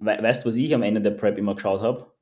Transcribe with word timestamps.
we 0.00 0.18
weißt 0.20 0.44
du, 0.44 0.48
was 0.48 0.56
ich 0.56 0.74
am 0.74 0.82
Ende 0.82 1.00
der 1.00 1.12
Prep 1.12 1.38
immer 1.38 1.54
geschaut 1.54 1.80
habe? 1.80 2.12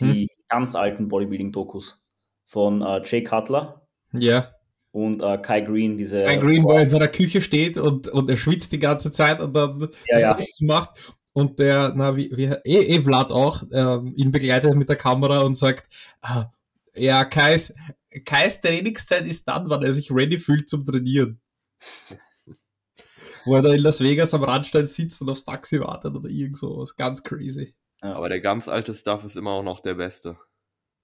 Die 0.00 0.22
hm? 0.22 0.28
ganz 0.48 0.74
alten 0.74 1.08
Bodybuilding-Dokus 1.08 2.02
von 2.44 2.82
äh, 2.82 3.02
Jay 3.04 3.22
Cutler. 3.22 3.86
Ja. 4.12 4.50
Und 4.92 5.22
äh, 5.22 5.38
Kai 5.38 5.60
Green, 5.60 5.96
diese. 5.96 6.24
Kai 6.24 6.36
Green, 6.36 6.64
wo 6.64 6.72
er 6.72 6.82
in 6.82 6.88
seiner 6.88 7.08
Küche 7.08 7.40
steht 7.40 7.78
und, 7.78 8.08
und 8.08 8.28
er 8.28 8.36
schwitzt 8.36 8.72
die 8.72 8.80
ganze 8.80 9.12
Zeit 9.12 9.40
und 9.40 9.54
dann 9.54 9.88
ja, 10.08 10.34
das 10.34 10.58
ja. 10.58 10.66
macht. 10.66 11.14
Und 11.32 11.60
der, 11.60 11.92
na, 11.94 12.16
wie, 12.16 12.36
wie 12.36 12.46
eh, 12.64 12.96
eh 12.96 13.00
Vlad 13.00 13.30
auch, 13.30 13.62
ähm, 13.72 14.12
ihn 14.16 14.32
begleitet 14.32 14.74
mit 14.74 14.88
der 14.88 14.96
Kamera 14.96 15.40
und 15.42 15.56
sagt, 15.56 16.16
ah, 16.22 16.46
ja, 16.94 17.24
Kais, 17.24 17.72
Kais 18.24 18.60
Trainingszeit 18.60 19.26
ist 19.28 19.46
dann, 19.46 19.70
wann 19.70 19.84
er 19.84 19.92
sich 19.92 20.10
ready 20.10 20.38
fühlt 20.38 20.68
zum 20.68 20.84
Trainieren. 20.84 21.40
Wo 23.44 23.56
er 23.56 23.62
da 23.62 23.72
in 23.72 23.82
Las 23.82 24.00
Vegas 24.00 24.34
am 24.34 24.44
Randstein 24.44 24.86
sitzt 24.86 25.20
und 25.22 25.30
aufs 25.30 25.44
Taxi 25.44 25.80
wartet 25.80 26.14
oder 26.14 26.28
irgend 26.28 26.58
sowas. 26.58 26.96
Ganz 26.96 27.22
crazy. 27.22 27.74
Ja. 28.02 28.14
Aber 28.14 28.28
der 28.28 28.40
ganz 28.40 28.68
alte 28.68 28.94
Stuff 28.94 29.24
ist 29.24 29.36
immer 29.36 29.50
auch 29.50 29.62
noch 29.62 29.80
der 29.80 29.94
beste. 29.94 30.36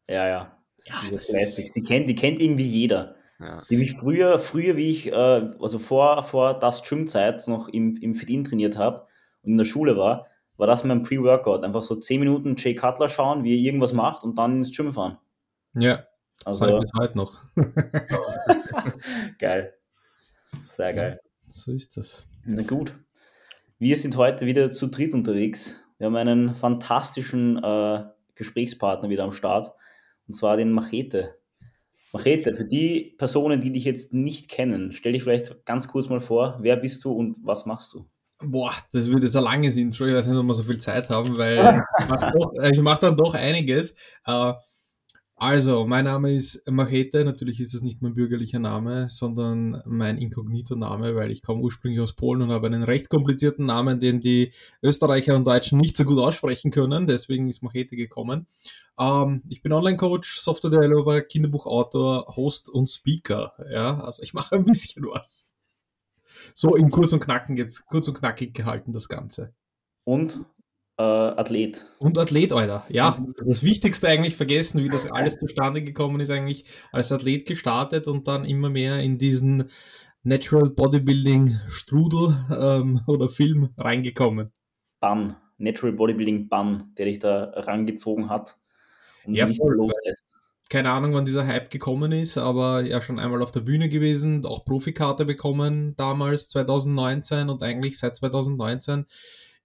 Ja, 0.08 0.28
ja. 0.28 0.58
ja 0.84 0.94
das 1.12 1.30
ist... 1.30 1.74
die, 1.74 1.82
kennt, 1.82 2.08
die 2.08 2.14
kennt 2.14 2.40
irgendwie 2.40 2.66
jeder. 2.66 3.16
Ja. 3.38 3.62
Die 3.68 3.76
mich 3.76 3.96
früher, 3.98 4.38
früher, 4.38 4.76
wie 4.76 4.90
ich, 4.90 5.08
äh, 5.08 5.12
also 5.60 5.78
vor, 5.78 6.22
vor 6.24 6.58
das 6.58 6.82
Gym-Zeit 6.82 7.46
noch 7.48 7.68
im, 7.68 7.96
im 8.00 8.14
Fit-In 8.14 8.44
trainiert 8.44 8.78
habe 8.78 9.06
und 9.42 9.52
in 9.52 9.58
der 9.58 9.66
Schule 9.66 9.96
war, 9.96 10.26
war 10.56 10.66
das 10.66 10.84
mein 10.84 11.02
Pre-Workout. 11.02 11.62
Einfach 11.62 11.82
so 11.82 11.96
10 11.96 12.20
Minuten 12.20 12.56
Jay 12.56 12.74
Cutler 12.74 13.10
schauen, 13.10 13.44
wie 13.44 13.54
er 13.54 13.62
irgendwas 13.62 13.92
macht 13.92 14.24
und 14.24 14.38
dann 14.38 14.58
ins 14.58 14.74
Gym 14.74 14.92
fahren. 14.92 15.18
Ja, 15.74 16.06
also 16.46 16.64
halt 16.64 16.80
bis 16.80 16.92
heute 16.98 17.16
noch. 17.18 17.40
geil. 19.38 19.74
Sehr 20.70 20.94
geil. 20.94 21.20
So 21.48 21.72
ist 21.72 21.96
das. 21.96 22.26
Na 22.44 22.62
gut. 22.62 22.94
Wir 23.78 23.96
sind 23.96 24.16
heute 24.16 24.46
wieder 24.46 24.70
zu 24.70 24.86
dritt 24.86 25.14
unterwegs. 25.14 25.76
Wir 25.98 26.06
haben 26.06 26.16
einen 26.16 26.54
fantastischen 26.54 27.62
äh, 27.62 28.04
Gesprächspartner 28.34 29.08
wieder 29.08 29.24
am 29.24 29.32
Start. 29.32 29.72
Und 30.26 30.34
zwar 30.34 30.56
den 30.56 30.72
Machete. 30.72 31.36
Machete, 32.12 32.56
für 32.56 32.64
die 32.64 33.14
Personen, 33.18 33.60
die 33.60 33.72
dich 33.72 33.84
jetzt 33.84 34.14
nicht 34.14 34.48
kennen, 34.48 34.92
stell 34.92 35.12
dich 35.12 35.22
vielleicht 35.22 35.66
ganz 35.66 35.88
kurz 35.88 36.08
mal 36.08 36.20
vor, 36.20 36.58
wer 36.60 36.76
bist 36.76 37.04
du 37.04 37.12
und 37.12 37.36
was 37.42 37.66
machst 37.66 37.92
du? 37.92 38.06
Boah, 38.38 38.72
das 38.92 39.10
wird 39.10 39.22
jetzt 39.22 39.36
ein 39.36 39.44
langes 39.44 39.76
Intro. 39.76 40.06
Ich 40.06 40.14
weiß 40.14 40.26
nicht, 40.26 40.36
ob 40.36 40.46
wir 40.46 40.54
so 40.54 40.62
viel 40.62 40.78
Zeit 40.78 41.08
haben, 41.08 41.36
weil 41.36 41.82
ich 42.00 42.08
mache 42.08 42.82
mach 42.82 42.98
dann 42.98 43.16
doch 43.16 43.34
einiges. 43.34 43.94
Uh, 44.26 44.52
also, 45.38 45.86
mein 45.86 46.06
Name 46.06 46.34
ist 46.34 46.66
Machete. 46.66 47.22
Natürlich 47.22 47.60
ist 47.60 47.74
es 47.74 47.82
nicht 47.82 48.00
mein 48.00 48.14
bürgerlicher 48.14 48.58
Name, 48.58 49.10
sondern 49.10 49.82
mein 49.84 50.16
Inkognito-Name, 50.16 51.14
weil 51.14 51.30
ich 51.30 51.42
komme 51.42 51.60
ursprünglich 51.60 52.00
aus 52.00 52.14
Polen 52.14 52.40
und 52.40 52.50
habe 52.50 52.68
einen 52.68 52.82
recht 52.82 53.10
komplizierten 53.10 53.66
Namen, 53.66 54.00
den 54.00 54.22
die 54.22 54.52
Österreicher 54.82 55.36
und 55.36 55.46
Deutschen 55.46 55.78
nicht 55.78 55.94
so 55.94 56.04
gut 56.04 56.18
aussprechen 56.18 56.70
können. 56.70 57.06
Deswegen 57.06 57.48
ist 57.48 57.62
Machete 57.62 57.96
gekommen. 57.96 58.46
Ähm, 58.98 59.42
ich 59.50 59.60
bin 59.60 59.74
Online-Coach, 59.74 60.40
Software-Developer, 60.40 61.20
Kinderbuchautor, 61.20 62.34
Host 62.34 62.70
und 62.70 62.86
Speaker. 62.86 63.52
Ja, 63.70 64.00
also 64.00 64.22
ich 64.22 64.32
mache 64.32 64.54
ein 64.54 64.64
bisschen 64.64 65.04
was. 65.04 65.48
So 66.54 66.76
im 66.76 66.90
Kurz 66.90 67.12
und 67.12 67.20
Knacken 67.20 67.58
jetzt, 67.58 67.84
kurz 67.84 68.08
und 68.08 68.14
knackig 68.14 68.54
gehalten 68.54 68.92
das 68.92 69.06
Ganze. 69.06 69.54
Und 70.04 70.46
äh, 70.98 71.02
Athlet. 71.02 71.84
Und 71.98 72.18
Athlet, 72.18 72.52
Alter. 72.52 72.84
Ja, 72.88 73.16
das 73.44 73.62
Wichtigste 73.62 74.08
eigentlich 74.08 74.36
vergessen, 74.36 74.82
wie 74.82 74.88
das 74.88 75.10
alles 75.10 75.38
zustande 75.38 75.82
gekommen 75.82 76.20
ist, 76.20 76.30
eigentlich 76.30 76.64
als 76.92 77.12
Athlet 77.12 77.46
gestartet 77.46 78.08
und 78.08 78.26
dann 78.28 78.44
immer 78.44 78.70
mehr 78.70 79.00
in 79.00 79.18
diesen 79.18 79.70
Natural 80.22 80.70
Bodybuilding 80.70 81.60
Strudel 81.68 82.36
ähm, 82.58 83.00
oder 83.06 83.28
Film 83.28 83.70
reingekommen. 83.76 84.52
Bann, 85.00 85.36
Natural 85.58 85.92
Bodybuilding 85.92 86.48
Bann, 86.48 86.92
der 86.96 87.06
dich 87.06 87.18
da 87.18 87.52
rangezogen 87.54 88.28
hat 88.28 88.56
und 89.24 89.34
ja, 89.34 89.46
voll, 89.46 89.74
loslässt. 89.74 90.26
Keine 90.68 90.90
Ahnung, 90.90 91.14
wann 91.14 91.24
dieser 91.24 91.46
Hype 91.46 91.70
gekommen 91.70 92.10
ist, 92.10 92.38
aber 92.38 92.80
ja 92.80 93.00
schon 93.00 93.20
einmal 93.20 93.40
auf 93.40 93.52
der 93.52 93.60
Bühne 93.60 93.88
gewesen, 93.88 94.44
auch 94.44 94.64
Profikarte 94.64 95.24
bekommen 95.24 95.94
damals 95.94 96.48
2019 96.48 97.48
und 97.48 97.62
eigentlich 97.62 97.98
seit 97.98 98.16
2019 98.16 99.06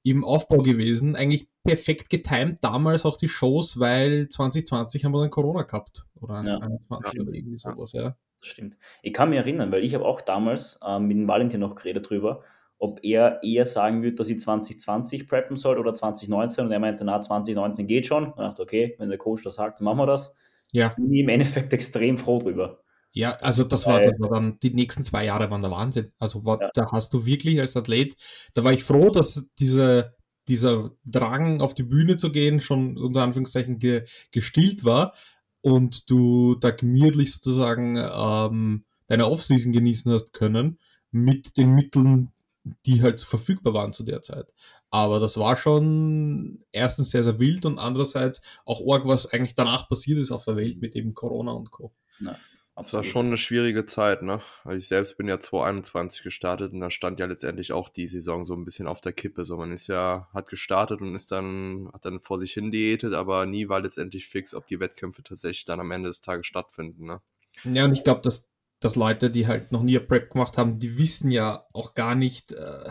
im 0.03 0.23
Aufbau 0.23 0.57
gewesen. 0.57 1.15
Eigentlich 1.15 1.47
perfekt 1.63 2.09
getimt 2.09 2.63
damals 2.63 3.05
auch 3.05 3.17
die 3.17 3.27
Shows, 3.27 3.79
weil 3.79 4.27
2020 4.27 5.05
haben 5.05 5.11
wir 5.13 5.21
dann 5.21 5.29
Corona 5.29 5.63
gehabt. 5.63 6.05
Oder 6.19 6.43
ja. 6.43 6.57
21 6.57 7.13
ja. 7.13 7.21
oder 7.21 7.33
irgendwie 7.33 7.57
sowas, 7.57 7.93
ja. 7.93 8.15
Das 8.41 8.49
stimmt. 8.49 8.77
Ich 9.03 9.13
kann 9.13 9.29
mich 9.29 9.37
erinnern, 9.37 9.71
weil 9.71 9.83
ich 9.83 9.93
habe 9.93 10.05
auch 10.05 10.21
damals 10.21 10.79
äh, 10.83 10.99
mit 10.99 11.17
dem 11.17 11.27
Valentin 11.27 11.59
noch 11.59 11.75
geredet 11.75 12.09
drüber, 12.09 12.43
ob 12.79 13.03
er 13.03 13.43
eher 13.43 13.65
sagen 13.65 14.01
würde, 14.01 14.15
dass 14.15 14.29
ich 14.29 14.39
2020 14.39 15.27
preppen 15.27 15.55
soll 15.55 15.77
oder 15.77 15.93
2019 15.93 16.65
und 16.65 16.71
er 16.71 16.79
meinte, 16.79 17.05
na, 17.05 17.21
2019 17.21 17.85
geht 17.85 18.07
schon. 18.07 18.25
Und 18.25 18.29
ich 18.31 18.49
dachte, 18.49 18.63
okay, 18.63 18.95
wenn 18.97 19.09
der 19.09 19.19
Coach 19.19 19.43
das 19.43 19.55
sagt, 19.55 19.79
dann 19.79 19.85
machen 19.85 19.99
wir 19.99 20.07
das. 20.07 20.35
Ja. 20.71 20.93
Bin 20.95 21.11
ich 21.11 21.19
im 21.19 21.29
Endeffekt 21.29 21.73
extrem 21.73 22.17
froh 22.17 22.39
drüber. 22.39 22.79
Ja, 23.13 23.31
also 23.41 23.63
das 23.65 23.85
war, 23.87 23.99
das 23.99 24.19
war 24.19 24.29
dann, 24.29 24.57
die 24.59 24.73
nächsten 24.73 25.03
zwei 25.03 25.25
Jahre 25.25 25.51
waren 25.51 25.61
der 25.61 25.71
Wahnsinn. 25.71 26.11
Also 26.17 26.45
war, 26.45 26.61
ja. 26.61 26.69
da 26.73 26.91
hast 26.91 27.13
du 27.13 27.25
wirklich 27.25 27.59
als 27.59 27.75
Athlet, 27.75 28.15
da 28.53 28.63
war 28.63 28.71
ich 28.71 28.83
froh, 28.83 29.09
dass 29.09 29.45
diese, 29.59 30.15
dieser 30.47 30.91
Drang 31.05 31.61
auf 31.61 31.73
die 31.73 31.83
Bühne 31.83 32.15
zu 32.15 32.31
gehen 32.31 32.59
schon 32.59 32.97
unter 32.97 33.23
Anführungszeichen 33.23 33.79
ge, 33.79 34.05
gestillt 34.31 34.85
war 34.85 35.13
und 35.61 36.09
du 36.09 36.55
da 36.55 36.71
gemütlich 36.71 37.33
sozusagen 37.33 37.97
ähm, 37.97 38.85
deine 39.07 39.27
Offseason 39.27 39.73
genießen 39.73 40.11
hast 40.11 40.31
können 40.31 40.79
mit 41.11 41.57
den 41.57 41.75
Mitteln, 41.75 42.31
die 42.85 43.01
halt 43.01 43.19
verfügbar 43.21 43.73
waren 43.73 43.91
zu 43.91 44.03
der 44.03 44.21
Zeit. 44.21 44.53
Aber 44.89 45.19
das 45.19 45.37
war 45.37 45.57
schon 45.57 46.63
erstens 46.71 47.11
sehr, 47.11 47.23
sehr 47.23 47.39
wild 47.39 47.65
und 47.65 47.77
andererseits 47.77 48.41
auch 48.65 48.81
arg, 48.89 49.05
was 49.05 49.31
eigentlich 49.31 49.55
danach 49.55 49.89
passiert 49.89 50.17
ist 50.17 50.31
auf 50.31 50.45
der 50.45 50.55
Welt 50.55 50.81
mit 50.81 50.95
eben 50.95 51.13
Corona 51.13 51.51
und 51.51 51.71
Co. 51.71 51.93
Ja. 52.19 52.37
Das 52.75 52.93
war 52.93 53.03
schon 53.03 53.27
eine 53.27 53.37
schwierige 53.37 53.85
Zeit, 53.85 54.21
ne? 54.21 54.41
Weil 54.63 54.77
ich 54.77 54.87
selbst 54.87 55.17
bin 55.17 55.27
ja 55.27 55.39
2021 55.39 56.23
gestartet 56.23 56.71
und 56.71 56.79
da 56.79 56.89
stand 56.89 57.19
ja 57.19 57.25
letztendlich 57.25 57.73
auch 57.73 57.89
die 57.89 58.07
Saison 58.07 58.45
so 58.45 58.55
ein 58.55 58.63
bisschen 58.63 58.87
auf 58.87 59.01
der 59.01 59.11
Kippe. 59.11 59.43
So, 59.45 59.57
man 59.57 59.71
ist 59.71 59.87
ja, 59.87 60.29
hat 60.33 60.47
gestartet 60.47 61.01
und 61.01 61.13
ist 61.13 61.31
dann, 61.31 61.89
hat 61.93 62.05
dann 62.05 62.21
vor 62.21 62.39
sich 62.39 62.53
hin 62.53 62.71
diätet, 62.71 63.13
aber 63.13 63.45
nie 63.45 63.67
war 63.67 63.81
letztendlich 63.81 64.27
fix, 64.27 64.55
ob 64.55 64.67
die 64.67 64.79
Wettkämpfe 64.79 65.21
tatsächlich 65.21 65.65
dann 65.65 65.81
am 65.81 65.91
Ende 65.91 66.09
des 66.09 66.21
Tages 66.21 66.47
stattfinden, 66.47 67.05
ne? 67.05 67.21
Ja, 67.65 67.85
und 67.85 67.93
ich 67.93 68.03
glaube, 68.03 68.21
dass, 68.21 68.49
dass 68.79 68.95
Leute, 68.95 69.29
die 69.29 69.47
halt 69.47 69.71
noch 69.71 69.83
nie 69.83 69.99
Prep 69.99 70.31
gemacht 70.31 70.57
haben, 70.57 70.79
die 70.79 70.97
wissen 70.97 71.29
ja 71.29 71.67
auch 71.73 71.93
gar 71.93 72.15
nicht, 72.15 72.53
äh, 72.53 72.89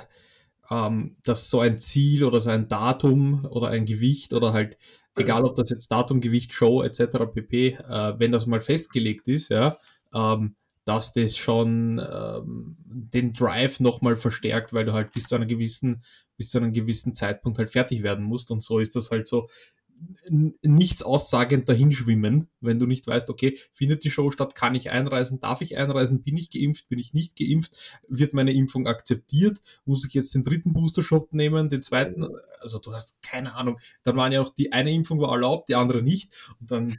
ähm, 0.71 1.17
dass 1.25 1.51
so 1.51 1.61
ein 1.61 1.79
Ziel 1.79 2.25
oder 2.25 2.41
so 2.41 2.51
ein 2.51 2.69
Datum 2.69 3.47
oder 3.47 3.69
ein 3.69 3.87
Gewicht 3.87 4.35
oder 4.35 4.53
halt 4.53 4.77
egal 5.21 5.45
ob 5.45 5.55
das 5.55 5.71
jetzt 5.71 5.91
Datum, 5.91 6.21
Gewicht, 6.21 6.53
Show 6.53 6.83
etc. 6.83 7.27
pp, 7.33 7.69
äh, 7.69 8.15
wenn 8.19 8.33
das 8.33 8.47
mal 8.47 8.61
festgelegt 8.61 9.29
ist, 9.29 9.51
ja, 9.51 9.79
ähm, 10.15 10.57
dass 10.85 11.13
das 11.13 11.37
schon 11.37 11.99
ähm, 11.99 12.77
den 12.85 13.33
Drive 13.33 13.81
nochmal 13.81 14.17
verstärkt, 14.17 14.73
weil 14.73 14.85
du 14.85 14.93
halt 14.93 15.13
bis 15.13 15.25
zu 15.25 15.37
einer 15.37 15.47
gewissen, 15.47 16.03
bis 16.37 16.51
zu 16.51 16.59
einem 16.59 16.73
gewissen 16.73 17.15
Zeitpunkt 17.15 17.59
halt 17.59 17.71
fertig 17.71 18.03
werden 18.03 18.25
musst. 18.25 18.51
Und 18.51 18.63
so 18.63 18.79
ist 18.79 18.97
das 18.97 19.11
halt 19.11 19.29
so 19.29 19.49
nichts 20.63 21.03
aussagend 21.03 21.69
dahinschwimmen, 21.69 22.49
wenn 22.61 22.79
du 22.79 22.87
nicht 22.87 23.07
weißt, 23.07 23.29
okay, 23.31 23.59
findet 23.73 24.05
die 24.05 24.11
Show 24.11 24.31
statt, 24.31 24.55
kann 24.55 24.75
ich 24.75 24.91
einreisen, 24.91 25.41
darf 25.41 25.61
ich 25.61 25.77
einreisen, 25.77 26.23
bin 26.23 26.37
ich 26.37 26.51
geimpft, 26.51 26.89
bin 26.89 26.99
ich 26.99 27.13
nicht 27.13 27.37
geimpft, 27.37 28.01
wird 28.09 28.33
meine 28.33 28.53
Impfung 28.53 28.87
akzeptiert, 28.87 29.61
muss 29.85 30.07
ich 30.07 30.15
jetzt 30.15 30.35
den 30.35 30.45
dritten 30.45 30.73
Booster-Shot 30.73 31.33
nehmen, 31.33 31.69
den 31.69 31.83
zweiten, 31.83 32.27
also 32.61 32.79
du 32.79 32.93
hast 32.93 33.23
keine 33.23 33.55
Ahnung, 33.55 33.79
dann 34.03 34.17
waren 34.17 34.33
ja 34.33 34.41
auch 34.41 34.55
die 34.55 34.73
eine 34.73 34.93
Impfung 34.93 35.21
war 35.21 35.33
erlaubt, 35.33 35.69
die 35.69 35.75
andere 35.75 36.03
nicht. 36.03 36.51
Und 36.61 36.71
dann 36.71 36.99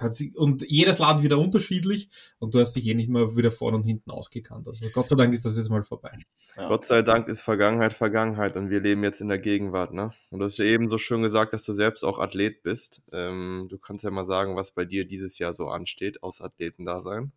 hat 0.00 0.14
sie, 0.14 0.32
und 0.36 0.62
jedes 0.68 0.98
Land 0.98 1.22
wieder 1.22 1.38
unterschiedlich 1.38 2.08
und 2.38 2.54
du 2.54 2.60
hast 2.60 2.74
dich 2.74 2.86
eh 2.86 2.94
nicht 2.94 3.10
mehr 3.10 3.36
wieder 3.36 3.50
vorne 3.50 3.76
und 3.76 3.84
hinten 3.84 4.10
ausgekannt. 4.10 4.68
Also 4.68 4.86
Gott 4.92 5.08
sei 5.08 5.16
Dank 5.16 5.32
ist 5.32 5.44
das 5.44 5.56
jetzt 5.56 5.70
mal 5.70 5.82
vorbei. 5.82 6.12
Ja. 6.56 6.68
Gott 6.68 6.84
sei 6.84 7.02
Dank 7.02 7.28
ist 7.28 7.40
Vergangenheit 7.40 7.92
Vergangenheit 7.92 8.56
und 8.56 8.70
wir 8.70 8.80
leben 8.80 9.02
jetzt 9.04 9.20
in 9.20 9.28
der 9.28 9.38
Gegenwart. 9.38 9.92
Ne? 9.92 10.12
Und 10.30 10.38
du 10.38 10.44
hast 10.44 10.58
ja 10.58 10.64
eben 10.64 10.88
so 10.88 10.98
schön 10.98 11.22
gesagt, 11.22 11.52
dass 11.52 11.64
du 11.64 11.74
selbst 11.74 12.04
auch 12.04 12.18
Athlet 12.18 12.62
bist. 12.62 13.02
Ähm, 13.12 13.66
du 13.68 13.78
kannst 13.78 14.04
ja 14.04 14.10
mal 14.10 14.24
sagen, 14.24 14.56
was 14.56 14.72
bei 14.72 14.84
dir 14.84 15.06
dieses 15.06 15.38
Jahr 15.38 15.52
so 15.52 15.68
ansteht 15.68 16.22
aus 16.22 16.40
Athletendasein 16.40 17.32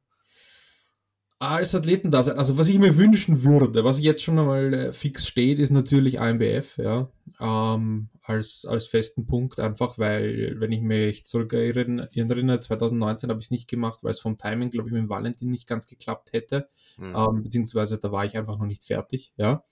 als 1.50 1.76
Athleten 1.76 2.12
da 2.12 2.24
sein. 2.24 2.38
Also 2.38 2.58
was 2.58 2.70
ich 2.70 2.80
mir 2.80 2.98
wünschen 2.98 3.44
würde, 3.44 3.84
was 3.84 4.02
jetzt 4.02 4.24
schon 4.24 4.40
einmal 4.40 4.74
äh, 4.74 4.94
fix 4.94 5.28
steht, 5.28 5.60
ist 5.60 5.72
natürlich 5.72 6.20
AMBF, 6.20 6.78
ja, 6.78 7.10
ähm, 7.40 8.10
als, 8.24 8.66
als 8.66 8.88
festen 8.88 9.26
Punkt 9.26 9.60
einfach, 9.60 9.98
weil 9.98 10.56
wenn 10.60 10.72
ich 10.72 10.82
mich 10.82 11.26
zurück 11.26 11.54
erinnere, 11.54 12.60
2019 12.60 13.30
habe 13.30 13.40
ich 13.40 13.46
es 13.48 13.52
nicht 13.52 13.68
gemacht, 13.68 14.04
weil 14.04 14.12
es 14.12 14.20
vom 14.20 14.38
Timing, 14.38 14.70
glaube 14.70 14.90
ich, 14.90 14.94
mit 14.94 15.10
Valentin 15.10 15.50
nicht 15.50 15.68
ganz 15.68 15.88
geklappt 15.88 16.34
hätte, 16.34 16.70
mhm. 16.98 17.14
ähm, 17.16 17.44
beziehungsweise 17.44 17.98
da 18.00 18.12
war 18.12 18.26
ich 18.26 18.38
einfach 18.38 18.58
noch 18.58 18.68
nicht 18.68 18.84
fertig, 18.84 19.34
ja. 19.38 19.64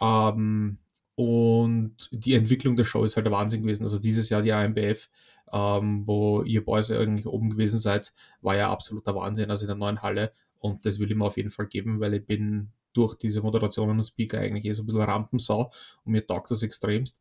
Ähm, 0.00 0.78
und 1.16 2.08
die 2.10 2.34
Entwicklung 2.34 2.74
der 2.74 2.84
Show 2.84 3.04
ist 3.04 3.16
halt 3.16 3.26
der 3.26 3.32
Wahnsinn 3.32 3.62
gewesen. 3.62 3.84
Also 3.84 3.98
dieses 3.98 4.30
Jahr 4.30 4.42
die 4.42 4.52
AMBF, 4.52 5.08
ähm, 5.52 6.06
wo 6.06 6.42
ihr 6.42 6.64
Boys 6.64 6.90
eigentlich 6.90 7.26
oben 7.26 7.50
gewesen 7.50 7.78
seid, 7.78 8.12
war 8.40 8.56
ja 8.56 8.70
absoluter 8.70 9.14
Wahnsinn. 9.14 9.50
Also 9.50 9.64
in 9.64 9.68
der 9.68 9.76
neuen 9.76 10.02
Halle 10.02 10.32
und 10.64 10.86
das 10.86 10.98
will 10.98 11.10
ich 11.10 11.16
mir 11.16 11.26
auf 11.26 11.36
jeden 11.36 11.50
Fall 11.50 11.66
geben, 11.66 12.00
weil 12.00 12.14
ich 12.14 12.24
bin 12.24 12.70
durch 12.94 13.16
diese 13.16 13.42
Moderationen 13.42 13.98
und 13.98 14.02
Speaker 14.02 14.38
eigentlich 14.40 14.64
eh 14.64 14.72
so 14.72 14.82
ein 14.82 14.86
bisschen 14.86 15.02
Rampensau 15.02 15.70
und 16.04 16.12
mir 16.12 16.24
taugt 16.24 16.50
das 16.50 16.62
extremst. 16.62 17.20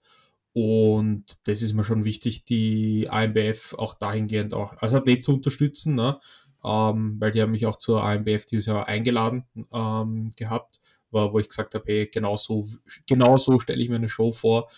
Und 0.53 1.25
das 1.45 1.61
ist 1.61 1.73
mir 1.73 1.83
schon 1.83 2.05
wichtig, 2.05 2.45
die 2.45 3.09
AMBF 3.09 3.73
auch 3.73 3.95
dahingehend 3.95 4.53
auch 4.53 4.77
als 4.77 4.93
Athlet 4.93 5.25
zu 5.25 5.33
unterstützen, 5.33 5.95
ne? 5.95 6.21
ähm, 6.63 7.17
weil 7.19 7.31
die 7.31 7.41
haben 7.41 7.51
mich 7.51 7.65
auch 7.65 7.75
zur 7.75 8.05
AMBF 8.05 8.45
dieses 8.45 8.67
Jahr 8.67 8.87
eingeladen 8.87 9.43
ähm, 9.73 10.29
gehabt, 10.37 10.79
wo, 11.11 11.37
ich 11.37 11.49
gesagt 11.49 11.75
habe, 11.75 11.83
hey, 11.85 12.07
genau 12.07 12.37
so, 12.37 12.69
genau 13.07 13.35
so 13.35 13.59
stelle 13.59 13.83
ich 13.83 13.89
mir 13.89 13.97
eine 13.97 14.07
Show 14.07 14.31
vor. 14.31 14.69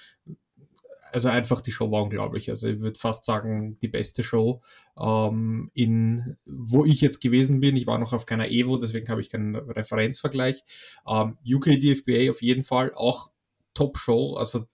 Also 1.16 1.30
einfach 1.30 1.62
die 1.62 1.72
Show 1.72 1.90
war 1.92 2.04
unglaublich. 2.04 2.50
Also 2.50 2.68
ich 2.68 2.82
würde 2.82 3.00
fast 3.00 3.24
sagen, 3.24 3.80
die 3.82 3.88
beste 3.88 4.22
Show, 4.22 4.62
ähm, 5.00 5.72
in 5.74 6.36
wo 6.46 6.84
ich 6.84 7.00
jetzt 7.00 7.22
gewesen 7.22 7.62
bin. 7.62 7.78
Ich 7.78 7.88
war 7.88 7.98
noch 8.00 8.12
auf 8.12 8.26
keiner 8.26 8.50
Evo, 8.50 8.76
deswegen 8.76 9.08
habe 9.08 9.22
ich 9.22 9.30
keinen 9.30 9.56
Referenzvergleich. 9.56 10.62
Ähm, 11.08 11.38
UK 11.48 11.80
DFBA 11.80 12.30
auf 12.30 12.42
jeden 12.42 12.64
Fall 12.64 12.92
auch 12.94 13.32
Top-Show. 13.76 14.34
Also 14.34 14.66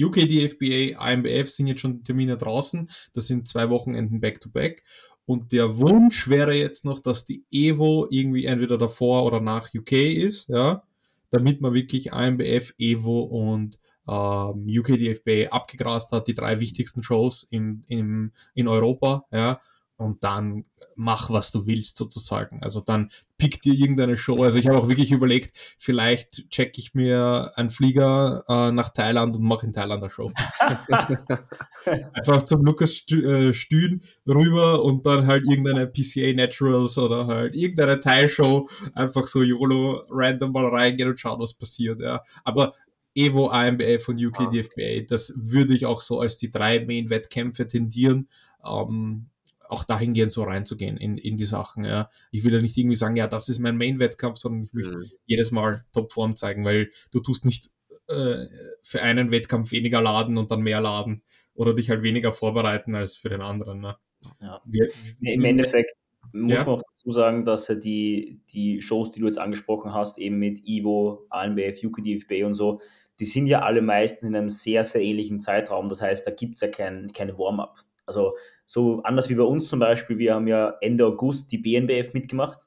UK 0.00 0.26
DFBA, 0.26 1.12
IMBF 1.12 1.50
sind 1.50 1.66
jetzt 1.66 1.82
schon 1.82 2.02
Termine 2.02 2.38
draußen. 2.38 2.88
Das 3.12 3.26
sind 3.26 3.46
zwei 3.46 3.68
Wochenenden 3.68 4.22
back-to-back. 4.22 4.84
Und 5.26 5.52
der 5.52 5.78
Wunsch 5.78 6.26
wäre 6.26 6.54
jetzt 6.54 6.86
noch, 6.86 7.00
dass 7.00 7.26
die 7.26 7.44
Evo 7.50 8.06
irgendwie 8.08 8.46
entweder 8.46 8.78
davor 8.78 9.26
oder 9.26 9.40
nach 9.40 9.68
UK 9.74 9.92
ist, 9.92 10.48
ja, 10.48 10.84
damit 11.28 11.60
man 11.60 11.74
wirklich 11.74 12.12
IMBF, 12.12 12.72
Evo 12.78 13.24
und 13.24 13.78
ähm, 14.12 14.66
UK 14.68 14.98
DFBA 14.98 15.50
abgegrast 15.50 16.12
hat, 16.12 16.26
die 16.26 16.34
drei 16.34 16.60
wichtigsten 16.60 17.02
Shows 17.02 17.44
in, 17.50 17.84
in, 17.88 18.32
in 18.54 18.68
Europa, 18.68 19.24
ja, 19.32 19.60
und 20.02 20.24
dann 20.24 20.64
mach, 20.96 21.30
was 21.30 21.52
du 21.52 21.66
willst, 21.66 21.96
sozusagen. 21.96 22.62
Also 22.62 22.80
dann 22.80 23.10
pick 23.38 23.60
dir 23.60 23.72
irgendeine 23.72 24.16
Show. 24.16 24.42
Also 24.42 24.58
ich 24.58 24.66
habe 24.66 24.76
auch 24.76 24.88
wirklich 24.88 25.12
überlegt, 25.12 25.76
vielleicht 25.78 26.48
check 26.50 26.76
ich 26.76 26.92
mir 26.94 27.52
einen 27.56 27.70
Flieger 27.70 28.44
äh, 28.48 28.72
nach 28.72 28.90
Thailand 28.90 29.36
und 29.36 29.42
mache 29.42 29.66
in 29.66 29.72
Thailand 29.72 30.02
eine 30.02 30.10
Show. 30.10 30.30
Einfach 32.14 32.42
zum 32.42 32.64
Lukas 32.64 33.02
äh, 33.10 33.52
Stühn 33.52 34.02
rüber 34.28 34.82
und 34.82 35.06
dann 35.06 35.26
halt 35.26 35.48
irgendeine 35.48 35.86
PCA 35.86 36.32
Naturals 36.34 36.98
oder 36.98 37.26
halt 37.26 37.54
irgendeine 37.54 37.98
Thai-Show, 37.98 38.68
einfach 38.94 39.26
so 39.26 39.42
YOLO 39.42 40.04
random 40.10 40.52
mal 40.52 40.66
reingehen 40.66 41.08
und 41.08 41.18
schauen, 41.18 41.40
was 41.40 41.54
passiert. 41.54 42.00
Ja. 42.00 42.22
Aber 42.44 42.74
Evo, 43.14 43.48
AMBF 43.48 44.08
und 44.08 44.24
UK 44.24 44.50
DFBA, 44.50 45.04
das 45.06 45.34
würde 45.36 45.74
ich 45.74 45.86
auch 45.86 46.00
so 46.00 46.20
als 46.20 46.36
die 46.38 46.50
drei 46.50 46.84
Main-Wettkämpfe 46.84 47.66
tendieren. 47.66 48.28
Ähm, 48.64 49.28
auch 49.72 49.84
dahingehend 49.84 50.30
so 50.30 50.44
reinzugehen 50.44 50.98
in, 50.98 51.16
in 51.16 51.36
die 51.36 51.44
Sachen. 51.44 51.84
Ja. 51.84 52.10
Ich 52.30 52.44
will 52.44 52.52
ja 52.52 52.60
nicht 52.60 52.76
irgendwie 52.76 52.94
sagen, 52.94 53.16
ja, 53.16 53.26
das 53.26 53.48
ist 53.48 53.58
mein 53.58 53.78
Main-Wettkampf, 53.78 54.36
sondern 54.36 54.64
ich 54.64 54.74
möchte 54.74 54.96
mhm. 54.96 55.10
jedes 55.24 55.50
Mal 55.50 55.84
Topform 55.92 56.36
zeigen, 56.36 56.64
weil 56.64 56.90
du 57.10 57.20
tust 57.20 57.46
nicht 57.46 57.70
äh, 58.08 58.46
für 58.82 59.02
einen 59.02 59.30
Wettkampf 59.30 59.72
weniger 59.72 60.02
laden 60.02 60.36
und 60.36 60.50
dann 60.50 60.60
mehr 60.60 60.80
laden 60.80 61.22
oder 61.54 61.74
dich 61.74 61.90
halt 61.90 62.02
weniger 62.02 62.32
vorbereiten 62.32 62.94
als 62.94 63.16
für 63.16 63.30
den 63.30 63.40
anderen. 63.40 63.80
Ne. 63.80 63.96
Ja. 64.40 64.60
Wir, 64.66 64.90
Im 65.20 65.44
Endeffekt 65.44 65.92
muss 66.32 66.52
ja. 66.52 66.64
man 66.64 66.74
auch 66.74 66.82
dazu 66.90 67.10
sagen, 67.10 67.44
dass 67.44 67.66
die, 67.66 68.40
die 68.50 68.80
Shows, 68.80 69.10
die 69.10 69.20
du 69.20 69.26
jetzt 69.26 69.38
angesprochen 69.38 69.92
hast, 69.92 70.18
eben 70.18 70.38
mit 70.38 70.66
Ivo, 70.66 71.26
ANBF, 71.30 71.82
UKDFB 71.82 72.44
und 72.44 72.54
so, 72.54 72.80
die 73.22 73.26
sind 73.26 73.46
ja 73.46 73.62
alle 73.62 73.82
meistens 73.82 74.30
in 74.30 74.34
einem 74.34 74.50
sehr, 74.50 74.82
sehr 74.82 75.00
ähnlichen 75.00 75.38
Zeitraum. 75.38 75.88
Das 75.88 76.02
heißt, 76.02 76.26
da 76.26 76.32
gibt 76.32 76.56
es 76.56 76.60
ja 76.60 76.66
kein, 76.66 77.12
keine 77.12 77.38
Warm-up. 77.38 77.78
Also 78.04 78.32
so 78.64 79.00
anders 79.04 79.28
wie 79.28 79.36
bei 79.36 79.44
uns 79.44 79.68
zum 79.68 79.78
Beispiel, 79.78 80.18
wir 80.18 80.34
haben 80.34 80.48
ja 80.48 80.74
Ende 80.80 81.06
August 81.06 81.52
die 81.52 81.58
BNBF 81.58 82.14
mitgemacht 82.14 82.66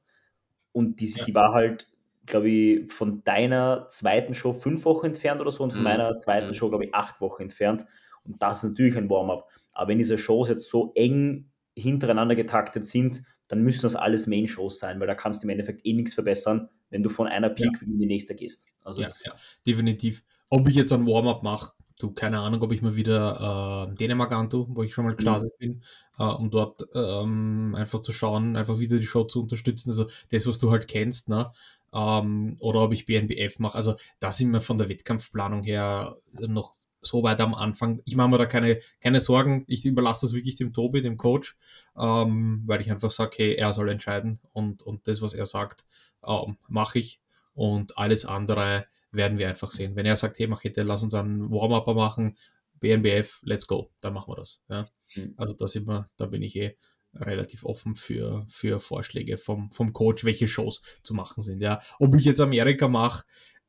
und 0.72 1.02
die, 1.02 1.12
die 1.12 1.36
war 1.36 1.52
halt, 1.52 1.90
glaube 2.26 2.50
ich, 2.50 2.90
von 2.94 3.22
deiner 3.26 3.90
zweiten 3.90 4.34
Show 4.34 4.54
fünf 4.54 4.86
Wochen 4.86 5.08
entfernt 5.08 5.42
oder 5.42 5.52
so 5.52 5.62
und 5.62 5.72
von 5.72 5.82
mhm. 5.82 5.84
meiner 5.84 6.18
zweiten 6.20 6.48
mhm. 6.48 6.54
Show, 6.54 6.70
glaube 6.70 6.86
ich, 6.86 6.96
acht 6.96 7.20
Wochen 7.20 7.42
entfernt. 7.42 7.86
Und 8.24 8.42
das 8.42 8.60
ist 8.60 8.70
natürlich 8.70 8.96
ein 8.96 9.10
Warm-up. 9.10 9.50
Aber 9.74 9.90
wenn 9.90 9.98
diese 9.98 10.18
Shows 10.18 10.48
jetzt 10.48 10.70
so 10.70 10.94
eng 10.96 11.52
hintereinander 11.78 12.36
getaktet 12.36 12.86
sind, 12.86 13.24
dann 13.50 13.62
müssen 13.62 13.82
das 13.82 13.98
alles 13.98 14.26
Main-Shows 14.26 14.80
sein, 14.80 15.02
weil 15.02 15.08
da 15.08 15.16
kannst 15.16 15.44
du 15.44 15.48
im 15.48 15.50
Endeffekt 15.50 15.86
eh 15.86 15.92
nichts 15.92 16.14
verbessern, 16.14 16.70
wenn 16.92 17.04
du 17.04 17.10
von 17.10 17.28
einer 17.28 17.50
Peak 17.50 17.74
ja. 17.74 17.86
in 17.86 18.00
die 18.00 18.06
nächste 18.06 18.36
gehst. 18.36 18.70
Also 18.82 19.02
ja, 19.02 19.10
ja, 19.26 19.34
definitiv. 19.68 20.24
Ob 20.50 20.68
ich 20.68 20.76
jetzt 20.76 20.94
ein 20.94 21.08
Warm-up 21.08 21.44
mache, 21.44 21.72
du, 22.00 22.12
keine 22.12 22.40
Ahnung, 22.40 22.62
ob 22.62 22.72
ich 22.72 22.82
mal 22.82 22.96
wieder 22.96 23.88
äh, 23.90 23.96
Dänemark 23.96 24.32
antue, 24.32 24.68
wo 24.70 24.84
ich 24.84 24.94
schon 24.94 25.06
mal 25.06 25.16
gestartet 25.16 25.54
mhm. 25.60 25.60
bin, 25.60 25.82
äh, 26.18 26.24
um 26.24 26.50
dort 26.50 26.84
ähm, 26.94 27.76
einfach 27.76 28.02
zu 28.02 28.12
schauen, 28.12 28.56
einfach 28.56 28.80
wieder 28.80 28.98
die 28.98 29.06
Show 29.06 29.24
zu 29.24 29.42
unterstützen. 29.42 29.90
Also 29.90 30.06
das, 30.32 30.48
was 30.48 30.60
du 30.60 30.72
halt 30.72 30.88
kennst, 30.88 31.30
ne? 31.30 31.50
Ähm, 31.94 32.58
oder 32.60 32.82
ob 32.82 32.94
ich 32.94 33.06
BNBF 33.06 33.60
mache. 33.60 33.76
Also 33.76 33.96
da 34.20 34.32
sind 34.32 34.52
wir 34.52 34.62
von 34.62 34.78
der 34.78 34.90
Wettkampfplanung 34.90 35.64
her 35.64 36.18
noch 36.34 36.74
so 37.02 37.24
weit 37.24 37.40
am 37.40 37.54
Anfang. 37.54 38.02
Ich 38.04 38.16
mache 38.16 38.30
mir 38.30 38.38
da 38.38 38.46
keine, 38.46 38.80
keine 39.00 39.20
Sorgen. 39.20 39.64
Ich 39.68 39.86
überlasse 39.86 40.26
das 40.26 40.34
wirklich 40.34 40.56
dem 40.56 40.74
Tobi, 40.74 41.02
dem 41.02 41.18
Coach, 41.18 41.56
ähm, 41.98 42.64
weil 42.66 42.82
ich 42.82 42.92
einfach 42.92 43.12
sage, 43.12 43.38
hey, 43.38 43.54
er 43.54 43.72
soll 43.72 43.90
entscheiden 43.90 44.40
und, 44.52 44.84
und 44.84 45.08
das, 45.08 45.22
was 45.22 45.34
er 45.34 45.46
sagt, 45.46 45.86
ähm, 46.26 46.58
mache 46.68 47.00
ich. 47.00 47.22
Und 47.54 47.98
alles 47.98 48.26
andere 48.26 48.86
werden 49.16 49.38
wir 49.38 49.50
einfach 49.50 49.72
sehen. 49.72 49.96
Wenn 49.96 50.06
er 50.06 50.16
sagt, 50.16 50.40
hey 50.40 50.48
Machete, 50.48 50.84
lass 50.84 51.04
uns 51.04 51.14
einen 51.14 51.50
Warm-Upper 51.50 51.94
machen, 51.94 52.38
BNBF, 52.80 53.42
let's 53.44 53.68
go, 53.68 53.92
dann 54.02 54.14
machen 54.14 54.32
wir 54.32 54.38
das. 54.38 54.62
Ja. 54.70 54.88
Mhm. 55.16 55.34
Also 55.38 55.54
da 55.54 55.68
sind 55.68 55.88
wir, 55.88 56.10
da 56.18 56.26
bin 56.26 56.42
ich 56.42 56.56
eh 56.56 56.76
relativ 57.14 57.64
offen 57.64 57.96
für, 57.96 58.46
für 58.48 58.80
Vorschläge 58.80 59.38
vom, 59.38 59.72
vom 59.72 59.94
Coach, 59.94 60.26
welche 60.26 60.48
Shows 60.48 60.82
zu 61.02 61.14
machen 61.14 61.42
sind. 61.42 61.62
Ja. 61.62 61.80
Ob 62.00 62.14
ich 62.16 62.26
jetzt 62.26 62.42
Amerika 62.42 62.88
mache, 62.88 63.24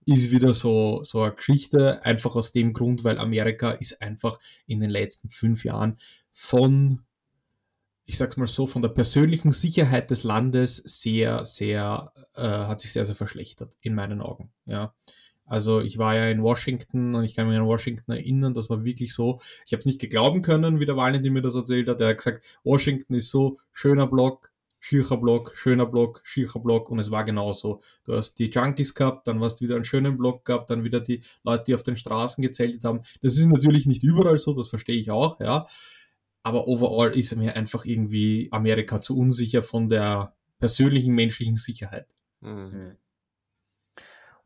ist 0.06 0.30
wieder 0.30 0.54
so, 0.54 1.02
so 1.02 1.22
eine 1.22 1.34
Geschichte, 1.34 2.04
einfach 2.04 2.36
aus 2.36 2.52
dem 2.52 2.72
Grund, 2.72 3.02
weil 3.04 3.18
Amerika 3.18 3.72
ist 3.72 4.00
einfach 4.00 4.38
in 4.66 4.80
den 4.80 4.90
letzten 4.90 5.30
fünf 5.30 5.64
Jahren 5.64 5.98
von, 6.30 7.04
ich 8.04 8.16
sag's 8.16 8.36
mal 8.36 8.46
so, 8.46 8.68
von 8.68 8.82
der 8.82 8.90
persönlichen 8.90 9.50
Sicherheit 9.50 10.10
des 10.10 10.22
Landes 10.22 10.76
sehr, 10.76 11.44
sehr, 11.44 12.12
äh, 12.34 12.42
hat 12.42 12.80
sich 12.80 12.92
sehr, 12.92 13.04
sehr 13.04 13.16
verschlechtert, 13.16 13.76
in 13.80 13.94
meinen 13.94 14.20
Augen. 14.20 14.52
Ja. 14.64 14.94
Also 15.46 15.80
ich 15.80 15.98
war 15.98 16.16
ja 16.16 16.28
in 16.28 16.42
Washington 16.42 17.14
und 17.14 17.24
ich 17.24 17.34
kann 17.34 17.48
mich 17.48 17.56
an 17.56 17.66
Washington 17.66 18.12
erinnern, 18.12 18.52
das 18.52 18.68
war 18.68 18.84
wirklich 18.84 19.14
so. 19.14 19.38
Ich 19.64 19.72
habe 19.72 19.78
es 19.78 19.86
nicht 19.86 20.00
geglauben 20.00 20.42
können, 20.42 20.80
wie 20.80 20.86
der 20.86 20.96
Valentin 20.96 21.32
mir 21.32 21.42
das 21.42 21.54
erzählt 21.54 21.88
hat. 21.88 22.00
Er 22.00 22.08
hat 22.08 22.18
gesagt, 22.18 22.60
Washington 22.64 23.14
ist 23.14 23.30
so 23.30 23.58
schöner 23.72 24.08
Block, 24.08 24.50
schierer 24.80 25.16
Block, 25.16 25.56
schöner 25.56 25.86
Block, 25.86 26.20
schierer 26.24 26.60
Block 26.60 26.90
und 26.90 26.98
es 26.98 27.10
war 27.10 27.24
genauso. 27.24 27.80
Du 28.04 28.14
hast 28.14 28.38
die 28.38 28.50
Junkies 28.50 28.94
gehabt, 28.94 29.28
dann 29.28 29.40
hast 29.40 29.60
du 29.60 29.64
wieder 29.64 29.76
einen 29.76 29.84
schönen 29.84 30.16
Block 30.16 30.44
gehabt, 30.44 30.70
dann 30.70 30.84
wieder 30.84 31.00
die 31.00 31.22
Leute, 31.44 31.64
die 31.68 31.74
auf 31.74 31.82
den 31.82 31.96
Straßen 31.96 32.42
gezeltet 32.42 32.84
haben. 32.84 33.00
Das 33.22 33.38
ist 33.38 33.46
natürlich 33.46 33.86
nicht 33.86 34.02
überall 34.02 34.38
so, 34.38 34.52
das 34.52 34.68
verstehe 34.68 34.96
ich 34.96 35.10
auch, 35.10 35.40
ja. 35.40 35.64
Aber 36.42 36.68
overall 36.68 37.16
ist 37.16 37.34
mir 37.34 37.56
einfach 37.56 37.84
irgendwie 37.84 38.48
Amerika 38.52 39.00
zu 39.00 39.18
unsicher 39.18 39.62
von 39.62 39.88
der 39.88 40.34
persönlichen 40.58 41.14
menschlichen 41.14 41.56
Sicherheit. 41.56 42.06
Mhm. 42.40 42.96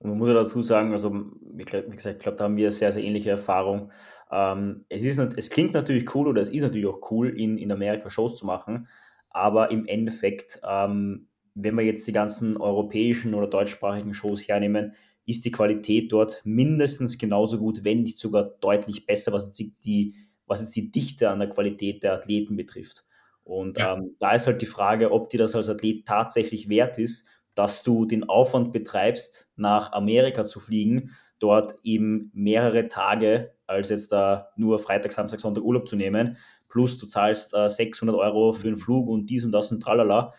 Und 0.01 0.11
man 0.11 0.19
muss 0.19 0.29
ja 0.29 0.35
dazu 0.35 0.63
sagen, 0.63 0.93
also 0.93 1.13
wie 1.43 1.65
gesagt, 1.65 1.93
ich 1.93 2.19
glaube, 2.19 2.39
da 2.39 2.45
haben 2.45 2.57
wir 2.57 2.71
sehr, 2.71 2.91
sehr 2.91 3.05
ähnliche 3.05 3.31
Erfahrung. 3.31 3.93
Ähm, 4.33 4.87
es, 4.89 5.05
ist, 5.05 5.19
es 5.19 5.51
klingt 5.51 5.75
natürlich 5.75 6.15
cool 6.15 6.27
oder 6.27 6.41
es 6.41 6.49
ist 6.49 6.63
natürlich 6.63 6.87
auch 6.87 7.11
cool, 7.11 7.29
in, 7.29 7.59
in 7.59 7.71
Amerika 7.71 8.09
Shows 8.09 8.35
zu 8.37 8.47
machen, 8.47 8.89
aber 9.29 9.71
im 9.71 9.87
Endeffekt, 9.87 10.61
ähm, 10.67 11.29
wenn 11.55 11.75
wir 11.75 11.85
jetzt 11.85 12.07
die 12.09 12.13
ganzen 12.13 12.57
europäischen 12.57 13.35
oder 13.35 13.47
deutschsprachigen 13.47 14.15
Shows 14.15 14.41
hernehmen, 14.41 14.95
ist 15.27 15.45
die 15.45 15.51
Qualität 15.51 16.11
dort 16.13 16.41
mindestens 16.45 17.19
genauso 17.19 17.59
gut, 17.59 17.85
wenn 17.85 18.03
nicht 18.03 18.19
sogar 18.19 18.45
deutlich 18.45 19.05
besser, 19.05 19.33
was 19.33 19.59
jetzt 19.59 19.85
die, 19.85 20.15
was 20.47 20.61
jetzt 20.61 20.75
die 20.77 20.91
Dichte 20.91 21.29
an 21.29 21.41
der 21.41 21.51
Qualität 21.51 22.03
der 22.03 22.15
Athleten 22.15 22.57
betrifft. 22.57 23.05
Und 23.45 23.79
ja. 23.79 23.95
ähm, 23.97 24.13
da 24.19 24.33
ist 24.33 24.47
halt 24.47 24.63
die 24.63 24.67
Frage, 24.67 25.13
ob 25.13 25.29
dir 25.29 25.39
das 25.39 25.55
als 25.55 25.69
Athlet 25.69 26.07
tatsächlich 26.07 26.71
wert 26.71 26.99
ist 26.99 27.27
dass 27.55 27.83
du 27.83 28.05
den 28.05 28.29
Aufwand 28.29 28.73
betreibst, 28.73 29.51
nach 29.57 29.93
Amerika 29.93 30.47
zu 30.47 30.61
fliegen, 30.61 31.11
dort 31.39 31.75
eben 31.83 32.31
mehrere 32.35 32.89
Tage 32.89 33.53
als 33.67 33.89
jetzt 33.89 34.13
da 34.13 34.49
nur 34.57 34.79
Freitag, 34.79 35.13
Samstag, 35.13 35.41
Sonntag 35.41 35.65
Urlaub 35.65 35.89
zu 35.89 35.97
nehmen, 35.97 36.37
plus 36.69 36.99
du 36.99 37.07
zahlst 37.07 37.55
äh, 37.55 37.69
600 37.69 38.17
Euro 38.17 38.53
für 38.53 38.69
den 38.69 38.77
Flug 38.77 39.09
und 39.09 39.27
dies 39.31 39.45
und 39.45 39.53
das 39.53 39.71
und 39.71 39.81
tralala. 39.81 40.33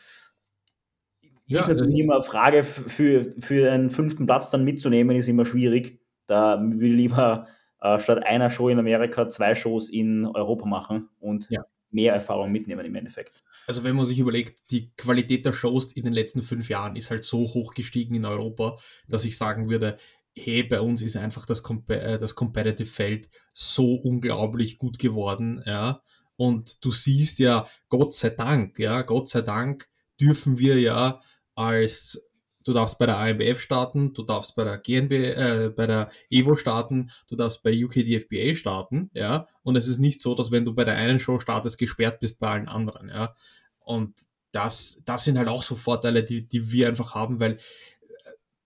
Ja, 1.45 1.59
ist 1.59 1.67
natürlich 1.67 1.99
immer 1.99 2.15
eine 2.15 2.23
Frage, 2.23 2.63
für, 2.63 3.29
für 3.39 3.71
einen 3.71 3.89
fünften 3.89 4.25
Platz 4.25 4.49
dann 4.51 4.63
mitzunehmen, 4.63 5.15
ist 5.15 5.27
immer 5.27 5.45
schwierig. 5.45 5.99
Da 6.27 6.61
würde 6.61 6.87
ich 6.87 6.93
lieber 6.93 7.47
äh, 7.81 7.99
statt 7.99 8.25
einer 8.25 8.49
Show 8.49 8.69
in 8.69 8.79
Amerika 8.79 9.27
zwei 9.27 9.55
Shows 9.55 9.89
in 9.89 10.25
Europa 10.25 10.65
machen 10.65 11.09
und 11.19 11.49
ja. 11.49 11.65
Mehr 11.91 12.13
Erfahrung 12.13 12.51
mitnehmen 12.51 12.85
im 12.85 12.95
Endeffekt 12.95 13.43
also 13.67 13.83
wenn 13.83 13.95
man 13.95 14.05
sich 14.05 14.19
überlegt, 14.19 14.69
die 14.71 14.91
Qualität 14.97 15.45
der 15.45 15.53
Shows 15.53 15.93
in 15.93 16.03
den 16.03 16.13
letzten 16.13 16.41
fünf 16.41 16.69
Jahren 16.69 16.95
ist 16.97 17.09
halt 17.09 17.23
so 17.23 17.39
hoch 17.39 17.73
gestiegen 17.73 18.15
in 18.15 18.25
Europa, 18.25 18.77
dass 19.07 19.23
ich 19.23 19.37
sagen 19.37 19.69
würde, 19.69 19.97
hey, 20.37 20.63
bei 20.63 20.81
uns 20.81 21.01
ist 21.01 21.17
einfach 21.17 21.45
das, 21.45 21.63
Comp 21.63 21.89
äh, 21.89 22.17
das 22.17 22.35
Competitive 22.35 22.89
Feld 22.89 23.29
so 23.53 23.95
unglaublich 23.95 24.77
gut 24.77 24.99
geworden, 24.99 25.61
ja. 25.65 26.01
Und 26.35 26.83
du 26.83 26.91
siehst 26.91 27.39
ja, 27.39 27.65
Gott 27.89 28.13
sei 28.13 28.31
Dank, 28.31 28.79
ja, 28.79 29.03
Gott 29.03 29.27
sei 29.27 29.41
Dank 29.41 29.87
dürfen 30.19 30.57
wir 30.57 30.79
ja 30.79 31.21
als 31.55 32.30
du 32.63 32.73
darfst 32.73 32.97
bei 32.99 33.05
der 33.05 33.17
AMBF 33.17 33.59
starten, 33.59 34.13
du 34.13 34.23
darfst 34.23 34.55
bei 34.55 34.63
der 34.63 34.77
GNB, 34.77 35.11
äh, 35.11 35.69
bei 35.75 35.87
der 35.87 36.09
Evo 36.29 36.55
starten, 36.55 37.09
du 37.27 37.35
darfst 37.35 37.63
bei 37.63 37.71
UKDFBA 37.71 38.53
starten, 38.55 39.09
ja. 39.13 39.47
Und 39.63 39.75
es 39.75 39.87
ist 39.87 39.99
nicht 39.99 40.21
so, 40.21 40.35
dass 40.35 40.51
wenn 40.51 40.65
du 40.65 40.73
bei 40.73 40.83
der 40.83 40.95
einen 40.95 41.19
Show 41.19 41.39
startest, 41.39 41.77
gesperrt 41.77 42.19
bist 42.19 42.39
bei 42.39 42.49
allen 42.49 42.67
anderen, 42.67 43.09
ja. 43.09 43.35
Und 43.79 44.21
das, 44.51 45.01
das 45.05 45.23
sind 45.23 45.37
halt 45.37 45.47
auch 45.47 45.63
so 45.63 45.75
Vorteile, 45.75 46.23
die, 46.23 46.47
die 46.47 46.71
wir 46.71 46.87
einfach 46.87 47.15
haben, 47.15 47.39
weil 47.39 47.57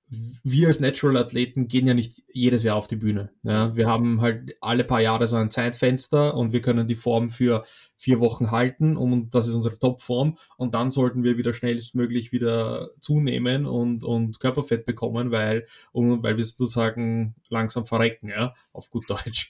wir 0.08 0.68
als 0.68 0.80
Natural-Athleten 0.80 1.68
gehen 1.68 1.88
ja 1.88 1.94
nicht 1.96 2.24
jedes 2.32 2.64
Jahr 2.64 2.76
auf 2.76 2.88
die 2.88 2.96
Bühne. 2.96 3.32
Ja? 3.44 3.76
Wir 3.76 3.88
haben 3.88 4.22
halt 4.22 4.56
alle 4.62 4.84
paar 4.84 5.02
Jahre 5.02 5.26
so 5.26 5.36
ein 5.36 5.50
Zeitfenster 5.50 6.36
und 6.36 6.54
wir 6.54 6.62
können 6.62 6.88
die 6.88 6.96
Form 6.96 7.32
für 7.32 7.66
vier 7.98 8.20
Wochen 8.20 8.52
halten 8.52 8.98
und 8.98 9.34
das 9.34 9.48
ist 9.48 9.56
unsere 9.56 9.80
Topform 9.80 10.38
und 10.58 10.76
dann 10.76 10.92
sollten 10.92 11.24
wir 11.24 11.38
wieder 11.38 11.54
schnellstmöglich 11.54 12.32
wieder 12.32 12.90
zunehmen 13.00 13.66
und, 13.66 14.04
und 14.04 14.40
Körperfett 14.40 14.86
bekommen, 14.86 15.32
weil, 15.32 15.66
um, 15.92 16.22
weil 16.22 16.38
wir 16.38 16.46
sozusagen 16.46 17.36
langsam 17.50 17.86
verrecken, 17.86 18.30
ja, 18.30 18.54
auf 18.74 18.92
gut 18.92 19.10
Deutsch. 19.10 19.50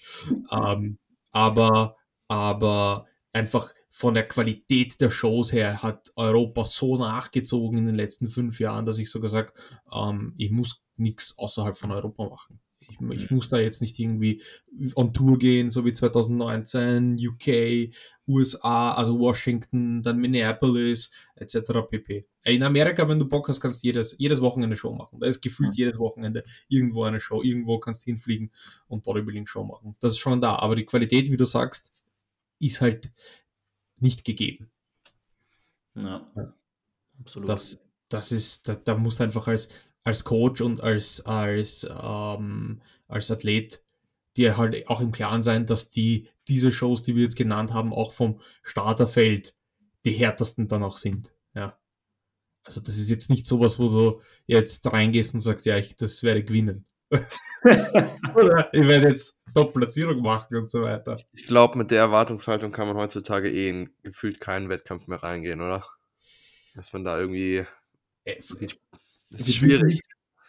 ähm, 0.51 0.99
aber, 1.31 1.97
aber 2.29 3.07
einfach 3.35 3.73
von 3.89 4.13
der 4.13 4.27
Qualität 4.27 5.01
der 5.01 5.09
Shows 5.09 5.51
her 5.51 5.83
hat 5.83 6.11
Europa 6.15 6.63
so 6.63 6.97
nachgezogen 6.97 7.77
in 7.77 7.85
den 7.85 7.95
letzten 7.95 8.29
fünf 8.29 8.59
Jahren, 8.61 8.85
dass 8.85 8.97
ich 8.97 9.11
sogar 9.11 9.29
sage, 9.29 9.51
ähm, 9.93 10.33
ich 10.37 10.51
muss 10.51 10.81
nichts 10.95 11.37
außerhalb 11.37 11.75
von 11.75 11.91
Europa 11.91 12.29
machen. 12.29 12.61
Ich, 12.87 12.97
ich, 13.11 13.31
muss 13.31 13.49
da 13.49 13.57
jetzt 13.57 13.81
nicht 13.81 13.99
irgendwie 13.99 14.41
on 14.95 15.11
Tour 15.11 15.39
gehen, 15.39 15.71
so 15.71 15.83
wie 15.85 15.91
2019, 15.91 17.17
UK, 17.19 17.91
USA, 18.27 18.93
also 18.93 19.19
Washington, 19.19 20.03
dann 20.03 20.19
Minneapolis, 20.19 21.11
etc. 21.35 21.57
pp. 21.89 22.27
In 22.43 22.63
Amerika, 22.63 23.09
wenn 23.09 23.17
du 23.17 23.27
Bock 23.27 23.49
hast, 23.49 23.59
kannst 23.59 23.83
du 23.83 23.87
jedes, 23.87 24.15
jedes 24.19 24.39
Wochenende 24.39 24.75
Show 24.75 24.93
machen. 24.93 25.19
Da 25.19 25.25
ist 25.25 25.41
gefühlt 25.41 25.75
jedes 25.75 25.97
Wochenende 25.97 26.43
irgendwo 26.69 27.03
eine 27.03 27.19
Show. 27.19 27.41
Irgendwo 27.41 27.79
kannst 27.79 28.03
du 28.03 28.11
hinfliegen 28.11 28.51
und 28.87 29.03
Bodybuilding-Show 29.03 29.63
machen. 29.63 29.95
Das 29.99 30.11
ist 30.11 30.19
schon 30.19 30.39
da. 30.39 30.57
Aber 30.57 30.75
die 30.75 30.85
Qualität, 30.85 31.31
wie 31.31 31.37
du 31.37 31.45
sagst, 31.45 31.91
ist 32.59 32.81
halt 32.81 33.11
nicht 33.97 34.23
gegeben. 34.25 34.71
Ja, 35.95 36.29
absolut. 37.19 37.49
Das, 37.49 37.79
das 38.09 38.31
ist, 38.31 38.67
da, 38.67 38.75
da 38.75 38.95
musst 38.95 39.19
du 39.19 39.23
einfach 39.23 39.47
als, 39.47 39.69
als 40.03 40.23
Coach 40.23 40.61
und 40.61 40.81
als, 40.81 41.21
als, 41.25 41.87
ähm, 41.89 42.81
als 43.07 43.31
Athlet 43.31 43.81
dir 44.37 44.57
halt 44.57 44.87
auch 44.89 45.01
im 45.01 45.11
Klaren 45.11 45.43
sein, 45.43 45.65
dass 45.65 45.89
die, 45.89 46.27
diese 46.47 46.71
Shows, 46.71 47.03
die 47.03 47.15
wir 47.15 47.23
jetzt 47.23 47.37
genannt 47.37 47.73
haben, 47.73 47.93
auch 47.93 48.11
vom 48.11 48.39
Starterfeld 48.63 49.55
die 50.03 50.11
härtesten 50.11 50.67
dann 50.67 50.83
auch 50.83 50.97
sind. 50.97 51.33
Ja. 51.53 51.79
Also 52.63 52.81
das 52.81 52.97
ist 52.97 53.09
jetzt 53.09 53.29
nicht 53.29 53.47
sowas, 53.47 53.79
wo 53.79 53.89
du 53.89 54.21
jetzt 54.45 54.85
reingehst 54.91 55.33
und 55.33 55.39
sagst, 55.39 55.65
ja, 55.65 55.77
ich 55.77 55.95
das 55.95 56.23
werde 56.23 56.43
gewinnen. 56.43 56.85
Oder 58.35 58.69
ich 58.73 58.87
werde 58.87 59.09
jetzt 59.09 59.39
Top-Platzierung 59.53 60.21
machen 60.21 60.57
und 60.57 60.69
so 60.69 60.81
weiter. 60.81 61.19
Ich 61.33 61.47
glaube, 61.47 61.77
mit 61.77 61.91
der 61.91 61.99
Erwartungshaltung 61.99 62.71
kann 62.71 62.87
man 62.87 62.97
heutzutage 62.97 63.49
eh 63.49 63.69
in 63.69 63.89
gefühlt 64.03 64.39
keinen 64.39 64.69
Wettkampf 64.69 65.07
mehr 65.07 65.23
reingehen, 65.23 65.61
oder? 65.61 65.85
Dass 66.75 66.91
man 66.93 67.03
da 67.03 67.19
irgendwie. 67.19 67.65
Äh, 68.25 68.35
das 69.31 69.47
ist 69.47 69.55
schwierig. 69.55 69.83
Nicht, 69.83 70.03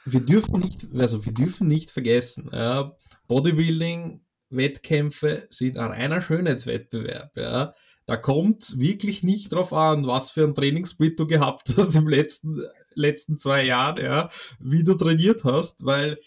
wir 0.07 0.21
dürfen 0.21 0.61
nicht, 0.61 0.87
also 0.97 1.25
wir 1.25 1.33
dürfen 1.33 1.69
nicht 1.69 1.91
vergessen, 1.91 2.51
ja, 2.53 2.97
Bodybuilding, 3.29 4.25
Wettkämpfe 4.51 5.47
sind 5.51 5.79
ein 5.79 5.87
reiner 5.87 6.21
Schönheitswettbewerb, 6.21 7.37
ja. 7.37 7.75
Da 8.07 8.17
kommt 8.17 8.63
es 8.63 8.79
wirklich 8.79 9.25
nicht 9.25 9.53
drauf 9.53 9.73
an, 9.73 10.07
was 10.07 10.31
für 10.31 10.45
ein 10.45 10.55
Trainingssplit 10.55 11.19
du 11.19 11.27
gehabt 11.27 11.75
hast 11.77 11.97
im 11.97 12.09
letzten, 12.09 12.63
letzten 12.95 13.37
zwei 13.37 13.65
Jahren, 13.65 14.03
ja, 14.03 14.29
wie 14.61 14.85
du 14.85 14.95
trainiert 14.95 15.43
hast, 15.45 15.85
weil 15.85 16.19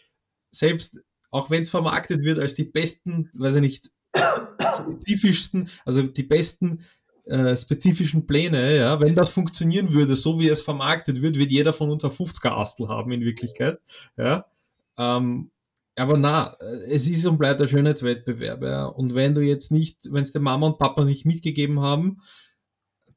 selbst 0.51 0.99
auch 1.31 1.49
wenn 1.49 1.61
es 1.61 1.69
vermarktet 1.69 2.23
wird 2.23 2.39
als 2.39 2.55
die 2.55 2.63
besten, 2.63 3.29
weiß 3.33 3.55
ich 3.55 3.61
nicht, 3.61 3.91
spezifischsten, 4.75 5.69
also 5.85 6.01
die 6.01 6.23
besten 6.23 6.79
äh, 7.25 7.55
spezifischen 7.55 8.25
Pläne, 8.25 8.75
ja, 8.75 8.99
wenn 8.99 9.15
das 9.15 9.29
funktionieren 9.29 9.93
würde, 9.93 10.15
so 10.15 10.39
wie 10.39 10.49
es 10.49 10.61
vermarktet 10.61 11.21
wird, 11.21 11.37
wird 11.37 11.51
jeder 11.51 11.73
von 11.73 11.89
uns 11.89 12.03
ein 12.03 12.11
50er 12.11 12.49
Astel 12.49 12.87
haben 12.87 13.11
in 13.11 13.21
Wirklichkeit, 13.21 13.79
ja. 14.17 14.45
Ähm, 14.97 15.51
aber 15.95 16.17
na, 16.17 16.55
es 16.87 17.07
ist 17.09 17.25
und 17.25 17.37
bleibt 17.37 17.61
ein 17.61 17.67
Schönheitswettbewerb, 17.67 18.63
ja. 18.63 18.85
Und 18.85 19.13
wenn 19.13 19.35
du 19.35 19.41
jetzt 19.41 19.71
nicht, 19.71 20.11
wenn 20.11 20.23
es 20.23 20.31
der 20.31 20.41
Mama 20.41 20.67
und 20.67 20.79
Papa 20.79 21.05
nicht 21.05 21.25
mitgegeben 21.25 21.81
haben, 21.81 22.21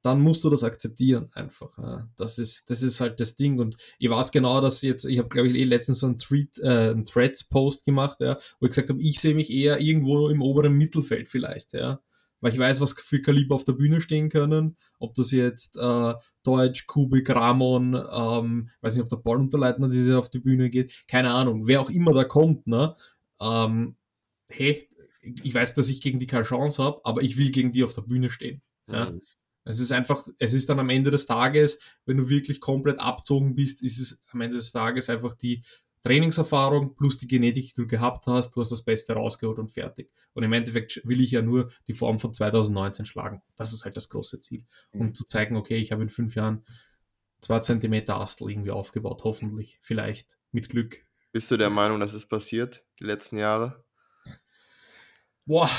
dann 0.02 0.20
musst 0.20 0.44
du 0.44 0.50
das 0.50 0.64
akzeptieren 0.64 1.30
einfach. 1.32 1.78
Ja. 1.78 2.08
Das, 2.16 2.38
ist, 2.38 2.68
das 2.70 2.82
ist 2.82 3.00
halt 3.00 3.20
das 3.20 3.36
Ding. 3.36 3.58
Und 3.60 3.76
ich 3.98 4.10
weiß 4.10 4.32
genau, 4.32 4.60
dass 4.60 4.82
jetzt, 4.82 5.04
ich 5.04 5.18
habe, 5.18 5.28
glaube 5.28 5.48
ich, 5.48 5.54
eh 5.54 5.64
letztens 5.64 6.00
so 6.00 6.06
einen, 6.06 6.18
äh, 6.60 6.90
einen 6.90 7.04
Threads-Post 7.04 7.84
gemacht, 7.84 8.20
ja, 8.20 8.36
wo 8.58 8.66
ich 8.66 8.70
gesagt 8.70 8.90
habe, 8.90 9.00
ich 9.00 9.20
sehe 9.20 9.34
mich 9.34 9.50
eher 9.50 9.80
irgendwo 9.80 10.28
im 10.28 10.42
oberen 10.42 10.74
Mittelfeld 10.74 11.28
vielleicht, 11.28 11.72
ja. 11.72 12.00
Weil 12.40 12.52
ich 12.52 12.58
weiß, 12.58 12.80
was 12.80 12.92
für 12.94 13.22
Kaliber 13.22 13.54
auf 13.54 13.62
der 13.62 13.74
Bühne 13.74 14.00
stehen 14.00 14.28
können. 14.28 14.76
Ob 14.98 15.14
das 15.14 15.30
jetzt 15.30 15.76
äh, 15.76 16.14
Deutsch, 16.42 16.88
Kubik, 16.88 17.30
Ramon, 17.30 17.94
ähm, 17.94 18.70
weiß 18.80 18.96
nicht, 18.96 19.04
ob 19.04 19.08
der 19.08 19.16
Ballunterleitner 19.16 19.88
diese 19.88 20.18
auf 20.18 20.28
die 20.28 20.40
Bühne 20.40 20.68
geht, 20.68 21.04
keine 21.06 21.32
Ahnung, 21.32 21.68
wer 21.68 21.80
auch 21.80 21.90
immer 21.90 22.12
da 22.12 22.24
kommt, 22.24 22.66
ne? 22.66 22.96
Ähm, 23.40 23.94
hey, 24.50 24.88
ich 25.22 25.54
weiß, 25.54 25.74
dass 25.74 25.88
ich 25.88 26.00
gegen 26.00 26.18
die 26.18 26.26
keine 26.26 26.42
Chance 26.42 26.82
habe, 26.82 27.00
aber 27.04 27.22
ich 27.22 27.36
will 27.36 27.50
gegen 27.50 27.70
die 27.70 27.84
auf 27.84 27.92
der 27.92 28.02
Bühne 28.02 28.28
stehen. 28.28 28.60
Ja? 28.88 29.10
Mhm. 29.10 29.22
Es 29.64 29.80
ist 29.80 29.92
einfach, 29.92 30.26
es 30.38 30.54
ist 30.54 30.68
dann 30.68 30.80
am 30.80 30.90
Ende 30.90 31.10
des 31.10 31.26
Tages, 31.26 31.78
wenn 32.04 32.16
du 32.16 32.28
wirklich 32.28 32.60
komplett 32.60 32.98
abzogen 32.98 33.54
bist, 33.54 33.82
ist 33.82 33.98
es 33.98 34.20
am 34.32 34.40
Ende 34.40 34.56
des 34.56 34.72
Tages 34.72 35.08
einfach 35.08 35.34
die 35.34 35.62
Trainingserfahrung 36.02 36.96
plus 36.96 37.16
die 37.16 37.28
Genetik, 37.28 37.74
die 37.74 37.80
du 37.82 37.86
gehabt 37.86 38.26
hast, 38.26 38.56
du 38.56 38.60
hast 38.60 38.72
das 38.72 38.82
Beste 38.82 39.12
rausgeholt 39.12 39.58
und 39.58 39.70
fertig. 39.70 40.10
Und 40.32 40.42
im 40.42 40.52
Endeffekt 40.52 41.00
will 41.04 41.20
ich 41.20 41.30
ja 41.30 41.42
nur 41.42 41.70
die 41.86 41.92
Form 41.92 42.18
von 42.18 42.34
2019 42.34 43.04
schlagen. 43.04 43.40
Das 43.54 43.72
ist 43.72 43.84
halt 43.84 43.96
das 43.96 44.08
große 44.08 44.40
Ziel. 44.40 44.64
Mhm. 44.92 45.00
Und 45.00 45.16
zu 45.16 45.24
zeigen, 45.24 45.56
okay, 45.56 45.76
ich 45.76 45.92
habe 45.92 46.02
in 46.02 46.08
fünf 46.08 46.34
Jahren 46.34 46.64
zwei 47.40 47.60
Zentimeter 47.60 48.16
Astel 48.16 48.50
irgendwie 48.50 48.72
aufgebaut, 48.72 49.22
hoffentlich, 49.22 49.78
vielleicht, 49.80 50.38
mit 50.50 50.68
Glück. 50.68 51.06
Bist 51.30 51.50
du 51.50 51.56
der 51.56 51.70
Meinung, 51.70 52.00
dass 52.00 52.14
es 52.14 52.26
passiert, 52.26 52.84
die 52.98 53.04
letzten 53.04 53.38
Jahre? 53.38 53.84
Boah, 55.46 55.70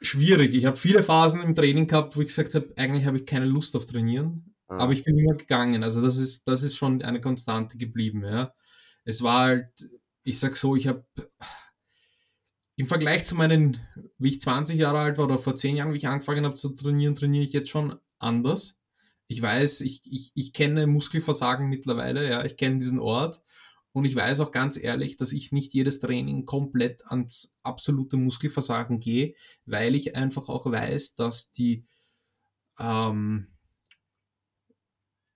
schwierig. 0.00 0.54
Ich 0.54 0.64
habe 0.64 0.76
viele 0.76 1.02
Phasen 1.02 1.42
im 1.42 1.54
Training 1.54 1.86
gehabt, 1.86 2.16
wo 2.16 2.20
ich 2.20 2.28
gesagt 2.28 2.54
habe, 2.54 2.72
eigentlich 2.76 3.06
habe 3.06 3.18
ich 3.18 3.26
keine 3.26 3.46
Lust 3.46 3.76
auf 3.76 3.86
Trainieren, 3.86 4.54
ah. 4.68 4.78
aber 4.78 4.92
ich 4.92 5.02
bin 5.02 5.18
immer 5.18 5.34
gegangen. 5.34 5.82
Also 5.82 6.00
das 6.02 6.18
ist, 6.18 6.46
das 6.48 6.62
ist 6.62 6.76
schon 6.76 7.02
eine 7.02 7.20
Konstante 7.20 7.78
geblieben. 7.78 8.24
Ja. 8.24 8.54
Es 9.04 9.22
war 9.22 9.40
halt, 9.40 9.88
ich 10.22 10.38
sag 10.38 10.56
so, 10.56 10.76
ich 10.76 10.86
habe 10.86 11.04
im 12.76 12.86
Vergleich 12.86 13.24
zu 13.24 13.34
meinen, 13.34 13.80
wie 14.18 14.28
ich 14.28 14.40
20 14.40 14.78
Jahre 14.78 15.00
alt 15.00 15.18
war 15.18 15.24
oder 15.24 15.38
vor 15.38 15.54
10 15.54 15.76
Jahren, 15.76 15.92
wie 15.92 15.96
ich 15.96 16.08
angefangen 16.08 16.44
habe 16.44 16.54
zu 16.54 16.70
trainieren, 16.70 17.16
trainiere 17.16 17.44
ich 17.44 17.52
jetzt 17.52 17.70
schon 17.70 17.96
anders. 18.18 18.78
Ich 19.26 19.42
weiß, 19.42 19.80
ich, 19.82 20.00
ich, 20.04 20.30
ich 20.34 20.52
kenne 20.52 20.86
Muskelversagen 20.86 21.68
mittlerweile, 21.68 22.28
ja, 22.28 22.44
ich 22.44 22.56
kenne 22.56 22.78
diesen 22.78 22.98
Ort 22.98 23.42
und 23.98 24.04
ich 24.04 24.16
weiß 24.16 24.40
auch 24.40 24.50
ganz 24.50 24.76
ehrlich, 24.76 25.16
dass 25.16 25.32
ich 25.32 25.52
nicht 25.52 25.74
jedes 25.74 26.00
Training 26.00 26.46
komplett 26.46 27.04
ans 27.06 27.56
absolute 27.62 28.16
Muskelversagen 28.16 29.00
gehe, 29.00 29.34
weil 29.66 29.94
ich 29.94 30.16
einfach 30.16 30.48
auch 30.48 30.66
weiß, 30.66 31.14
dass 31.16 31.52
die 31.52 31.84
ähm, 32.78 33.48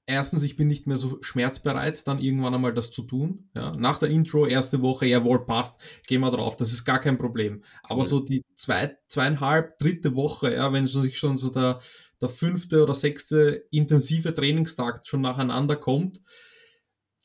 erstens, 0.06 0.44
ich 0.44 0.56
bin 0.56 0.68
nicht 0.68 0.86
mehr 0.86 0.96
so 0.96 1.18
schmerzbereit, 1.22 2.06
dann 2.06 2.20
irgendwann 2.20 2.54
einmal 2.54 2.74
das 2.74 2.90
zu 2.90 3.02
tun. 3.02 3.50
Ja. 3.54 3.72
Nach 3.72 3.98
der 3.98 4.10
Intro, 4.10 4.46
erste 4.46 4.82
Woche, 4.82 5.06
jawohl, 5.06 5.44
passt, 5.44 5.80
gehen 6.06 6.20
wir 6.20 6.30
drauf, 6.30 6.56
das 6.56 6.72
ist 6.72 6.84
gar 6.84 7.00
kein 7.00 7.18
Problem. 7.18 7.62
Aber 7.82 8.04
so 8.04 8.20
die 8.20 8.44
zwei, 8.54 8.96
zweieinhalb, 9.08 9.78
dritte 9.78 10.14
Woche, 10.14 10.54
ja, 10.54 10.72
wenn 10.72 10.86
sich 10.86 11.18
schon 11.18 11.36
so 11.36 11.48
der, 11.48 11.80
der 12.20 12.28
fünfte 12.28 12.82
oder 12.82 12.94
sechste 12.94 13.64
intensive 13.70 14.34
Trainingstag 14.34 15.06
schon 15.06 15.20
nacheinander 15.20 15.76
kommt, 15.76 16.20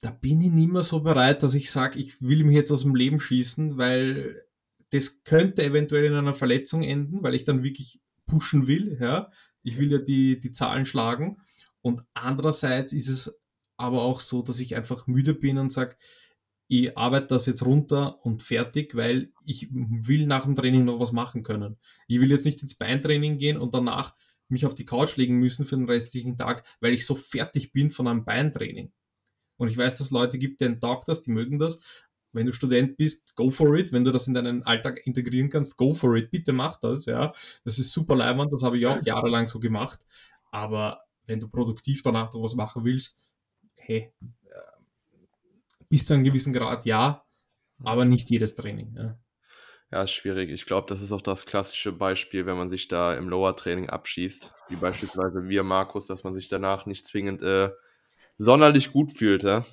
da 0.01 0.11
bin 0.11 0.41
ich 0.41 0.51
nicht 0.51 0.71
mehr 0.71 0.83
so 0.83 1.01
bereit, 1.01 1.43
dass 1.43 1.53
ich 1.53 1.71
sage, 1.71 1.99
ich 1.99 2.21
will 2.21 2.43
mich 2.43 2.55
jetzt 2.55 2.71
aus 2.71 2.83
dem 2.83 2.95
Leben 2.95 3.19
schießen, 3.19 3.77
weil 3.77 4.43
das 4.91 5.23
könnte 5.23 5.63
eventuell 5.63 6.05
in 6.05 6.13
einer 6.13 6.33
Verletzung 6.33 6.83
enden, 6.83 7.23
weil 7.23 7.33
ich 7.33 7.43
dann 7.43 7.63
wirklich 7.63 7.99
pushen 8.25 8.67
will. 8.67 8.97
Ja? 9.01 9.29
Ich 9.63 9.77
will 9.77 9.91
ja 9.91 9.97
die, 9.97 10.39
die 10.39 10.51
Zahlen 10.51 10.85
schlagen. 10.85 11.37
Und 11.81 12.03
andererseits 12.13 12.93
ist 12.93 13.09
es 13.09 13.39
aber 13.75 14.03
auch 14.03 14.19
so, 14.19 14.41
dass 14.41 14.59
ich 14.59 14.75
einfach 14.75 15.07
müde 15.07 15.33
bin 15.33 15.57
und 15.57 15.71
sage, 15.71 15.95
ich 16.69 16.97
arbeite 16.97 17.27
das 17.27 17.45
jetzt 17.45 17.65
runter 17.65 18.23
und 18.25 18.43
fertig, 18.43 18.95
weil 18.95 19.31
ich 19.45 19.69
will 19.71 20.27
nach 20.27 20.43
dem 20.43 20.55
Training 20.55 20.83
noch 20.83 20.99
was 20.99 21.13
machen 21.13 21.43
können. 21.43 21.77
Ich 22.07 22.19
will 22.19 22.29
jetzt 22.29 22.45
nicht 22.45 22.61
ins 22.61 22.75
Beintraining 22.75 23.37
gehen 23.37 23.57
und 23.57 23.73
danach 23.73 24.15
mich 24.49 24.65
auf 24.65 24.73
die 24.73 24.85
Couch 24.85 25.15
legen 25.15 25.37
müssen 25.37 25.65
für 25.65 25.75
den 25.75 25.89
restlichen 25.89 26.37
Tag, 26.37 26.65
weil 26.81 26.93
ich 26.93 27.05
so 27.05 27.15
fertig 27.15 27.71
bin 27.71 27.89
von 27.89 28.07
einem 28.07 28.25
Beintraining. 28.25 28.91
Und 29.57 29.67
ich 29.67 29.77
weiß, 29.77 29.97
dass 29.97 30.07
es 30.07 30.11
Leute 30.11 30.37
gibt, 30.37 30.61
denen 30.61 30.79
taugt 30.79 31.07
das, 31.07 31.21
die 31.21 31.31
mögen 31.31 31.59
das. 31.59 32.07
Wenn 32.31 32.45
du 32.45 32.53
Student 32.53 32.97
bist, 32.97 33.35
go 33.35 33.49
for 33.49 33.75
it. 33.75 33.91
Wenn 33.91 34.03
du 34.03 34.11
das 34.11 34.27
in 34.27 34.33
deinen 34.33 34.63
Alltag 34.63 35.05
integrieren 35.05 35.49
kannst, 35.49 35.77
go 35.77 35.93
for 35.93 36.15
it. 36.15 36.29
Bitte 36.29 36.53
mach 36.53 36.77
das, 36.77 37.05
ja. 37.05 37.31
Das 37.63 37.79
ist 37.79 37.91
super 37.91 38.15
leimend, 38.15 38.53
das 38.53 38.63
habe 38.63 38.77
ich 38.77 38.85
auch 38.85 39.01
jahrelang 39.03 39.47
so 39.47 39.59
gemacht. 39.59 39.99
Aber 40.51 41.03
wenn 41.25 41.39
du 41.39 41.49
produktiv 41.49 42.01
danach 42.03 42.33
noch 42.33 42.43
was 42.43 42.55
machen 42.55 42.85
willst, 42.85 43.35
hey, 43.75 44.13
bis 45.89 46.05
zu 46.05 46.13
einem 46.13 46.23
gewissen 46.23 46.53
Grad 46.53 46.85
ja, 46.85 47.25
aber 47.83 48.05
nicht 48.05 48.29
jedes 48.29 48.55
Training. 48.55 48.93
Ja. 48.95 49.17
Ja, 49.89 50.03
ist 50.03 50.11
schwierig. 50.11 50.51
Ich 50.51 50.65
glaube, 50.65 50.87
das 50.89 51.01
ist 51.01 51.13
auch 51.13 51.21
das 51.21 51.45
klassische 51.45 51.93
Beispiel, 51.93 52.45
wenn 52.45 52.57
man 52.57 52.67
sich 52.69 52.89
da 52.89 53.15
im 53.15 53.29
Lower-Training 53.29 53.89
abschießt, 53.89 54.53
wie 54.67 54.75
beispielsweise 54.75 55.47
wir, 55.47 55.63
Markus, 55.63 56.07
dass 56.07 56.25
man 56.25 56.35
sich 56.35 56.49
danach 56.49 56.85
nicht 56.85 57.07
zwingend 57.07 57.41
äh, 57.41 57.69
sonderlich 58.37 58.91
gut 58.91 59.11
fühlt. 59.11 59.43
Ja? 59.43 59.65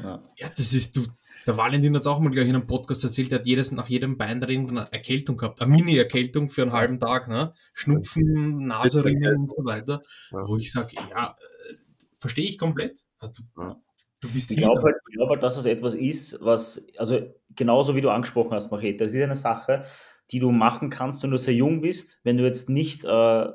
ja, 0.00 0.20
das 0.56 0.72
ist, 0.72 0.96
du, 0.96 1.06
der 1.46 1.56
Valentin 1.56 1.94
hat 1.94 2.02
es 2.02 2.06
auch 2.06 2.20
mal 2.20 2.30
gleich 2.30 2.48
in 2.48 2.54
einem 2.54 2.66
Podcast 2.66 3.04
erzählt, 3.04 3.30
der 3.30 3.40
hat 3.40 3.46
jedes, 3.46 3.72
nach 3.72 3.88
jedem 3.88 4.16
Beintraining 4.16 4.70
eine 4.70 4.92
Erkältung 4.92 5.36
gehabt, 5.36 5.60
eine 5.60 5.72
Mini-Erkältung 5.72 6.48
für 6.48 6.62
einen 6.62 6.72
halben 6.72 7.00
Tag, 7.00 7.28
ne? 7.28 7.54
Schnupfen, 7.72 8.66
Naserinnen 8.66 9.36
und 9.36 9.50
so 9.50 9.64
weiter, 9.64 10.00
ja. 10.30 10.46
wo 10.46 10.56
ich 10.56 10.70
sage, 10.70 10.96
ja, 11.10 11.34
äh, 11.36 11.74
verstehe 12.16 12.44
ich 12.44 12.58
komplett. 12.58 13.00
Also, 13.18 13.42
ja. 13.58 13.76
Du 14.20 14.30
bist 14.30 14.52
ich 14.52 14.58
glaube 14.58 14.82
halt, 14.82 14.96
glaub 15.12 15.30
halt, 15.30 15.42
dass 15.42 15.56
es 15.56 15.66
etwas 15.66 15.94
ist, 15.94 16.38
was, 16.40 16.86
also 16.96 17.18
genauso 17.56 17.96
wie 17.96 18.00
du 18.00 18.10
angesprochen 18.10 18.52
hast, 18.52 18.70
Machete, 18.70 19.04
das 19.04 19.12
ist 19.12 19.20
eine 19.20 19.34
Sache, 19.34 19.84
die 20.30 20.38
du 20.38 20.52
machen 20.52 20.90
kannst, 20.90 21.24
wenn 21.24 21.32
du 21.32 21.38
sehr 21.38 21.54
jung 21.54 21.80
bist, 21.80 22.20
wenn 22.22 22.36
du 22.36 22.44
jetzt 22.44 22.68
nicht 22.68 23.04
äh, 23.04 23.46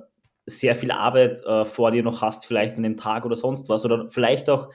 sehr 0.47 0.73
viel 0.75 0.91
Arbeit 0.91 1.43
äh, 1.43 1.65
vor 1.65 1.91
dir 1.91 2.01
noch 2.01 2.21
hast, 2.21 2.45
vielleicht 2.45 2.77
an 2.77 2.83
dem 2.83 2.97
Tag 2.97 3.25
oder 3.25 3.35
sonst 3.35 3.69
was, 3.69 3.85
oder 3.85 4.09
vielleicht 4.09 4.49
auch 4.49 4.69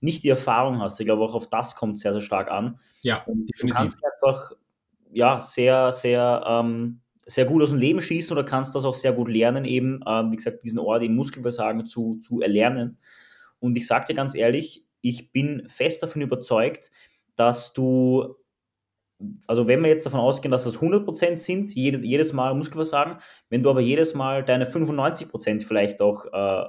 nicht 0.00 0.22
die 0.22 0.28
Erfahrung 0.28 0.80
hast. 0.80 1.00
Ich 1.00 1.06
glaube, 1.06 1.24
auch 1.24 1.34
auf 1.34 1.50
das 1.50 1.74
kommt 1.74 1.98
sehr, 1.98 2.12
sehr 2.12 2.20
stark 2.20 2.50
an. 2.50 2.78
Ja, 3.02 3.22
Und 3.24 3.46
definitiv. 3.46 3.60
Du 3.60 3.68
kannst 3.68 4.02
einfach 4.04 4.52
ja, 5.10 5.40
sehr, 5.40 5.92
sehr, 5.92 6.44
ähm, 6.46 7.00
sehr 7.26 7.44
gut 7.44 7.62
aus 7.62 7.70
dem 7.70 7.78
Leben 7.78 8.00
schießen 8.00 8.36
oder 8.36 8.44
kannst 8.44 8.74
das 8.74 8.84
auch 8.84 8.94
sehr 8.94 9.12
gut 9.12 9.28
lernen, 9.28 9.64
eben, 9.64 10.00
ähm, 10.06 10.30
wie 10.30 10.36
gesagt, 10.36 10.62
diesen 10.62 10.78
Ort 10.78 11.02
im 11.02 11.16
Muskelversagen 11.16 11.86
zu, 11.86 12.16
zu 12.16 12.40
erlernen. 12.40 12.98
Und 13.58 13.76
ich 13.76 13.86
sage 13.86 14.06
dir 14.08 14.14
ganz 14.14 14.34
ehrlich, 14.34 14.84
ich 15.00 15.32
bin 15.32 15.68
fest 15.68 16.02
davon 16.02 16.22
überzeugt, 16.22 16.90
dass 17.34 17.72
du, 17.72 18.36
also 19.46 19.66
wenn 19.66 19.82
wir 19.82 19.88
jetzt 19.88 20.04
davon 20.04 20.20
ausgehen, 20.20 20.52
dass 20.52 20.64
das 20.64 20.78
100% 20.78 21.36
sind, 21.36 21.74
jedes, 21.74 22.02
jedes 22.02 22.32
Mal 22.32 22.54
Muskelversagen, 22.54 23.18
wenn 23.48 23.62
du 23.62 23.70
aber 23.70 23.80
jedes 23.80 24.14
Mal 24.14 24.44
deine 24.44 24.66
95% 24.66 25.64
vielleicht 25.64 26.02
auch 26.02 26.26
äh, 26.32 26.68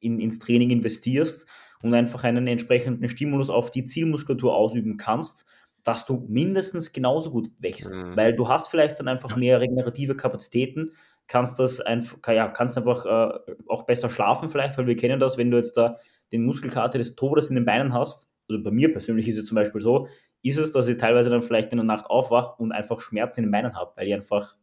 in, 0.00 0.20
ins 0.20 0.38
Training 0.38 0.70
investierst 0.70 1.46
und 1.82 1.94
einfach 1.94 2.24
einen 2.24 2.46
entsprechenden 2.46 3.08
Stimulus 3.08 3.50
auf 3.50 3.70
die 3.70 3.84
Zielmuskulatur 3.84 4.54
ausüben 4.54 4.96
kannst, 4.96 5.44
dass 5.82 6.06
du 6.06 6.24
mindestens 6.28 6.92
genauso 6.92 7.30
gut 7.30 7.48
wächst, 7.58 7.92
mhm. 7.92 8.16
weil 8.16 8.34
du 8.34 8.48
hast 8.48 8.68
vielleicht 8.68 8.98
dann 8.98 9.08
einfach 9.08 9.36
mehr 9.36 9.60
regenerative 9.60 10.16
Kapazitäten, 10.16 10.92
kannst 11.28 11.58
das 11.58 11.80
einfach, 11.80 12.18
ja, 12.28 12.48
kannst 12.48 12.76
einfach 12.76 13.06
äh, 13.06 13.54
auch 13.68 13.84
besser 13.84 14.10
schlafen 14.10 14.50
vielleicht, 14.50 14.78
weil 14.78 14.86
wir 14.86 14.96
kennen 14.96 15.20
das, 15.20 15.38
wenn 15.38 15.50
du 15.50 15.56
jetzt 15.56 15.76
da 15.76 15.98
den 16.32 16.44
Muskelkater 16.44 16.98
des 16.98 17.14
Todes 17.14 17.50
in 17.50 17.56
den 17.56 17.64
Beinen 17.64 17.92
hast, 17.92 18.28
also 18.48 18.62
bei 18.62 18.70
mir 18.70 18.92
persönlich 18.92 19.28
ist 19.28 19.38
es 19.38 19.46
zum 19.46 19.56
Beispiel 19.56 19.80
so, 19.80 20.08
ist 20.48 20.58
es, 20.58 20.72
dass 20.72 20.88
ich 20.88 20.96
teilweise 20.96 21.30
dann 21.30 21.42
vielleicht 21.42 21.72
in 21.72 21.78
der 21.78 21.84
Nacht 21.84 22.06
aufwache 22.06 22.60
und 22.60 22.72
einfach 22.72 23.00
Schmerzen 23.00 23.40
in 23.40 23.46
den 23.46 23.52
Beinen 23.52 23.74
habe, 23.74 23.92
weil 23.96 24.06
die 24.06 24.14
einfach 24.14 24.56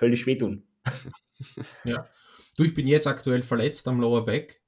höllisch 0.00 0.26
wehtun. 0.26 0.64
Ja. 1.84 2.06
Du, 2.56 2.64
ich 2.64 2.72
bin 2.72 2.86
jetzt 2.86 3.06
aktuell 3.06 3.42
verletzt 3.42 3.86
am 3.88 4.00
Lower 4.00 4.24
Back. 4.24 4.62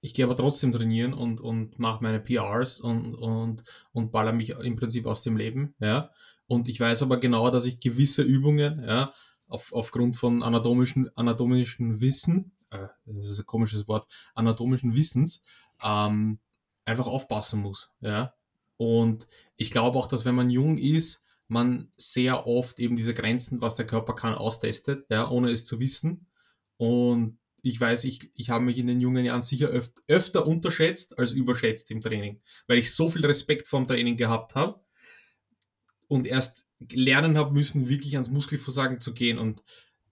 Ich 0.00 0.14
gehe 0.14 0.24
aber 0.24 0.36
trotzdem 0.36 0.70
trainieren 0.70 1.12
und, 1.12 1.40
und 1.40 1.80
mache 1.80 2.04
meine 2.04 2.20
PRs 2.20 2.78
und, 2.78 3.16
und, 3.16 3.64
und 3.90 4.12
baller 4.12 4.32
mich 4.32 4.50
im 4.50 4.76
Prinzip 4.76 5.06
aus 5.06 5.22
dem 5.22 5.36
Leben. 5.36 5.74
Ja. 5.80 6.12
Und 6.46 6.68
ich 6.68 6.78
weiß 6.78 7.02
aber 7.02 7.16
genau, 7.16 7.50
dass 7.50 7.66
ich 7.66 7.80
gewisse 7.80 8.22
Übungen, 8.22 8.84
ja, 8.84 9.12
auf, 9.48 9.72
aufgrund 9.72 10.16
von 10.16 10.44
anatomischen, 10.44 11.10
anatomischen 11.16 12.00
Wissen, 12.00 12.52
äh, 12.70 12.86
das 13.06 13.26
ist 13.26 13.38
ein 13.40 13.46
komisches 13.46 13.88
Wort, 13.88 14.06
anatomischen 14.34 14.94
Wissens, 14.94 15.42
ähm, 15.82 16.38
einfach 16.84 17.06
aufpassen 17.06 17.60
muss. 17.60 17.90
Ja? 18.00 18.34
Und 18.76 19.26
ich 19.56 19.70
glaube 19.70 19.98
auch, 19.98 20.06
dass 20.06 20.24
wenn 20.24 20.34
man 20.34 20.50
jung 20.50 20.78
ist, 20.78 21.22
man 21.48 21.90
sehr 21.96 22.46
oft 22.46 22.78
eben 22.78 22.96
diese 22.96 23.14
Grenzen, 23.14 23.62
was 23.62 23.76
der 23.76 23.86
Körper 23.86 24.14
kann, 24.14 24.34
austestet, 24.34 25.06
ja, 25.10 25.28
ohne 25.28 25.50
es 25.50 25.64
zu 25.64 25.78
wissen. 25.78 26.26
Und 26.76 27.38
ich 27.62 27.80
weiß, 27.80 28.04
ich, 28.04 28.30
ich 28.34 28.50
habe 28.50 28.64
mich 28.64 28.78
in 28.78 28.86
den 28.86 29.00
jungen 29.00 29.24
Jahren 29.24 29.42
sicher 29.42 29.70
öf 29.70 29.90
öfter 30.08 30.46
unterschätzt 30.46 31.18
als 31.18 31.32
überschätzt 31.32 31.90
im 31.90 32.00
Training, 32.00 32.40
weil 32.66 32.78
ich 32.78 32.92
so 32.92 33.08
viel 33.08 33.24
Respekt 33.24 33.68
vom 33.68 33.86
Training 33.86 34.16
gehabt 34.16 34.54
habe 34.54 34.80
und 36.08 36.26
erst 36.26 36.66
lernen 36.90 37.38
habe 37.38 37.54
müssen, 37.54 37.88
wirklich 37.88 38.14
ans 38.14 38.30
Muskelversagen 38.30 39.00
zu 39.00 39.14
gehen. 39.14 39.38
Und 39.38 39.62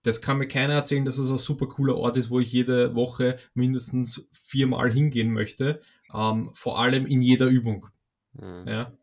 das 0.01 0.21
kann 0.21 0.37
mir 0.37 0.47
keiner 0.47 0.73
erzählen, 0.73 1.05
dass 1.05 1.17
es 1.17 1.29
ein 1.29 1.37
super 1.37 1.67
cooler 1.67 1.95
Ort 1.95 2.17
ist, 2.17 2.29
wo 2.29 2.39
ich 2.39 2.51
jede 2.51 2.95
Woche 2.95 3.37
mindestens 3.53 4.27
viermal 4.31 4.91
hingehen 4.91 5.31
möchte. 5.31 5.79
Ähm, 6.13 6.49
vor 6.53 6.79
allem 6.79 7.05
in 7.05 7.21
jeder 7.21 7.47
Übung. 7.47 7.87
Mhm. 8.33 8.67
Ja. 8.67 8.93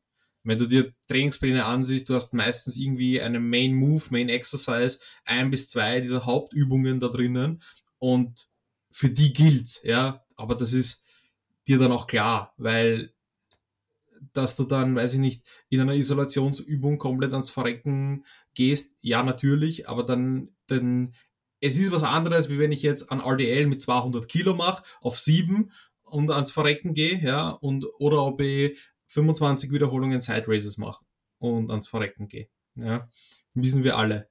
Wenn 0.42 0.58
du 0.58 0.66
dir 0.66 0.94
Trainingspläne 1.08 1.64
ansiehst, 1.64 2.08
du 2.08 2.14
hast 2.14 2.32
meistens 2.32 2.76
irgendwie 2.76 3.20
einen 3.20 3.48
Main 3.48 3.74
Move, 3.74 4.04
Main 4.10 4.28
Exercise, 4.28 4.98
ein 5.24 5.50
bis 5.50 5.68
zwei 5.68 6.00
dieser 6.00 6.24
Hauptübungen 6.24 6.98
da 6.98 7.08
drinnen 7.08 7.60
und 7.98 8.48
für 8.90 9.10
die 9.10 9.32
gilt, 9.32 9.80
ja. 9.84 10.24
Aber 10.36 10.54
das 10.54 10.72
ist 10.72 11.02
dir 11.68 11.78
dann 11.78 11.92
auch 11.92 12.06
klar, 12.06 12.54
weil 12.56 13.12
dass 14.32 14.56
du 14.56 14.64
dann, 14.64 14.94
weiß 14.94 15.14
ich 15.14 15.18
nicht, 15.18 15.46
in 15.70 15.80
einer 15.80 15.94
Isolationsübung 15.94 16.98
komplett 16.98 17.32
ans 17.32 17.50
Verrecken 17.50 18.24
gehst, 18.54 18.96
ja, 19.00 19.22
natürlich, 19.22 19.88
aber 19.88 20.04
dann, 20.04 20.50
dann 20.66 21.14
es 21.60 21.78
ist 21.78 21.92
was 21.92 22.04
anderes, 22.04 22.48
wie 22.48 22.58
wenn 22.58 22.72
ich 22.72 22.82
jetzt 22.82 23.10
an 23.10 23.20
RDL 23.20 23.66
mit 23.66 23.82
200 23.82 24.28
Kilo 24.28 24.54
mache, 24.54 24.82
auf 25.00 25.18
7 25.18 25.72
und 26.02 26.30
ans 26.30 26.50
Verrecken 26.50 26.94
gehe, 26.94 27.18
ja, 27.18 27.48
und, 27.48 27.86
oder 27.98 28.22
ob 28.24 28.40
ich 28.40 28.78
25 29.10 29.72
Wiederholungen 29.72 30.20
Side 30.20 30.44
Races 30.46 30.78
mache 30.78 31.04
und 31.38 31.70
ans 31.70 31.88
Verrecken 31.88 32.28
gehe, 32.28 32.48
ja, 32.76 33.08
wissen 33.54 33.84
wir 33.84 33.96
alle. 33.96 34.28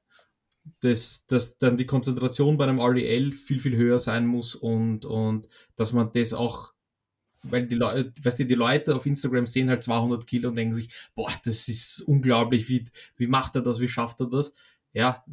Dass, 0.82 1.26
dass 1.26 1.58
dann 1.58 1.78
die 1.78 1.86
Konzentration 1.86 2.58
bei 2.58 2.66
einem 2.66 2.80
RDL 2.80 3.32
viel, 3.32 3.60
viel 3.60 3.76
höher 3.76 3.98
sein 3.98 4.28
muss 4.28 4.54
und, 4.54 5.04
und 5.06 5.48
dass 5.76 5.94
man 5.94 6.12
das 6.12 6.34
auch 6.34 6.74
weil 7.44 7.66
die 7.68 7.76
Leute, 7.76 8.12
weißt 8.22 8.40
du, 8.40 8.46
die 8.46 8.56
Leute 8.56 8.96
auf 8.96 9.06
Instagram 9.06 9.46
sehen 9.46 9.70
halt 9.70 9.84
200 9.84 10.28
Kilo 10.28 10.50
und 10.50 10.56
denken 10.56 10.76
sich, 10.76 11.10
boah, 11.16 11.32
das 11.46 11.68
ist 11.70 12.02
unglaublich, 12.02 12.68
wie, 12.70 12.84
wie 13.16 13.28
macht 13.28 13.56
er 13.56 13.62
das, 13.62 13.80
wie 13.80 13.88
schafft 13.88 14.20
er 14.20 14.28
das? 14.28 14.52
Ja, 14.92 15.24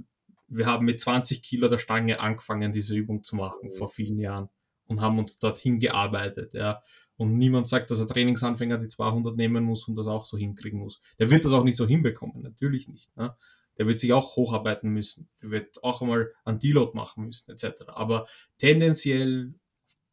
wir 0.49 0.67
haben 0.67 0.85
mit 0.85 1.01
20 1.01 1.43
Kilo 1.43 1.69
der 1.69 1.79
Stange 1.79 2.21
angefangen, 2.21 2.73
diese 2.73 2.95
Übung 2.95 3.25
zu 3.25 3.37
machen 3.37 3.73
vor 3.73 3.89
vielen 3.89 4.19
Jahren 4.19 4.49
und 4.87 5.01
haben 5.01 5.19
uns 5.19 5.39
dorthin 5.39 5.81
gearbeitet, 5.81 6.55
ja. 6.55 6.83
Und 7.17 7.39
niemand 7.39 7.67
sagt, 7.67 7.91
dass 7.91 8.01
ein 8.01 8.09
Trainingsanfänger 8.09 8.79
die 8.79 8.89
200 8.89 9.37
nehmen 9.37 9.65
muss 9.65 9.89
und 9.89 9.97
das 9.97 10.07
auch 10.07 10.25
so 10.25 10.37
hinkriegen 10.37 10.81
muss. 10.81 11.01
Der 11.19 11.31
wird 11.31 11.45
das 11.45 11.53
auch 11.53 11.65
nicht 11.65 11.77
so 11.77 11.87
hinbekommen, 11.87 12.43
natürlich 12.43 12.89
nicht. 12.89 13.17
Ne? 13.17 13.35
Der 13.79 13.87
wird 13.87 13.99
sich 13.99 14.13
auch 14.13 14.37
hocharbeiten 14.37 14.91
müssen. 14.91 15.29
Der 15.43 15.51
wird 15.51 15.83
auch 15.83 16.03
einmal 16.03 16.33
einen 16.45 16.59
Deload 16.59 16.93
machen 16.95 17.27
müssen, 17.27 17.51
etc. 17.51 17.85
Aber 17.89 18.27
tendenziell 18.59 19.55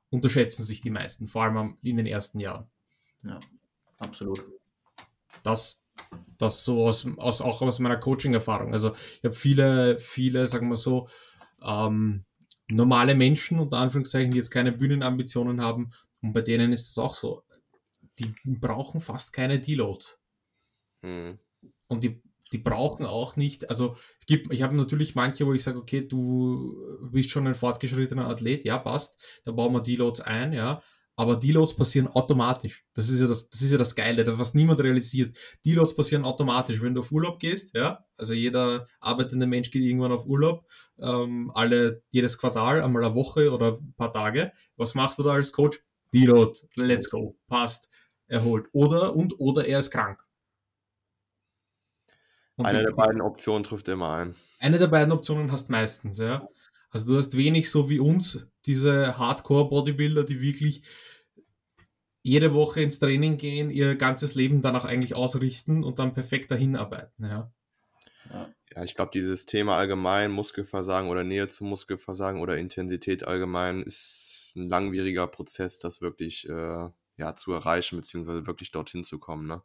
unterschätzen 0.10 0.64
sich 0.64 0.82
die 0.82 0.92
meisten, 0.92 1.28
vor 1.28 1.44
allem 1.44 1.78
in 1.82 1.98
den 1.98 2.06
ersten 2.06 2.40
Jahren. 2.40 2.68
Ja, 3.24 3.40
absolut. 3.98 4.46
Das, 5.44 5.86
das 6.38 6.64
so 6.64 6.86
aus, 6.86 7.08
aus 7.18 7.42
auch 7.42 7.62
aus 7.62 7.80
meiner 7.80 7.98
Coaching-Erfahrung. 7.98 8.74
Also 8.74 8.94
ich 8.94 9.24
habe 9.24 9.34
viele, 9.34 9.98
viele, 9.98 10.48
sagen 10.48 10.70
wir 10.70 10.78
so, 10.78 11.08
ähm, 11.62 12.26
normale 12.70 13.16
Menschen, 13.16 13.60
unter 13.60 13.78
Anführungszeichen, 13.78 14.32
die 14.32 14.38
jetzt 14.38 14.52
keine 14.52 14.72
Bühnenambitionen 14.72 15.62
haben, 15.62 15.92
und 16.24 16.34
bei 16.34 16.42
denen 16.42 16.74
ist 16.74 16.90
es 16.90 16.98
auch 16.98 17.14
so. 17.14 17.44
Die 18.18 18.34
brauchen 18.46 19.02
fast 19.02 19.34
keine 19.34 19.60
Deloads. 19.60 20.18
Mhm. 21.04 21.40
Und 21.88 22.04
die 22.04 22.24
die 22.54 22.60
brauchen 22.60 23.06
auch 23.06 23.36
nicht, 23.36 23.70
also 23.70 23.96
es 24.20 24.26
gibt, 24.28 24.54
ich 24.54 24.62
habe 24.62 24.76
natürlich 24.76 25.16
manche, 25.16 25.46
wo 25.46 25.54
ich 25.54 25.64
sage, 25.64 25.80
okay, 25.80 26.08
du 26.08 26.78
bist 27.12 27.32
schon 27.32 27.48
ein 27.48 27.56
fortgeschrittener 27.56 28.28
Athlet, 28.28 28.64
ja, 28.64 28.78
passt, 28.78 29.42
da 29.44 29.52
bauen 29.52 29.74
wir 29.74 29.82
Deloads 29.82 30.22
ein, 30.22 30.54
ja, 30.54 30.82
aber 31.16 31.36
Deloads 31.36 31.76
passieren 31.76 32.08
automatisch. 32.08 32.86
Das 32.94 33.10
ist 33.10 33.20
ja 33.20 33.28
das, 33.28 33.50
das 33.50 33.62
ist 33.62 33.72
ja 33.72 33.78
das 33.78 33.96
Geile, 33.96 34.24
das, 34.24 34.40
was 34.40 34.54
niemand 34.54 34.80
realisiert. 34.82 35.38
Deloads 35.66 35.96
passieren 35.96 36.26
automatisch, 36.26 36.82
wenn 36.82 36.94
du 36.94 37.02
auf 37.02 37.12
Urlaub 37.12 37.40
gehst, 37.40 37.76
ja, 37.76 38.06
also 38.18 38.36
jeder 38.36 38.88
arbeitende 39.00 39.48
Mensch 39.48 39.72
geht 39.72 39.84
irgendwann 39.84 40.12
auf 40.12 40.26
Urlaub, 40.28 40.66
ähm, 41.00 41.52
alle, 41.56 42.04
jedes 42.12 42.38
Quartal, 42.38 42.84
einmal 42.84 43.04
eine 43.04 43.16
Woche 43.16 43.52
oder 43.52 43.78
ein 43.78 43.96
paar 43.98 44.14
Tage. 44.14 44.52
Was 44.78 44.94
machst 44.94 45.18
du 45.18 45.24
da 45.24 45.34
als 45.34 45.52
Coach? 45.52 45.80
Deload, 46.14 46.60
let's 46.76 47.10
go, 47.10 47.36
passt, 47.48 47.90
erholt. 48.28 48.68
Oder, 48.72 49.16
und, 49.16 49.40
oder 49.40 49.66
er 49.68 49.80
ist 49.80 49.92
krank. 49.92 50.24
Und 52.56 52.66
eine 52.66 52.84
der 52.84 52.94
beiden 52.94 53.22
Optionen 53.22 53.64
trifft 53.64 53.88
immer 53.88 54.14
ein. 54.14 54.36
Eine 54.60 54.78
der 54.78 54.88
beiden 54.88 55.12
Optionen 55.12 55.52
hast 55.52 55.70
meistens, 55.70 56.18
ja. 56.18 56.48
Also 56.92 57.12
du 57.12 57.18
hast 57.18 57.36
wenig 57.36 57.72
so 57.72 57.90
wie 57.90 58.00
uns, 58.00 58.48
diese 58.66 59.18
Hardcore-Bodybuilder, 59.18 60.24
die 60.24 60.42
wirklich 60.42 60.84
jede 62.22 62.54
Woche 62.54 62.82
ins 62.82 63.00
Training 63.00 63.38
gehen, 63.38 63.72
ihr 63.72 63.96
ganzes 63.96 64.36
Leben 64.36 64.62
danach 64.62 64.86
eigentlich 64.86 65.16
ausrichten 65.16 65.84
und 65.84 66.00
dann 66.00 66.14
perfekt 66.14 66.52
dahin 66.52 66.76
arbeiten, 66.76 67.26
ja. 67.26 67.52
Ja, 68.76 68.84
ich 68.84 68.96
glaube, 68.96 69.12
dieses 69.14 69.46
Thema 69.46 69.78
allgemein, 69.78 70.32
Muskelversagen 70.32 71.10
oder 71.10 71.24
Nähe 71.24 71.48
zum 71.48 71.70
Muskelversagen 71.70 72.40
oder 72.42 72.58
Intensität 72.58 73.28
allgemein, 73.28 73.84
ist 73.84 74.23
ein 74.56 74.70
langwieriger 74.70 75.28
Prozess, 75.28 75.80
das 75.80 76.02
wirklich 76.02 76.48
äh, 76.48 76.90
ja, 77.18 77.36
zu 77.36 77.54
erreichen, 77.54 77.98
beziehungsweise 77.98 78.46
wirklich 78.48 78.72
dorthin 78.72 79.04
zu 79.04 79.20
kommen. 79.20 79.48
Ne? 79.48 79.62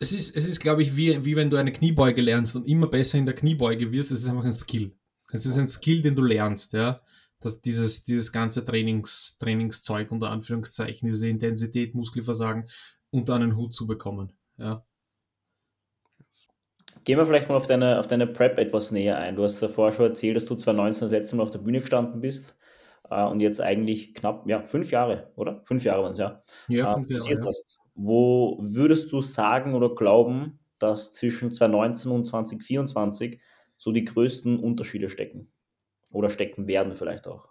Es 0.00 0.12
ist, 0.12 0.34
es 0.34 0.46
ist 0.46 0.60
glaube 0.60 0.82
ich, 0.82 0.96
wie, 0.96 1.24
wie 1.24 1.36
wenn 1.36 1.50
du 1.50 1.56
eine 1.56 1.72
Kniebeuge 1.72 2.22
lernst 2.22 2.56
und 2.56 2.68
immer 2.68 2.88
besser 2.88 3.18
in 3.18 3.26
der 3.26 3.34
Kniebeuge 3.34 3.92
wirst. 3.92 4.12
Es 4.12 4.22
ist 4.22 4.28
einfach 4.28 4.44
ein 4.44 4.52
Skill. 4.52 4.96
Es 5.32 5.46
ist 5.46 5.58
ein 5.58 5.68
Skill, 5.68 6.02
den 6.02 6.16
du 6.16 6.22
lernst, 6.22 6.72
ja. 6.72 7.00
Dass 7.40 7.60
dieses, 7.60 8.04
dieses 8.04 8.32
ganze 8.32 8.64
Trainings, 8.64 9.36
Trainingszeug 9.38 10.10
unter 10.10 10.30
Anführungszeichen, 10.30 11.08
diese 11.08 11.28
Intensität, 11.28 11.94
Muskelversagen 11.94 12.66
unter 13.10 13.34
einen 13.34 13.56
Hut 13.56 13.74
zu 13.74 13.86
bekommen. 13.86 14.32
Ja. 14.56 14.84
Gehen 17.04 17.18
wir 17.18 17.26
vielleicht 17.26 17.50
mal 17.50 17.56
auf 17.56 17.66
deine, 17.66 18.00
auf 18.00 18.06
deine 18.06 18.26
Prep 18.26 18.58
etwas 18.58 18.90
näher 18.90 19.18
ein. 19.18 19.36
Du 19.36 19.42
hast 19.42 19.60
ja 19.60 19.68
vorher 19.68 19.94
schon 19.94 20.06
erzählt, 20.06 20.36
dass 20.36 20.46
du 20.46 20.54
2019 20.54 21.02
das 21.02 21.10
letzte 21.10 21.36
Mal 21.36 21.42
auf 21.42 21.50
der 21.50 21.58
Bühne 21.58 21.80
gestanden 21.80 22.20
bist 22.20 22.56
äh, 23.10 23.24
und 23.24 23.40
jetzt 23.40 23.60
eigentlich 23.60 24.14
knapp, 24.14 24.46
ja, 24.48 24.62
fünf 24.66 24.90
Jahre, 24.90 25.32
oder? 25.36 25.62
Fünf 25.64 25.84
Jahre 25.84 26.02
waren 26.02 26.12
es, 26.12 26.18
ja. 26.18 26.40
Ja, 26.68 26.90
äh, 26.90 26.94
fünf 26.94 27.10
Jahre. 27.10 27.40
Ja. 27.40 27.46
Hast. 27.46 27.78
Wo 27.94 28.58
würdest 28.60 29.12
du 29.12 29.20
sagen 29.20 29.74
oder 29.74 29.94
glauben, 29.94 30.58
dass 30.78 31.12
zwischen 31.12 31.52
2019 31.52 32.10
und 32.10 32.24
2024 32.26 33.40
so 33.76 33.92
die 33.92 34.04
größten 34.04 34.58
Unterschiede 34.58 35.08
stecken? 35.08 35.52
Oder 36.10 36.30
stecken 36.30 36.66
werden 36.66 36.94
vielleicht 36.94 37.26
auch? 37.26 37.48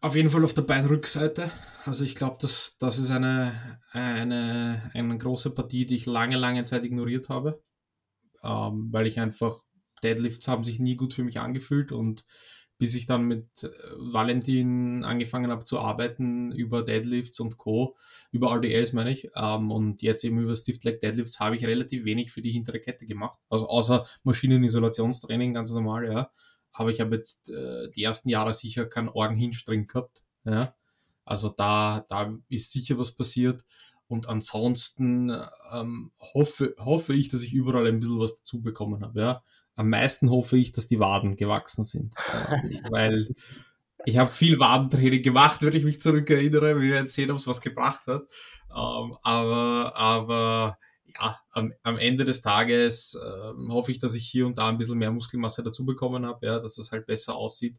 Auf 0.00 0.14
jeden 0.14 0.30
Fall 0.30 0.44
auf 0.44 0.52
der 0.52 0.62
Beinrückseite. 0.62 1.50
Also 1.86 2.04
ich 2.04 2.14
glaube, 2.14 2.36
das, 2.40 2.76
das 2.78 2.98
ist 2.98 3.10
eine, 3.10 3.80
eine, 3.90 4.90
eine 4.92 5.18
große 5.18 5.50
Partie, 5.50 5.86
die 5.86 5.96
ich 5.96 6.06
lange, 6.06 6.36
lange 6.36 6.64
Zeit 6.64 6.84
ignoriert 6.84 7.28
habe. 7.28 7.62
Ähm, 8.42 8.88
weil 8.92 9.06
ich 9.06 9.18
einfach, 9.18 9.62
Deadlifts 10.02 10.46
haben 10.46 10.62
sich 10.62 10.78
nie 10.78 10.96
gut 10.96 11.14
für 11.14 11.24
mich 11.24 11.40
angefühlt 11.40 11.90
und 11.90 12.24
bis 12.78 12.94
ich 12.94 13.06
dann 13.06 13.24
mit 13.24 13.62
äh, 13.62 13.70
Valentin 13.96 15.04
angefangen 15.04 15.50
habe 15.50 15.64
zu 15.64 15.78
arbeiten 15.78 16.52
über 16.52 16.82
Deadlifts 16.82 17.40
und 17.40 17.56
Co., 17.56 17.96
über 18.32 18.52
RDLs 18.52 18.92
meine 18.92 19.10
ich, 19.10 19.30
ähm, 19.36 19.70
und 19.70 20.02
jetzt 20.02 20.24
eben 20.24 20.38
über 20.38 20.54
Stiff 20.56 20.82
Leg 20.82 21.00
Deadlifts 21.00 21.40
habe 21.40 21.56
ich 21.56 21.66
relativ 21.66 22.04
wenig 22.04 22.32
für 22.32 22.42
die 22.42 22.50
hintere 22.50 22.80
Kette 22.80 23.06
gemacht. 23.06 23.38
Also 23.48 23.68
außer 23.68 24.04
Maschinenisolationstraining, 24.24 25.54
ganz 25.54 25.72
normal, 25.72 26.10
ja. 26.10 26.30
Aber 26.72 26.90
ich 26.90 27.00
habe 27.00 27.14
jetzt 27.14 27.50
äh, 27.50 27.90
die 27.90 28.02
ersten 28.02 28.28
Jahre 28.28 28.52
sicher 28.52 28.86
keinen 28.86 29.08
Orgenhinge 29.08 29.56
drin 29.64 29.86
gehabt, 29.86 30.22
ja. 30.44 30.74
Also 31.24 31.48
da, 31.48 32.04
da 32.08 32.36
ist 32.48 32.70
sicher 32.70 32.98
was 32.98 33.12
passiert. 33.12 33.64
Und 34.06 34.28
ansonsten 34.28 35.30
ähm, 35.72 36.12
hoffe, 36.20 36.74
hoffe 36.78 37.14
ich, 37.14 37.28
dass 37.28 37.42
ich 37.42 37.54
überall 37.54 37.86
ein 37.86 37.98
bisschen 37.98 38.18
was 38.18 38.36
dazu 38.36 38.60
bekommen 38.60 39.02
habe. 39.02 39.20
Ja 39.20 39.42
am 39.76 39.90
meisten 39.90 40.30
hoffe 40.30 40.56
ich, 40.56 40.72
dass 40.72 40.86
die 40.86 40.98
Waden 40.98 41.36
gewachsen 41.36 41.84
sind. 41.84 42.14
weil 42.90 43.28
ich 44.04 44.18
habe 44.18 44.30
viel 44.30 44.58
Wadentraining 44.58 45.22
gemacht, 45.22 45.62
wenn 45.62 45.74
ich 45.74 45.84
mich 45.84 46.00
zurückerinnere. 46.00 46.80
Wir 46.80 46.92
werden 46.92 47.08
sehen, 47.08 47.30
ob 47.30 47.38
es 47.38 47.46
was 47.46 47.60
gebracht 47.60 48.06
hat. 48.06 48.22
Ähm, 48.70 49.16
aber, 49.22 49.92
aber 49.96 50.78
ja, 51.14 51.38
am, 51.50 51.72
am 51.82 51.96
Ende 51.96 52.24
des 52.24 52.42
Tages 52.42 53.14
äh, 53.14 53.68
hoffe 53.68 53.92
ich, 53.92 53.98
dass 53.98 54.14
ich 54.14 54.26
hier 54.26 54.46
und 54.46 54.58
da 54.58 54.68
ein 54.68 54.78
bisschen 54.78 54.98
mehr 54.98 55.12
Muskelmasse 55.12 55.62
dazu 55.62 55.84
bekommen 55.84 56.26
habe, 56.26 56.46
ja, 56.46 56.58
dass 56.58 56.78
es 56.78 56.92
halt 56.92 57.06
besser 57.06 57.34
aussieht. 57.34 57.76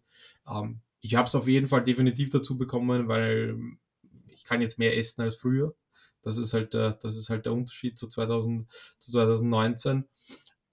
Ähm, 0.48 0.82
ich 1.02 1.16
habe 1.16 1.28
es 1.28 1.36
auf 1.36 1.48
jeden 1.48 1.68
Fall 1.68 1.84
definitiv 1.84 2.30
dazu 2.30 2.58
bekommen, 2.58 3.08
weil 3.08 3.58
ich 4.30 4.44
kann 4.44 4.62
jetzt 4.62 4.80
mehr 4.80 4.98
essen 4.98 5.22
als 5.22 5.36
früher. 5.36 5.76
Das 6.24 6.38
ist 6.38 6.54
halt 6.54 6.74
der, 6.74 6.94
das 6.94 7.16
ist 7.16 7.30
halt 7.30 7.46
der 7.46 7.54
Unterschied 7.54 7.98
zu, 7.98 8.08
2000, 8.08 8.72
zu 8.98 9.12
2019. 9.12 10.06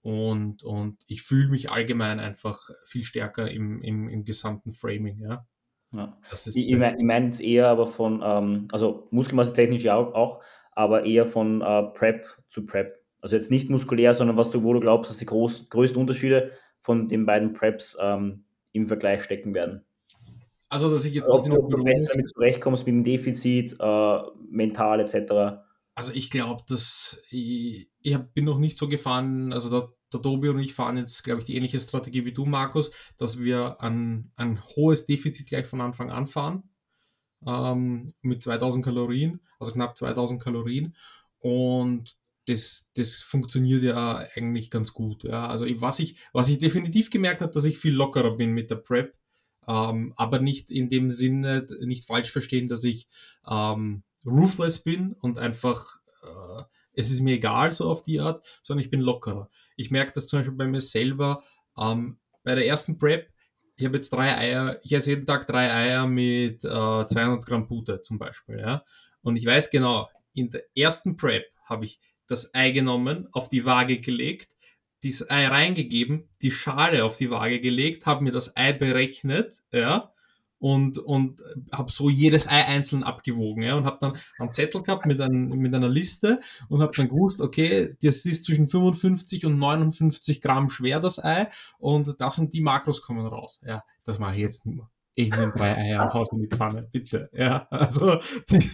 Und, 0.03 0.63
und 0.63 0.97
ich 1.07 1.23
fühle 1.23 1.49
mich 1.49 1.71
allgemein 1.71 2.19
einfach 2.19 2.59
viel 2.85 3.03
stärker 3.03 3.49
im, 3.49 3.81
im, 3.81 4.09
im 4.09 4.25
gesamten 4.25 4.71
Framing, 4.71 5.19
ja. 5.19 5.47
ja. 5.93 6.17
Das 6.29 6.45
ist, 6.45 6.57
ich 6.57 6.69
ich 6.69 6.77
meine 6.77 7.01
mein 7.01 7.27
jetzt 7.27 7.41
eher 7.41 7.69
aber 7.69 7.87
von, 7.87 8.21
ähm, 8.23 8.67
also 8.73 9.07
Muskelmasse 9.11 9.53
technisch 9.53 9.83
ja 9.83 9.95
auch, 9.95 10.43
aber 10.73 11.05
eher 11.05 11.25
von 11.25 11.61
äh, 11.61 11.83
Prep 11.93 12.25
zu 12.49 12.65
Prep. 12.65 13.01
Also 13.21 13.37
jetzt 13.37 13.49
nicht 13.49 13.69
muskulär, 13.69 14.13
sondern 14.13 14.35
was 14.35 14.51
du, 14.51 14.63
wo 14.63 14.73
du 14.73 14.81
glaubst, 14.81 15.09
dass 15.09 15.17
die 15.17 15.25
groß, 15.25 15.69
größten 15.69 15.99
Unterschiede 15.99 16.51
von 16.81 17.07
den 17.07 17.25
beiden 17.25 17.53
Preps 17.53 17.97
ähm, 18.01 18.43
im 18.73 18.87
Vergleich 18.87 19.23
stecken 19.23 19.55
werden. 19.55 19.85
Also, 20.67 20.91
dass 20.91 21.05
ich 21.05 21.13
jetzt 21.13 21.29
Ob 21.29 21.47
nicht 21.47 21.55
du 21.55 21.83
besser 21.83 22.09
damit 22.11 22.29
zurechtkommst 22.31 22.85
mit 22.85 22.95
dem 22.95 23.03
Defizit, 23.05 23.77
äh, 23.79 24.17
mental 24.49 24.99
etc. 24.99 25.61
Also 25.95 26.11
ich 26.13 26.29
glaube, 26.29 26.63
dass 26.67 27.19
ich, 27.29 27.89
ich 27.99 28.13
hab, 28.13 28.33
bin 28.33 28.45
noch 28.45 28.57
nicht 28.57 28.77
so 28.77 28.87
gefahren, 28.87 29.53
also 29.53 29.69
der, 29.69 29.93
der 30.11 30.21
Tobi 30.21 30.49
und 30.49 30.59
ich 30.59 30.73
fahren 30.73 30.97
jetzt, 30.97 31.23
glaube 31.23 31.39
ich, 31.39 31.45
die 31.45 31.55
ähnliche 31.55 31.79
Strategie 31.79 32.25
wie 32.25 32.33
du, 32.33 32.45
Markus, 32.45 32.91
dass 33.17 33.39
wir 33.39 33.79
ein, 33.81 34.31
ein 34.35 34.63
hohes 34.75 35.05
Defizit 35.05 35.47
gleich 35.47 35.67
von 35.67 35.81
Anfang 35.81 36.09
an 36.09 36.25
fahren 36.25 36.63
ähm, 37.45 38.07
mit 38.21 38.41
2000 38.41 38.83
Kalorien, 38.83 39.39
also 39.59 39.71
knapp 39.71 39.95
2000 39.95 40.41
Kalorien 40.41 40.95
und 41.39 42.15
das, 42.45 42.91
das 42.95 43.21
funktioniert 43.21 43.83
ja 43.83 44.25
eigentlich 44.35 44.69
ganz 44.69 44.93
gut. 44.93 45.23
Ja. 45.23 45.47
Also 45.47 45.65
was 45.79 45.99
ich, 45.99 46.17
was 46.33 46.49
ich 46.49 46.57
definitiv 46.57 47.09
gemerkt 47.09 47.41
habe, 47.41 47.51
dass 47.51 47.65
ich 47.65 47.77
viel 47.77 47.93
lockerer 47.93 48.35
bin 48.35 48.51
mit 48.51 48.69
der 48.69 48.75
Prep, 48.75 49.15
ähm, 49.67 50.13
aber 50.17 50.39
nicht 50.39 50.71
in 50.71 50.89
dem 50.89 51.09
Sinne, 51.09 51.65
nicht 51.81 52.05
falsch 52.05 52.31
verstehen, 52.31 52.67
dass 52.67 52.83
ich 52.83 53.07
ähm, 53.47 54.03
ruthless 54.25 54.79
bin 54.79 55.13
und 55.21 55.37
einfach, 55.37 55.99
äh, 56.23 56.63
es 56.93 57.11
ist 57.11 57.21
mir 57.21 57.35
egal 57.35 57.73
so 57.73 57.89
auf 57.89 58.03
die 58.03 58.19
Art, 58.19 58.45
sondern 58.61 58.83
ich 58.83 58.91
bin 58.91 59.01
lockerer. 59.01 59.49
Ich 59.75 59.91
merke 59.91 60.11
das 60.13 60.27
zum 60.27 60.39
Beispiel 60.39 60.55
bei 60.55 60.67
mir 60.67 60.81
selber, 60.81 61.41
ähm, 61.77 62.19
bei 62.43 62.55
der 62.55 62.67
ersten 62.67 62.97
Prep, 62.97 63.31
ich 63.75 63.85
habe 63.85 63.95
jetzt 63.97 64.11
drei 64.13 64.37
Eier, 64.37 64.79
ich 64.83 64.93
esse 64.93 65.11
jeden 65.11 65.25
Tag 65.25 65.47
drei 65.47 65.71
Eier 65.73 66.05
mit 66.07 66.63
äh, 66.63 66.67
200 66.67 67.45
Gramm 67.45 67.67
Butter 67.67 68.01
zum 68.01 68.19
Beispiel, 68.19 68.59
ja. 68.59 68.83
Und 69.21 69.35
ich 69.37 69.45
weiß 69.45 69.69
genau, 69.69 70.09
in 70.33 70.49
der 70.49 70.63
ersten 70.75 71.15
Prep 71.15 71.45
habe 71.65 71.85
ich 71.85 71.99
das 72.27 72.53
Ei 72.53 72.71
genommen, 72.71 73.27
auf 73.31 73.49
die 73.49 73.65
Waage 73.65 73.99
gelegt, 73.99 74.55
das 75.03 75.29
Ei 75.29 75.47
reingegeben, 75.47 76.29
die 76.41 76.51
Schale 76.51 77.03
auf 77.03 77.17
die 77.17 77.29
Waage 77.29 77.59
gelegt, 77.59 78.05
habe 78.05 78.23
mir 78.23 78.31
das 78.31 78.55
Ei 78.55 78.73
berechnet, 78.73 79.63
ja, 79.71 80.12
und, 80.63 80.97
und 80.97 81.43
habe 81.73 81.91
so 81.91 82.09
jedes 82.09 82.47
Ei 82.47 82.63
einzeln 82.63 83.03
abgewogen 83.03 83.63
ja, 83.63 83.75
und 83.75 83.83
habe 83.83 83.97
dann 83.99 84.13
einen 84.39 84.53
Zettel 84.53 84.81
gehabt 84.81 85.05
mit, 85.05 85.19
ein, 85.19 85.49
mit 85.49 85.75
einer 85.75 85.89
Liste 85.89 86.39
und 86.69 86.81
habe 86.81 86.93
dann 86.95 87.09
gewusst, 87.09 87.41
okay, 87.41 87.97
das 88.01 88.23
ist 88.23 88.45
zwischen 88.45 88.69
55 88.69 89.45
und 89.45 89.57
59 89.57 90.39
Gramm 90.39 90.69
schwer, 90.69 91.01
das 91.01 91.21
Ei 91.21 91.49
und 91.79 92.15
das 92.17 92.39
und 92.39 92.53
die 92.53 92.61
Makros 92.61 93.01
kommen 93.01 93.27
raus. 93.27 93.59
Ja, 93.67 93.83
das 94.05 94.19
mache 94.19 94.35
ich 94.35 94.41
jetzt 94.41 94.65
nicht 94.65 94.77
mehr. 94.77 94.89
Ich 95.15 95.31
nehme 95.31 95.51
drei 95.51 95.75
Eier 95.75 96.01
und 96.01 96.13
hause 96.13 96.37
in 96.37 96.43
die 96.43 96.55
Pfanne, 96.55 96.87
bitte. 96.89 97.29
Ja, 97.33 97.67
also 97.69 98.15
die, 98.49 98.65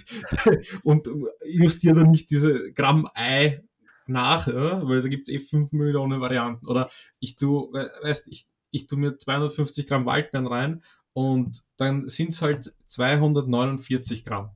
und 0.84 1.10
justiere 1.52 1.96
dann 1.96 2.12
nicht 2.12 2.30
diese 2.30 2.72
Gramm 2.72 3.10
Ei 3.16 3.64
nach, 4.06 4.46
ja, 4.46 4.88
weil 4.88 5.02
da 5.02 5.08
gibt 5.08 5.28
es 5.28 5.34
eh 5.34 5.40
5 5.40 5.72
Millionen 5.72 6.22
Varianten. 6.22 6.68
Oder 6.68 6.88
ich 7.20 7.36
tu, 7.36 7.74
weißt, 7.74 8.28
ich, 8.28 8.48
ich 8.70 8.86
tu 8.86 8.96
mir 8.96 9.18
250 9.18 9.88
Gramm 9.88 10.06
Waldbeeren 10.06 10.46
rein 10.46 10.84
und 11.20 11.64
dann 11.76 12.08
sind 12.08 12.30
es 12.30 12.42
halt 12.42 12.74
249 12.86 14.24
Gramm. 14.24 14.52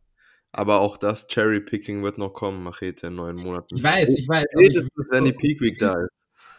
Aber 0.53 0.79
auch 0.79 0.95
das 0.95 1.27
Cherry-Picking 1.27 2.03
wird 2.03 2.17
noch 2.17 2.29
kommen, 2.29 2.63
Machete, 2.63 3.07
in 3.07 3.15
neun 3.15 3.35
Monaten. 3.35 3.75
Ich 3.75 3.83
weiß, 3.83 4.15
ich 4.17 4.29
weiß. 4.29 4.45
Spätestens, 4.53 5.07
wenn 5.09 5.25
die 5.25 5.33
Peak 5.33 5.59
Week 5.59 5.77
da 5.77 5.99
ist. 5.99 6.09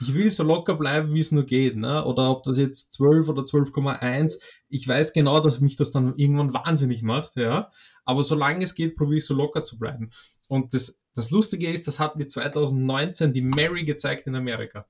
Ich 0.01 0.13
will 0.13 0.29
so 0.31 0.43
locker 0.43 0.75
bleiben, 0.75 1.15
wie 1.15 1.21
es 1.21 1.33
nur 1.33 1.47
geht, 1.47 1.77
ne? 1.77 2.05
Oder 2.05 2.31
ob 2.31 2.43
das 2.43 2.59
jetzt 2.59 2.93
12 2.93 3.29
oder 3.31 3.45
12,1. 3.45 4.39
Ich 4.69 4.87
weiß 4.87 5.15
genau, 5.15 5.41
dass 5.41 5.61
mich 5.61 5.77
das 5.77 5.91
dann 5.91 6.15
irgendwann 6.17 6.53
wahnsinnig 6.53 7.03
macht, 7.03 7.37
ja. 7.37 7.71
Aber 8.05 8.23
solange 8.23 8.63
es 8.63 8.75
geht, 8.75 8.97
probiere 8.97 9.19
ich 9.19 9.25
so 9.25 9.33
locker 9.33 9.63
zu 9.63 9.79
bleiben. 9.79 10.11
Und 10.49 10.75
das, 10.75 11.01
das 11.15 11.31
Lustige 11.31 11.71
ist, 11.71 11.87
das 11.87 11.99
hat 11.99 12.17
mir 12.17 12.27
2019 12.27 13.33
die 13.33 13.41
Mary 13.41 13.85
gezeigt 13.85 14.27
in 14.27 14.35
Amerika. 14.35 14.87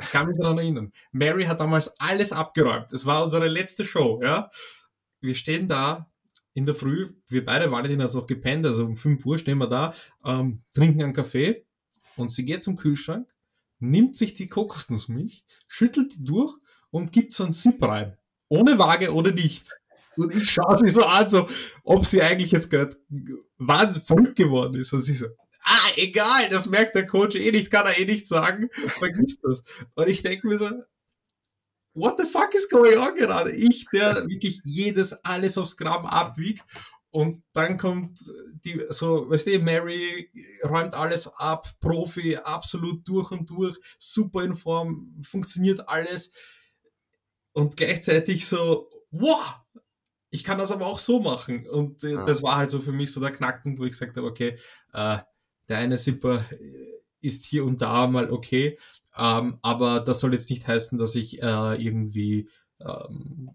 Ich 0.00 0.10
kann 0.10 0.26
mich 0.26 0.36
daran 0.38 0.58
erinnern. 0.58 0.92
Mary 1.12 1.44
hat 1.44 1.60
damals 1.60 1.88
alles 2.00 2.32
abgeräumt. 2.32 2.92
Es 2.92 3.04
war 3.04 3.24
unsere 3.24 3.48
letzte 3.48 3.84
Show, 3.84 4.20
ja. 4.22 4.50
Wir 5.20 5.34
stehen 5.34 5.68
da 5.68 6.10
in 6.54 6.66
der 6.66 6.74
Früh, 6.74 7.08
wir 7.28 7.44
beide 7.44 7.70
waren 7.70 8.00
jetzt 8.00 8.14
noch 8.14 8.26
gepennt, 8.26 8.66
also 8.66 8.84
um 8.84 8.96
5 8.96 9.24
Uhr 9.24 9.38
stehen 9.38 9.58
wir 9.58 9.68
da, 9.68 9.94
ähm, 10.24 10.60
trinken 10.74 11.02
einen 11.02 11.12
Kaffee 11.12 11.64
und 12.16 12.30
sie 12.30 12.44
geht 12.44 12.62
zum 12.62 12.76
Kühlschrank, 12.76 13.26
nimmt 13.78 14.16
sich 14.16 14.34
die 14.34 14.48
Kokosnussmilch, 14.48 15.44
schüttelt 15.66 16.14
die 16.14 16.24
durch 16.24 16.54
und 16.90 17.12
gibt 17.12 17.32
so 17.32 17.44
einen 17.44 17.52
Sip 17.52 17.82
rein. 17.82 18.16
Ohne 18.48 18.78
Waage, 18.78 19.14
ohne 19.14 19.32
nichts. 19.32 19.74
Und 20.16 20.34
ich 20.34 20.50
schaue 20.50 20.76
sie 20.76 20.90
so 20.90 21.02
an, 21.04 21.28
so, 21.28 21.48
ob 21.84 22.04
sie 22.04 22.20
eigentlich 22.20 22.52
jetzt 22.52 22.68
gerade 22.68 22.94
verrückt 24.04 24.36
geworden 24.36 24.74
ist. 24.74 24.92
Und 24.92 25.00
sie 25.00 25.14
so, 25.14 25.26
ah, 25.64 25.90
egal, 25.96 26.48
das 26.48 26.66
merkt 26.66 26.94
der 26.94 27.06
Coach 27.06 27.36
eh 27.36 27.50
nicht, 27.50 27.70
kann 27.70 27.86
er 27.86 27.98
eh 27.98 28.04
nicht 28.04 28.26
sagen, 28.26 28.68
vergiss 28.98 29.36
das. 29.42 29.62
Und 29.94 30.08
ich 30.08 30.22
denke 30.22 30.46
mir 30.46 30.58
so, 30.58 30.70
what 31.94 32.18
the 32.18 32.24
fuck 32.24 32.54
is 32.54 32.68
going 32.68 32.98
on 32.98 33.14
gerade? 33.14 33.50
Ich, 33.50 33.86
der 33.92 34.26
wirklich 34.28 34.60
jedes, 34.64 35.12
alles 35.24 35.58
aufs 35.58 35.76
Gramm 35.76 36.06
abwiegt 36.06 36.64
und 37.12 37.44
dann 37.52 37.76
kommt 37.76 38.18
die, 38.64 38.82
so, 38.88 39.28
weißt 39.28 39.46
du, 39.46 39.58
Mary 39.58 40.30
räumt 40.64 40.94
alles 40.94 41.28
ab, 41.36 41.68
Profi, 41.78 42.36
absolut 42.36 43.06
durch 43.06 43.30
und 43.30 43.50
durch, 43.50 43.76
super 43.98 44.42
in 44.42 44.54
Form, 44.54 45.20
funktioniert 45.22 45.88
alles. 45.90 46.32
Und 47.52 47.76
gleichzeitig 47.76 48.48
so, 48.48 48.88
wow, 49.10 49.60
ich 50.30 50.42
kann 50.42 50.56
das 50.56 50.72
aber 50.72 50.86
auch 50.86 50.98
so 50.98 51.20
machen. 51.20 51.68
Und 51.68 52.02
äh, 52.02 52.12
ja. 52.12 52.24
das 52.24 52.42
war 52.42 52.56
halt 52.56 52.70
so 52.70 52.80
für 52.80 52.92
mich 52.92 53.12
so 53.12 53.20
der 53.20 53.32
Knackpunkt, 53.32 53.78
wo 53.78 53.84
ich 53.84 53.90
gesagt 53.90 54.16
habe, 54.16 54.26
okay, 54.26 54.56
äh, 54.94 55.18
der 55.68 55.78
eine 55.78 55.96
Zipper 55.96 56.44
äh, 56.50 56.92
ist 57.20 57.44
hier 57.44 57.64
und 57.64 57.80
da 57.80 58.06
mal 58.06 58.30
okay, 58.30 58.78
ähm, 59.16 59.58
aber 59.62 60.00
das 60.00 60.20
soll 60.20 60.32
jetzt 60.32 60.50
nicht 60.50 60.66
heißen, 60.66 60.98
dass 60.98 61.14
ich 61.14 61.42
äh, 61.42 61.74
irgendwie 61.82 62.48
ähm, 62.80 63.50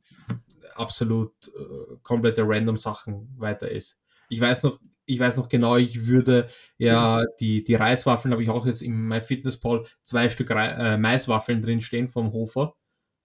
absolut 0.75 1.33
äh, 1.47 1.97
komplette 2.03 2.43
random 2.45 2.77
Sachen 2.77 3.33
weiter 3.37 3.69
ist. 3.69 3.97
Ich 4.29 4.39
weiß 4.39 4.63
noch, 4.63 4.79
ich 5.05 5.19
weiß 5.19 5.37
noch 5.37 5.47
genau, 5.47 5.77
ich 5.77 6.05
würde 6.07 6.47
ja 6.77 7.23
die, 7.39 7.63
die 7.63 7.75
Reiswaffeln 7.75 8.33
habe 8.33 8.43
ich 8.43 8.49
auch 8.49 8.65
jetzt 8.65 8.81
in 8.81 9.07
MyFitnessPal 9.07 9.85
zwei 10.03 10.29
Stück 10.29 10.51
Re 10.51 10.75
äh, 10.77 10.97
Maiswaffeln 10.97 11.61
drin 11.61 11.81
stehen 11.81 12.09
vom 12.09 12.33
Hofer. 12.33 12.75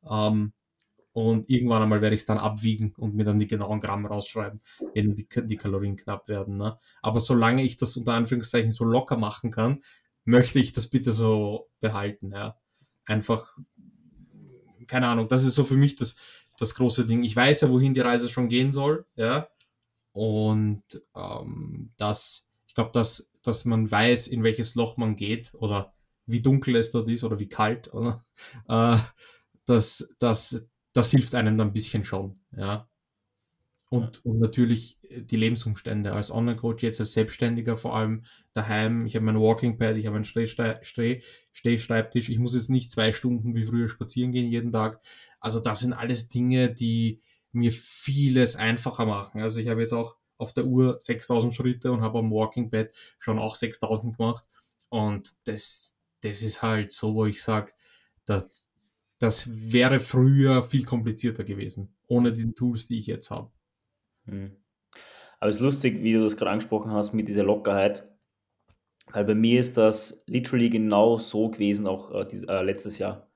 Ähm, 0.09 0.53
und 1.13 1.51
irgendwann 1.51 1.83
einmal 1.83 2.01
werde 2.01 2.15
ich 2.15 2.23
es 2.23 2.27
dann 2.27 2.39
abwiegen 2.39 2.95
und 2.97 3.15
mir 3.15 3.25
dann 3.25 3.39
die 3.39 3.47
genauen 3.47 3.81
Gramm 3.81 4.07
rausschreiben, 4.07 4.61
wenn 4.95 5.15
die, 5.15 5.29
die 5.45 5.57
Kalorien 5.57 5.97
knapp 5.97 6.29
werden. 6.29 6.57
Ne? 6.57 6.79
Aber 7.03 7.21
solange 7.21 7.63
ich 7.63 7.77
das 7.77 7.97
unter 7.97 8.15
Anführungszeichen 8.15 8.71
so 8.71 8.85
locker 8.85 9.19
machen 9.19 9.51
kann, 9.51 9.81
möchte 10.25 10.59
ich 10.59 10.73
das 10.73 10.87
bitte 10.87 11.13
so 11.13 11.69
behalten. 11.81 12.33
Ja? 12.33 12.57
Einfach, 13.05 13.59
keine 14.87 15.09
Ahnung, 15.09 15.29
das 15.29 15.45
ist 15.45 15.55
so 15.55 15.65
für 15.65 15.77
mich 15.77 15.97
das, 15.97 16.17
das 16.59 16.75
große 16.75 17.05
Ding. 17.05 17.23
Ich 17.25 17.37
weiß 17.37 17.61
ja, 17.61 17.71
wohin 17.71 17.95
die 17.95 18.01
Reise 18.01 18.31
schon 18.31 18.49
gehen 18.49 18.73
soll. 18.73 19.05
Ja? 19.15 19.49
Und 20.13 20.83
ähm, 21.15 21.91
das, 21.99 22.49
ich 22.67 22.75
glaube, 22.75 22.93
dass, 22.93 23.31
dass 23.43 23.67
man 23.67 23.91
weiß, 23.91 24.29
in 24.29 24.43
welches 24.45 24.77
Loch 24.77 24.97
man 24.97 25.17
geht 25.17 25.53
oder 25.55 25.93
wie 26.25 26.41
dunkel 26.41 26.77
es 26.77 26.91
dort 26.91 27.11
ist 27.11 27.25
oder 27.25 27.39
wie 27.39 27.49
kalt, 27.49 27.93
oder? 27.93 28.25
Äh, 28.69 28.97
das, 29.65 30.09
das, 30.19 30.67
das 30.93 31.11
hilft 31.11 31.35
einem 31.35 31.59
dann 31.59 31.69
ein 31.69 31.73
bisschen 31.73 32.05
schon, 32.05 32.39
ja. 32.57 32.89
Und, 33.93 34.25
und 34.25 34.39
natürlich 34.39 34.97
äh, 35.03 35.21
die 35.21 35.37
Lebensumstände 35.37 36.15
als 36.15 36.31
Online-Coach, 36.31 36.83
jetzt 36.83 37.01
als 37.01 37.13
Selbstständiger, 37.13 37.77
vor 37.77 37.95
allem 37.95 38.23
daheim. 38.55 39.05
Ich 39.05 39.17
habe 39.17 39.27
mein 39.27 39.39
Walking 39.39 39.77
Pad, 39.77 39.97
ich 39.97 40.07
habe 40.07 40.17
einen 40.17 40.25
Stehschreibtisch. 40.25 42.31
Ich 42.31 42.39
muss 42.39 42.55
jetzt 42.55 42.71
nicht 42.71 42.91
zwei 42.91 43.13
Stunden 43.13 43.55
wie 43.55 43.67
früher 43.67 43.91
spazieren 43.91 44.33
gehen 44.33 44.51
jeden 44.51 44.73
Tag. 44.73 44.99
Also 45.41 45.61
das 45.61 45.81
sind 45.81 45.93
alles 45.93 46.31
Dinge, 46.31 46.73
die 46.73 47.21
mir 47.53 47.71
vieles 47.71 48.57
einfacher 48.57 49.05
machen. 49.05 49.43
Also 49.43 49.61
ich 49.61 49.69
habe 49.69 49.83
jetzt 49.83 49.93
auch 49.93 50.17
auf 50.39 50.55
der 50.55 50.65
Uhr 50.65 50.97
6000 50.99 51.53
Schritte 51.53 51.93
und 51.93 52.01
habe 52.01 52.19
am 52.19 52.31
Walking 52.31 52.71
Pad 52.71 52.89
schon 53.19 53.39
auch 53.39 53.57
6000 53.57 54.17
gemacht. 54.17 54.45
Und 54.89 55.35
das, 55.45 55.99
das 56.23 56.41
ist 56.41 56.63
halt 56.63 56.93
so, 56.93 57.15
wo 57.15 57.27
ich 57.27 57.43
sage, 57.43 57.73
das 59.23 59.73
wäre 59.73 60.01
früher 60.01 60.65
viel 60.65 60.85
komplizierter 60.85 61.45
gewesen, 61.45 61.95
ohne 62.09 62.33
die 62.33 62.53
Tools, 62.55 62.87
die 62.87 62.99
ich 62.99 63.07
jetzt 63.07 63.31
habe. 63.31 63.53
Hm. 64.27 64.57
Aber 65.39 65.49
es 65.49 65.57
ist 65.57 65.63
lustig, 65.63 66.03
wie 66.03 66.13
du 66.13 66.23
das 66.23 66.37
gerade 66.37 66.51
angesprochen 66.51 66.91
hast 66.91 67.13
mit 67.13 67.29
dieser 67.29 67.45
Lockerheit. 67.45 68.09
Weil 69.13 69.25
bei 69.25 69.35
mir 69.35 69.61
ist 69.61 69.77
das 69.77 70.25
literally 70.27 70.71
genau 70.71 71.19
so 71.19 71.51
gewesen, 71.51 71.87
auch 71.87 72.13
äh, 72.13 72.27
dieses, 72.27 72.49
äh, 72.49 72.63
letztes 72.63 72.99
Jahr. 72.99 73.29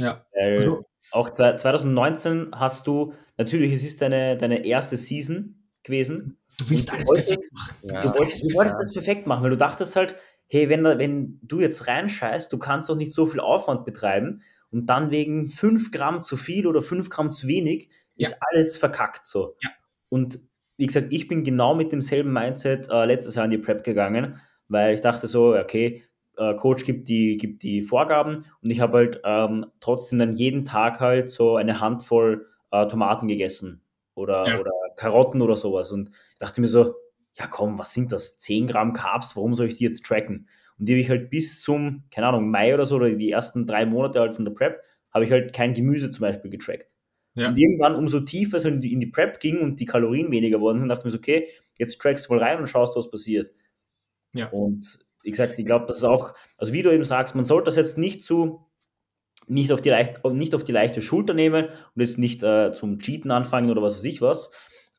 Ja. 0.00 0.26
Weil 0.32 0.56
also, 0.56 0.84
auch 1.12 1.30
2019 1.30 2.50
hast 2.52 2.86
du, 2.88 3.14
natürlich, 3.36 3.72
es 3.72 3.84
ist 3.84 4.02
deine, 4.02 4.36
deine 4.36 4.64
erste 4.64 4.96
Season 4.96 5.68
gewesen. 5.84 6.38
Du 6.58 6.70
willst 6.70 6.92
alles 6.92 7.06
wolltest, 7.06 7.28
perfekt 7.28 7.52
machen. 7.52 7.76
Ja. 7.82 8.02
Du, 8.02 8.18
wolltest, 8.18 8.42
du 8.42 8.54
wolltest 8.54 8.80
das 8.80 8.92
perfekt 8.92 9.26
machen, 9.28 9.42
weil 9.44 9.50
du 9.50 9.56
dachtest 9.56 9.94
halt, 9.94 10.16
hey, 10.48 10.68
wenn, 10.68 10.82
wenn 10.84 11.38
du 11.42 11.60
jetzt 11.60 11.86
reinscheißt, 11.86 12.52
du 12.52 12.58
kannst 12.58 12.88
doch 12.88 12.96
nicht 12.96 13.12
so 13.12 13.26
viel 13.26 13.40
Aufwand 13.40 13.84
betreiben 13.84 14.42
und 14.74 14.86
dann 14.86 15.12
wegen 15.12 15.46
5 15.46 15.92
Gramm 15.92 16.22
zu 16.22 16.36
viel 16.36 16.66
oder 16.66 16.82
5 16.82 17.08
Gramm 17.08 17.30
zu 17.30 17.46
wenig 17.46 17.90
ist 18.16 18.32
ja. 18.32 18.36
alles 18.40 18.76
verkackt 18.76 19.24
so. 19.24 19.56
Ja. 19.62 19.70
Und 20.08 20.40
wie 20.76 20.86
gesagt, 20.86 21.12
ich 21.12 21.28
bin 21.28 21.44
genau 21.44 21.76
mit 21.76 21.92
demselben 21.92 22.32
Mindset 22.32 22.88
äh, 22.90 23.04
letztes 23.04 23.36
Jahr 23.36 23.44
in 23.44 23.52
die 23.52 23.58
Prep 23.58 23.84
gegangen, 23.84 24.40
weil 24.66 24.92
ich 24.92 25.00
dachte 25.00 25.28
so, 25.28 25.54
okay, 25.54 26.02
äh, 26.36 26.54
Coach 26.54 26.84
gibt 26.84 27.08
die, 27.08 27.36
gibt 27.36 27.62
die 27.62 27.82
Vorgaben 27.82 28.46
und 28.62 28.70
ich 28.70 28.80
habe 28.80 28.98
halt 28.98 29.20
ähm, 29.24 29.66
trotzdem 29.78 30.18
dann 30.18 30.34
jeden 30.34 30.64
Tag 30.64 30.98
halt 30.98 31.30
so 31.30 31.56
eine 31.56 31.80
Handvoll 31.80 32.48
äh, 32.72 32.88
Tomaten 32.88 33.28
gegessen 33.28 33.80
oder, 34.14 34.42
ja. 34.44 34.58
oder 34.58 34.72
Karotten 34.96 35.40
oder 35.40 35.56
sowas. 35.56 35.92
Und 35.92 36.10
ich 36.32 36.38
dachte 36.40 36.60
mir 36.60 36.66
so, 36.66 36.94
ja 37.34 37.46
komm, 37.46 37.78
was 37.78 37.92
sind 37.92 38.10
das? 38.10 38.38
10 38.38 38.66
Gramm 38.66 38.92
Carbs, 38.92 39.36
warum 39.36 39.54
soll 39.54 39.66
ich 39.66 39.76
die 39.76 39.84
jetzt 39.84 40.04
tracken? 40.04 40.48
Und 40.78 40.88
die 40.88 40.92
habe 40.92 41.00
ich 41.00 41.10
halt 41.10 41.30
bis 41.30 41.62
zum, 41.62 42.04
keine 42.10 42.28
Ahnung, 42.28 42.50
Mai 42.50 42.74
oder 42.74 42.86
so, 42.86 42.96
oder 42.96 43.10
die 43.10 43.30
ersten 43.30 43.66
drei 43.66 43.86
Monate 43.86 44.20
halt 44.20 44.34
von 44.34 44.44
der 44.44 44.52
Prep, 44.52 44.80
habe 45.12 45.24
ich 45.24 45.30
halt 45.30 45.52
kein 45.52 45.74
Gemüse 45.74 46.10
zum 46.10 46.22
Beispiel 46.22 46.50
getrackt. 46.50 46.88
Ja. 47.34 47.48
Und 47.48 47.58
irgendwann, 47.58 47.94
umso 47.96 48.20
tiefer 48.20 48.56
es 48.56 48.64
in 48.64 48.80
die, 48.80 48.92
in 48.92 49.00
die 49.00 49.06
Prep 49.06 49.40
ging 49.40 49.60
und 49.60 49.80
die 49.80 49.86
Kalorien 49.86 50.30
weniger 50.30 50.60
worden 50.60 50.78
sind, 50.78 50.88
dachte 50.88 51.00
ich 51.00 51.04
mir 51.06 51.10
so, 51.10 51.18
okay, 51.18 51.48
jetzt 51.78 52.00
trackst 52.00 52.28
du 52.28 52.34
mal 52.34 52.42
rein 52.42 52.58
und 52.58 52.68
schaust, 52.68 52.96
was 52.96 53.10
passiert. 53.10 53.52
Ja. 54.34 54.48
Und 54.50 55.00
wie 55.22 55.30
gesagt, 55.30 55.58
ich 55.58 55.66
glaube, 55.66 55.86
das 55.86 55.98
ist 55.98 56.04
auch, 56.04 56.34
also 56.58 56.72
wie 56.72 56.82
du 56.82 56.92
eben 56.92 57.04
sagst, 57.04 57.34
man 57.34 57.44
sollte 57.44 57.66
das 57.66 57.76
jetzt 57.76 57.98
nicht 57.98 58.22
zu, 58.22 58.66
nicht 59.46 59.72
auf 59.72 59.80
die, 59.80 59.90
leicht, 59.90 60.24
nicht 60.24 60.54
auf 60.54 60.64
die 60.64 60.72
leichte 60.72 61.02
Schulter 61.02 61.34
nehmen 61.34 61.66
und 61.66 62.00
jetzt 62.00 62.18
nicht 62.18 62.42
äh, 62.42 62.72
zum 62.72 62.98
Cheaten 62.98 63.30
anfangen 63.30 63.70
oder 63.70 63.82
was 63.82 63.96
weiß 63.96 64.04
ich 64.04 64.20
was. 64.20 64.50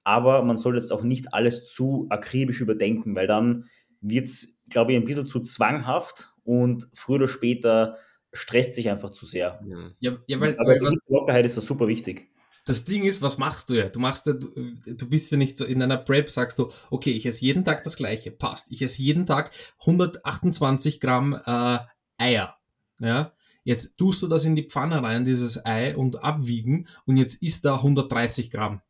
Aber 0.03 0.43
man 0.43 0.57
sollte 0.57 0.79
jetzt 0.79 0.91
auch 0.91 1.03
nicht 1.03 1.33
alles 1.33 1.65
zu 1.67 2.07
akribisch 2.09 2.61
überdenken, 2.61 3.15
weil 3.15 3.27
dann 3.27 3.65
wird 4.09 4.27
es, 4.27 4.59
glaube 4.69 4.93
ich, 4.93 4.97
ein 4.97 5.05
bisschen 5.05 5.25
zu 5.25 5.39
zwanghaft 5.41 6.33
und 6.43 6.89
früher 6.93 7.15
oder 7.15 7.27
später 7.27 7.97
stresst 8.33 8.75
sich 8.75 8.89
einfach 8.89 9.09
zu 9.11 9.25
sehr. 9.25 9.59
Ja, 9.99 10.17
ja 10.27 10.39
weil, 10.39 10.57
aber 10.59 10.69
weil 10.69 10.91
diese 10.91 11.11
Lockerheit 11.11 11.45
ist 11.45 11.57
da 11.57 11.61
super 11.61 11.87
wichtig. 11.87 12.29
Das 12.65 12.83
Ding 12.83 13.03
ist, 13.03 13.21
was 13.21 13.37
machst 13.37 13.69
du 13.69 13.75
ja? 13.75 13.89
Du 13.89 13.99
machst 13.99 14.25
ja, 14.25 14.33
du, 14.33 14.47
du, 14.47 15.09
bist 15.09 15.31
ja 15.31 15.37
nicht 15.37 15.57
so 15.57 15.65
in 15.65 15.83
einer 15.83 15.97
Prep, 15.97 16.29
sagst 16.29 16.57
du, 16.57 16.71
okay, 16.89 17.11
ich 17.11 17.25
esse 17.25 17.45
jeden 17.45 17.63
Tag 17.63 17.83
das 17.83 17.95
gleiche, 17.95 18.31
passt. 18.31 18.71
Ich 18.71 18.81
esse 18.81 19.03
jeden 19.03 19.27
Tag 19.27 19.51
128 19.81 20.99
Gramm 20.99 21.39
äh, 21.45 21.77
Eier. 22.17 22.57
Ja, 22.99 23.33
jetzt 23.63 23.97
tust 23.97 24.23
du 24.23 24.27
das 24.27 24.45
in 24.45 24.55
die 24.55 24.67
Pfanne 24.67 25.03
rein, 25.03 25.25
dieses 25.25 25.63
Ei, 25.65 25.95
und 25.95 26.23
abwiegen, 26.23 26.87
und 27.05 27.17
jetzt 27.17 27.41
isst 27.43 27.65
da 27.65 27.75
130 27.75 28.49
Gramm. 28.49 28.81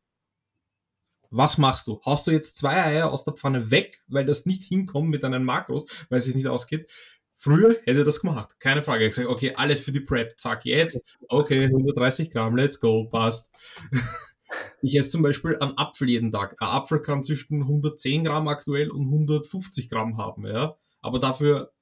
Was 1.29 1.57
machst 1.57 1.87
du? 1.87 1.99
Haust 2.05 2.27
du 2.27 2.31
jetzt 2.31 2.57
zwei 2.57 2.83
Eier 2.83 3.11
aus 3.11 3.23
der 3.23 3.33
Pfanne 3.33 3.71
weg, 3.71 4.01
weil 4.07 4.25
das 4.25 4.45
nicht 4.45 4.63
hinkommt 4.63 5.09
mit 5.09 5.23
deinen 5.23 5.43
Makros, 5.43 5.85
weil 6.09 6.19
es 6.19 6.25
sich 6.25 6.35
nicht 6.35 6.47
ausgeht? 6.47 6.91
Früher 7.35 7.75
hätte 7.83 8.03
das 8.03 8.21
gemacht, 8.21 8.59
keine 8.59 8.81
Frage. 8.81 9.03
Ich 9.03 9.11
gesagt, 9.11 9.27
okay, 9.27 9.53
alles 9.55 9.81
für 9.81 9.91
die 9.91 9.99
Prep, 9.99 10.39
zack, 10.39 10.65
jetzt, 10.65 11.17
okay, 11.27 11.65
130 11.65 12.31
Gramm, 12.31 12.55
let's 12.55 12.79
go, 12.79 13.05
passt. 13.05 13.51
Ich 14.81 14.95
esse 14.95 15.09
zum 15.09 15.23
Beispiel 15.23 15.57
einen 15.57 15.77
Apfel 15.77 16.07
jeden 16.07 16.31
Tag. 16.31 16.55
Ein 16.61 16.67
Apfel 16.67 17.01
kann 17.01 17.23
zwischen 17.23 17.61
110 17.61 18.23
Gramm 18.25 18.47
aktuell 18.47 18.91
und 18.91 19.01
150 19.01 19.89
Gramm 19.89 20.17
haben, 20.17 20.45
ja. 20.45 20.77
Aber 21.01 21.19
dafür 21.19 21.73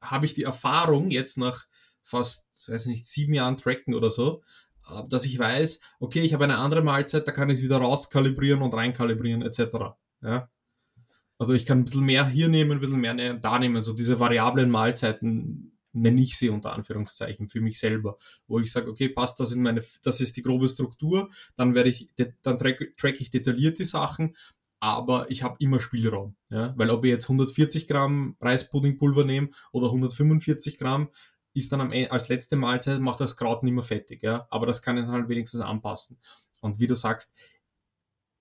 habe 0.00 0.26
ich 0.26 0.34
die 0.34 0.42
Erfahrung 0.42 1.10
jetzt 1.10 1.36
nach 1.36 1.66
fast, 2.02 2.46
weiß 2.68 2.86
nicht, 2.86 3.04
sieben 3.04 3.34
Jahren 3.34 3.56
Tracken 3.56 3.94
oder 3.94 4.10
so, 4.10 4.42
dass 5.08 5.24
ich 5.24 5.38
weiß, 5.38 5.80
okay, 6.00 6.20
ich 6.20 6.34
habe 6.34 6.44
eine 6.44 6.58
andere 6.58 6.82
Mahlzeit, 6.82 7.26
da 7.26 7.32
kann 7.32 7.50
ich 7.50 7.58
es 7.58 7.64
wieder 7.64 7.78
rauskalibrieren 7.78 8.62
und 8.62 8.74
reinkalibrieren, 8.74 9.42
etc. 9.42 9.96
Ja? 10.22 10.48
Also 11.38 11.52
ich 11.52 11.66
kann 11.66 11.80
ein 11.80 11.84
bisschen 11.84 12.04
mehr 12.04 12.26
hier 12.26 12.48
nehmen, 12.48 12.72
ein 12.72 12.80
bisschen 12.80 13.00
mehr 13.00 13.14
ne, 13.14 13.38
da 13.38 13.58
nehmen. 13.58 13.76
Also 13.76 13.92
diese 13.92 14.20
variablen 14.20 14.70
Mahlzeiten 14.70 15.76
nenne 15.92 16.20
ich 16.20 16.36
sie 16.36 16.50
unter 16.50 16.72
Anführungszeichen 16.72 17.48
für 17.48 17.60
mich 17.60 17.78
selber, 17.78 18.18
wo 18.46 18.60
ich 18.60 18.70
sage, 18.70 18.90
okay, 18.90 19.08
passt 19.08 19.40
das 19.40 19.52
in 19.52 19.62
meine, 19.62 19.82
das 20.02 20.20
ist 20.20 20.36
die 20.36 20.42
grobe 20.42 20.68
Struktur, 20.68 21.30
dann 21.56 21.74
werde 21.74 21.88
ich, 21.88 22.10
dann 22.42 22.58
track, 22.58 22.92
track 22.98 23.20
ich 23.20 23.30
detailliert 23.30 23.78
die 23.78 23.84
Sachen, 23.84 24.34
aber 24.78 25.30
ich 25.30 25.42
habe 25.42 25.56
immer 25.58 25.80
Spielraum, 25.80 26.36
ja, 26.50 26.74
weil 26.76 26.90
ob 26.90 27.04
ich 27.04 27.10
jetzt 27.10 27.24
140 27.24 27.86
Gramm 27.86 28.36
Reispuddingpulver 28.40 29.24
nehme 29.24 29.48
oder 29.72 29.86
145 29.86 30.76
Gramm, 30.76 31.08
ist 31.56 31.72
dann 31.72 31.80
am 31.80 31.92
Ende, 31.92 32.12
als 32.12 32.28
letzte 32.28 32.56
Mahlzeit, 32.56 33.00
macht 33.00 33.20
das 33.20 33.36
Kraut 33.36 33.62
nicht 33.62 33.72
mehr 33.72 33.82
fettig, 33.82 34.22
ja, 34.22 34.46
aber 34.50 34.66
das 34.66 34.82
kann 34.82 34.98
ich 34.98 35.06
halt 35.06 35.28
wenigstens 35.28 35.60
anpassen. 35.60 36.18
Und 36.60 36.78
wie 36.78 36.86
du 36.86 36.94
sagst, 36.94 37.34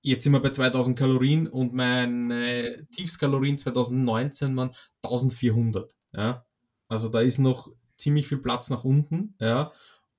Jetzt 0.05 0.23
sind 0.23 0.33
wir 0.33 0.39
bei 0.39 0.51
2000 0.51 0.95
Kalorien 0.95 1.47
und 1.47 1.73
meine 1.73 2.85
Tiefskalorien 2.91 3.57
2019 3.57 4.55
waren 4.55 4.69
1400. 5.01 5.95
Ja? 6.13 6.45
Also 6.87 7.09
da 7.09 7.21
ist 7.21 7.39
noch 7.39 7.71
ziemlich 7.97 8.27
viel 8.27 8.37
Platz 8.37 8.69
nach 8.69 8.83
unten. 8.83 9.33
Ja? 9.39 9.71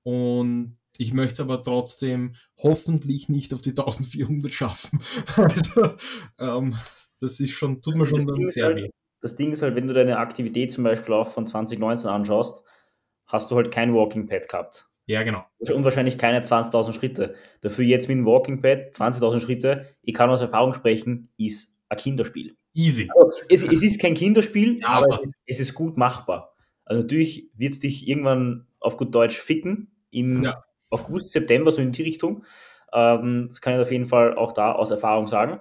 Und 0.03 0.77
ich 0.97 1.13
möchte 1.13 1.41
aber 1.41 1.63
trotzdem 1.63 2.35
hoffentlich 2.57 3.29
nicht 3.29 3.53
auf 3.53 3.61
die 3.61 3.69
1400 3.69 4.51
schaffen. 4.51 4.99
also, 5.37 5.95
ähm, 6.37 6.75
das 7.21 7.39
ist 7.39 7.51
schon, 7.51 7.81
tut 7.81 7.95
mir 7.95 8.07
schon 8.07 8.27
dann 8.27 8.45
sehr 8.49 8.65
halt, 8.65 8.77
weh. 8.77 8.89
Das 9.21 9.37
Ding 9.37 9.53
ist 9.53 9.61
halt, 9.61 9.75
wenn 9.75 9.87
du 9.87 9.93
deine 9.93 10.17
Aktivität 10.17 10.73
zum 10.73 10.83
Beispiel 10.83 11.13
auch 11.13 11.29
von 11.29 11.47
2019 11.47 12.09
anschaust, 12.09 12.65
hast 13.27 13.51
du 13.51 13.55
halt 13.55 13.71
kein 13.71 13.93
Walking 13.93 14.27
Pad 14.27 14.49
gehabt. 14.49 14.87
Ja, 15.05 15.23
genau. 15.23 15.45
Und 15.59 15.83
wahrscheinlich 15.85 16.17
keine 16.17 16.41
20.000 16.41 16.93
Schritte. 16.93 17.35
Dafür 17.61 17.85
jetzt 17.85 18.09
mit 18.09 18.17
dem 18.17 18.25
Walking 18.25 18.61
Pad 18.61 18.93
20.000 18.93 19.39
Schritte, 19.39 19.85
ich 20.01 20.13
kann 20.13 20.29
aus 20.29 20.41
Erfahrung 20.41 20.73
sprechen, 20.73 21.29
ist 21.37 21.77
ein 21.89 21.97
Kinderspiel. 21.97 22.57
Easy. 22.73 23.09
Also, 23.15 23.31
es, 23.49 23.63
es, 23.63 23.83
ist 23.83 24.01
kein 24.01 24.13
Kinderspiel, 24.13 24.81
ja, 24.81 24.89
aber, 24.89 25.05
aber 25.05 25.15
es, 25.15 25.21
ist, 25.21 25.35
es, 25.45 25.59
ist, 25.61 25.73
gut 25.73 25.97
machbar. 25.97 26.53
Also 26.85 27.01
natürlich 27.01 27.49
wird 27.55 27.73
es 27.73 27.79
dich 27.79 28.07
irgendwann 28.07 28.67
auf 28.79 28.97
gut 28.97 29.15
Deutsch 29.15 29.37
ficken 29.37 29.91
im 30.11 30.43
ja. 30.43 30.63
August, 30.89 31.31
September, 31.31 31.71
so 31.71 31.81
in 31.81 31.91
die 31.91 32.03
Richtung. 32.03 32.43
Ähm, 32.93 33.47
das 33.49 33.61
kann 33.61 33.73
ich 33.73 33.79
auf 33.79 33.91
jeden 33.91 34.05
Fall 34.05 34.35
auch 34.35 34.53
da 34.53 34.73
aus 34.73 34.91
Erfahrung 34.91 35.27
sagen. 35.27 35.59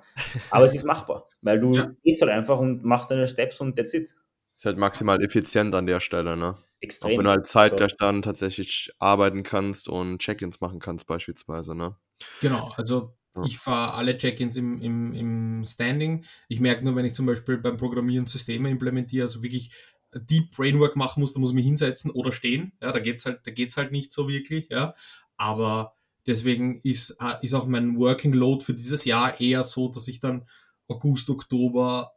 Aber 0.50 0.64
es 0.64 0.74
ist 0.74 0.84
machbar, 0.84 1.28
weil 1.40 1.60
du 1.60 1.72
ja. 1.72 1.90
gehst 2.02 2.20
halt 2.20 2.32
einfach 2.32 2.58
und 2.58 2.84
machst 2.84 3.10
deine 3.10 3.28
Steps 3.28 3.60
und 3.60 3.76
that's 3.76 3.94
it. 3.94 4.16
Ist 4.56 4.66
halt 4.66 4.78
maximal 4.78 5.22
effizient 5.22 5.74
an 5.74 5.86
der 5.86 6.00
Stelle, 6.00 6.36
ne? 6.36 6.56
Extrem. 6.80 7.12
Auch 7.12 7.18
wenn 7.18 7.24
du 7.24 7.30
halt 7.30 7.46
Zeit 7.46 7.78
so. 7.78 7.86
dann 7.98 8.22
tatsächlich 8.22 8.92
arbeiten 8.98 9.42
kannst 9.42 9.88
und 9.88 10.18
Check-ins 10.18 10.60
machen 10.60 10.78
kannst, 10.78 11.06
beispielsweise, 11.06 11.74
ne? 11.74 11.96
Genau, 12.40 12.72
also 12.76 13.14
ich 13.44 13.58
fahre 13.58 13.94
alle 13.94 14.16
Check-ins 14.16 14.56
im, 14.56 14.80
im, 14.80 15.12
im 15.12 15.64
Standing. 15.64 16.24
Ich 16.48 16.60
merke 16.60 16.84
nur, 16.84 16.96
wenn 16.96 17.04
ich 17.04 17.14
zum 17.14 17.26
Beispiel 17.26 17.58
beim 17.58 17.76
Programmieren 17.76 18.26
Systeme 18.26 18.70
implementiere, 18.70 19.24
also 19.24 19.42
wirklich 19.42 19.70
Deep 20.14 20.52
Brainwork 20.52 20.96
machen 20.96 21.20
muss, 21.20 21.34
da 21.34 21.40
muss 21.40 21.50
ich 21.50 21.56
mich 21.56 21.66
hinsetzen 21.66 22.10
oder 22.10 22.32
stehen. 22.32 22.72
Ja, 22.80 22.92
da 22.92 23.00
geht 23.00 23.18
es 23.18 23.26
halt, 23.26 23.40
halt 23.76 23.92
nicht 23.92 24.12
so 24.12 24.28
wirklich. 24.28 24.68
Ja. 24.70 24.94
Aber 25.36 25.96
deswegen 26.26 26.80
ist, 26.82 27.16
äh, 27.20 27.34
ist 27.42 27.54
auch 27.54 27.66
mein 27.66 27.98
Working 27.98 28.32
Load 28.32 28.64
für 28.64 28.74
dieses 28.74 29.04
Jahr 29.04 29.38
eher 29.40 29.62
so, 29.62 29.88
dass 29.88 30.08
ich 30.08 30.20
dann 30.20 30.46
August, 30.88 31.28
Oktober 31.28 32.12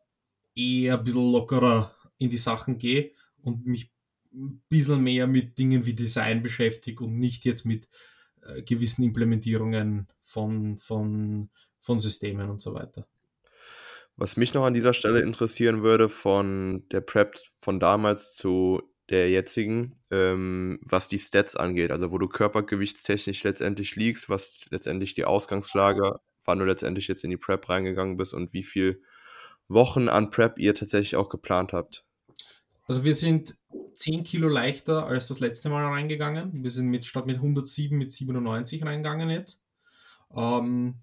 eher 0.56 0.98
ein 0.98 1.04
bisschen 1.04 1.32
lockerer 1.32 1.94
in 2.18 2.30
die 2.30 2.38
Sachen 2.38 2.78
gehe 2.78 3.12
und 3.42 3.66
mich 3.66 3.92
ein 4.34 4.62
bisschen 4.70 5.02
mehr 5.04 5.28
mit 5.28 5.58
Dingen 5.58 5.86
wie 5.86 5.94
Design 5.94 6.42
beschäftige 6.42 7.04
und 7.04 7.18
nicht 7.18 7.46
jetzt 7.46 7.66
mit 7.66 7.88
äh, 8.44 8.62
gewissen 8.62 9.04
Implementierungen 9.04 10.08
von, 10.22 10.78
von, 10.78 11.50
von 11.80 12.00
Systemen 12.00 12.50
und 12.50 12.62
so 12.62 12.74
weiter. 12.74 13.08
Was 14.16 14.36
mich 14.36 14.54
noch 14.54 14.66
an 14.66 14.74
dieser 14.74 14.94
Stelle 14.94 15.22
interessieren 15.22 15.82
würde, 15.82 16.10
von 16.10 16.84
der 16.92 17.02
Prep 17.02 17.38
von 17.62 17.80
damals 17.80 18.36
zu 18.36 18.82
der 19.10 19.30
jetzigen, 19.30 19.96
ähm, 20.12 20.80
was 20.84 21.08
die 21.08 21.20
Stats 21.20 21.56
angeht, 21.56 21.90
also 21.90 22.12
wo 22.12 22.18
du 22.18 22.28
körpergewichtstechnisch 22.28 23.44
letztendlich 23.44 23.96
liegst, 23.96 24.30
was 24.30 24.60
letztendlich 24.70 25.16
die 25.16 25.26
Ausgangslage, 25.26 26.20
wann 26.46 26.60
du 26.60 26.66
letztendlich 26.66 27.08
jetzt 27.08 27.24
in 27.24 27.30
die 27.30 27.38
Prep 27.38 27.68
reingegangen 27.70 28.18
bist 28.18 28.34
und 28.34 28.54
wie 28.54 28.64
viel 28.64 29.02
Wochen 29.68 30.10
an 30.10 30.30
Prep 30.30 30.60
ihr 30.60 30.76
tatsächlich 30.76 31.16
auch 31.16 31.30
geplant 31.30 31.74
habt. 31.74 32.04
Also 32.88 33.04
wir 33.04 33.14
sind 33.14 33.56
10 33.94 34.24
Kilo 34.24 34.48
leichter 34.48 35.06
als 35.06 35.28
das 35.28 35.40
letzte 35.40 35.70
Mal 35.70 35.86
reingegangen. 35.86 36.64
Wir 36.64 36.72
sind 36.72 36.88
mit, 36.88 37.06
statt 37.06 37.28
mit 37.28 37.38
107 37.38 37.98
mit 37.98 38.12
97 38.12 38.84
reingegangen 38.84 39.30
jetzt. 39.30 39.60
Ähm, 40.36 40.96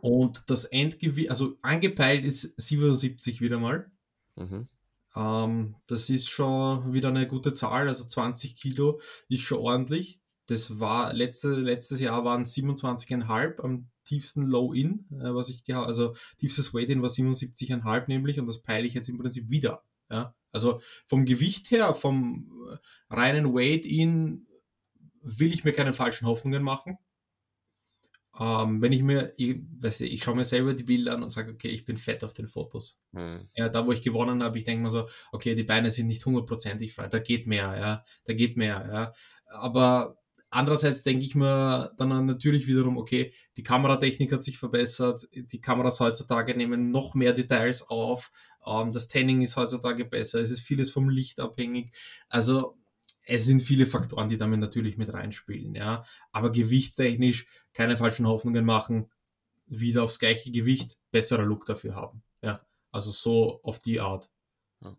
und 0.00 0.44
das 0.48 0.64
Endgewicht, 0.64 1.30
also 1.30 1.56
angepeilt 1.62 2.24
ist 2.24 2.54
77 2.60 3.40
wieder 3.40 3.58
mal. 3.58 3.90
Mhm. 4.36 4.66
Ähm, 5.14 5.74
das 5.86 6.10
ist 6.10 6.28
schon 6.28 6.92
wieder 6.92 7.08
eine 7.08 7.26
gute 7.26 7.54
Zahl, 7.54 7.88
also 7.88 8.04
20 8.04 8.56
Kilo 8.56 9.00
ist 9.28 9.42
schon 9.42 9.58
ordentlich. 9.58 10.20
Das 10.46 10.80
war 10.80 11.12
letzte, 11.12 11.54
letztes 11.54 12.00
Jahr 12.00 12.24
waren 12.24 12.44
27,5 12.44 13.60
am 13.60 13.88
tiefsten 14.04 14.42
Low-In, 14.42 15.06
äh, 15.12 15.34
was 15.34 15.48
ich 15.48 15.64
gehabt 15.64 15.86
also 15.86 16.14
tiefstes 16.38 16.74
Weight-In 16.74 17.02
war 17.02 17.10
77,5 17.10 18.04
nämlich 18.08 18.40
und 18.40 18.46
das 18.46 18.62
peile 18.62 18.86
ich 18.86 18.94
jetzt 18.94 19.08
im 19.08 19.18
Prinzip 19.18 19.50
wieder. 19.50 19.84
Ja? 20.12 20.34
Also 20.52 20.80
vom 21.06 21.24
Gewicht 21.24 21.70
her, 21.70 21.94
vom 21.94 22.50
äh, 22.70 23.14
reinen 23.14 23.52
Weight-In 23.54 24.46
will 25.22 25.52
ich 25.52 25.64
mir 25.64 25.72
keine 25.72 25.94
falschen 25.94 26.26
Hoffnungen 26.26 26.62
machen. 26.62 26.98
Ähm, 28.38 28.80
wenn 28.80 28.92
ich 28.92 29.02
mir, 29.02 29.32
ich, 29.36 29.56
weiß 29.80 30.00
nicht, 30.00 30.14
ich 30.14 30.22
schaue 30.22 30.36
mir 30.36 30.44
selber 30.44 30.72
die 30.72 30.84
Bilder 30.84 31.14
an 31.14 31.22
und 31.22 31.28
sage, 31.28 31.52
okay, 31.52 31.68
ich 31.68 31.84
bin 31.84 31.98
fett 31.98 32.24
auf 32.24 32.32
den 32.32 32.48
Fotos. 32.48 32.98
Mhm. 33.12 33.48
Ja, 33.54 33.68
da 33.68 33.86
wo 33.86 33.92
ich 33.92 34.02
gewonnen 34.02 34.42
habe, 34.42 34.56
ich 34.56 34.64
denke 34.64 34.82
mir 34.82 34.90
so, 34.90 35.06
okay, 35.32 35.54
die 35.54 35.64
Beine 35.64 35.90
sind 35.90 36.06
nicht 36.06 36.24
hundertprozentig 36.24 36.94
frei, 36.94 37.08
da 37.08 37.18
geht 37.18 37.46
mehr, 37.46 37.76
ja, 37.78 38.04
da 38.24 38.32
geht 38.32 38.56
mehr, 38.56 38.88
ja. 38.90 39.12
Aber 39.46 40.16
andererseits 40.48 41.02
denke 41.02 41.26
ich 41.26 41.34
mir 41.34 41.92
dann 41.98 42.24
natürlich 42.24 42.66
wiederum, 42.66 42.96
okay, 42.96 43.34
die 43.58 43.62
Kameratechnik 43.62 44.32
hat 44.32 44.42
sich 44.42 44.58
verbessert, 44.58 45.28
die 45.34 45.60
Kameras 45.60 46.00
heutzutage 46.00 46.56
nehmen 46.56 46.90
noch 46.90 47.14
mehr 47.14 47.34
Details 47.34 47.82
auf, 47.82 48.30
ähm, 48.66 48.92
das 48.92 49.08
Tanning 49.08 49.42
ist 49.42 49.56
heutzutage 49.56 50.04
besser, 50.04 50.40
es 50.40 50.50
ist 50.50 50.60
vieles 50.60 50.90
vom 50.90 51.08
Licht 51.08 51.40
abhängig. 51.40 51.92
Also 52.28 52.78
es 53.24 53.44
sind 53.44 53.60
viele 53.60 53.86
Faktoren, 53.86 54.28
die 54.28 54.36
damit 54.36 54.60
natürlich 54.60 54.96
mit 54.96 55.12
reinspielen, 55.12 55.74
ja. 55.74 56.04
Aber 56.32 56.50
gewichtstechnisch 56.50 57.46
keine 57.72 57.96
falschen 57.96 58.26
Hoffnungen 58.26 58.64
machen, 58.64 59.10
wieder 59.66 60.02
aufs 60.02 60.18
gleiche 60.18 60.50
Gewicht, 60.50 60.98
besserer 61.10 61.44
Look 61.44 61.66
dafür 61.66 61.94
haben, 61.94 62.22
ja. 62.42 62.64
Also 62.90 63.10
so 63.10 63.60
auf 63.62 63.78
die 63.78 64.00
Art. 64.00 64.28
Ja. 64.82 64.96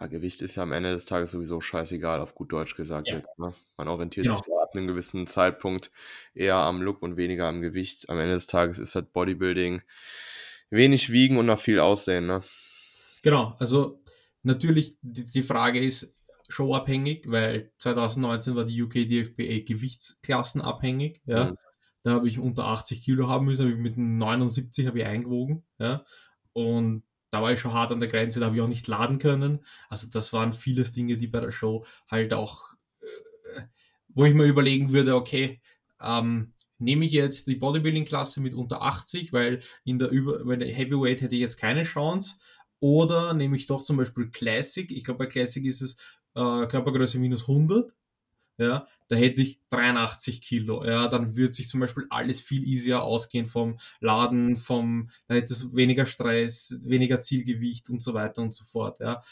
ja 0.00 0.06
Gewicht 0.06 0.40
ist 0.42 0.56
ja 0.56 0.62
am 0.62 0.72
Ende 0.72 0.92
des 0.92 1.04
Tages 1.04 1.30
sowieso 1.30 1.60
scheißegal, 1.60 2.20
auf 2.20 2.34
gut 2.34 2.52
Deutsch 2.52 2.74
gesagt 2.74 3.08
ja. 3.08 3.16
jetzt. 3.16 3.38
Ne? 3.38 3.54
Man 3.76 3.88
orientiert 3.88 4.24
genau. 4.24 4.38
sich 4.38 4.46
ab 4.60 4.74
einem 4.74 4.86
gewissen 4.86 5.26
Zeitpunkt 5.26 5.92
eher 6.34 6.56
am 6.56 6.82
Look 6.82 7.02
und 7.02 7.16
weniger 7.16 7.46
am 7.46 7.60
Gewicht. 7.60 8.08
Am 8.08 8.18
Ende 8.18 8.34
des 8.34 8.46
Tages 8.46 8.78
ist 8.78 8.94
halt 8.94 9.12
Bodybuilding 9.12 9.82
wenig 10.70 11.10
wiegen 11.10 11.38
und 11.38 11.46
nach 11.46 11.60
viel 11.60 11.80
aussehen, 11.80 12.26
ne? 12.26 12.42
Genau, 13.22 13.54
also 13.58 14.02
natürlich 14.42 14.96
die, 15.02 15.24
die 15.24 15.42
Frage 15.42 15.78
ist, 15.78 16.14
showabhängig, 16.48 17.24
weil 17.26 17.72
2019 17.78 18.56
war 18.56 18.64
die 18.64 18.82
UK 18.82 19.08
DFBA 19.08 19.64
gewichtsklassenabhängig. 19.64 21.20
Ja. 21.24 21.50
Mhm. 21.50 21.56
Da 22.02 22.12
habe 22.12 22.28
ich 22.28 22.38
unter 22.38 22.64
80 22.64 23.02
Kilo 23.02 23.28
haben 23.28 23.46
müssen, 23.46 23.66
habe 23.66 23.72
ich 23.72 23.78
mit 23.78 23.96
79 23.96 24.86
habe 24.86 25.00
ich 25.00 25.04
eingewogen. 25.04 25.64
Ja. 25.78 26.04
Und 26.52 27.04
da 27.30 27.42
war 27.42 27.52
ich 27.52 27.60
schon 27.60 27.72
hart 27.72 27.92
an 27.92 28.00
der 28.00 28.08
Grenze, 28.08 28.40
da 28.40 28.46
habe 28.46 28.56
ich 28.56 28.62
auch 28.62 28.68
nicht 28.68 28.88
laden 28.88 29.18
können. 29.18 29.64
Also 29.88 30.08
das 30.10 30.32
waren 30.32 30.52
vieles 30.52 30.92
Dinge, 30.92 31.16
die 31.16 31.28
bei 31.28 31.40
der 31.40 31.52
Show 31.52 31.84
halt 32.10 32.34
auch, 32.34 32.74
äh, 33.00 33.62
wo 34.08 34.24
ich 34.24 34.34
mir 34.34 34.46
überlegen 34.46 34.92
würde, 34.92 35.14
okay, 35.14 35.60
ähm, 36.00 36.54
nehme 36.80 37.04
ich 37.04 37.12
jetzt 37.12 37.46
die 37.46 37.56
Bodybuilding-Klasse 37.56 38.40
mit 38.40 38.54
unter 38.54 38.82
80, 38.82 39.32
weil 39.32 39.60
in 39.84 39.98
der, 39.98 40.10
Über 40.10 40.46
weil 40.46 40.58
der 40.58 40.72
Heavyweight 40.72 41.20
hätte 41.20 41.34
ich 41.34 41.40
jetzt 41.40 41.58
keine 41.58 41.82
Chance. 41.84 42.36
Oder 42.80 43.34
nehme 43.34 43.56
ich 43.56 43.66
doch 43.66 43.82
zum 43.82 43.98
Beispiel 43.98 44.30
Classic. 44.30 44.90
Ich 44.90 45.04
glaube, 45.04 45.18
bei 45.18 45.26
Classic 45.26 45.64
ist 45.64 45.82
es 45.82 45.96
äh, 46.34 46.66
Körpergröße 46.66 47.18
minus 47.18 47.42
100, 47.42 47.92
ja, 48.58 48.86
da 49.08 49.16
hätte 49.16 49.40
ich 49.40 49.58
83 49.70 50.40
Kilo, 50.42 50.84
ja, 50.84 51.08
dann 51.08 51.34
würde 51.34 51.54
sich 51.54 51.68
zum 51.68 51.80
Beispiel 51.80 52.06
alles 52.10 52.40
viel 52.40 52.62
easier 52.62 53.02
ausgehen 53.02 53.46
vom 53.46 53.78
Laden, 54.00 54.54
vom, 54.54 55.08
da 55.26 55.34
hätte 55.34 55.54
es 55.54 55.74
weniger 55.74 56.04
Stress, 56.06 56.78
weniger 56.84 57.20
Zielgewicht 57.20 57.88
und 57.88 58.02
so 58.02 58.12
weiter 58.12 58.42
und 58.42 58.52
so 58.52 58.64
fort, 58.64 59.00
ja. 59.00 59.22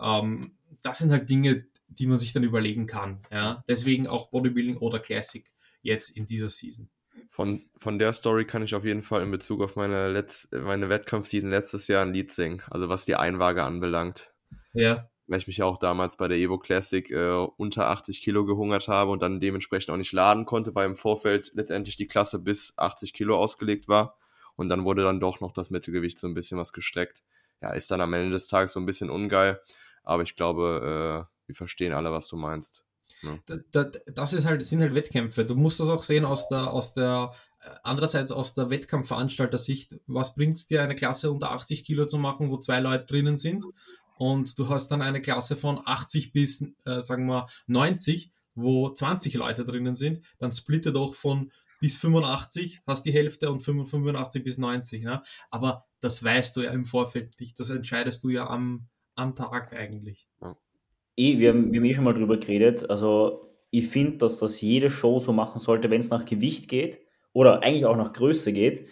Ähm, 0.00 0.56
das 0.82 0.98
sind 0.98 1.10
halt 1.10 1.28
Dinge, 1.28 1.66
die 1.88 2.06
man 2.06 2.18
sich 2.18 2.32
dann 2.32 2.44
überlegen 2.44 2.86
kann, 2.86 3.22
ja. 3.30 3.64
Deswegen 3.66 4.06
auch 4.06 4.30
Bodybuilding 4.30 4.76
oder 4.76 5.00
Classic 5.00 5.50
jetzt 5.82 6.10
in 6.10 6.26
dieser 6.26 6.48
Season. 6.50 6.88
Von, 7.36 7.68
von 7.76 7.98
der 7.98 8.14
Story 8.14 8.46
kann 8.46 8.62
ich 8.62 8.74
auf 8.74 8.86
jeden 8.86 9.02
Fall 9.02 9.22
in 9.22 9.30
Bezug 9.30 9.60
auf 9.60 9.76
meine, 9.76 10.08
Letz-, 10.08 10.48
meine 10.58 10.88
Wettkampfseason 10.88 11.50
letztes 11.50 11.86
Jahr 11.86 12.00
ein 12.00 12.14
Lied 12.14 12.32
singen, 12.32 12.62
also 12.70 12.88
was 12.88 13.04
die 13.04 13.14
Einwaage 13.14 13.62
anbelangt. 13.62 14.32
Ja, 14.72 15.10
weil 15.26 15.40
ich 15.40 15.46
mich 15.46 15.58
ja 15.58 15.66
auch 15.66 15.76
damals 15.76 16.16
bei 16.16 16.28
der 16.28 16.38
Evo 16.38 16.56
Classic 16.56 17.10
äh, 17.10 17.46
unter 17.58 17.90
80 17.90 18.22
Kilo 18.22 18.46
gehungert 18.46 18.88
habe 18.88 19.10
und 19.10 19.20
dann 19.20 19.38
dementsprechend 19.38 19.90
auch 19.90 19.98
nicht 19.98 20.12
laden 20.12 20.46
konnte, 20.46 20.74
weil 20.74 20.86
im 20.86 20.96
Vorfeld 20.96 21.52
letztendlich 21.54 21.96
die 21.96 22.06
Klasse 22.06 22.38
bis 22.38 22.72
80 22.78 23.12
Kilo 23.12 23.36
ausgelegt 23.36 23.86
war. 23.86 24.16
Und 24.54 24.70
dann 24.70 24.86
wurde 24.86 25.02
dann 25.02 25.20
doch 25.20 25.40
noch 25.40 25.52
das 25.52 25.68
Mittelgewicht 25.68 26.18
so 26.18 26.26
ein 26.26 26.32
bisschen 26.32 26.56
was 26.56 26.72
gestreckt. 26.72 27.22
Ja, 27.60 27.72
ist 27.72 27.90
dann 27.90 28.00
am 28.00 28.14
Ende 28.14 28.30
des 28.30 28.48
Tages 28.48 28.72
so 28.72 28.80
ein 28.80 28.86
bisschen 28.86 29.10
ungeil. 29.10 29.60
Aber 30.04 30.22
ich 30.22 30.36
glaube, 30.36 31.26
äh, 31.28 31.48
wir 31.48 31.54
verstehen 31.54 31.92
alle, 31.92 32.12
was 32.12 32.28
du 32.28 32.38
meinst. 32.38 32.85
Ja. 33.22 33.38
Das, 33.46 33.64
das, 33.70 33.86
das, 34.06 34.32
ist 34.32 34.44
halt, 34.44 34.64
sind 34.66 34.80
halt 34.80 34.94
Wettkämpfe. 34.94 35.44
Du 35.44 35.54
musst 35.54 35.80
das 35.80 35.88
auch 35.88 36.02
sehen 36.02 36.24
aus 36.24 36.48
der, 36.48 36.72
aus 36.72 36.94
der, 36.94 37.32
äh, 37.60 37.70
andererseits 37.82 38.32
aus 38.32 38.54
der 38.54 38.70
Wettkampfveranstalter-Sicht. 38.70 39.96
Was 40.06 40.34
bringt 40.34 40.54
es 40.54 40.66
dir, 40.66 40.82
eine 40.82 40.94
Klasse 40.94 41.30
unter 41.30 41.52
80 41.52 41.84
Kilo 41.84 42.06
zu 42.06 42.18
machen, 42.18 42.50
wo 42.50 42.58
zwei 42.58 42.80
Leute 42.80 43.04
drinnen 43.04 43.36
sind? 43.36 43.64
und 44.16 44.58
du 44.58 44.68
hast 44.68 44.88
dann 44.88 45.02
eine 45.02 45.20
Klasse 45.20 45.56
von 45.56 45.80
80 45.84 46.32
bis, 46.32 46.66
äh, 46.84 47.00
sagen 47.00 47.26
wir, 47.26 47.46
90, 47.66 48.30
wo 48.54 48.90
20 48.90 49.34
Leute 49.34 49.64
drinnen 49.64 49.94
sind, 49.94 50.24
dann 50.38 50.52
splitte 50.52 50.92
doch 50.92 51.14
von 51.14 51.52
bis 51.78 51.98
85, 51.98 52.80
hast 52.86 53.04
die 53.04 53.12
Hälfte 53.12 53.50
und 53.50 53.60
85 53.60 54.42
bis 54.42 54.56
90. 54.56 55.02
Ne? 55.02 55.22
Aber 55.50 55.84
das 56.00 56.22
weißt 56.22 56.56
du 56.56 56.62
ja 56.62 56.70
im 56.70 56.86
Vorfeld 56.86 57.38
nicht, 57.38 57.60
das 57.60 57.68
entscheidest 57.68 58.24
du 58.24 58.30
ja 58.30 58.46
am, 58.46 58.88
am 59.14 59.34
Tag 59.34 59.74
eigentlich. 59.74 60.26
Ja. 60.40 60.56
Eh, 61.16 61.38
wir, 61.38 61.50
haben, 61.50 61.72
wir 61.72 61.80
haben 61.80 61.86
eh 61.86 61.94
schon 61.94 62.04
mal 62.04 62.14
drüber 62.14 62.36
geredet, 62.36 62.88
also 62.90 63.46
ich 63.70 63.88
finde, 63.88 64.18
dass 64.18 64.38
das 64.38 64.60
jede 64.60 64.90
Show 64.90 65.18
so 65.18 65.32
machen 65.32 65.58
sollte, 65.58 65.90
wenn 65.90 66.00
es 66.00 66.10
nach 66.10 66.24
Gewicht 66.24 66.68
geht 66.68 67.00
oder 67.32 67.62
eigentlich 67.62 67.86
auch 67.86 67.96
nach 67.96 68.12
Größe 68.12 68.52
geht, 68.52 68.88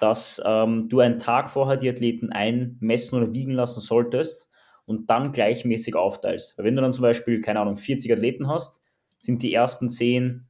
dass 0.00 0.42
ähm, 0.44 0.88
du 0.88 1.00
einen 1.00 1.18
Tag 1.18 1.50
vorher 1.50 1.76
die 1.76 1.88
Athleten 1.88 2.32
einmessen 2.32 3.18
oder 3.18 3.34
wiegen 3.34 3.52
lassen 3.52 3.80
solltest 3.80 4.50
und 4.84 5.10
dann 5.10 5.32
gleichmäßig 5.32 5.94
aufteilst. 5.94 6.56
Weil 6.56 6.66
wenn 6.66 6.76
du 6.76 6.82
dann 6.82 6.92
zum 6.92 7.02
Beispiel, 7.02 7.40
keine 7.40 7.60
Ahnung, 7.60 7.76
40 7.76 8.12
Athleten 8.12 8.48
hast, 8.48 8.80
sind 9.18 9.42
die 9.42 9.54
ersten 9.54 9.90
10 9.90 10.48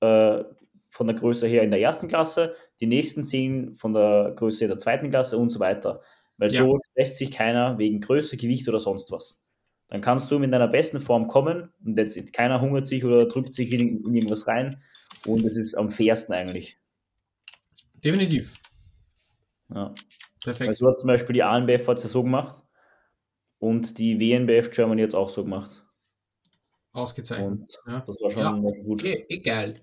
äh, 0.00 0.44
von 0.88 1.06
der 1.06 1.16
Größe 1.16 1.46
her 1.46 1.62
in 1.62 1.70
der 1.70 1.80
ersten 1.80 2.08
Klasse, 2.08 2.54
die 2.80 2.86
nächsten 2.86 3.26
10 3.26 3.74
von 3.76 3.92
der 3.92 4.32
Größe 4.36 4.66
der 4.66 4.78
zweiten 4.78 5.10
Klasse 5.10 5.36
und 5.36 5.50
so 5.50 5.60
weiter. 5.60 6.00
Weil 6.38 6.52
ja. 6.52 6.62
so 6.62 6.76
lässt 6.94 7.18
sich 7.18 7.30
keiner 7.30 7.78
wegen 7.78 8.00
Größe, 8.00 8.36
Gewicht 8.36 8.68
oder 8.68 8.78
sonst 8.78 9.10
was. 9.10 9.42
Dann 9.88 10.00
kannst 10.00 10.30
du 10.30 10.38
mit 10.38 10.52
deiner 10.52 10.68
besten 10.68 11.00
Form 11.00 11.28
kommen 11.28 11.72
und 11.84 11.98
jetzt 11.98 12.32
keiner 12.32 12.60
hungert 12.60 12.86
sich 12.86 13.04
oder 13.04 13.26
drückt 13.26 13.54
sich 13.54 13.72
in, 13.72 14.04
in 14.04 14.14
irgendwas 14.14 14.46
rein 14.46 14.82
und 15.26 15.44
es 15.44 15.56
ist 15.56 15.74
am 15.74 15.90
fairsten 15.90 16.34
eigentlich. 16.34 16.78
Definitiv. 18.04 18.52
Ja. 19.74 19.94
Perfekt. 20.44 20.70
Also 20.70 20.88
hat 20.88 20.98
zum 20.98 21.08
Beispiel 21.08 21.34
die 21.34 21.42
ANBF 21.42 21.88
hat 21.88 21.98
es 21.98 22.04
ja 22.04 22.08
so 22.10 22.22
gemacht 22.22 22.62
und 23.58 23.98
die 23.98 24.20
WNBF 24.20 24.70
Germany 24.70 25.00
jetzt 25.00 25.14
auch 25.14 25.30
so 25.30 25.42
gemacht. 25.42 25.84
Ausgezeichnet. 26.92 27.78
Ja. 27.86 28.00
Das 28.06 28.20
war 28.20 28.30
schon 28.30 28.42
ja, 28.42 28.50
gut. 28.82 29.02
Okay, 29.02 29.26
egal. 29.28 29.74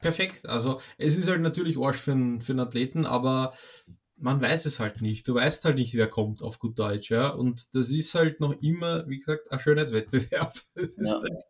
Perfekt. 0.00 0.46
Also 0.46 0.80
es 0.96 1.16
ist 1.16 1.28
halt 1.28 1.40
natürlich 1.40 1.78
Arsch 1.78 1.98
für 1.98 2.12
einen, 2.12 2.40
für 2.40 2.52
einen 2.52 2.60
Athleten, 2.60 3.06
aber 3.06 3.52
man 4.20 4.40
weiß 4.40 4.66
es 4.66 4.80
halt 4.80 5.00
nicht. 5.00 5.26
Du 5.28 5.34
weißt 5.34 5.64
halt 5.64 5.76
nicht, 5.76 5.94
wer 5.94 6.08
kommt 6.08 6.42
auf 6.42 6.58
gut 6.58 6.78
Deutsch, 6.78 7.10
ja. 7.10 7.28
Und 7.28 7.74
das 7.74 7.90
ist 7.90 8.14
halt 8.14 8.40
noch 8.40 8.60
immer, 8.60 9.08
wie 9.08 9.18
gesagt, 9.18 9.50
ein 9.50 9.58
Schönheitswettbewerb. 9.58 10.52
Es 10.74 10.96
ist, 10.96 11.10
ja. 11.10 11.20
halt, 11.20 11.42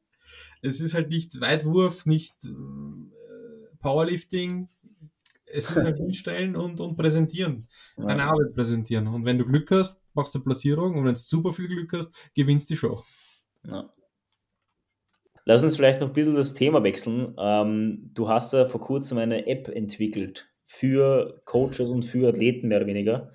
es 0.63 0.81
ist 0.81 0.95
halt 0.95 1.09
nicht 1.09 1.41
Weitwurf, 1.41 2.07
nicht 2.07 2.45
äh, 2.45 3.77
Powerlifting. 3.79 4.69
Es 5.47 5.71
ist 5.71 5.83
halt 5.83 5.97
hinstellen 5.99 6.57
und, 6.57 6.81
und 6.81 6.97
präsentieren. 6.97 7.69
Ja. 7.97 8.07
Deine 8.07 8.25
Arbeit 8.25 8.55
präsentieren. 8.55 9.07
Und 9.09 9.25
wenn 9.25 9.39
du 9.39 9.45
Glück 9.45 9.71
hast, 9.71 10.03
machst 10.15 10.35
du 10.35 10.41
Platzierung. 10.41 10.97
Und 10.97 11.05
wenn 11.05 11.15
du 11.15 11.21
super 11.21 11.53
viel 11.53 11.69
Glück 11.69 11.93
hast, 11.93 12.35
gewinnst 12.35 12.71
die 12.71 12.77
Show. 12.77 13.03
Ja. 13.67 13.93
Lass 15.45 15.63
uns 15.63 15.77
vielleicht 15.77 16.01
noch 16.01 16.09
ein 16.09 16.13
bisschen 16.13 16.35
das 16.35 16.53
Thema 16.53 16.83
wechseln. 16.83 17.35
Ähm, 17.39 18.11
du 18.13 18.29
hast 18.29 18.53
ja 18.53 18.67
vor 18.67 18.83
kurzem 18.83 19.17
eine 19.17 19.47
App 19.47 19.69
entwickelt 19.69 20.48
für 20.69 21.41
Coaches 21.47 21.89
und 21.89 22.05
für 22.05 22.29
Athleten 22.29 22.69
mehr 22.69 22.79
oder 22.79 22.87
weniger. 22.87 23.33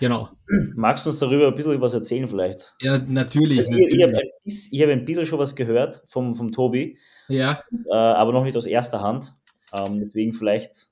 Genau. 0.00 0.28
Magst 0.74 1.06
du 1.06 1.10
uns 1.10 1.18
darüber 1.18 1.48
ein 1.48 1.54
bisschen 1.54 1.80
was 1.80 1.94
erzählen 1.94 2.28
vielleicht? 2.28 2.74
Ja, 2.80 2.98
natürlich. 2.98 3.60
Also 3.60 3.72
ich, 3.72 3.94
ich 3.94 4.02
habe 4.02 4.12
ein, 4.12 4.80
hab 4.80 4.88
ein, 4.90 5.04
bisschen 5.04 5.26
schon 5.26 5.38
was 5.38 5.54
gehört 5.54 6.02
vom, 6.08 6.34
vom 6.34 6.52
Tobi. 6.52 6.98
Ja. 7.28 7.62
Äh, 7.90 7.94
aber 7.94 8.32
noch 8.32 8.44
nicht 8.44 8.56
aus 8.56 8.66
erster 8.66 9.00
Hand. 9.00 9.34
Ähm, 9.72 10.00
deswegen 10.00 10.34
vielleicht. 10.34 10.88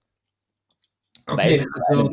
Okay, 1.26 1.64
also, 1.88 2.11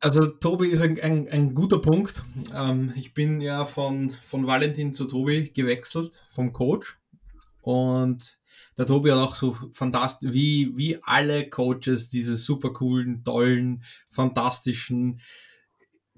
also, 0.00 0.26
Tobi 0.26 0.68
ist 0.68 0.82
ein, 0.82 1.00
ein, 1.00 1.28
ein 1.28 1.54
guter 1.54 1.80
Punkt. 1.80 2.22
Ähm, 2.54 2.92
ich 2.96 3.14
bin 3.14 3.40
ja 3.40 3.64
von, 3.64 4.10
von 4.10 4.46
Valentin 4.46 4.92
zu 4.92 5.06
Tobi 5.06 5.50
gewechselt, 5.52 6.22
vom 6.34 6.52
Coach. 6.52 6.98
Und 7.62 8.38
der 8.76 8.86
Tobi 8.86 9.10
hat 9.10 9.18
auch 9.18 9.36
so 9.36 9.56
fantastisch, 9.72 10.32
wie, 10.32 10.76
wie 10.76 11.02
alle 11.02 11.48
Coaches 11.48 12.10
diese 12.10 12.36
super 12.36 12.72
coolen, 12.72 13.22
tollen, 13.24 13.82
fantastischen, 14.10 15.20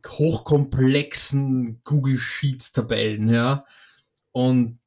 hochkomplexen 0.06 1.80
Google 1.84 2.18
Sheets 2.18 2.72
Tabellen, 2.72 3.28
ja. 3.28 3.64
Und 4.32 4.78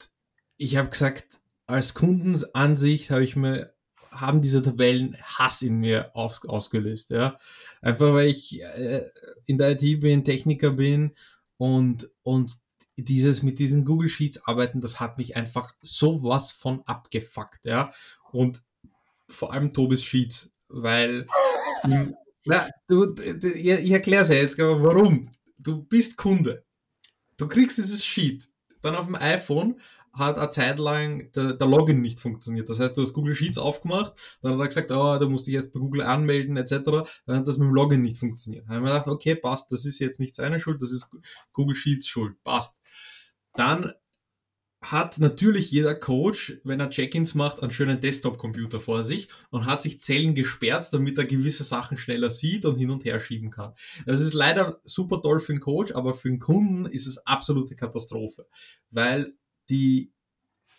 ich 0.58 0.78
habe 0.78 0.90
gesagt, 0.90 1.42
als 1.66 1.94
Kundenansicht 1.94 3.12
habe 3.12 3.24
ich 3.24 3.36
mir 3.36 3.74
haben 4.12 4.42
diese 4.42 4.62
Tabellen 4.62 5.16
Hass 5.22 5.62
in 5.62 5.76
mir 5.76 6.16
aus, 6.16 6.44
ausgelöst, 6.46 7.12
ja. 7.12 7.38
Einfach 7.82 8.14
weil 8.14 8.28
ich 8.30 8.62
äh, 8.64 9.06
in 9.46 9.58
der 9.58 9.72
IT 9.72 10.00
bin, 10.00 10.24
Techniker 10.24 10.72
bin 10.72 11.14
und, 11.58 12.10
und 12.24 12.58
dieses 12.98 13.44
mit 13.44 13.60
diesen 13.60 13.86
Google 13.86 14.10
Sheets 14.10 14.46
arbeiten, 14.46 14.82
das 14.82 15.00
hat 15.00 15.18
mich 15.18 15.36
einfach 15.36 15.74
sowas 15.82 16.52
von 16.52 16.82
abgefuckt, 16.86 17.66
ja. 17.66 17.92
Und 18.32 18.64
vor 19.30 19.54
allem 19.54 19.72
Tobis 19.72 20.04
Sheets, 20.04 20.52
weil 20.68 21.28
na, 22.46 22.70
du, 22.88 23.14
ich 23.16 23.92
erkläre 23.92 24.24
es 24.24 24.30
ja 24.30 24.36
jetzt, 24.36 24.60
aber 24.60 24.82
warum? 24.84 25.30
Du 25.58 25.84
bist 25.84 26.18
Kunde. 26.18 26.66
Du 27.38 27.48
kriegst 27.48 27.78
dieses 27.78 28.06
Sheet. 28.06 28.50
Dann 28.82 28.96
auf 28.96 29.06
dem 29.06 29.16
iPhone 29.16 29.80
hat 30.18 30.38
eine 30.38 30.50
Zeit 30.50 30.80
lang 30.80 31.32
der, 31.34 31.54
der, 31.54 31.68
Login 31.68 32.02
nicht 32.02 32.20
funktioniert. 32.20 32.70
Das 32.70 32.80
heißt, 32.80 32.98
du 32.98 33.02
hast 33.02 33.14
Google 33.14 33.36
Sheets 33.36 33.58
aufgemacht, 33.58 34.14
dann 34.42 34.54
hat 34.54 34.60
er 34.60 34.68
gesagt, 34.68 34.92
oh, 34.92 35.18
da 35.18 35.26
musst 35.28 35.48
du 35.48 35.50
dich 35.50 35.56
erst 35.56 35.74
bei 35.74 35.80
Google 35.80 36.02
anmelden, 36.02 36.58
etc. 36.58 36.72
Dann 37.26 37.38
hat 37.38 37.48
das 37.48 37.58
mit 37.58 37.68
dem 37.68 37.76
Login 37.76 38.02
nicht 38.02 38.18
funktioniert. 38.18 38.66
Dann 38.68 38.78
haben 38.78 38.84
wir 38.84 38.92
gedacht, 38.92 39.08
okay, 39.08 39.36
passt, 39.36 39.72
das 39.72 39.86
ist 39.86 40.00
jetzt 40.00 40.20
nicht 40.20 40.36
seine 40.36 40.60
Schuld, 40.60 40.82
das 40.82 40.92
ist 40.92 41.10
Google 41.54 41.76
Sheets 41.76 42.08
Schuld, 42.08 42.42
passt. 42.44 42.78
Dann 43.54 43.94
hat 44.82 45.18
natürlich 45.20 45.72
jeder 45.72 45.96
Coach, 45.96 46.60
wenn 46.64 46.80
er 46.80 46.90
Check-ins 46.90 47.34
macht, 47.34 47.62
einen 47.62 47.72
schönen 47.72 48.00
Desktop-Computer 48.00 48.80
vor 48.80 49.04
sich 49.04 49.28
und 49.50 49.66
hat 49.66 49.82
sich 49.82 50.02
Zellen 50.02 50.36
gesperrt, 50.36 50.90
damit 50.92 51.18
er 51.18 51.26
gewisse 51.26 51.64
Sachen 51.64 51.98
schneller 51.98 52.30
sieht 52.30 52.64
und 52.66 52.78
hin 52.78 52.92
und 52.92 53.04
her 53.04 53.20
schieben 53.20 53.50
kann. 53.50 53.74
Das 54.06 54.22
ist 54.22 54.34
leider 54.34 54.80
super 54.84 55.22
toll 55.22 55.40
für 55.40 55.54
den 55.54 55.62
Coach, 55.62 55.94
aber 55.94 56.14
für 56.14 56.30
den 56.30 56.40
Kunden 56.40 56.86
ist 56.86 57.08
es 57.08 57.18
absolute 57.26 57.76
Katastrophe, 57.76 58.48
weil 58.92 59.34
die 59.70 60.12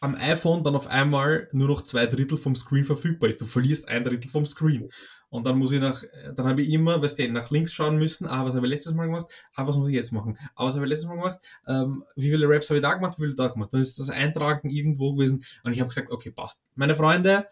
am 0.00 0.14
iPhone 0.14 0.62
dann 0.62 0.76
auf 0.76 0.86
einmal 0.86 1.48
nur 1.52 1.68
noch 1.68 1.82
zwei 1.82 2.06
Drittel 2.06 2.36
vom 2.38 2.54
Screen 2.54 2.84
verfügbar 2.84 3.28
ist. 3.30 3.40
Du 3.40 3.46
verlierst 3.46 3.88
ein 3.88 4.04
Drittel 4.04 4.30
vom 4.30 4.46
Screen. 4.46 4.88
Und 5.30 5.44
dann 5.44 5.58
muss 5.58 5.72
ich 5.72 5.80
nach, 5.80 6.02
dann 6.34 6.46
habe 6.46 6.62
ich 6.62 6.70
immer, 6.70 7.02
weißt 7.02 7.18
du, 7.18 7.28
nach 7.30 7.50
links 7.50 7.72
schauen 7.72 7.98
müssen, 7.98 8.26
ah, 8.26 8.44
was 8.46 8.54
habe 8.54 8.66
ich 8.66 8.70
letztes 8.70 8.94
Mal 8.94 9.06
gemacht, 9.06 9.26
ah, 9.54 9.66
was 9.66 9.76
muss 9.76 9.88
ich 9.88 9.94
jetzt 9.94 10.12
machen, 10.12 10.38
ah, 10.54 10.64
was 10.64 10.74
habe 10.74 10.86
ich 10.86 10.88
letztes 10.88 11.08
Mal 11.08 11.16
gemacht, 11.16 11.38
ähm, 11.66 12.04
wie 12.16 12.30
viele 12.30 12.48
Raps 12.48 12.70
habe 12.70 12.78
ich 12.78 12.82
da 12.82 12.94
gemacht, 12.94 13.18
wie 13.18 13.24
viele 13.24 13.34
da 13.34 13.48
gemacht. 13.48 13.72
Dann 13.72 13.80
ist 13.80 13.98
das 13.98 14.08
Eintragen 14.08 14.70
irgendwo 14.70 15.14
gewesen 15.14 15.44
und 15.64 15.72
ich 15.72 15.80
habe 15.80 15.88
gesagt, 15.88 16.10
okay, 16.10 16.30
passt. 16.30 16.64
Meine 16.76 16.94
Freunde, 16.94 17.46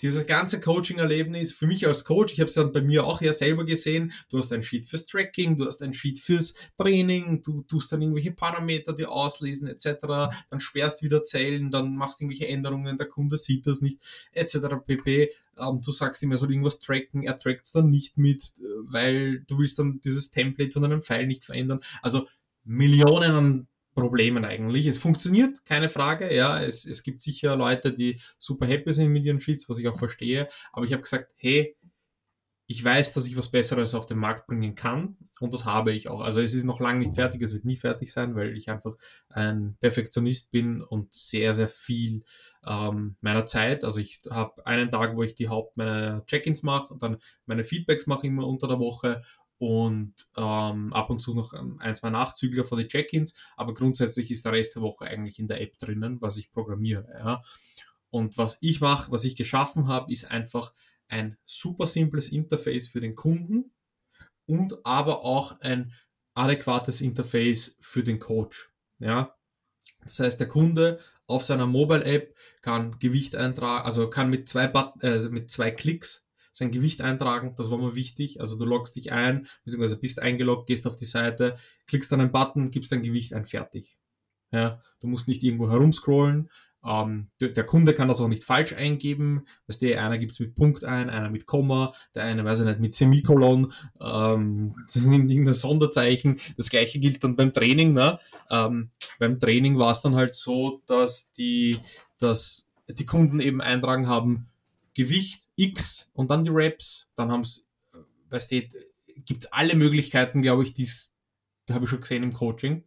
dieses 0.00 0.26
ganze 0.26 0.60
Coaching-Erlebnis, 0.60 1.52
für 1.52 1.66
mich 1.66 1.86
als 1.86 2.04
Coach, 2.04 2.32
ich 2.32 2.40
habe 2.40 2.48
es 2.48 2.54
dann 2.54 2.72
bei 2.72 2.80
mir 2.80 3.04
auch 3.04 3.20
ja 3.20 3.32
selber 3.32 3.64
gesehen, 3.64 4.12
du 4.28 4.38
hast 4.38 4.52
ein 4.52 4.62
Sheet 4.62 4.86
fürs 4.86 5.06
Tracking, 5.06 5.56
du 5.56 5.66
hast 5.66 5.82
ein 5.82 5.92
Sheet 5.92 6.18
fürs 6.18 6.54
Training, 6.76 7.42
du 7.42 7.62
tust 7.62 7.90
dann 7.92 8.02
irgendwelche 8.02 8.32
Parameter, 8.32 8.92
die 8.92 9.06
auslesen 9.06 9.68
etc., 9.68 9.96
dann 10.50 10.60
sperrst 10.60 11.02
wieder 11.02 11.24
Zellen, 11.24 11.70
dann 11.70 11.96
machst 11.96 12.20
irgendwelche 12.20 12.48
Änderungen, 12.48 12.96
der 12.96 13.08
Kunde 13.08 13.38
sieht 13.38 13.66
das 13.66 13.80
nicht 13.80 14.00
etc. 14.32 14.58
pp. 14.86 15.30
Ähm, 15.58 15.78
du 15.84 15.90
sagst 15.90 16.22
ihm, 16.22 16.30
er 16.30 16.36
soll 16.36 16.50
irgendwas 16.50 16.78
tracken, 16.78 17.22
er 17.22 17.38
trackt 17.38 17.66
es 17.66 17.72
dann 17.72 17.90
nicht 17.90 18.16
mit, 18.18 18.52
weil 18.82 19.40
du 19.40 19.58
willst 19.58 19.78
dann 19.78 20.00
dieses 20.00 20.30
Template 20.30 20.72
von 20.72 20.84
einem 20.84 21.02
Pfeil 21.02 21.26
nicht 21.26 21.44
verändern. 21.44 21.80
Also 22.02 22.26
Millionen 22.64 23.32
an 23.32 23.68
Problemen 23.98 24.44
eigentlich. 24.44 24.86
Es 24.86 24.98
funktioniert, 24.98 25.64
keine 25.64 25.88
Frage. 25.88 26.34
Ja, 26.34 26.62
es, 26.62 26.84
es 26.84 27.02
gibt 27.02 27.20
sicher 27.20 27.56
Leute, 27.56 27.92
die 27.92 28.20
super 28.38 28.66
happy 28.66 28.92
sind 28.92 29.12
mit 29.12 29.24
ihren 29.24 29.40
Sheets, 29.40 29.68
was 29.68 29.78
ich 29.78 29.88
auch 29.88 29.98
verstehe. 29.98 30.48
Aber 30.72 30.84
ich 30.84 30.92
habe 30.92 31.02
gesagt, 31.02 31.32
hey, 31.36 31.76
ich 32.70 32.84
weiß, 32.84 33.14
dass 33.14 33.26
ich 33.26 33.36
was 33.36 33.50
Besseres 33.50 33.94
auf 33.94 34.04
den 34.04 34.18
Markt 34.18 34.46
bringen 34.46 34.74
kann 34.74 35.16
und 35.40 35.54
das 35.54 35.64
habe 35.64 35.92
ich 35.92 36.10
auch. 36.10 36.20
Also 36.20 36.42
es 36.42 36.52
ist 36.52 36.64
noch 36.64 36.80
lange 36.80 36.98
nicht 36.98 37.14
fertig, 37.14 37.40
es 37.40 37.54
wird 37.54 37.64
nie 37.64 37.76
fertig 37.76 38.12
sein, 38.12 38.34
weil 38.34 38.54
ich 38.58 38.68
einfach 38.68 38.94
ein 39.30 39.78
Perfektionist 39.80 40.50
bin 40.50 40.82
und 40.82 41.10
sehr, 41.10 41.54
sehr 41.54 41.68
viel 41.68 42.24
ähm, 42.66 43.16
meiner 43.22 43.46
Zeit. 43.46 43.84
Also 43.84 44.00
ich 44.00 44.20
habe 44.28 44.66
einen 44.66 44.90
Tag, 44.90 45.16
wo 45.16 45.22
ich 45.22 45.34
die 45.34 45.48
Haupt 45.48 45.78
meiner 45.78 46.26
Check-ins 46.26 46.62
mache, 46.62 46.94
dann 46.98 47.16
meine 47.46 47.64
Feedbacks 47.64 48.06
mache 48.06 48.26
immer 48.26 48.46
unter 48.46 48.68
der 48.68 48.78
Woche 48.78 49.22
und 49.58 50.28
ähm, 50.36 50.92
ab 50.92 51.10
und 51.10 51.20
zu 51.20 51.34
noch 51.34 51.52
ein, 51.52 51.94
zwei 51.94 52.10
Nachzügler 52.10 52.64
für 52.64 52.76
die 52.76 52.86
Check-ins, 52.86 53.34
aber 53.56 53.74
grundsätzlich 53.74 54.30
ist 54.30 54.44
der 54.44 54.52
Rest 54.52 54.76
der 54.76 54.82
Woche 54.82 55.06
eigentlich 55.06 55.38
in 55.38 55.48
der 55.48 55.60
App 55.60 55.78
drinnen, 55.78 56.20
was 56.20 56.36
ich 56.36 56.50
programmiere. 56.50 57.08
Ja. 57.18 57.40
Und 58.10 58.38
was 58.38 58.58
ich 58.60 58.80
mache, 58.80 59.10
was 59.10 59.24
ich 59.24 59.36
geschaffen 59.36 59.88
habe, 59.88 60.10
ist 60.10 60.30
einfach 60.30 60.72
ein 61.08 61.36
super 61.44 61.86
simples 61.86 62.28
Interface 62.28 62.86
für 62.88 63.00
den 63.00 63.14
Kunden 63.14 63.72
und 64.46 64.86
aber 64.86 65.24
auch 65.24 65.60
ein 65.60 65.92
adäquates 66.34 67.00
Interface 67.00 67.76
für 67.80 68.02
den 68.02 68.18
Coach. 68.18 68.70
Ja. 68.98 69.34
Das 70.02 70.20
heißt, 70.20 70.40
der 70.40 70.48
Kunde 70.48 71.00
auf 71.26 71.44
seiner 71.44 71.66
Mobile-App 71.66 72.36
kann 72.62 72.98
Gewicht 72.98 73.34
eintragen, 73.34 73.84
also 73.84 74.08
kann 74.08 74.30
mit 74.30 74.48
zwei, 74.48 74.66
But 74.68 75.02
äh, 75.02 75.28
mit 75.28 75.50
zwei 75.50 75.70
Klicks 75.70 76.27
sein 76.58 76.70
Gewicht 76.70 77.00
eintragen, 77.00 77.54
das 77.56 77.70
war 77.70 77.78
mir 77.78 77.94
wichtig. 77.94 78.40
Also 78.40 78.58
du 78.58 78.64
loggst 78.64 78.96
dich 78.96 79.12
ein, 79.12 79.46
beziehungsweise 79.64 79.96
bist 79.96 80.20
eingeloggt, 80.20 80.66
gehst 80.66 80.86
auf 80.86 80.96
die 80.96 81.04
Seite, 81.04 81.56
klickst 81.86 82.12
dann 82.12 82.20
einen 82.20 82.32
Button, 82.32 82.70
gibst 82.70 82.92
dein 82.92 83.02
Gewicht 83.02 83.32
ein, 83.32 83.46
fertig. 83.46 83.96
Ja, 84.50 84.80
du 85.00 85.08
musst 85.08 85.28
nicht 85.28 85.42
irgendwo 85.42 85.70
herumscrollen. 85.70 86.48
Ähm, 86.84 87.28
der, 87.40 87.48
der, 87.48 87.64
Kunde 87.64 87.92
kann 87.92 88.08
das 88.08 88.20
auch 88.20 88.28
nicht 88.28 88.44
falsch 88.44 88.72
eingeben. 88.72 89.44
Weißt 89.66 89.82
du, 89.82 89.98
einer 89.98 90.16
gibt 90.16 90.32
es 90.32 90.40
mit 90.40 90.54
Punkt 90.54 90.84
ein, 90.84 91.10
einer 91.10 91.28
mit 91.28 91.44
Komma, 91.44 91.92
der 92.14 92.24
eine, 92.24 92.44
weiß 92.44 92.60
ich 92.60 92.66
nicht, 92.66 92.80
mit 92.80 92.94
Semikolon. 92.94 93.72
Ähm, 94.00 94.74
das 94.86 95.04
nimmt 95.06 95.30
irgendein 95.30 95.54
Sonderzeichen. 95.54 96.40
Das 96.56 96.70
gleiche 96.70 96.98
gilt 96.98 97.22
dann 97.22 97.36
beim 97.36 97.52
Training. 97.52 97.92
Ne? 97.92 98.18
Ähm, 98.50 98.90
beim 99.18 99.38
Training 99.40 99.78
war 99.78 99.90
es 99.90 100.02
dann 100.02 100.14
halt 100.14 100.34
so, 100.34 100.82
dass 100.86 101.32
die, 101.32 101.78
dass 102.18 102.70
die 102.88 103.06
Kunden 103.06 103.40
eben 103.40 103.60
eintragen 103.60 104.08
haben, 104.08 104.47
Gewicht 104.98 105.44
X 105.54 106.10
und 106.12 106.32
dann 106.32 106.42
die 106.42 106.50
Raps. 106.52 107.06
Dann 107.14 107.30
haben 107.30 107.42
es, 107.42 107.68
weißt 108.30 108.50
du, 108.50 108.62
gibt 109.24 109.44
es 109.44 109.52
alle 109.52 109.76
Möglichkeiten, 109.76 110.42
glaube 110.42 110.64
ich, 110.64 110.74
die 110.74 110.88
habe 111.70 111.84
ich 111.84 111.90
schon 111.90 112.00
gesehen 112.00 112.24
im 112.24 112.32
Coaching. 112.32 112.82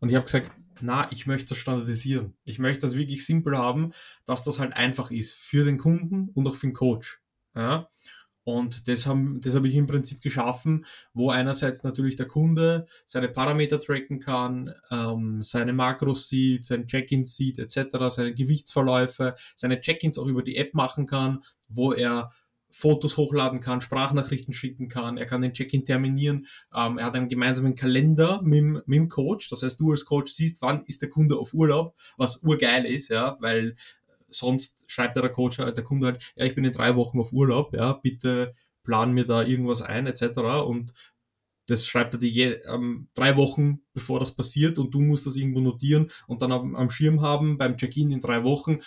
Und 0.00 0.08
ich 0.08 0.16
habe 0.16 0.24
gesagt, 0.24 0.50
na, 0.80 1.10
ich 1.12 1.26
möchte 1.28 1.50
das 1.50 1.58
standardisieren. 1.58 2.34
Ich 2.44 2.58
möchte 2.58 2.80
das 2.80 2.96
wirklich 2.96 3.24
simpel 3.24 3.56
haben, 3.56 3.92
dass 4.24 4.42
das 4.42 4.58
halt 4.58 4.72
einfach 4.72 5.12
ist 5.12 5.34
für 5.34 5.64
den 5.64 5.78
Kunden 5.78 6.30
und 6.30 6.48
auch 6.48 6.56
für 6.56 6.66
den 6.66 6.74
Coach. 6.74 7.20
Ja? 7.54 7.86
Und 8.44 8.88
das, 8.88 9.06
haben, 9.06 9.40
das 9.40 9.54
habe 9.54 9.68
ich 9.68 9.76
im 9.76 9.86
Prinzip 9.86 10.20
geschaffen, 10.20 10.84
wo 11.14 11.30
einerseits 11.30 11.84
natürlich 11.84 12.16
der 12.16 12.26
Kunde 12.26 12.86
seine 13.06 13.28
Parameter 13.28 13.78
tracken 13.78 14.20
kann, 14.20 14.74
ähm, 14.90 15.42
seine 15.42 15.72
Makros 15.72 16.28
sieht, 16.28 16.64
sein 16.64 16.86
Check-ins 16.86 17.36
sieht 17.36 17.58
etc., 17.58 17.98
seine 18.08 18.34
Gewichtsverläufe, 18.34 19.34
seine 19.54 19.80
Check-ins 19.80 20.18
auch 20.18 20.26
über 20.26 20.42
die 20.42 20.56
App 20.56 20.74
machen 20.74 21.06
kann, 21.06 21.42
wo 21.68 21.92
er 21.92 22.30
Fotos 22.72 23.18
hochladen 23.18 23.60
kann, 23.60 23.82
Sprachnachrichten 23.82 24.54
schicken 24.54 24.88
kann, 24.88 25.18
er 25.18 25.26
kann 25.26 25.42
den 25.42 25.52
Check-in 25.52 25.84
terminieren, 25.84 26.46
ähm, 26.74 26.98
er 26.98 27.04
hat 27.04 27.14
einen 27.14 27.28
gemeinsamen 27.28 27.74
Kalender 27.74 28.40
mit, 28.42 28.88
mit 28.88 28.96
dem 28.96 29.08
Coach, 29.08 29.50
das 29.50 29.62
heißt, 29.62 29.78
du 29.78 29.90
als 29.90 30.06
Coach 30.06 30.32
siehst, 30.32 30.62
wann 30.62 30.82
ist 30.86 31.02
der 31.02 31.10
Kunde 31.10 31.36
auf 31.36 31.52
Urlaub, 31.52 31.94
was 32.16 32.42
urgeil 32.42 32.86
ist, 32.86 33.08
ja, 33.10 33.36
weil 33.40 33.74
sonst 34.32 34.90
schreibt 34.90 35.16
der 35.16 35.28
Coach, 35.28 35.56
der 35.56 35.84
Kunde 35.84 36.06
halt, 36.06 36.32
ja, 36.36 36.44
ich 36.44 36.54
bin 36.54 36.64
in 36.64 36.72
drei 36.72 36.96
Wochen 36.96 37.20
auf 37.20 37.32
Urlaub, 37.32 37.74
ja, 37.74 37.92
bitte 37.92 38.54
plan 38.82 39.12
mir 39.12 39.26
da 39.26 39.42
irgendwas 39.42 39.82
ein, 39.82 40.06
etc. 40.06 40.38
Und 40.66 40.92
das 41.66 41.86
schreibt 41.86 42.14
er 42.14 42.20
dir 42.20 42.64
ähm, 42.66 43.08
drei 43.14 43.36
Wochen 43.36 43.82
bevor 43.92 44.18
das 44.18 44.34
passiert 44.34 44.78
und 44.78 44.92
du 44.92 45.00
musst 45.00 45.26
das 45.26 45.36
irgendwo 45.36 45.60
notieren 45.60 46.10
und 46.26 46.42
dann 46.42 46.52
am, 46.52 46.74
am 46.74 46.90
Schirm 46.90 47.20
haben 47.20 47.56
beim 47.56 47.76
Check-in 47.76 48.10
in 48.10 48.20
drei 48.20 48.42
Wochen. 48.44 48.80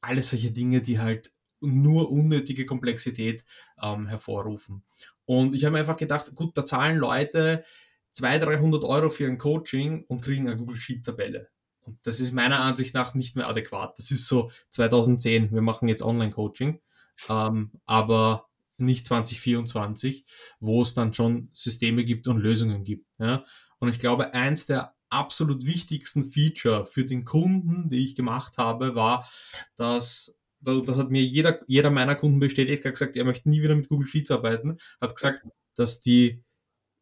Alles 0.00 0.30
solche 0.30 0.50
Dinge, 0.50 0.82
die 0.82 0.98
halt 0.98 1.32
nur 1.60 2.10
unnötige 2.10 2.66
Komplexität 2.66 3.44
ähm, 3.80 4.06
hervorrufen. 4.06 4.82
Und 5.26 5.54
ich 5.54 5.64
habe 5.64 5.74
mir 5.74 5.80
einfach 5.80 5.96
gedacht, 5.96 6.34
gut, 6.34 6.56
da 6.56 6.64
zahlen 6.64 6.96
Leute 6.96 7.62
200, 8.12 8.48
300 8.48 8.84
Euro 8.84 9.10
für 9.10 9.26
ein 9.26 9.38
Coaching 9.38 10.04
und 10.08 10.22
kriegen 10.22 10.48
eine 10.48 10.56
Google 10.56 10.78
Sheet-Tabelle. 10.78 11.48
Das 12.02 12.20
ist 12.20 12.32
meiner 12.32 12.60
Ansicht 12.60 12.94
nach 12.94 13.14
nicht 13.14 13.36
mehr 13.36 13.48
adäquat. 13.48 13.98
Das 13.98 14.10
ist 14.10 14.26
so 14.26 14.50
2010, 14.70 15.52
wir 15.52 15.62
machen 15.62 15.88
jetzt 15.88 16.02
Online-Coaching, 16.02 16.80
ähm, 17.28 17.72
aber 17.86 18.48
nicht 18.76 19.06
2024, 19.06 20.24
wo 20.58 20.82
es 20.82 20.94
dann 20.94 21.14
schon 21.14 21.50
Systeme 21.52 22.04
gibt 22.04 22.28
und 22.28 22.38
Lösungen 22.38 22.84
gibt. 22.84 23.06
Ja? 23.18 23.44
Und 23.78 23.88
ich 23.88 23.98
glaube, 23.98 24.34
eins 24.34 24.66
der 24.66 24.94
absolut 25.10 25.66
wichtigsten 25.66 26.30
Feature 26.30 26.84
für 26.84 27.04
den 27.04 27.24
Kunden, 27.24 27.88
die 27.88 28.04
ich 28.04 28.14
gemacht 28.14 28.58
habe, 28.58 28.94
war, 28.94 29.28
dass 29.76 30.36
das 30.62 30.98
hat 30.98 31.10
mir 31.10 31.22
jeder, 31.22 31.60
jeder 31.66 31.90
meiner 31.90 32.14
Kunden 32.14 32.38
bestätigt, 32.38 32.84
hat 32.84 32.92
gesagt, 32.92 33.16
er 33.16 33.24
möchte 33.24 33.48
nie 33.48 33.62
wieder 33.62 33.74
mit 33.74 33.88
Google 33.88 34.06
Sheets 34.06 34.30
arbeiten, 34.30 34.76
hat 35.00 35.14
gesagt, 35.14 35.42
dass 35.74 36.00
die 36.00 36.44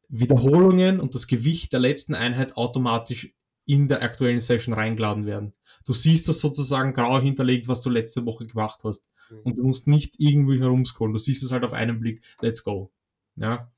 Wiederholungen 0.08 1.00
und 1.00 1.14
das 1.14 1.26
Gewicht 1.26 1.72
der 1.72 1.80
letzten 1.80 2.14
Einheit 2.14 2.56
automatisch 2.56 3.34
in 3.68 3.86
der 3.86 4.02
aktuellen 4.02 4.40
Session 4.40 4.72
reingeladen 4.72 5.26
werden. 5.26 5.52
Du 5.84 5.92
siehst 5.92 6.26
das 6.28 6.40
sozusagen 6.40 6.94
grau 6.94 7.20
hinterlegt, 7.20 7.68
was 7.68 7.82
du 7.82 7.90
letzte 7.90 8.24
Woche 8.24 8.46
gemacht 8.46 8.80
hast. 8.82 9.04
Mhm. 9.30 9.40
Und 9.42 9.58
du 9.58 9.62
musst 9.62 9.86
nicht 9.86 10.14
irgendwie 10.18 10.58
herumscrollen. 10.58 11.12
Du 11.12 11.18
siehst 11.18 11.42
es 11.42 11.52
halt 11.52 11.64
auf 11.64 11.74
einen 11.74 12.00
Blick. 12.00 12.24
Let's 12.40 12.64
go. 12.64 12.90
Ja. 13.36 13.70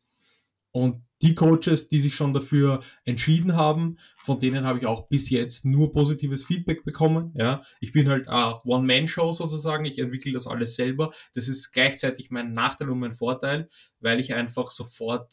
Und 0.70 1.02
die 1.22 1.34
Coaches, 1.34 1.88
die 1.88 1.98
sich 1.98 2.14
schon 2.14 2.32
dafür 2.32 2.80
entschieden 3.04 3.56
haben, 3.56 3.98
von 4.16 4.38
denen 4.38 4.64
habe 4.64 4.78
ich 4.78 4.86
auch 4.86 5.08
bis 5.08 5.28
jetzt 5.28 5.64
nur 5.64 5.90
positives 5.90 6.44
Feedback 6.44 6.84
bekommen. 6.84 7.34
Ja, 7.36 7.62
ich 7.80 7.90
bin 7.90 8.08
halt 8.08 8.28
eine 8.28 8.60
One-Man-Show 8.64 9.32
sozusagen. 9.32 9.84
Ich 9.84 9.98
entwickle 9.98 10.32
das 10.32 10.46
alles 10.46 10.76
selber. 10.76 11.12
Das 11.34 11.48
ist 11.48 11.72
gleichzeitig 11.72 12.30
mein 12.30 12.52
Nachteil 12.52 12.88
und 12.88 13.00
mein 13.00 13.12
Vorteil, 13.12 13.68
weil 13.98 14.20
ich 14.20 14.34
einfach 14.34 14.70
sofort, 14.70 15.32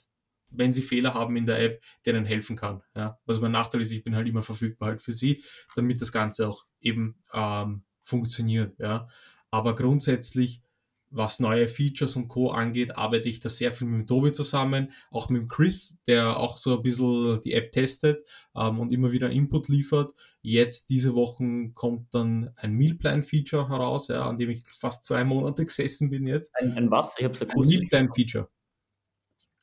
wenn 0.50 0.74
sie 0.74 0.82
Fehler 0.82 1.14
haben 1.14 1.36
in 1.36 1.46
der 1.46 1.62
App, 1.62 1.84
denen 2.06 2.26
helfen 2.26 2.56
kann. 2.56 2.82
Ja, 2.96 3.20
was 3.26 3.40
mein 3.40 3.52
Nachteil 3.52 3.82
ist, 3.82 3.92
ich 3.92 4.04
bin 4.04 4.16
halt 4.16 4.28
immer 4.28 4.42
verfügbar 4.42 4.90
halt 4.90 5.02
für 5.02 5.12
sie, 5.12 5.44
damit 5.76 6.02
das 6.02 6.12
Ganze 6.12 6.48
auch 6.48 6.66
eben 6.82 7.16
ähm, 7.34 7.84
funktioniert. 8.04 8.80
Ja, 8.80 9.08
aber 9.52 9.76
grundsätzlich 9.76 10.62
was 11.10 11.40
neue 11.40 11.68
Features 11.68 12.16
und 12.16 12.28
Co. 12.28 12.52
angeht, 12.52 12.98
arbeite 12.98 13.30
ich 13.30 13.40
da 13.40 13.50
sehr 13.50 13.72
viel 13.72 13.88
mit 13.88 14.08
Tobi 14.08 14.32
zusammen, 14.32 14.92
auch 15.10 15.30
mit 15.30 15.50
Chris, 15.50 15.98
der 16.06 16.38
auch 16.38 16.58
so 16.58 16.78
ein 16.78 16.84
bisschen 16.84 17.40
die 17.42 17.54
App 17.54 17.72
testet 17.72 18.28
ähm, 18.56 18.80
und 18.80 18.92
immer 18.92 19.12
wieder 19.12 19.30
Input 19.30 19.70
liefert. 19.70 20.14
Jetzt 20.42 20.90
diese 20.90 21.16
Woche 21.16 21.72
kommt 21.74 22.14
dann 22.14 22.52
ein 22.58 22.74
Mealplan-Feature 22.74 23.70
heraus, 23.70 24.10
ja, 24.10 24.26
an 24.26 24.38
dem 24.38 24.50
ich 24.50 24.68
fast 24.68 25.06
zwei 25.06 25.24
Monate 25.24 25.66
gesessen 25.66 26.10
bin 26.10 26.28
jetzt. 26.28 26.52
Ein, 26.56 26.74
ein 26.74 26.92
was? 26.92 27.16
Ich 27.18 27.24
hab's 27.24 27.42
ein 27.42 27.50
Mealplan-Feature. 27.56 28.50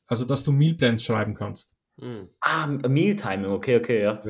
Also, 0.07 0.25
dass 0.25 0.45
du 0.45 0.53
Mealplans 0.53 1.03
schreiben 1.03 1.35
kannst. 1.35 1.75
Hm. 1.99 2.29
Ah, 2.41 2.67
Mealtiming, 2.67 3.51
okay, 3.51 3.77
okay, 3.77 4.03
ja. 4.03 4.23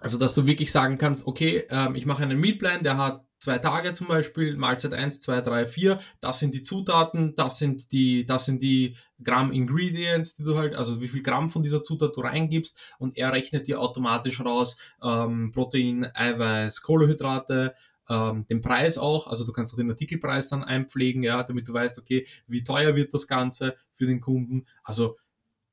Also, 0.00 0.18
dass 0.18 0.34
du 0.34 0.46
wirklich 0.46 0.70
sagen 0.70 0.98
kannst, 0.98 1.26
okay, 1.26 1.66
ähm, 1.70 1.94
ich 1.94 2.06
mache 2.06 2.22
einen 2.22 2.38
Mealplan, 2.38 2.82
der 2.82 2.98
hat 2.98 3.26
zwei 3.38 3.58
Tage 3.58 3.92
zum 3.92 4.08
Beispiel, 4.08 4.56
Mahlzeit 4.56 4.94
1, 4.94 5.20
2, 5.20 5.40
3, 5.40 5.66
4, 5.66 5.98
das 6.20 6.38
sind 6.38 6.54
die 6.54 6.62
Zutaten, 6.62 7.34
das 7.34 7.58
sind 7.58 7.92
die, 7.92 8.26
das 8.26 8.44
sind 8.44 8.62
die 8.62 8.96
Gramm 9.22 9.52
Ingredients, 9.52 10.34
die 10.36 10.44
du 10.44 10.56
halt, 10.58 10.74
also 10.74 11.00
wie 11.00 11.08
viel 11.08 11.22
Gramm 11.22 11.50
von 11.50 11.62
dieser 11.62 11.82
Zutat 11.82 12.16
du 12.16 12.20
reingibst 12.20 12.96
und 12.98 13.16
er 13.16 13.32
rechnet 13.32 13.66
dir 13.66 13.80
automatisch 13.80 14.40
raus 14.40 14.76
ähm, 15.02 15.50
Protein, 15.52 16.06
Eiweiß, 16.14 16.82
Kohlenhydrate, 16.82 17.74
ähm, 18.08 18.46
den 18.46 18.60
Preis 18.60 18.98
auch, 18.98 19.26
also 19.26 19.44
du 19.44 19.52
kannst 19.52 19.72
auch 19.72 19.76
den 19.76 19.90
Artikelpreis 19.90 20.48
dann 20.48 20.64
einpflegen, 20.64 21.22
ja, 21.22 21.42
damit 21.42 21.68
du 21.68 21.72
weißt, 21.72 21.98
okay, 21.98 22.26
wie 22.46 22.64
teuer 22.64 22.94
wird 22.94 23.12
das 23.14 23.26
Ganze 23.26 23.74
für 23.92 24.06
den 24.06 24.20
Kunden, 24.20 24.66
also 24.84 25.16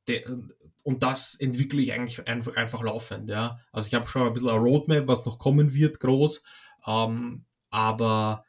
der, 0.07 0.23
und 0.83 1.01
das 1.01 1.35
entwickle 1.35 1.81
ich 1.81 1.93
eigentlich 1.93 2.27
einfach, 2.27 2.55
einfach 2.55 2.81
laufend, 2.81 3.29
ja. 3.29 3.59
Also 3.71 3.87
ich 3.87 3.93
habe 3.93 4.07
schon 4.07 4.27
ein 4.27 4.33
bisschen 4.33 4.49
eine 4.49 4.59
Roadmap, 4.59 5.07
was 5.07 5.25
noch 5.25 5.39
kommen 5.39 5.73
wird, 5.73 5.99
groß. 5.99 6.43
Ähm, 6.85 7.45
aber 7.69 8.43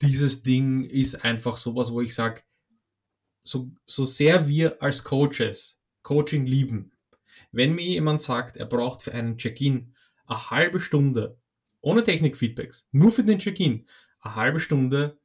dieses 0.00 0.42
Ding 0.42 0.84
ist 0.84 1.24
einfach 1.24 1.56
sowas, 1.56 1.92
wo 1.92 2.00
ich 2.00 2.14
sage, 2.14 2.42
so, 3.42 3.70
so 3.84 4.04
sehr 4.04 4.46
wir 4.48 4.80
als 4.82 5.02
Coaches 5.02 5.80
Coaching 6.02 6.46
lieben, 6.46 6.92
wenn 7.52 7.74
mir 7.74 7.84
jemand 7.84 8.20
sagt, 8.20 8.56
er 8.56 8.66
braucht 8.66 9.02
für 9.02 9.12
einen 9.12 9.36
Check-in 9.36 9.94
eine 10.26 10.50
halbe 10.50 10.78
Stunde, 10.78 11.39
ohne 11.80 12.04
Technikfeedbacks, 12.04 12.88
nur 12.92 13.10
für 13.10 13.22
den 13.22 13.38
Check-in, 13.38 13.86
eine 14.20 14.34
halbe 14.36 14.60
Stunde, 14.60 15.18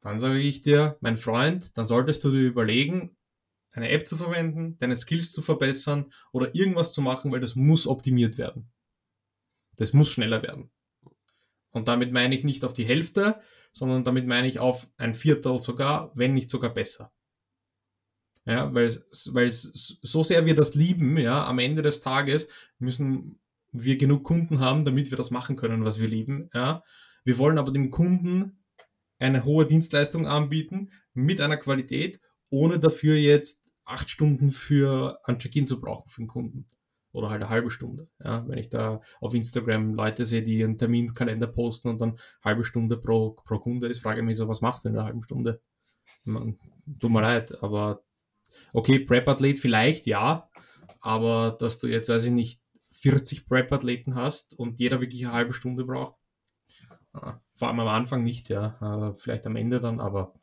dann 0.00 0.18
sage 0.18 0.38
ich 0.38 0.62
dir, 0.62 0.96
mein 1.00 1.16
Freund, 1.16 1.76
dann 1.76 1.86
solltest 1.86 2.24
du 2.24 2.30
dir 2.30 2.46
überlegen, 2.46 3.16
eine 3.72 3.90
App 3.90 4.06
zu 4.06 4.16
verwenden, 4.16 4.76
deine 4.78 4.96
Skills 4.96 5.32
zu 5.32 5.42
verbessern 5.42 6.10
oder 6.32 6.54
irgendwas 6.54 6.92
zu 6.92 7.02
machen, 7.02 7.30
weil 7.30 7.40
das 7.40 7.54
muss 7.54 7.86
optimiert 7.86 8.38
werden. 8.38 8.70
Das 9.76 9.92
muss 9.92 10.10
schneller 10.10 10.42
werden. 10.42 10.70
Und 11.70 11.86
damit 11.86 12.12
meine 12.12 12.34
ich 12.34 12.44
nicht 12.44 12.64
auf 12.64 12.72
die 12.72 12.84
Hälfte, 12.84 13.40
sondern 13.72 14.02
damit 14.02 14.26
meine 14.26 14.48
ich 14.48 14.58
auf 14.58 14.88
ein 14.96 15.14
Viertel 15.14 15.60
sogar, 15.60 16.10
wenn 16.16 16.34
nicht 16.34 16.50
sogar 16.50 16.74
besser. 16.74 17.12
Ja, 18.46 18.74
weil, 18.74 18.88
weil 19.32 19.50
so 19.50 20.22
sehr 20.22 20.46
wir 20.46 20.54
das 20.54 20.74
lieben, 20.74 21.16
ja, 21.18 21.44
am 21.46 21.58
Ende 21.58 21.82
des 21.82 22.00
Tages 22.00 22.48
müssen 22.78 23.38
wir 23.72 23.96
genug 23.96 24.24
Kunden 24.24 24.60
haben, 24.60 24.84
damit 24.84 25.10
wir 25.10 25.16
das 25.16 25.30
machen 25.30 25.56
können, 25.56 25.84
was 25.84 26.00
wir 26.00 26.08
lieben. 26.08 26.50
Ja. 26.54 26.82
Wir 27.24 27.38
wollen 27.38 27.58
aber 27.58 27.72
dem 27.72 27.90
Kunden 27.90 28.64
eine 29.18 29.44
hohe 29.44 29.66
Dienstleistung 29.66 30.26
anbieten 30.26 30.90
mit 31.12 31.40
einer 31.40 31.56
Qualität, 31.56 32.20
ohne 32.48 32.78
dafür 32.78 33.16
jetzt 33.16 33.64
acht 33.84 34.08
Stunden 34.08 34.50
für 34.50 35.20
ein 35.24 35.38
Check-in 35.38 35.66
zu 35.66 35.80
brauchen 35.80 36.08
für 36.08 36.22
den 36.22 36.28
Kunden 36.28 36.66
oder 37.12 37.28
halt 37.28 37.42
eine 37.42 37.50
halbe 37.50 37.70
Stunde. 37.70 38.08
Ja, 38.22 38.46
wenn 38.48 38.58
ich 38.58 38.68
da 38.68 39.00
auf 39.20 39.34
Instagram 39.34 39.94
Leute 39.94 40.24
sehe, 40.24 40.42
die 40.42 40.62
einen 40.62 40.78
Terminkalender 40.78 41.48
posten 41.48 41.88
und 41.88 42.00
dann 42.00 42.16
halbe 42.42 42.64
Stunde 42.64 42.96
pro, 42.96 43.32
pro 43.32 43.58
Kunde 43.58 43.88
ist, 43.88 44.02
frage 44.02 44.20
ich 44.20 44.26
mich 44.26 44.36
so, 44.36 44.48
was 44.48 44.60
machst 44.60 44.84
du 44.84 44.88
in 44.88 44.94
der 44.94 45.04
halben 45.04 45.22
Stunde? 45.22 45.60
Man, 46.24 46.56
tut 46.98 47.10
mir 47.10 47.22
leid, 47.22 47.62
aber 47.62 48.02
okay, 48.72 49.00
Prep-Athlet 49.00 49.58
vielleicht, 49.58 50.06
ja, 50.06 50.48
aber 51.00 51.56
dass 51.58 51.78
du 51.78 51.88
jetzt, 51.88 52.08
weiß 52.08 52.24
ich 52.24 52.30
nicht, 52.32 52.60
40 53.00 53.46
Prep-Athleten 53.46 54.14
hast 54.14 54.58
und 54.58 54.78
jeder 54.78 55.00
wirklich 55.00 55.24
eine 55.24 55.34
halbe 55.34 55.52
Stunde 55.52 55.84
braucht, 55.84 56.18
vor 57.54 57.68
allem 57.68 57.80
am 57.80 57.88
Anfang 57.88 58.22
nicht, 58.22 58.48
ja, 58.48 59.12
vielleicht 59.18 59.46
am 59.46 59.56
Ende 59.56 59.80
dann, 59.80 60.00
aber 60.00 60.34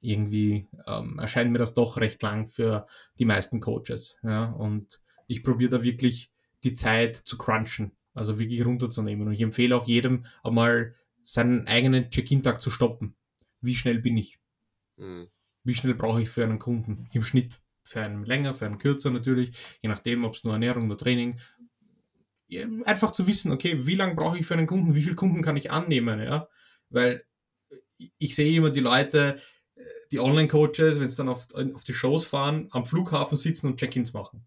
irgendwie 0.00 0.68
ähm, 0.86 1.18
erscheint 1.18 1.50
mir 1.50 1.58
das 1.58 1.74
doch 1.74 1.96
recht 1.96 2.22
lang 2.22 2.48
für 2.48 2.86
die 3.18 3.24
meisten 3.24 3.60
Coaches. 3.60 4.18
Ja, 4.22 4.50
und 4.50 5.00
ich 5.28 5.42
probiere 5.42 5.70
da 5.70 5.82
wirklich 5.82 6.32
die 6.64 6.72
Zeit 6.72 7.16
zu 7.16 7.38
crunchen, 7.38 7.92
also 8.12 8.38
wirklich 8.38 8.64
runterzunehmen. 8.64 9.28
Und 9.28 9.32
ich 9.32 9.40
empfehle 9.40 9.76
auch 9.76 9.86
jedem 9.86 10.24
einmal 10.42 10.94
seinen 11.22 11.68
eigenen 11.68 12.10
Check-in-Tag 12.10 12.60
zu 12.60 12.70
stoppen. 12.70 13.14
Wie 13.60 13.76
schnell 13.76 14.00
bin 14.00 14.16
ich? 14.16 14.40
Mhm. 14.96 15.28
Wie 15.62 15.74
schnell 15.74 15.94
brauche 15.94 16.20
ich 16.20 16.28
für 16.28 16.42
einen 16.42 16.58
Kunden 16.58 17.08
im 17.12 17.22
Schnitt? 17.22 17.60
Für 17.84 18.00
einen 18.00 18.24
länger, 18.24 18.54
für 18.54 18.66
einen 18.66 18.78
kürzer 18.78 19.10
natürlich, 19.10 19.78
je 19.82 19.88
nachdem, 19.88 20.24
ob 20.24 20.34
es 20.34 20.44
nur 20.44 20.52
Ernährung 20.52 20.90
oder 20.90 20.98
Training. 20.98 21.38
Einfach 22.84 23.10
zu 23.10 23.26
wissen, 23.26 23.50
okay, 23.50 23.86
wie 23.86 23.94
lange 23.94 24.14
brauche 24.14 24.38
ich 24.38 24.46
für 24.46 24.54
einen 24.54 24.66
Kunden, 24.66 24.94
wie 24.94 25.02
viele 25.02 25.16
Kunden 25.16 25.42
kann 25.42 25.56
ich 25.56 25.70
annehmen, 25.70 26.20
ja? 26.20 26.48
Weil 26.90 27.24
ich 28.18 28.34
sehe 28.34 28.54
immer 28.54 28.70
die 28.70 28.80
Leute, 28.80 29.40
die 30.10 30.20
Online-Coaches, 30.20 31.00
wenn 31.00 31.08
sie 31.08 31.16
dann 31.16 31.28
auf, 31.28 31.46
auf 31.54 31.84
die 31.84 31.94
Shows 31.94 32.26
fahren, 32.26 32.68
am 32.70 32.84
Flughafen 32.84 33.36
sitzen 33.36 33.68
und 33.68 33.78
Check-ins 33.78 34.12
machen. 34.12 34.46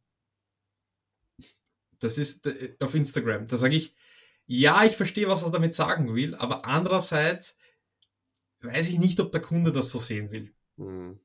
Das 2.00 2.18
ist 2.18 2.46
äh, 2.46 2.76
auf 2.80 2.94
Instagram. 2.94 3.48
Da 3.48 3.56
sage 3.56 3.76
ich, 3.76 3.96
ja, 4.46 4.84
ich 4.86 4.96
verstehe, 4.96 5.28
was 5.28 5.42
er 5.42 5.52
damit 5.52 5.74
sagen 5.74 6.14
will, 6.14 6.36
aber 6.36 6.66
andererseits 6.66 7.58
weiß 8.62 8.90
ich 8.90 9.00
nicht, 9.00 9.20
ob 9.20 9.32
der 9.32 9.42
Kunde 9.42 9.72
das 9.72 9.90
so 9.90 9.98
sehen 9.98 10.32
will. 10.32 10.54
Mhm. 10.78 11.20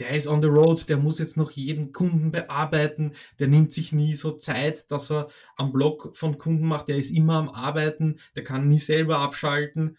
Der 0.00 0.10
ist 0.10 0.26
on 0.26 0.42
the 0.42 0.48
road, 0.48 0.88
der 0.88 0.96
muss 0.96 1.18
jetzt 1.18 1.36
noch 1.36 1.50
jeden 1.50 1.92
Kunden 1.92 2.32
bearbeiten, 2.32 3.12
der 3.38 3.48
nimmt 3.48 3.72
sich 3.72 3.92
nie 3.92 4.14
so 4.14 4.32
Zeit, 4.32 4.90
dass 4.90 5.10
er 5.10 5.28
am 5.56 5.72
Blog 5.72 6.16
von 6.16 6.38
Kunden 6.38 6.66
macht, 6.66 6.88
der 6.88 6.96
ist 6.96 7.10
immer 7.10 7.34
am 7.34 7.48
Arbeiten, 7.50 8.16
der 8.34 8.42
kann 8.42 8.68
nie 8.68 8.78
selber 8.78 9.18
abschalten. 9.18 9.96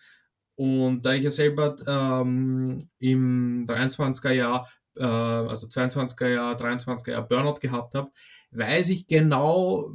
Und 0.56 1.06
da 1.06 1.14
ich 1.14 1.24
ja 1.24 1.30
selber 1.30 1.76
ähm, 1.88 2.90
im 3.00 3.52
im 3.62 3.66
23er 3.66 4.32
Jahr, 4.32 4.68
äh, 4.96 5.04
also 5.04 5.68
22er 5.68 6.28
Jahr, 6.28 6.56
23er 6.56 7.12
Jahr 7.12 7.28
Burnout 7.28 7.60
gehabt 7.60 7.96
habe, 7.96 8.12
weiß 8.52 8.90
ich 8.90 9.08
genau, 9.08 9.92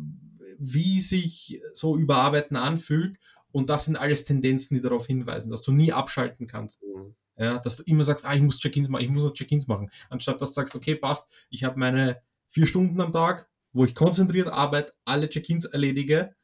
wie 0.58 1.00
sich 1.00 1.60
so 1.74 1.96
Überarbeiten 1.96 2.56
anfühlt. 2.56 3.18
Und 3.52 3.70
das 3.70 3.86
sind 3.86 3.96
alles 3.96 4.24
Tendenzen, 4.24 4.74
die 4.74 4.80
darauf 4.80 5.06
hinweisen, 5.06 5.50
dass 5.50 5.62
du 5.62 5.72
nie 5.72 5.92
abschalten 5.92 6.46
kannst. 6.46 6.82
Mhm. 6.82 7.14
Ja, 7.38 7.58
dass 7.58 7.76
du 7.76 7.82
immer 7.84 8.02
sagst, 8.02 8.24
ah, 8.24 8.34
ich 8.34 8.40
muss 8.40 8.58
Check-ins 8.58 8.88
machen, 8.88 9.04
ich 9.04 9.10
muss 9.10 9.24
noch 9.24 9.32
Check-ins 9.32 9.66
machen. 9.66 9.90
Anstatt 10.08 10.40
dass 10.40 10.50
du 10.50 10.54
sagst, 10.54 10.74
okay, 10.74 10.94
passt, 10.94 11.46
ich 11.50 11.64
habe 11.64 11.78
meine 11.78 12.22
vier 12.48 12.66
Stunden 12.66 13.00
am 13.00 13.12
Tag, 13.12 13.48
wo 13.72 13.84
ich 13.84 13.94
konzentriert 13.94 14.48
arbeite, 14.48 14.94
alle 15.04 15.28
Check-ins 15.28 15.66
erledige 15.66 16.34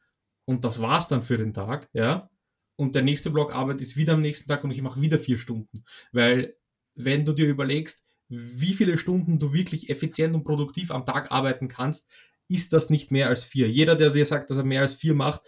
und 0.45 0.63
das 0.63 0.81
war's 0.81 1.07
dann 1.07 1.21
für 1.21 1.37
den 1.37 1.53
Tag, 1.53 1.89
ja. 1.93 2.29
Und 2.75 2.95
der 2.95 3.01
nächste 3.03 3.29
Block 3.29 3.53
Arbeit 3.53 3.81
ist 3.81 3.97
wieder 3.97 4.13
am 4.13 4.21
nächsten 4.21 4.47
Tag 4.47 4.63
und 4.63 4.71
ich 4.71 4.81
mache 4.81 5.01
wieder 5.01 5.19
vier 5.19 5.37
Stunden. 5.37 5.83
Weil, 6.11 6.55
wenn 6.95 7.23
du 7.23 7.33
dir 7.33 7.47
überlegst, 7.47 8.03
wie 8.29 8.73
viele 8.73 8.97
Stunden 8.97 9.39
du 9.39 9.53
wirklich 9.53 9.89
effizient 9.89 10.33
und 10.33 10.43
produktiv 10.43 10.91
am 10.91 11.05
Tag 11.05 11.31
arbeiten 11.31 11.67
kannst, 11.67 12.09
ist 12.47 12.73
das 12.73 12.89
nicht 12.89 13.11
mehr 13.11 13.29
als 13.29 13.43
vier. 13.43 13.69
Jeder, 13.69 13.95
der 13.95 14.09
dir 14.09 14.25
sagt, 14.25 14.49
dass 14.49 14.57
er 14.57 14.63
mehr 14.63 14.81
als 14.81 14.93
vier 14.93 15.13
macht, 15.13 15.41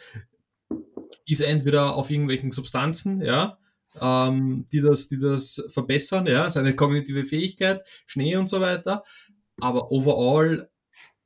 ist 1.25 1.41
entweder 1.41 1.95
auf 1.95 2.09
irgendwelchen 2.09 2.51
Substanzen, 2.51 3.21
ja, 3.21 3.57
ähm, 3.99 4.65
die, 4.71 4.81
das, 4.81 5.07
die 5.07 5.17
das 5.17 5.63
verbessern, 5.69 6.25
ja, 6.27 6.49
seine 6.49 6.75
kognitive 6.75 7.25
Fähigkeit, 7.25 7.85
Schnee 8.05 8.35
und 8.35 8.47
so 8.47 8.61
weiter. 8.61 9.03
Aber 9.59 9.91
overall, 9.91 10.69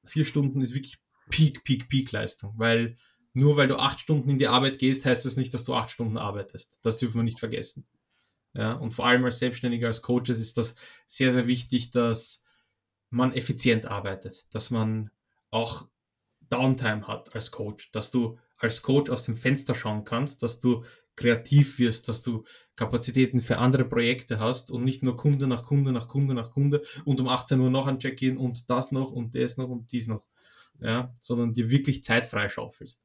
vier 0.03 0.25
Stunden 0.25 0.61
ist 0.61 0.73
wirklich 0.73 0.97
Peak, 1.29 1.63
Peak, 1.63 1.89
Peak-Leistung, 1.89 2.53
weil 2.57 2.95
nur 3.33 3.57
weil 3.57 3.67
du 3.67 3.77
acht 3.77 3.99
Stunden 3.99 4.29
in 4.29 4.39
die 4.39 4.47
Arbeit 4.47 4.79
gehst, 4.79 5.05
heißt 5.05 5.25
das 5.25 5.37
nicht, 5.37 5.53
dass 5.53 5.63
du 5.63 5.73
acht 5.75 5.91
Stunden 5.91 6.17
arbeitest. 6.17 6.79
Das 6.81 6.97
dürfen 6.97 7.15
wir 7.15 7.23
nicht 7.23 7.39
vergessen. 7.39 7.85
Ja, 8.53 8.73
und 8.73 8.91
vor 8.91 9.05
allem 9.05 9.23
als 9.25 9.39
Selbstständiger, 9.39 9.87
als 9.87 10.01
Coaches 10.01 10.39
ist 10.39 10.57
das 10.57 10.73
sehr, 11.05 11.31
sehr 11.31 11.47
wichtig, 11.47 11.91
dass 11.91 12.43
man 13.11 13.33
effizient 13.33 13.85
arbeitet, 13.85 14.45
dass 14.53 14.71
man 14.71 15.11
auch 15.51 15.87
Downtime 16.49 17.07
hat 17.07 17.35
als 17.35 17.51
Coach, 17.51 17.91
dass 17.91 18.11
du 18.11 18.37
als 18.57 18.81
Coach 18.81 19.09
aus 19.09 19.23
dem 19.23 19.35
Fenster 19.35 19.75
schauen 19.75 20.03
kannst, 20.03 20.41
dass 20.43 20.59
du 20.59 20.83
kreativ 21.19 21.79
wirst, 21.79 22.07
dass 22.07 22.21
du 22.21 22.45
Kapazitäten 22.77 23.41
für 23.41 23.57
andere 23.57 23.83
Projekte 23.83 24.39
hast 24.39 24.71
und 24.71 24.85
nicht 24.85 25.03
nur 25.03 25.17
Kunde 25.17 25.47
nach 25.47 25.63
Kunde 25.63 25.91
nach 25.91 26.07
Kunde 26.07 26.33
nach 26.33 26.51
Kunde 26.51 26.81
und 27.03 27.19
um 27.19 27.27
18 27.27 27.59
Uhr 27.59 27.69
noch 27.69 27.87
ein 27.87 27.99
Check-in 27.99 28.37
und 28.37 28.69
das 28.69 28.93
noch 28.93 29.11
und 29.11 29.35
das 29.35 29.57
noch 29.57 29.67
und 29.67 29.91
dies 29.91 30.07
noch, 30.07 30.25
ja, 30.79 31.13
sondern 31.21 31.53
dir 31.53 31.69
wirklich 31.69 32.03
Zeit 32.03 32.25
freischaufelst. 32.25 33.01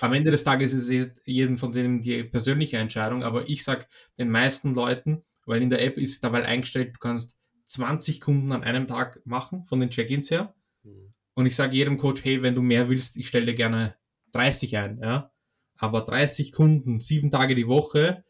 Am 0.00 0.12
Ende 0.12 0.30
des 0.30 0.44
Tages 0.44 0.74
ist 0.74 0.90
es 0.90 1.10
jedem 1.24 1.56
von 1.56 1.72
denen 1.72 2.02
die 2.02 2.22
persönliche 2.22 2.76
Entscheidung, 2.76 3.24
aber 3.24 3.48
ich 3.48 3.64
sage 3.64 3.86
den 4.18 4.30
meisten 4.30 4.74
Leuten, 4.74 5.24
weil 5.46 5.62
in 5.62 5.70
der 5.70 5.82
App 5.82 5.96
ist 5.96 6.22
dabei 6.22 6.44
eingestellt, 6.44 6.96
du 6.96 6.98
kannst 7.00 7.34
20 7.64 8.20
Kunden 8.20 8.52
an 8.52 8.62
einem 8.62 8.86
Tag 8.86 9.20
machen, 9.24 9.64
von 9.64 9.80
den 9.80 9.90
Check-ins 9.90 10.30
her. 10.30 10.54
Mhm. 10.82 11.10
Und 11.32 11.46
ich 11.46 11.56
sage 11.56 11.74
jedem 11.74 11.96
Coach, 11.96 12.22
hey, 12.24 12.42
wenn 12.42 12.54
du 12.54 12.62
mehr 12.62 12.90
willst, 12.90 13.16
ich 13.16 13.26
stelle 13.26 13.46
dir 13.46 13.54
gerne 13.54 13.96
30 14.32 14.76
ein, 14.76 14.98
ja. 15.02 15.32
Aber 15.78 16.02
30 16.02 16.52
Kunden, 16.52 17.00
sieben 17.00 17.30
Tage 17.30 17.54
die 17.54 17.68
Woche, 17.68 18.24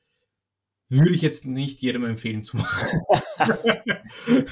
würde 0.88 1.10
ich 1.10 1.22
jetzt 1.22 1.46
nicht 1.46 1.80
jedem 1.80 2.04
empfehlen 2.04 2.42
zu 2.42 2.58
machen. 2.58 3.00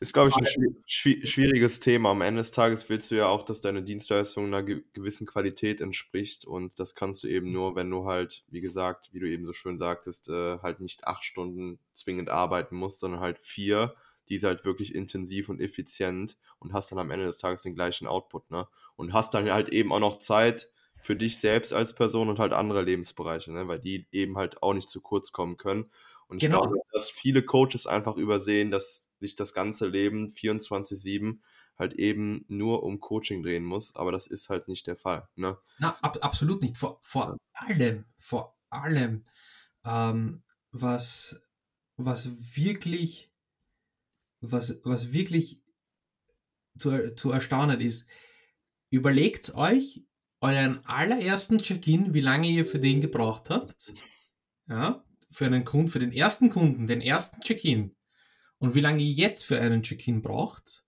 Ist, 0.00 0.12
glaube 0.12 0.28
ich, 0.28 0.36
ein 0.36 0.76
schwieriges 0.86 1.80
Thema. 1.80 2.10
Am 2.10 2.20
Ende 2.20 2.42
des 2.42 2.50
Tages 2.50 2.86
willst 2.90 3.10
du 3.10 3.14
ja 3.14 3.28
auch, 3.28 3.42
dass 3.42 3.62
deine 3.62 3.82
Dienstleistung 3.82 4.46
einer 4.46 4.62
gewissen 4.62 5.26
Qualität 5.26 5.80
entspricht. 5.80 6.44
Und 6.44 6.78
das 6.78 6.94
kannst 6.94 7.24
du 7.24 7.28
eben 7.28 7.52
nur, 7.52 7.74
wenn 7.74 7.88
du 7.88 8.04
halt, 8.04 8.44
wie 8.48 8.60
gesagt, 8.60 9.08
wie 9.12 9.20
du 9.20 9.30
eben 9.30 9.46
so 9.46 9.54
schön 9.54 9.78
sagtest, 9.78 10.28
äh, 10.28 10.58
halt 10.58 10.80
nicht 10.80 11.06
acht 11.06 11.24
Stunden 11.24 11.78
zwingend 11.94 12.28
arbeiten 12.28 12.76
musst, 12.76 13.00
sondern 13.00 13.20
halt 13.20 13.38
vier, 13.38 13.94
die 14.28 14.34
ist 14.34 14.44
halt 14.44 14.66
wirklich 14.66 14.94
intensiv 14.94 15.48
und 15.48 15.60
effizient 15.60 16.36
und 16.58 16.74
hast 16.74 16.92
dann 16.92 16.98
am 16.98 17.10
Ende 17.10 17.24
des 17.24 17.38
Tages 17.38 17.62
den 17.62 17.74
gleichen 17.74 18.06
Output, 18.06 18.50
ne? 18.50 18.68
Und 18.96 19.14
hast 19.14 19.32
dann 19.32 19.50
halt 19.50 19.70
eben 19.70 19.90
auch 19.90 20.00
noch 20.00 20.18
Zeit 20.18 20.70
für 21.04 21.16
dich 21.16 21.38
selbst 21.38 21.74
als 21.74 21.94
Person 21.94 22.30
und 22.30 22.38
halt 22.38 22.54
andere 22.54 22.80
Lebensbereiche, 22.80 23.52
ne? 23.52 23.68
Weil 23.68 23.78
die 23.78 24.06
eben 24.10 24.38
halt 24.38 24.62
auch 24.62 24.72
nicht 24.72 24.88
zu 24.88 25.02
kurz 25.02 25.32
kommen 25.32 25.58
können. 25.58 25.90
Und 26.28 26.38
genau. 26.38 26.62
ich 26.62 26.70
glaube, 26.70 26.78
dass 26.92 27.10
viele 27.10 27.42
Coaches 27.42 27.86
einfach 27.86 28.16
übersehen, 28.16 28.70
dass 28.70 29.10
sich 29.20 29.36
das 29.36 29.52
ganze 29.52 29.86
Leben 29.86 30.28
24-7 30.28 31.40
halt 31.76 31.92
eben 31.92 32.46
nur 32.48 32.84
um 32.84 33.00
Coaching 33.00 33.42
drehen 33.42 33.64
muss, 33.66 33.94
aber 33.96 34.12
das 34.12 34.26
ist 34.26 34.48
halt 34.48 34.66
nicht 34.66 34.86
der 34.86 34.96
Fall. 34.96 35.28
Ne? 35.34 35.58
Na, 35.78 35.94
ab, 36.00 36.16
absolut 36.22 36.62
nicht. 36.62 36.78
Vor, 36.78 37.00
vor 37.02 37.36
allem, 37.52 38.06
vor 38.16 38.56
allem, 38.70 39.24
ähm, 39.84 40.42
was, 40.70 41.38
was 41.98 42.56
wirklich, 42.56 43.30
was, 44.40 44.80
was 44.84 45.12
wirklich 45.12 45.60
zu, 46.78 47.14
zu 47.14 47.30
erstaunen 47.30 47.82
ist, 47.82 48.06
überlegt 48.88 49.54
euch 49.54 50.02
euren 50.44 50.84
allerersten 50.84 51.58
Check-in, 51.58 52.12
wie 52.12 52.20
lange 52.20 52.48
ihr 52.48 52.66
für 52.66 52.78
den 52.78 53.00
gebraucht 53.00 53.48
habt. 53.48 53.94
Ja, 54.68 55.04
für 55.30 55.46
einen 55.46 55.64
Kunden, 55.64 55.88
für 55.88 55.98
den 55.98 56.12
ersten 56.12 56.50
Kunden, 56.50 56.86
den 56.86 57.00
ersten 57.00 57.40
Check-in 57.40 57.94
und 58.58 58.74
wie 58.74 58.80
lange 58.80 59.02
ihr 59.02 59.12
jetzt 59.12 59.44
für 59.44 59.60
einen 59.60 59.82
Check-in 59.82 60.22
braucht 60.22 60.84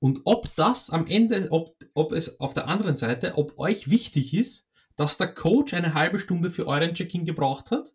und 0.00 0.20
ob 0.24 0.54
das 0.56 0.90
am 0.90 1.06
Ende, 1.06 1.48
ob, 1.50 1.76
ob 1.94 2.12
es 2.12 2.40
auf 2.40 2.52
der 2.52 2.68
anderen 2.68 2.96
Seite, 2.96 3.38
ob 3.38 3.58
euch 3.58 3.88
wichtig 3.90 4.34
ist, 4.34 4.68
dass 4.96 5.16
der 5.16 5.32
Coach 5.32 5.72
eine 5.72 5.94
halbe 5.94 6.18
Stunde 6.18 6.50
für 6.50 6.66
euren 6.66 6.94
Check-in 6.94 7.24
gebraucht 7.24 7.70
hat? 7.70 7.94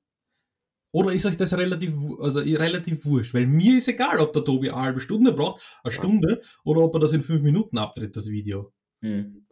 Oder 0.91 1.11
ist 1.11 1.27
euch 1.27 1.37
das 1.37 1.55
relativ, 1.55 1.93
also 2.19 2.39
relativ 2.39 3.05
wurscht? 3.05 3.35
Weil 3.35 3.45
mir 3.45 3.77
ist 3.77 3.87
egal, 3.87 4.19
ob 4.19 4.33
der 4.33 4.43
Tobi 4.43 4.71
eine 4.71 4.81
halbe 4.81 4.99
Stunde 4.99 5.33
braucht, 5.33 5.79
eine 5.83 5.91
Stunde, 5.91 6.41
oder 6.63 6.81
ob 6.81 6.95
er 6.95 6.99
das 6.99 7.13
in 7.13 7.21
fünf 7.21 7.43
Minuten 7.43 7.77
abtritt, 7.77 8.15
das 8.15 8.31
Video. 8.31 8.73
Hm. 9.01 9.45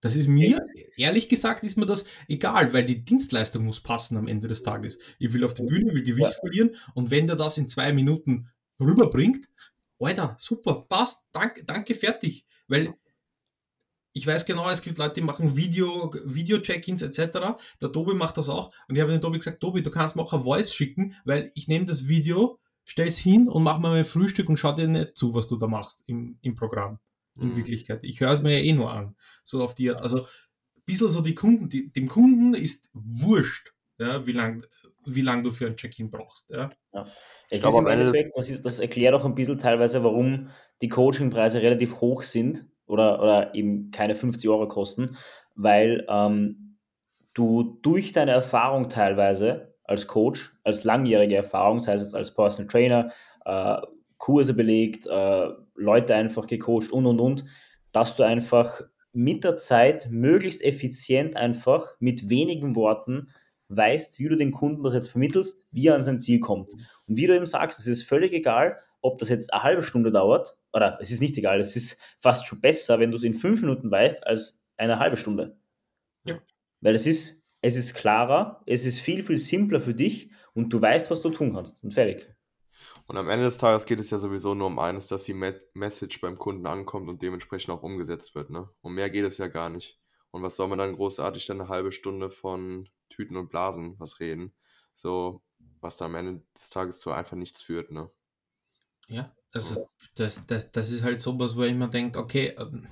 Das 0.00 0.14
ist 0.14 0.28
mir, 0.28 0.64
ehrlich 0.96 1.28
gesagt, 1.28 1.64
ist 1.64 1.76
mir 1.76 1.86
das 1.86 2.04
egal, 2.28 2.72
weil 2.72 2.84
die 2.84 3.04
Dienstleistung 3.04 3.64
muss 3.64 3.80
passen 3.80 4.16
am 4.16 4.28
Ende 4.28 4.46
des 4.46 4.62
Tages. 4.62 4.98
Ich 5.18 5.32
will 5.32 5.44
auf 5.44 5.54
die 5.54 5.64
Bühne, 5.64 5.92
will 5.92 6.02
Gewicht 6.04 6.30
ja. 6.30 6.38
verlieren 6.40 6.70
und 6.94 7.10
wenn 7.10 7.26
der 7.26 7.36
das 7.36 7.58
in 7.58 7.68
zwei 7.68 7.92
Minuten 7.92 8.48
rüberbringt, 8.80 9.48
Alter, 10.00 10.36
super, 10.38 10.86
passt, 10.88 11.26
danke, 11.32 11.64
danke, 11.64 11.94
fertig. 11.94 12.44
Weil 12.68 12.94
ich 14.12 14.26
weiß 14.26 14.46
genau, 14.46 14.68
es 14.70 14.82
gibt 14.82 14.98
Leute, 14.98 15.14
die 15.14 15.20
machen 15.20 15.56
Video, 15.56 16.12
Video-Check-ins 16.24 17.02
etc. 17.02 17.56
Der 17.80 17.92
Tobi 17.92 18.14
macht 18.14 18.36
das 18.36 18.48
auch. 18.48 18.72
Und 18.88 18.96
ich 18.96 19.00
habe 19.00 19.12
den 19.12 19.20
Tobi 19.20 19.38
gesagt, 19.38 19.60
Tobi, 19.60 19.82
du 19.82 19.90
kannst 19.90 20.16
mir 20.16 20.22
auch 20.22 20.32
ein 20.32 20.42
Voice 20.42 20.72
schicken, 20.72 21.14
weil 21.24 21.50
ich 21.54 21.68
nehme 21.68 21.84
das 21.84 22.08
Video, 22.08 22.58
stelle 22.84 23.08
es 23.08 23.18
hin 23.18 23.48
und 23.48 23.62
mache 23.62 23.80
mir 23.80 23.90
mein 23.90 24.04
Frühstück 24.04 24.48
und 24.48 24.56
schau 24.56 24.72
dir 24.72 24.88
nicht 24.88 25.16
zu, 25.16 25.34
was 25.34 25.48
du 25.48 25.56
da 25.56 25.66
machst 25.66 26.04
im, 26.06 26.38
im 26.42 26.54
Programm. 26.54 26.98
In 27.38 27.48
mhm. 27.48 27.56
Wirklichkeit. 27.56 28.04
Ich 28.04 28.20
höre 28.20 28.32
es 28.32 28.42
mir 28.42 28.58
ja 28.58 28.64
eh 28.64 28.72
nur 28.72 28.90
an. 28.90 29.14
So 29.44 29.62
auf 29.62 29.74
die, 29.74 29.90
also 29.90 30.22
ein 30.22 30.82
bisschen 30.84 31.08
so 31.08 31.20
die 31.20 31.34
Kunden, 31.34 31.68
die, 31.68 31.92
dem 31.92 32.08
Kunden 32.08 32.54
ist 32.54 32.90
wurscht, 32.92 33.72
ja, 33.98 34.26
wie 34.26 34.32
lange 34.32 34.62
wie 35.14 35.22
lang 35.22 35.42
du 35.42 35.50
für 35.50 35.66
ein 35.66 35.76
Check-in 35.76 36.10
brauchst. 36.10 36.50
Ja. 36.50 36.70
ja. 36.92 37.06
Es 37.50 37.64
ist 37.64 37.74
im 37.74 37.86
Endeffekt, 37.86 38.36
das, 38.36 38.50
ist, 38.50 38.64
das 38.64 38.78
erklärt 38.78 39.14
auch 39.14 39.24
ein 39.24 39.34
bisschen 39.34 39.58
teilweise, 39.58 40.04
warum 40.04 40.50
die 40.82 40.88
Coachingpreise 40.88 41.62
relativ 41.62 42.00
hoch 42.00 42.22
sind 42.22 42.66
oder, 42.86 43.22
oder 43.22 43.54
eben 43.54 43.90
keine 43.90 44.14
50 44.14 44.48
Euro 44.50 44.68
kosten, 44.68 45.16
weil 45.54 46.06
ähm, 46.08 46.78
du 47.34 47.78
durch 47.82 48.12
deine 48.12 48.32
Erfahrung 48.32 48.88
teilweise 48.88 49.74
als 49.84 50.06
Coach, 50.06 50.52
als 50.64 50.84
langjährige 50.84 51.36
Erfahrung, 51.36 51.80
sei 51.80 51.94
es 51.94 52.02
jetzt 52.02 52.14
als 52.14 52.34
Personal 52.34 52.68
Trainer, 52.68 53.10
äh, 53.46 53.76
Kurse 54.18 54.54
belegt, 54.54 55.06
äh, 55.06 55.48
Leute 55.74 56.14
einfach 56.14 56.46
gecoacht 56.46 56.92
und 56.92 57.06
und 57.06 57.20
und, 57.20 57.44
dass 57.92 58.16
du 58.16 58.24
einfach 58.24 58.82
mit 59.12 59.44
der 59.44 59.56
Zeit 59.56 60.08
möglichst 60.10 60.62
effizient 60.62 61.36
einfach 61.36 61.96
mit 61.98 62.28
wenigen 62.28 62.76
Worten 62.76 63.30
weißt, 63.68 64.18
wie 64.18 64.28
du 64.28 64.36
den 64.36 64.50
Kunden 64.50 64.82
das 64.82 64.94
jetzt 64.94 65.08
vermittelst, 65.08 65.66
wie 65.72 65.88
er 65.88 65.94
an 65.94 66.02
sein 66.02 66.20
Ziel 66.20 66.40
kommt. 66.40 66.72
Und 66.72 67.16
wie 67.16 67.26
du 67.26 67.34
eben 67.34 67.46
sagst, 67.46 67.78
es 67.78 67.86
ist 67.86 68.02
völlig 68.02 68.32
egal, 68.32 68.78
ob 69.00 69.18
das 69.18 69.28
jetzt 69.28 69.52
eine 69.52 69.62
halbe 69.62 69.82
Stunde 69.82 70.10
dauert, 70.10 70.56
oder 70.72 70.98
es 71.00 71.10
ist 71.10 71.20
nicht 71.20 71.36
egal, 71.38 71.60
es 71.60 71.76
ist 71.76 71.98
fast 72.18 72.46
schon 72.46 72.60
besser, 72.60 72.98
wenn 72.98 73.10
du 73.10 73.16
es 73.16 73.24
in 73.24 73.34
fünf 73.34 73.60
Minuten 73.60 73.90
weißt, 73.90 74.26
als 74.26 74.60
eine 74.76 74.98
halbe 74.98 75.16
Stunde. 75.16 75.56
Ja. 76.24 76.38
Weil 76.80 76.94
es 76.94 77.06
ist, 77.06 77.42
es 77.60 77.76
ist 77.76 77.94
klarer, 77.94 78.62
es 78.66 78.84
ist 78.84 79.00
viel, 79.00 79.22
viel 79.22 79.38
simpler 79.38 79.80
für 79.80 79.94
dich 79.94 80.30
und 80.54 80.72
du 80.72 80.80
weißt, 80.80 81.10
was 81.10 81.22
du 81.22 81.30
tun 81.30 81.54
kannst. 81.54 81.82
Und 81.82 81.94
fertig. 81.94 82.34
Und 83.08 83.16
am 83.16 83.30
Ende 83.30 83.46
des 83.46 83.56
Tages 83.56 83.86
geht 83.86 84.00
es 84.00 84.10
ja 84.10 84.18
sowieso 84.18 84.54
nur 84.54 84.66
um 84.66 84.78
eines, 84.78 85.06
dass 85.06 85.24
die 85.24 85.32
Message 85.32 86.20
beim 86.20 86.36
Kunden 86.36 86.66
ankommt 86.66 87.08
und 87.08 87.22
dementsprechend 87.22 87.70
auch 87.70 87.82
umgesetzt 87.82 88.34
wird. 88.34 88.50
Ne? 88.50 88.68
Um 88.82 88.94
mehr 88.94 89.08
geht 89.08 89.24
es 89.24 89.38
ja 89.38 89.48
gar 89.48 89.70
nicht. 89.70 89.98
Und 90.30 90.42
was 90.42 90.56
soll 90.56 90.68
man 90.68 90.78
dann 90.78 90.94
großartig 90.94 91.46
dann 91.46 91.58
eine 91.58 91.70
halbe 91.70 91.90
Stunde 91.90 92.30
von 92.30 92.86
Tüten 93.08 93.38
und 93.38 93.48
Blasen 93.48 93.98
was 93.98 94.20
reden? 94.20 94.52
So, 94.92 95.42
was 95.80 95.96
da 95.96 96.04
am 96.04 96.16
Ende 96.16 96.42
des 96.54 96.68
Tages 96.68 96.98
zu 96.98 97.10
einfach 97.10 97.36
nichts 97.36 97.62
führt, 97.62 97.90
ne? 97.90 98.10
Ja, 99.06 99.34
also 99.52 99.88
das, 100.14 100.44
das, 100.46 100.70
das 100.70 100.90
ist 100.90 101.02
halt 101.02 101.22
sowas, 101.22 101.56
wo 101.56 101.62
ich 101.62 101.72
mir 101.72 101.88
denke, 101.88 102.18
okay, 102.18 102.54
ähm, 102.58 102.86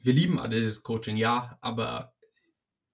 wir 0.00 0.12
lieben 0.12 0.38
alle 0.38 0.56
dieses 0.56 0.82
Coaching, 0.82 1.16
ja, 1.16 1.56
aber 1.62 2.14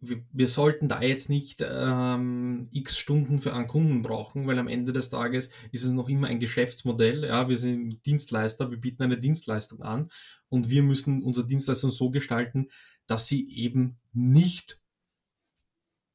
wir, 0.03 0.49
sollten 0.49 0.89
da 0.89 1.01
jetzt 1.01 1.31
nicht 1.31 1.65
ähm, 1.65 2.69
x 2.73 2.99
Stunden 2.99 3.39
für 3.39 3.55
einen 3.55 3.69
Kunden 3.69 4.03
brauchen, 4.03 4.49
weil 4.49 4.59
am 4.59 4.67
Ende 4.67 4.93
des 4.93 5.11
Tages 5.11 5.51
ist 5.71 5.85
es 5.85 5.93
noch 5.93 6.09
immer 6.09 6.27
ein 6.27 6.41
Geschäftsmodell. 6.41 7.25
Ja, 7.25 7.49
wir 7.49 7.57
sind 7.57 8.05
Dienstleister, 8.05 8.71
wir 8.71 8.79
bieten 8.79 9.05
eine 9.05 9.19
Dienstleistung 9.19 9.83
an 9.83 10.09
und 10.49 10.71
wir 10.71 10.83
müssen 10.83 11.23
unsere 11.23 11.47
Dienstleistung 11.47 11.93
so 11.93 12.11
gestalten, 12.11 12.67
dass 13.07 13.29
sie 13.29 13.49
eben 13.57 13.99
nicht 14.13 14.82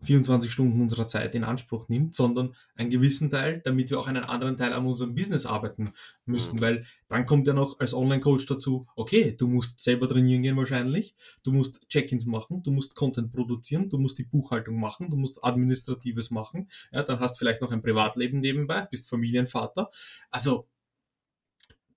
24 0.02 0.52
Stunden 0.52 0.80
unserer 0.82 1.08
Zeit 1.08 1.34
in 1.34 1.44
Anspruch 1.44 1.90
nimmt, 1.90 2.14
sondern 2.14 2.56
einen 2.76 2.90
gewissen 2.90 3.30
Teil, 3.30 3.62
damit 3.64 3.90
wir 3.90 4.00
auch 4.00 4.08
einen 4.08 4.24
anderen 4.24 4.56
Teil 4.56 4.74
an 4.74 4.86
unserem 4.86 5.16
Business 5.16 5.46
arbeiten 5.46 5.92
müssen, 6.26 6.58
mhm. 6.58 6.62
weil 6.62 6.86
dann 7.08 7.26
kommt 7.26 7.48
ja 7.48 7.54
noch 7.54 7.80
als 7.80 7.94
Online-Coach 7.94 8.46
dazu, 8.46 8.88
okay, 8.96 9.36
du 9.36 9.48
musst 9.48 9.80
selber 9.80 10.08
trainieren 10.08 10.44
gehen 10.44 10.58
wahrscheinlich, 10.58 11.16
du 11.44 11.52
musst 11.52 11.88
Check-ins 11.90 12.26
machen, 12.26 12.62
du 12.64 12.72
musst 12.72 12.96
Content 12.96 13.32
produzieren, 13.32 13.90
du 13.90 13.98
musst 13.98 14.20
die 14.20 14.24
Buchhaltung 14.24 14.80
machen, 14.80 15.10
du 15.10 15.18
musst 15.18 15.44
Administratives 15.44 16.32
machen, 16.32 16.68
ja, 16.92 17.04
dann 17.04 17.20
hast 17.20 17.40
vielleicht 17.40 17.62
noch 17.62 17.72
ein 17.72 17.82
Privatleben 17.82 18.40
nebenbei, 18.40 18.88
bist 18.92 19.10
Familienvater, 19.10 19.90
also 20.30 20.68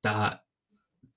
da 0.01 0.43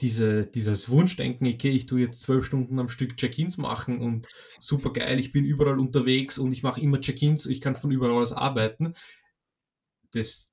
diese, 0.03 0.45
dieses 0.45 0.89
Wunschdenken, 0.89 1.47
okay, 1.47 1.69
ich 1.69 1.85
tue 1.85 2.01
jetzt 2.01 2.21
zwölf 2.21 2.45
Stunden 2.45 2.77
am 2.77 2.89
Stück 2.89 3.15
Check-ins 3.15 3.57
machen 3.57 4.01
und 4.01 4.27
super 4.59 4.91
geil, 4.91 5.17
ich 5.17 5.31
bin 5.31 5.45
überall 5.45 5.79
unterwegs 5.79 6.37
und 6.37 6.51
ich 6.51 6.61
mache 6.61 6.81
immer 6.81 6.99
Check-ins, 6.99 7.45
ich 7.45 7.61
kann 7.61 7.77
von 7.77 7.89
überall 7.89 8.11
aus 8.11 8.33
arbeiten, 8.33 8.93
das 10.11 10.51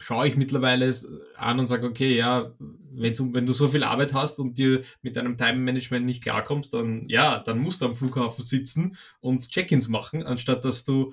schaue 0.00 0.26
ich 0.28 0.36
mittlerweile 0.38 0.94
an 1.36 1.60
und 1.60 1.66
sage, 1.66 1.86
okay, 1.86 2.16
ja, 2.16 2.54
wenn's, 2.58 3.20
wenn 3.20 3.44
du 3.44 3.52
so 3.52 3.68
viel 3.68 3.84
Arbeit 3.84 4.14
hast 4.14 4.38
und 4.38 4.56
dir 4.56 4.82
mit 5.02 5.16
deinem 5.16 5.36
Time-Management 5.36 6.06
nicht 6.06 6.22
klarkommst, 6.22 6.72
dann 6.72 7.04
ja, 7.06 7.38
dann 7.40 7.58
musst 7.58 7.82
du 7.82 7.86
am 7.86 7.94
Flughafen 7.94 8.42
sitzen 8.42 8.96
und 9.20 9.50
Check-ins 9.50 9.88
machen, 9.88 10.22
anstatt 10.22 10.64
dass 10.64 10.84
du 10.84 11.12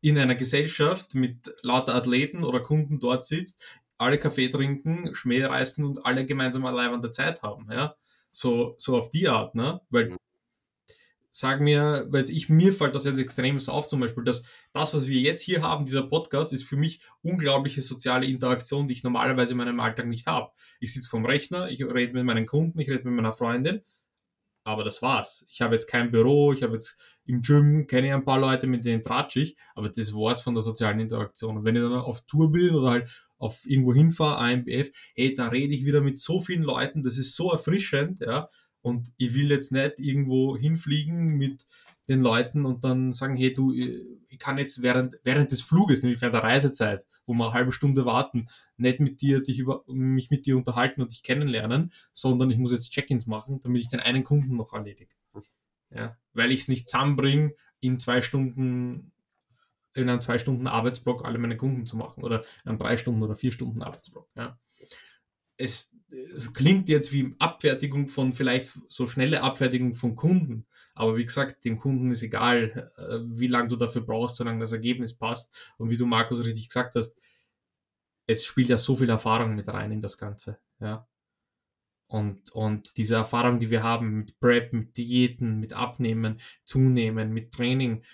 in 0.00 0.18
einer 0.18 0.34
Gesellschaft 0.34 1.14
mit 1.14 1.54
lauter 1.62 1.94
Athleten 1.94 2.42
oder 2.42 2.58
Kunden 2.60 2.98
dort 2.98 3.24
sitzt, 3.24 3.80
alle 4.02 4.18
Kaffee 4.18 4.48
trinken, 4.48 5.14
Schmäh 5.14 5.44
reißen 5.44 5.84
und 5.84 6.04
alle 6.04 6.26
gemeinsam 6.26 6.66
allein 6.66 6.92
an 6.92 7.02
der 7.02 7.12
Zeit 7.12 7.42
haben. 7.42 7.66
Ja? 7.70 7.96
So, 8.30 8.74
so 8.78 8.96
auf 8.96 9.10
die 9.10 9.28
Art, 9.28 9.54
ne? 9.54 9.80
Weil 9.90 10.10
mhm. 10.10 10.16
sag 11.30 11.60
mir, 11.60 12.06
weil 12.10 12.28
ich, 12.30 12.48
mir 12.48 12.72
fällt 12.72 12.94
das 12.94 13.04
jetzt 13.04 13.18
extrem 13.18 13.58
auf, 13.68 13.86
zum 13.86 14.00
Beispiel, 14.00 14.24
dass 14.24 14.44
das, 14.72 14.94
was 14.94 15.06
wir 15.06 15.20
jetzt 15.20 15.42
hier 15.42 15.62
haben, 15.62 15.84
dieser 15.84 16.02
Podcast, 16.02 16.52
ist 16.52 16.64
für 16.64 16.76
mich 16.76 17.00
unglaubliche 17.22 17.82
soziale 17.82 18.26
Interaktion, 18.26 18.88
die 18.88 18.94
ich 18.94 19.02
normalerweise 19.02 19.52
in 19.52 19.58
meinem 19.58 19.80
Alltag 19.80 20.06
nicht 20.06 20.26
habe. 20.26 20.50
Ich 20.80 20.94
sitze 20.94 21.08
vorm 21.08 21.26
Rechner, 21.26 21.68
ich 21.68 21.84
rede 21.84 22.14
mit 22.14 22.24
meinen 22.24 22.46
Kunden, 22.46 22.78
ich 22.80 22.88
rede 22.88 23.04
mit 23.04 23.14
meiner 23.14 23.32
Freundin, 23.32 23.82
aber 24.64 24.84
das 24.84 25.02
war's. 25.02 25.44
Ich 25.50 25.60
habe 25.60 25.74
jetzt 25.74 25.88
kein 25.88 26.10
Büro, 26.10 26.52
ich 26.52 26.62
habe 26.62 26.74
jetzt 26.74 26.98
im 27.24 27.42
Gym, 27.42 27.86
kenne 27.86 28.08
ich 28.08 28.12
ein 28.12 28.24
paar 28.24 28.38
Leute, 28.38 28.66
mit 28.66 28.84
denen 28.84 29.02
tratsch 29.02 29.36
ich, 29.36 29.56
aber 29.74 29.88
das 29.88 30.14
war's 30.14 30.40
von 30.40 30.54
der 30.54 30.62
sozialen 30.62 31.00
Interaktion. 31.00 31.58
Und 31.58 31.64
wenn 31.64 31.76
ich 31.76 31.82
dann 31.82 31.92
auf 31.94 32.20
Tour 32.22 32.50
bin 32.50 32.74
oder 32.74 32.90
halt 32.90 33.28
auf 33.42 33.66
irgendwo 33.66 33.92
hinfahre, 33.92 34.38
AMBF, 34.38 34.90
hey, 35.14 35.34
da 35.34 35.48
rede 35.48 35.74
ich 35.74 35.84
wieder 35.84 36.00
mit 36.00 36.18
so 36.18 36.40
vielen 36.40 36.62
Leuten, 36.62 37.02
das 37.02 37.18
ist 37.18 37.34
so 37.34 37.50
erfrischend, 37.50 38.20
ja. 38.20 38.48
Und 38.80 39.12
ich 39.16 39.34
will 39.34 39.50
jetzt 39.50 39.70
nicht 39.70 40.00
irgendwo 40.00 40.56
hinfliegen 40.56 41.36
mit 41.36 41.66
den 42.08 42.20
Leuten 42.20 42.66
und 42.66 42.82
dann 42.82 43.12
sagen, 43.12 43.36
hey, 43.36 43.54
du, 43.54 43.72
ich 43.72 44.38
kann 44.38 44.58
jetzt 44.58 44.82
während, 44.82 45.18
während 45.22 45.52
des 45.52 45.62
Fluges, 45.62 46.02
nämlich 46.02 46.20
während 46.20 46.34
der 46.34 46.42
Reisezeit, 46.42 47.06
wo 47.26 47.32
wir 47.34 47.44
eine 47.44 47.54
halbe 47.54 47.70
Stunde 47.70 48.04
warten, 48.04 48.48
nicht 48.76 48.98
mit 48.98 49.20
dir, 49.20 49.40
dich 49.40 49.58
über, 49.58 49.84
mich 49.86 50.30
mit 50.30 50.46
dir 50.46 50.56
unterhalten 50.56 51.00
und 51.00 51.12
dich 51.12 51.22
kennenlernen, 51.22 51.92
sondern 52.12 52.50
ich 52.50 52.58
muss 52.58 52.72
jetzt 52.72 52.90
Check-ins 52.90 53.26
machen, 53.26 53.60
damit 53.60 53.82
ich 53.82 53.88
den 53.88 54.00
einen 54.00 54.24
Kunden 54.24 54.56
noch 54.56 54.72
erledige. 54.72 55.14
Ja, 55.94 56.16
weil 56.32 56.50
ich 56.52 56.60
es 56.60 56.68
nicht 56.68 56.88
zusammenbringe, 56.88 57.52
in 57.80 57.98
zwei 57.98 58.20
Stunden 58.20 59.11
in 59.94 60.08
einem 60.08 60.20
zwei 60.20 60.38
Stunden 60.38 60.66
Arbeitsblock 60.66 61.24
alle 61.24 61.38
meine 61.38 61.56
Kunden 61.56 61.86
zu 61.86 61.96
machen 61.96 62.22
oder 62.22 62.40
in 62.64 62.70
einem 62.70 62.78
drei 62.78 62.96
Stunden 62.96 63.22
oder 63.22 63.36
vier 63.36 63.52
Stunden 63.52 63.82
Arbeitsblock. 63.82 64.28
Ja. 64.36 64.58
Es, 65.56 65.94
es, 66.34 66.52
klingt 66.54 66.88
jetzt 66.88 67.12
wie 67.12 67.34
Abfertigung 67.38 68.08
von 68.08 68.32
vielleicht 68.32 68.72
so 68.88 69.06
schnelle 69.06 69.42
Abfertigung 69.42 69.94
von 69.94 70.16
Kunden, 70.16 70.66
aber 70.94 71.16
wie 71.16 71.24
gesagt, 71.24 71.64
dem 71.64 71.78
Kunden 71.78 72.10
ist 72.10 72.22
egal, 72.22 72.90
äh, 72.96 73.18
wie 73.38 73.46
lange 73.46 73.68
du 73.68 73.76
dafür 73.76 74.02
brauchst, 74.02 74.36
solange 74.36 74.60
das 74.60 74.72
Ergebnis 74.72 75.16
passt. 75.16 75.72
Und 75.78 75.90
wie 75.90 75.96
du 75.96 76.06
Markus 76.06 76.44
richtig 76.44 76.68
gesagt 76.68 76.96
hast, 76.96 77.16
es 78.26 78.44
spielt 78.44 78.68
ja 78.68 78.78
so 78.78 78.96
viel 78.96 79.10
Erfahrung 79.10 79.54
mit 79.54 79.68
rein 79.68 79.92
in 79.92 80.00
das 80.00 80.16
Ganze. 80.16 80.58
Ja. 80.80 81.06
Und, 82.06 82.50
und 82.50 82.98
diese 82.98 83.14
Erfahrung, 83.14 83.58
die 83.58 83.70
wir 83.70 83.82
haben 83.82 84.18
mit 84.18 84.38
Prep, 84.38 84.74
mit 84.74 84.98
Diäten, 84.98 85.60
mit 85.60 85.72
Abnehmen, 85.72 86.40
Zunehmen, 86.62 87.32
mit 87.32 87.52
Training, 87.52 88.04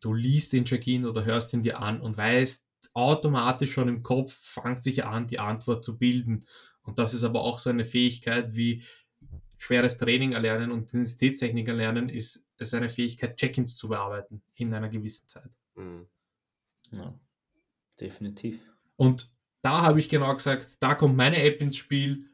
du 0.00 0.14
liest 0.14 0.52
den 0.52 0.64
Check-in 0.64 1.06
oder 1.06 1.24
hörst 1.24 1.52
ihn 1.52 1.62
dir 1.62 1.80
an 1.80 2.00
und 2.00 2.16
weißt 2.16 2.66
automatisch 2.94 3.72
schon 3.72 3.88
im 3.88 4.02
Kopf, 4.02 4.34
fängt 4.34 4.82
sich 4.82 5.04
an, 5.04 5.26
die 5.26 5.38
Antwort 5.38 5.84
zu 5.84 5.98
bilden. 5.98 6.44
Und 6.82 6.98
das 6.98 7.14
ist 7.14 7.24
aber 7.24 7.42
auch 7.42 7.58
so 7.58 7.70
eine 7.70 7.84
Fähigkeit 7.84 8.56
wie 8.56 8.82
schweres 9.58 9.98
Training 9.98 10.32
erlernen 10.32 10.70
und 10.70 10.80
Intensitätstechnik 10.80 11.68
erlernen, 11.68 12.08
ist 12.08 12.46
es 12.56 12.72
eine 12.72 12.88
Fähigkeit, 12.88 13.36
Check-ins 13.36 13.76
zu 13.76 13.88
bearbeiten 13.88 14.42
in 14.54 14.72
einer 14.72 14.88
gewissen 14.88 15.28
Zeit. 15.28 15.50
Mhm. 15.74 16.06
Ja, 16.96 17.14
definitiv. 18.00 18.58
Und 18.96 19.30
da 19.60 19.82
habe 19.82 20.00
ich 20.00 20.08
genau 20.08 20.32
gesagt, 20.34 20.78
da 20.80 20.94
kommt 20.94 21.16
meine 21.16 21.42
App 21.42 21.60
ins 21.60 21.76
Spiel, 21.76 22.30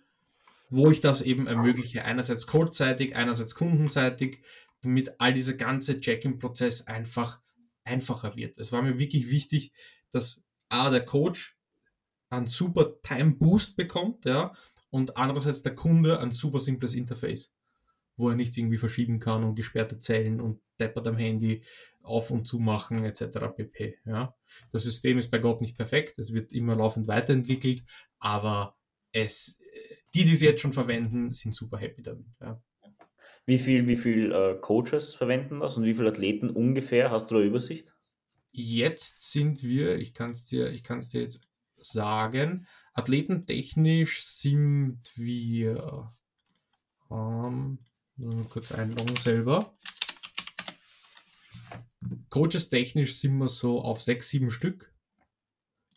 wo 0.70 0.90
ich 0.90 1.00
das 1.00 1.22
eben 1.22 1.46
ermögliche. 1.46 2.04
Einerseits 2.04 2.46
codeseitig, 2.46 3.16
einerseits 3.16 3.54
kundenseitig, 3.54 4.42
damit 4.82 5.20
all 5.20 5.32
dieser 5.32 5.54
ganze 5.54 5.98
Check-in-Prozess 5.98 6.86
einfach 6.86 7.40
einfacher 7.87 8.37
wird. 8.37 8.59
Es 8.59 8.72
war 8.72 8.82
mir 8.82 8.99
wirklich 8.99 9.30
wichtig, 9.30 9.72
dass 10.11 10.45
A, 10.68 10.91
der 10.91 11.05
Coach 11.05 11.57
einen 12.30 12.47
super 12.47 13.01
Time 13.03 13.34
Boost 13.34 13.76
bekommt, 13.76 14.24
ja, 14.24 14.53
und 14.91 15.16
andererseits 15.16 15.62
der 15.62 15.74
Kunde 15.74 16.20
ein 16.20 16.30
super 16.30 16.59
simples 16.59 16.95
Interface, 16.95 17.53
wo 18.16 18.30
er 18.30 18.37
nichts 18.37 18.57
irgendwie 18.57 18.78
verschieben 18.78 19.18
kann 19.18 19.45
und 19.45 19.55
gesperrte 19.55 19.99
Zellen 19.99 20.41
und 20.41 20.61
deppert 20.80 21.07
am 21.07 21.16
Handy 21.16 21.62
auf 22.03 22.30
und 22.30 22.47
zu 22.47 22.59
machen 22.59 23.05
etc. 23.05 23.39
pp. 23.55 23.99
Ja. 24.05 24.34
Das 24.72 24.84
System 24.84 25.18
ist 25.18 25.30
bei 25.30 25.39
Gott 25.39 25.61
nicht 25.61 25.76
perfekt, 25.76 26.18
es 26.18 26.32
wird 26.32 26.53
immer 26.53 26.76
laufend 26.76 27.09
weiterentwickelt, 27.09 27.84
aber 28.18 28.76
es, 29.12 29.59
die, 30.14 30.24
die 30.24 30.32
es 30.32 30.41
jetzt 30.41 30.61
schon 30.61 30.72
verwenden, 30.72 31.32
sind 31.32 31.55
super 31.55 31.78
happy 31.78 32.03
damit. 32.03 32.26
Ja. 32.41 32.61
Wie 33.47 33.61
viel, 33.61 33.86
wie 33.86 33.97
viel 33.97 34.32
äh, 34.32 34.59
Coaches 34.61 35.14
verwenden 35.14 35.61
das 35.61 35.76
und 35.76 35.84
wie 35.84 35.94
viele 35.94 36.09
Athleten 36.09 36.51
ungefähr? 36.51 37.12
Hast 37.12 37.30
du 37.30 37.36
da 37.36 37.40
Übersicht? 37.40 37.94
Jetzt 38.51 39.30
sind 39.30 39.62
wir, 39.62 39.99
ich 39.99 40.14
kann 40.14 40.30
es 40.30 40.44
dir, 40.44 40.70
dir 40.70 41.20
jetzt 41.20 41.49
sagen, 41.78 42.66
athletentechnisch 42.92 44.24
sind 44.24 45.01
wir 45.14 46.12
ähm, 47.11 47.78
kurz 48.51 48.72
einloggen 48.72 49.14
selber. 49.14 49.76
Coaches 52.30 52.68
technisch 52.68 53.16
sind 53.16 53.36
wir 53.38 53.49
so 53.49 53.82
auf 53.82 54.03
sechs, 54.03 54.28
sieben 54.28 54.51
Stück, 54.51 54.92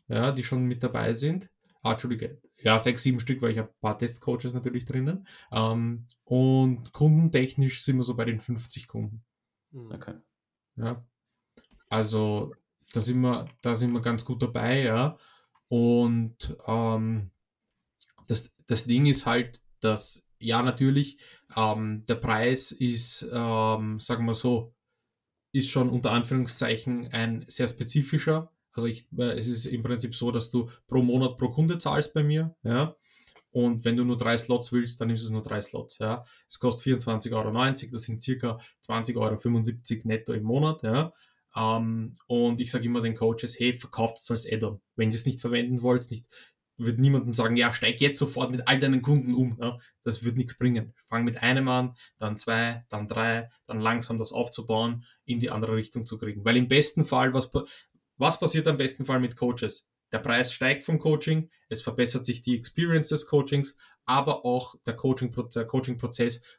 ja, 0.08 0.32
die 0.32 0.44
schon 0.44 0.66
mit 0.66 0.84
dabei 0.84 1.14
sind. 1.14 1.50
Ah, 1.82 1.94
Entschuldige, 1.94 2.42
ja, 2.58 2.78
sechs, 2.78 3.04
sieben 3.04 3.20
Stück, 3.20 3.42
weil 3.42 3.52
ich 3.52 3.58
habe 3.58 3.70
ein 3.70 3.80
paar 3.82 3.98
Testcoaches 3.98 4.54
natürlich 4.54 4.86
drinnen. 4.86 5.26
Ähm, 5.52 6.06
und 6.26 6.92
kundentechnisch 6.92 7.84
sind 7.84 7.98
wir 7.98 8.04
so 8.04 8.16
bei 8.16 8.26
den 8.26 8.40
50 8.40 8.88
Kunden. 8.88 9.24
Hm. 9.72 9.92
Okay. 9.92 10.16
Ja. 10.76 11.06
Also 11.88 12.54
da 12.94 13.02
sind 13.02 13.22
wir, 13.22 13.48
da 13.62 13.76
sind 13.76 13.92
wir 13.92 14.02
ganz 14.02 14.26
gut 14.26 14.42
dabei, 14.42 14.84
ja. 14.84 15.18
Und 15.68 16.58
ähm, 16.68 17.32
das, 18.28 18.52
das 18.66 18.86
Ding 18.86 19.06
ist 19.06 19.26
halt, 19.26 19.62
dass 19.80 20.28
ja 20.40 20.62
natürlich 20.62 21.20
ähm, 21.56 22.04
der 22.08 22.16
Preis 22.16 22.72
ist, 22.72 23.28
ähm, 23.32 24.00
sagen 24.00 24.26
wir 24.26 24.34
so, 24.34 24.74
ist 25.52 25.70
schon 25.70 25.90
unter 25.90 26.12
Anführungszeichen 26.12 27.08
ein 27.12 27.46
sehr 27.48 27.68
spezifischer. 27.68 28.52
Also 28.74 28.88
ich, 28.88 29.08
äh, 29.18 29.38
es 29.38 29.48
ist 29.48 29.66
im 29.66 29.82
Prinzip 29.82 30.16
so, 30.16 30.32
dass 30.32 30.50
du 30.50 30.70
pro 30.88 31.02
Monat 31.02 31.38
pro 31.38 31.50
Kunde 31.50 31.78
zahlst 31.78 32.14
bei 32.14 32.24
mir, 32.24 32.56
ja. 32.64 32.96
Und 33.52 33.84
wenn 33.84 33.98
du 33.98 34.04
nur 34.04 34.18
drei 34.18 34.38
Slots 34.38 34.72
willst, 34.72 35.02
dann 35.02 35.08
nimmst 35.08 35.28
du 35.28 35.34
nur 35.34 35.42
drei 35.42 35.60
Slots, 35.60 35.98
ja. 35.98 36.24
Es 36.48 36.60
kostet 36.60 36.94
24,90 37.02 37.34
Euro, 37.34 37.52
das 37.92 38.04
sind 38.04 38.22
circa 38.22 38.60
20,75 38.88 39.16
Euro 39.18 40.08
netto 40.08 40.34
im 40.34 40.44
Monat, 40.44 40.84
ja. 40.84 41.14
Um, 41.56 42.14
und 42.28 42.62
ich 42.62 42.70
sage 42.70 42.86
immer 42.86 43.02
den 43.02 43.16
Coaches, 43.16 43.58
hey, 43.58 43.74
verkauft 43.74 44.18
es 44.18 44.30
als 44.30 44.52
Add-on. 44.52 44.82
Wenn 44.96 45.10
ihr 45.10 45.16
es 45.16 45.26
nicht 45.26 45.42
verwenden 45.42 45.82
wollt, 45.82 46.12
nicht, 46.12 46.28
wird 46.78 47.00
niemandem 47.00 47.34
sagen, 47.34 47.56
ja, 47.56 47.74
steig 47.74 48.00
jetzt 48.02 48.20
sofort 48.20 48.52
mit 48.52 48.68
all 48.68 48.80
deinen 48.80 49.02
Kunden 49.02 49.34
um. 49.34 49.58
Ja, 49.60 49.78
das 50.04 50.24
wird 50.24 50.38
nichts 50.38 50.58
bringen. 50.58 50.94
Fang 51.04 51.24
mit 51.26 51.42
einem 51.42 51.68
an, 51.68 51.96
dann 52.18 52.38
zwei, 52.38 52.86
dann 52.90 53.08
drei, 53.08 53.50
dann 53.66 53.82
langsam 53.82 54.18
das 54.18 54.32
aufzubauen, 54.32 55.06
in 55.26 55.40
die 55.40 55.50
andere 55.50 55.76
Richtung 55.76 56.06
zu 56.06 56.18
kriegen. 56.18 56.46
Weil 56.46 56.56
im 56.56 56.68
besten 56.68 57.04
Fall, 57.04 57.34
was, 57.34 57.52
was 58.20 58.40
passiert 58.40 58.68
am 58.68 58.78
besten 58.78 59.06
Fall 59.06 59.20
mit 59.20 59.36
Coaches? 59.36 59.88
Der 60.12 60.20
Preis 60.20 60.54
steigt 60.54 60.84
vom 60.84 61.00
Coaching, 61.00 61.50
es 61.70 61.82
verbessert 61.82 62.26
sich 62.26 62.42
die 62.42 62.56
Experience 62.56 63.10
des 63.10 63.26
Coachings, 63.26 63.76
aber 64.06 64.46
auch 64.46 64.76
der 64.86 64.96
Coaching-Prozess 64.96 65.68
Coaching 65.68 66.00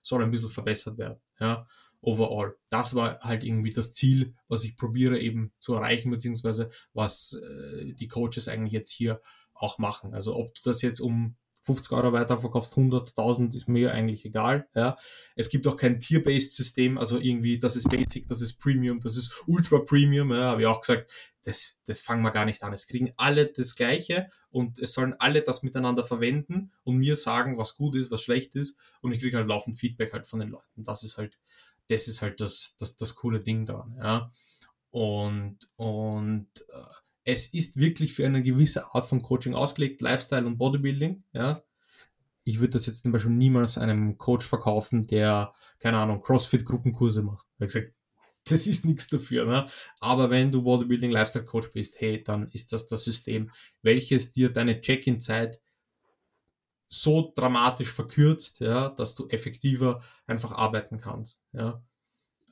soll 0.02 0.22
ein 0.22 0.30
bisschen 0.30 0.48
verbessert 0.50 0.98
werden. 0.98 1.20
Ja? 1.38 1.66
overall. 2.02 2.56
Das 2.68 2.94
war 2.94 3.20
halt 3.20 3.44
irgendwie 3.44 3.72
das 3.72 3.92
Ziel, 3.92 4.34
was 4.48 4.64
ich 4.64 4.76
probiere 4.76 5.18
eben 5.18 5.52
zu 5.58 5.74
erreichen, 5.74 6.10
beziehungsweise 6.10 6.70
was 6.92 7.34
äh, 7.34 7.92
die 7.92 8.08
Coaches 8.08 8.48
eigentlich 8.48 8.72
jetzt 8.72 8.90
hier 8.90 9.20
auch 9.54 9.78
machen. 9.78 10.14
Also 10.14 10.36
ob 10.36 10.54
du 10.54 10.60
das 10.64 10.82
jetzt 10.82 11.00
um 11.00 11.36
50 11.62 11.92
Euro 11.92 12.12
weiterverkaufst, 12.12 12.74
100.000 12.74 13.54
ist 13.54 13.68
mir 13.68 13.92
eigentlich 13.92 14.24
egal. 14.24 14.68
Ja. 14.74 14.96
Es 15.36 15.50
gibt 15.50 15.66
auch 15.66 15.76
kein 15.76 16.00
Tier-Based-System, 16.00 16.96
also 16.96 17.18
irgendwie, 17.18 17.58
das 17.58 17.76
ist 17.76 17.88
Basic, 17.88 18.26
das 18.28 18.40
ist 18.40 18.54
Premium, 18.54 19.00
das 19.00 19.16
ist 19.16 19.42
Ultra 19.46 19.78
Premium. 19.80 20.30
Ja, 20.30 20.50
habe 20.50 20.62
ich 20.62 20.66
auch 20.66 20.80
gesagt, 20.80 21.12
das, 21.44 21.80
das 21.86 22.00
fangen 22.00 22.22
wir 22.22 22.30
gar 22.30 22.44
nicht 22.44 22.62
an. 22.62 22.72
Es 22.72 22.86
kriegen 22.86 23.12
alle 23.16 23.46
das 23.46 23.74
Gleiche 23.74 24.28
und 24.50 24.78
es 24.78 24.92
sollen 24.92 25.14
alle 25.18 25.42
das 25.42 25.62
miteinander 25.62 26.04
verwenden 26.04 26.72
und 26.84 26.96
mir 26.96 27.16
sagen, 27.16 27.58
was 27.58 27.76
gut 27.76 27.96
ist, 27.96 28.10
was 28.10 28.22
schlecht 28.22 28.54
ist 28.54 28.78
und 29.02 29.12
ich 29.12 29.20
kriege 29.20 29.36
halt 29.36 29.48
laufend 29.48 29.76
Feedback 29.76 30.12
halt 30.12 30.26
von 30.26 30.40
den 30.40 30.48
Leuten. 30.48 30.84
Das 30.84 31.02
ist 31.02 31.18
halt, 31.18 31.38
das 31.88 32.08
ist 32.08 32.22
halt 32.22 32.40
das, 32.40 32.74
das, 32.78 32.96
das 32.96 33.14
coole 33.14 33.40
Ding 33.40 33.66
daran. 33.66 33.96
Ja. 33.98 34.30
Und, 34.90 35.58
und 35.76 36.48
äh, 36.68 36.94
es 37.24 37.46
ist 37.46 37.78
wirklich 37.78 38.14
für 38.14 38.26
eine 38.26 38.42
gewisse 38.42 38.94
Art 38.94 39.04
von 39.04 39.22
Coaching 39.22 39.54
ausgelegt, 39.54 40.00
Lifestyle 40.00 40.46
und 40.46 40.58
Bodybuilding, 40.58 41.24
ja. 41.32 41.62
Ich 42.44 42.58
würde 42.58 42.72
das 42.72 42.86
jetzt 42.86 43.02
zum 43.02 43.12
Beispiel 43.12 43.32
niemals 43.32 43.78
einem 43.78 44.16
Coach 44.16 44.46
verkaufen, 44.46 45.06
der, 45.06 45.52
keine 45.78 45.98
Ahnung, 45.98 46.22
CrossFit-Gruppenkurse 46.22 47.22
macht. 47.22 47.46
Ich 47.58 47.66
gesagt, 47.66 47.92
das 48.44 48.66
ist 48.66 48.84
nichts 48.84 49.08
dafür. 49.08 49.44
Ne? 49.44 49.66
Aber 50.00 50.30
wenn 50.30 50.50
du 50.50 50.62
Bodybuilding 50.62 51.10
Lifestyle 51.10 51.44
Coach 51.44 51.70
bist, 51.72 52.00
hey, 52.00 52.22
dann 52.22 52.48
ist 52.50 52.72
das 52.72 52.88
das 52.88 53.04
System, 53.04 53.50
welches 53.82 54.32
dir 54.32 54.50
deine 54.50 54.80
Check-in-Zeit 54.80 55.60
so 56.88 57.32
dramatisch 57.36 57.92
verkürzt, 57.92 58.60
ja, 58.60 58.88
dass 58.88 59.14
du 59.14 59.28
effektiver 59.28 60.02
einfach 60.26 60.52
arbeiten 60.52 60.98
kannst. 60.98 61.44
Ja. 61.52 61.84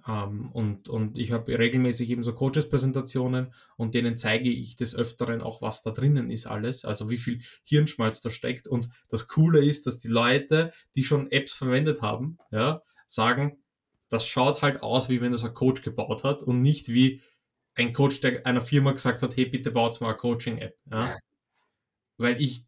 Ähm, 0.08 0.50
und, 0.52 0.88
und 0.88 1.18
ich 1.18 1.32
habe 1.32 1.58
regelmäßig 1.58 2.10
eben 2.10 2.22
so 2.22 2.32
Coaches-Präsentationen 2.32 3.52
und 3.76 3.94
denen 3.94 4.16
zeige 4.16 4.48
ich 4.50 4.74
des 4.74 4.96
Öfteren 4.96 5.42
auch, 5.42 5.60
was 5.60 5.82
da 5.82 5.90
drinnen 5.90 6.30
ist 6.30 6.46
alles, 6.46 6.84
also 6.84 7.10
wie 7.10 7.18
viel 7.18 7.40
Hirnschmalz 7.64 8.22
da 8.22 8.30
steckt. 8.30 8.66
Und 8.66 8.88
das 9.10 9.28
Coole 9.28 9.62
ist, 9.62 9.86
dass 9.86 9.98
die 9.98 10.08
Leute, 10.08 10.72
die 10.94 11.04
schon 11.04 11.30
Apps 11.30 11.52
verwendet 11.52 12.00
haben, 12.00 12.38
ja, 12.50 12.82
sagen, 13.06 13.62
das 14.08 14.26
schaut 14.26 14.62
halt 14.62 14.82
aus, 14.82 15.10
wie 15.10 15.20
wenn 15.20 15.32
das 15.32 15.44
ein 15.44 15.52
Coach 15.52 15.82
gebaut 15.82 16.24
hat 16.24 16.42
und 16.42 16.62
nicht 16.62 16.88
wie 16.88 17.20
ein 17.74 17.92
Coach, 17.92 18.20
der 18.20 18.46
einer 18.46 18.62
Firma 18.62 18.92
gesagt 18.92 19.20
hat, 19.22 19.36
hey, 19.36 19.44
bitte 19.44 19.70
baut 19.70 20.00
mal 20.00 20.08
eine 20.08 20.16
Coaching-App. 20.16 20.74
Ja? 20.90 21.18
Weil 22.16 22.40
ich 22.40 22.67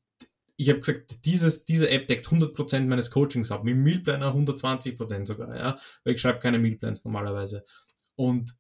ich 0.61 0.69
habe 0.69 0.81
gesagt, 0.81 1.25
dieses, 1.25 1.65
diese 1.65 1.89
App 1.89 2.07
deckt 2.07 2.27
100% 2.27 2.81
meines 2.83 3.11
Coachings 3.11 3.51
ab, 3.51 3.65
mit 3.65 3.79
Mealplaner 3.79 4.35
120% 4.35 5.27
sogar, 5.27 5.57
ja, 5.57 5.79
weil 6.05 6.15
ich 6.15 6.21
schreibe 6.21 6.39
keine 6.39 6.59
Mealplans 6.59 7.03
normalerweise. 7.07 7.65
Und 8.15 8.55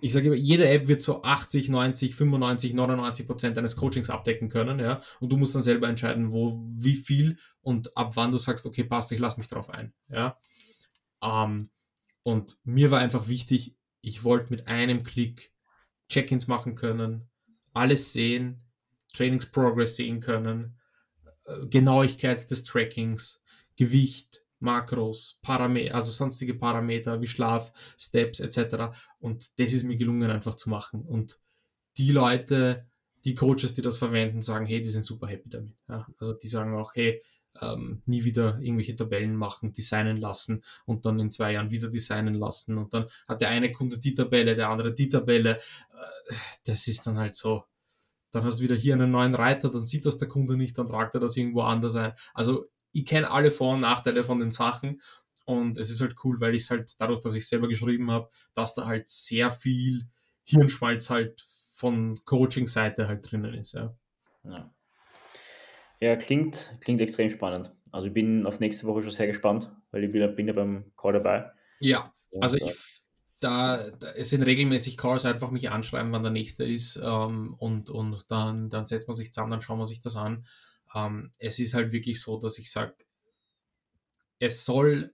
ich 0.00 0.14
sage 0.14 0.28
immer, 0.28 0.36
jede 0.36 0.66
App 0.70 0.88
wird 0.88 1.02
so 1.02 1.22
80, 1.22 1.68
90, 1.68 2.14
95, 2.14 2.72
99% 2.72 3.50
deines 3.50 3.76
Coachings 3.76 4.08
abdecken 4.08 4.48
können, 4.48 4.78
ja. 4.78 5.02
Und 5.20 5.30
du 5.30 5.36
musst 5.36 5.54
dann 5.54 5.60
selber 5.60 5.86
entscheiden, 5.86 6.32
wo, 6.32 6.64
wie 6.72 6.94
viel 6.94 7.36
und 7.60 7.94
ab 7.94 8.16
wann 8.16 8.30
du 8.30 8.38
sagst, 8.38 8.64
okay, 8.64 8.84
passt, 8.84 9.12
ich 9.12 9.18
lasse 9.18 9.38
mich 9.38 9.48
drauf 9.48 9.68
ein, 9.68 9.92
ja. 10.08 10.38
Ähm, 11.22 11.68
und 12.22 12.56
mir 12.64 12.90
war 12.90 13.00
einfach 13.00 13.28
wichtig, 13.28 13.76
ich 14.00 14.24
wollte 14.24 14.50
mit 14.50 14.66
einem 14.66 15.02
Klick 15.02 15.52
Check-ins 16.08 16.46
machen 16.46 16.74
können, 16.74 17.28
alles 17.74 18.14
sehen, 18.14 18.62
Trainingsprogress 19.12 19.96
sehen 19.96 20.20
können, 20.20 20.78
äh, 21.44 21.66
Genauigkeit 21.66 22.50
des 22.50 22.64
Trackings, 22.64 23.42
Gewicht, 23.76 24.42
Makros, 24.58 25.40
Parameter, 25.42 25.94
also 25.94 26.12
sonstige 26.12 26.54
Parameter 26.54 27.20
wie 27.20 27.26
Schlaf, 27.26 27.72
Steps 27.98 28.40
etc. 28.40 28.94
Und 29.18 29.58
das 29.58 29.72
ist 29.72 29.82
mir 29.82 29.96
gelungen 29.96 30.30
einfach 30.30 30.54
zu 30.54 30.70
machen. 30.70 31.02
Und 31.02 31.38
die 31.96 32.12
Leute, 32.12 32.86
die 33.24 33.34
Coaches, 33.34 33.74
die 33.74 33.82
das 33.82 33.98
verwenden, 33.98 34.40
sagen, 34.40 34.66
hey, 34.66 34.80
die 34.80 34.88
sind 34.88 35.04
super 35.04 35.26
happy 35.26 35.50
damit. 35.50 35.76
Ja, 35.88 36.06
also 36.18 36.32
die 36.32 36.48
sagen 36.48 36.74
auch, 36.76 36.94
hey, 36.94 37.20
ähm, 37.60 38.02
nie 38.06 38.24
wieder 38.24 38.58
irgendwelche 38.60 38.96
Tabellen 38.96 39.36
machen, 39.36 39.72
designen 39.72 40.16
lassen 40.16 40.62
und 40.86 41.04
dann 41.04 41.18
in 41.18 41.30
zwei 41.30 41.52
Jahren 41.52 41.70
wieder 41.70 41.88
designen 41.88 42.34
lassen. 42.34 42.78
Und 42.78 42.94
dann 42.94 43.06
hat 43.28 43.40
der 43.40 43.48
eine 43.48 43.72
Kunde 43.72 43.98
die 43.98 44.14
Tabelle, 44.14 44.56
der 44.56 44.70
andere 44.70 44.94
die 44.94 45.08
Tabelle. 45.08 45.56
Äh, 45.56 46.34
das 46.64 46.88
ist 46.88 47.06
dann 47.06 47.18
halt 47.18 47.34
so, 47.34 47.64
dann 48.32 48.44
hast 48.44 48.58
du 48.58 48.64
wieder 48.64 48.74
hier 48.74 48.94
einen 48.94 49.10
neuen 49.10 49.34
Reiter, 49.34 49.70
dann 49.70 49.84
sieht 49.84 50.06
das 50.06 50.18
der 50.18 50.28
Kunde 50.28 50.56
nicht, 50.56 50.76
dann 50.76 50.88
tragt 50.88 51.14
er 51.14 51.20
das 51.20 51.36
irgendwo 51.36 51.62
anders 51.62 51.94
ein. 51.94 52.12
Also 52.34 52.66
ich 52.92 53.04
kenne 53.04 53.30
alle 53.30 53.50
Vor- 53.50 53.74
und 53.74 53.80
Nachteile 53.80 54.24
von 54.24 54.40
den 54.40 54.50
Sachen 54.50 55.00
und 55.44 55.76
es 55.76 55.90
ist 55.90 56.00
halt 56.00 56.16
cool, 56.24 56.40
weil 56.40 56.54
ich 56.54 56.62
es 56.62 56.70
halt 56.70 56.94
dadurch, 56.98 57.20
dass 57.20 57.34
ich 57.34 57.46
selber 57.46 57.68
geschrieben 57.68 58.10
habe, 58.10 58.28
dass 58.54 58.74
da 58.74 58.86
halt 58.86 59.08
sehr 59.08 59.50
viel 59.50 60.08
Hirnschmalz 60.44 61.10
halt 61.10 61.40
von 61.74 62.18
Coaching-Seite 62.24 63.08
halt 63.08 63.30
drinnen 63.30 63.54
ist. 63.54 63.72
Ja. 63.72 63.94
ja. 64.44 64.74
Ja, 66.00 66.16
klingt, 66.16 66.76
klingt 66.80 67.00
extrem 67.00 67.30
spannend. 67.30 67.72
Also 67.92 68.08
ich 68.08 68.14
bin 68.14 68.46
auf 68.46 68.60
nächste 68.60 68.86
Woche 68.86 69.02
schon 69.02 69.12
sehr 69.12 69.26
gespannt, 69.26 69.70
weil 69.90 70.04
ich 70.04 70.10
bin 70.10 70.48
ja 70.48 70.52
beim 70.52 70.92
Call 70.96 71.12
dabei. 71.12 71.52
Ja, 71.80 72.12
also 72.40 72.56
ich 72.56 72.62
äh, 72.62 72.74
da, 73.42 73.90
da 73.90 74.06
es 74.16 74.30
sind 74.30 74.42
regelmäßig 74.42 74.96
Calls, 74.96 75.24
einfach 75.24 75.50
mich 75.50 75.70
anschreiben, 75.70 76.12
wann 76.12 76.22
der 76.22 76.32
nächste 76.32 76.64
ist 76.64 76.96
ähm, 77.02 77.54
und, 77.58 77.90
und 77.90 78.30
dann, 78.30 78.68
dann 78.68 78.86
setzt 78.86 79.08
man 79.08 79.16
sich 79.16 79.32
zusammen, 79.32 79.50
dann 79.50 79.60
schauen 79.60 79.78
wir 79.78 79.86
sich 79.86 80.00
das 80.00 80.16
an. 80.16 80.46
Ähm, 80.94 81.32
es 81.38 81.58
ist 81.58 81.74
halt 81.74 81.92
wirklich 81.92 82.20
so, 82.20 82.38
dass 82.38 82.58
ich 82.58 82.70
sage, 82.70 82.94
es 84.38 84.64
soll 84.64 85.12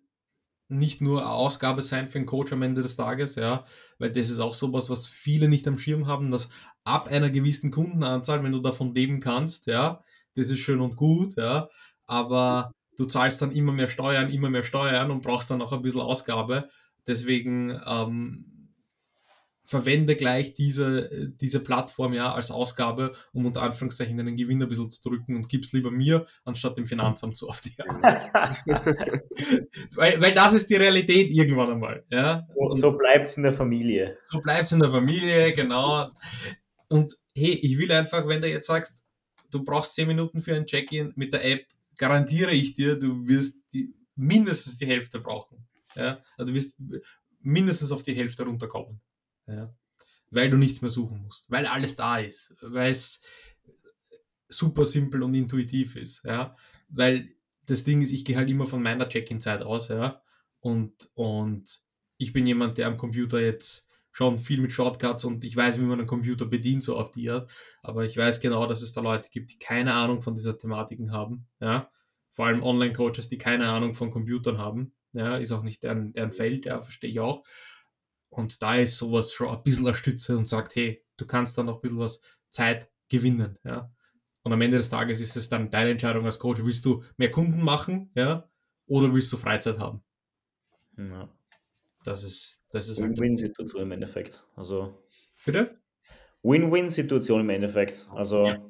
nicht 0.68 1.00
nur 1.00 1.22
eine 1.22 1.30
Ausgabe 1.30 1.80
sein 1.80 2.08
für 2.08 2.18
einen 2.18 2.26
Coach 2.26 2.52
am 2.52 2.62
Ende 2.62 2.82
des 2.82 2.96
Tages, 2.96 3.36
ja, 3.36 3.64
weil 3.98 4.12
das 4.12 4.28
ist 4.28 4.38
auch 4.38 4.54
sowas, 4.54 4.90
was 4.90 5.06
viele 5.06 5.48
nicht 5.48 5.66
am 5.66 5.78
Schirm 5.78 6.06
haben, 6.06 6.30
dass 6.30 6.48
ab 6.84 7.08
einer 7.08 7.30
gewissen 7.30 7.70
Kundenanzahl, 7.70 8.42
wenn 8.44 8.52
du 8.52 8.60
davon 8.60 8.94
leben 8.94 9.20
kannst, 9.20 9.66
ja, 9.66 10.02
das 10.34 10.50
ist 10.50 10.58
schön 10.58 10.80
und 10.80 10.96
gut, 10.96 11.36
ja, 11.36 11.68
aber 12.06 12.72
du 12.98 13.06
zahlst 13.06 13.40
dann 13.40 13.52
immer 13.52 13.72
mehr 13.72 13.88
Steuern, 13.88 14.30
immer 14.30 14.50
mehr 14.50 14.62
Steuern 14.62 15.10
und 15.10 15.22
brauchst 15.22 15.50
dann 15.50 15.62
auch 15.62 15.72
ein 15.72 15.82
bisschen 15.82 16.00
Ausgabe 16.02 16.68
Deswegen 17.08 17.80
ähm, 17.86 18.44
verwende 19.68 20.16
gleich 20.16 20.54
diese, 20.54 21.30
diese 21.40 21.60
Plattform 21.60 22.14
ja 22.14 22.32
als 22.32 22.50
Ausgabe, 22.50 23.12
um 23.34 23.44
unter 23.44 23.60
Anführungszeichen 23.60 24.16
den 24.16 24.34
Gewinn 24.34 24.62
ein 24.62 24.68
bisschen 24.68 24.88
zu 24.88 25.06
drücken 25.06 25.36
und 25.36 25.50
gib's 25.50 25.74
lieber 25.74 25.90
mir, 25.90 26.26
anstatt 26.44 26.78
dem 26.78 26.86
Finanzamt 26.86 27.36
so 27.36 27.48
auf 27.48 27.60
die 27.60 27.74
Hand. 27.78 28.02
weil, 29.94 30.20
weil 30.22 30.32
das 30.32 30.54
ist 30.54 30.70
die 30.70 30.76
Realität 30.76 31.30
irgendwann 31.30 31.72
einmal. 31.72 32.02
Ja? 32.10 32.46
Und 32.54 32.76
so 32.76 32.92
bleibt's 32.92 33.36
in 33.36 33.42
der 33.42 33.52
Familie. 33.52 34.16
So 34.22 34.40
bleibt's 34.40 34.72
in 34.72 34.80
der 34.80 34.90
Familie, 34.90 35.52
genau. 35.52 36.12
Und 36.88 37.14
hey, 37.34 37.52
ich 37.52 37.76
will 37.76 37.92
einfach, 37.92 38.26
wenn 38.26 38.40
du 38.40 38.48
jetzt 38.48 38.68
sagst, 38.68 39.04
du 39.50 39.62
brauchst 39.62 39.94
10 39.96 40.08
Minuten 40.08 40.40
für 40.40 40.54
ein 40.54 40.64
Check-in 40.64 41.12
mit 41.14 41.34
der 41.34 41.44
App, 41.44 41.66
garantiere 41.98 42.52
ich 42.52 42.72
dir, 42.72 42.98
du 42.98 43.28
wirst 43.28 43.58
die, 43.74 43.92
mindestens 44.16 44.78
die 44.78 44.86
Hälfte 44.86 45.20
brauchen. 45.20 45.67
Ja? 45.98 46.22
Also 46.36 46.52
du 46.52 46.56
wirst 46.56 46.76
mindestens 47.40 47.92
auf 47.92 48.02
die 48.02 48.14
Hälfte 48.14 48.44
runterkommen. 48.44 49.00
Ja? 49.46 49.74
Weil 50.30 50.50
du 50.50 50.56
nichts 50.56 50.80
mehr 50.80 50.90
suchen 50.90 51.22
musst, 51.22 51.50
weil 51.50 51.66
alles 51.66 51.96
da 51.96 52.18
ist, 52.18 52.54
weil 52.60 52.90
es 52.90 53.22
super 54.48 54.84
simpel 54.84 55.22
und 55.22 55.34
intuitiv 55.34 55.96
ist. 55.96 56.22
Ja? 56.24 56.56
Weil 56.88 57.28
das 57.66 57.84
Ding 57.84 58.00
ist, 58.00 58.12
ich 58.12 58.24
gehe 58.24 58.36
halt 58.36 58.48
immer 58.48 58.66
von 58.66 58.82
meiner 58.82 59.08
Check-in-Zeit 59.08 59.62
aus, 59.62 59.88
ja. 59.88 60.22
Und, 60.60 61.10
und 61.14 61.82
ich 62.16 62.32
bin 62.32 62.46
jemand, 62.46 62.78
der 62.78 62.86
am 62.86 62.96
Computer 62.96 63.38
jetzt 63.40 63.88
schon 64.10 64.38
viel 64.38 64.60
mit 64.60 64.72
Shortcuts 64.72 65.24
und 65.24 65.44
ich 65.44 65.54
weiß, 65.54 65.78
wie 65.78 65.84
man 65.84 65.98
einen 65.98 66.08
Computer 66.08 66.46
bedient, 66.46 66.82
so 66.82 66.96
auf 66.96 67.10
die 67.10 67.30
Art. 67.30 67.52
Aber 67.82 68.04
ich 68.04 68.16
weiß 68.16 68.40
genau, 68.40 68.66
dass 68.66 68.82
es 68.82 68.92
da 68.92 69.00
Leute 69.00 69.28
gibt, 69.30 69.52
die 69.52 69.58
keine 69.58 69.94
Ahnung 69.94 70.22
von 70.22 70.34
dieser 70.34 70.58
Thematiken 70.58 71.12
haben. 71.12 71.46
Ja? 71.60 71.90
Vor 72.30 72.46
allem 72.46 72.62
Online-Coaches, 72.62 73.28
die 73.28 73.38
keine 73.38 73.68
Ahnung 73.68 73.94
von 73.94 74.10
Computern 74.10 74.58
haben. 74.58 74.92
Ja, 75.12 75.36
ist 75.36 75.52
auch 75.52 75.62
nicht 75.62 75.82
deren, 75.82 76.12
deren 76.12 76.32
Feld, 76.32 76.66
ja, 76.66 76.80
verstehe 76.80 77.10
ich 77.10 77.20
auch. 77.20 77.44
Und 78.28 78.62
da 78.62 78.76
ist 78.76 78.98
sowas 78.98 79.32
schon 79.32 79.48
ein 79.48 79.62
bisschen 79.62 79.86
eine 79.86 79.94
Stütze 79.94 80.36
und 80.36 80.46
sagt, 80.46 80.76
hey, 80.76 81.02
du 81.16 81.26
kannst 81.26 81.56
dann 81.56 81.66
noch 81.66 81.76
ein 81.76 81.80
bisschen 81.80 81.98
was 81.98 82.20
Zeit 82.50 82.90
gewinnen, 83.08 83.58
ja. 83.64 83.90
Und 84.44 84.52
am 84.52 84.60
Ende 84.60 84.76
des 84.76 84.90
Tages 84.90 85.20
ist 85.20 85.36
es 85.36 85.48
dann 85.48 85.70
deine 85.70 85.90
Entscheidung 85.90 86.24
als 86.24 86.38
Coach. 86.38 86.62
Willst 86.62 86.84
du 86.84 87.02
mehr 87.16 87.30
Kunden 87.30 87.62
machen, 87.62 88.10
ja, 88.14 88.48
oder 88.86 89.12
willst 89.12 89.32
du 89.32 89.36
Freizeit 89.36 89.78
haben? 89.78 90.02
Ja. 90.96 91.28
Das 92.04 92.22
ist, 92.22 92.64
das 92.70 92.88
ist 92.88 93.02
Win-Win-Situation 93.02 93.82
im 93.82 93.92
Endeffekt. 93.92 94.44
Also. 94.56 95.02
Bitte? 95.44 95.78
Win-Win-Situation 96.42 97.40
im 97.40 97.50
Endeffekt. 97.50 98.08
Also. 98.14 98.46
Ja 98.46 98.62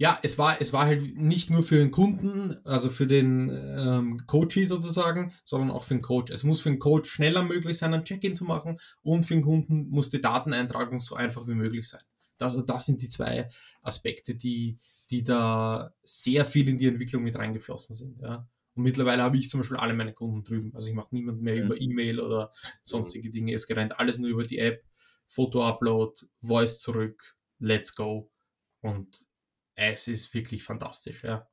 ja, 0.00 0.18
es 0.22 0.38
war, 0.38 0.58
es 0.62 0.72
war 0.72 0.86
halt 0.86 1.14
nicht 1.18 1.50
nur 1.50 1.62
für 1.62 1.76
den 1.76 1.90
Kunden, 1.90 2.56
also 2.64 2.88
für 2.88 3.06
den 3.06 3.50
ähm, 3.50 4.26
Coachee 4.26 4.64
sozusagen, 4.64 5.30
sondern 5.44 5.70
auch 5.70 5.84
für 5.84 5.92
den 5.92 6.00
Coach. 6.00 6.32
Es 6.32 6.42
muss 6.42 6.62
für 6.62 6.70
den 6.70 6.78
Coach 6.78 7.10
schneller 7.10 7.42
möglich 7.42 7.76
sein, 7.76 7.92
ein 7.92 8.06
Check-in 8.06 8.34
zu 8.34 8.44
machen 8.44 8.78
und 9.02 9.26
für 9.26 9.34
den 9.34 9.42
Kunden 9.42 9.90
muss 9.90 10.08
die 10.08 10.22
Dateneintragung 10.22 11.00
so 11.00 11.16
einfach 11.16 11.46
wie 11.48 11.54
möglich 11.54 11.86
sein. 11.86 12.00
Das, 12.38 12.56
das 12.64 12.86
sind 12.86 13.02
die 13.02 13.10
zwei 13.10 13.50
Aspekte, 13.82 14.34
die, 14.34 14.78
die 15.10 15.22
da 15.22 15.92
sehr 16.02 16.46
viel 16.46 16.68
in 16.68 16.78
die 16.78 16.86
Entwicklung 16.86 17.22
mit 17.22 17.36
reingeflossen 17.36 17.94
sind. 17.94 18.22
Ja. 18.22 18.48
Und 18.76 18.84
mittlerweile 18.84 19.22
habe 19.22 19.36
ich 19.36 19.50
zum 19.50 19.60
Beispiel 19.60 19.76
alle 19.76 19.92
meine 19.92 20.14
Kunden 20.14 20.44
drüben. 20.44 20.74
Also 20.74 20.88
ich 20.88 20.94
mache 20.94 21.14
niemand 21.14 21.42
mehr 21.42 21.56
mhm. 21.56 21.64
über 21.64 21.78
E-Mail 21.78 22.20
oder 22.20 22.52
sonstige 22.82 23.28
Dinge. 23.28 23.52
Es 23.52 23.68
rennt 23.68 24.00
alles 24.00 24.16
nur 24.16 24.30
über 24.30 24.44
die 24.44 24.60
App. 24.60 24.82
Foto-Upload, 25.26 26.22
Voice 26.40 26.80
zurück, 26.80 27.36
let's 27.58 27.94
go. 27.94 28.30
Und 28.80 29.29
es 29.80 30.08
ist 30.08 30.34
wirklich 30.34 30.62
fantastisch, 30.62 31.24
ja. 31.24 31.48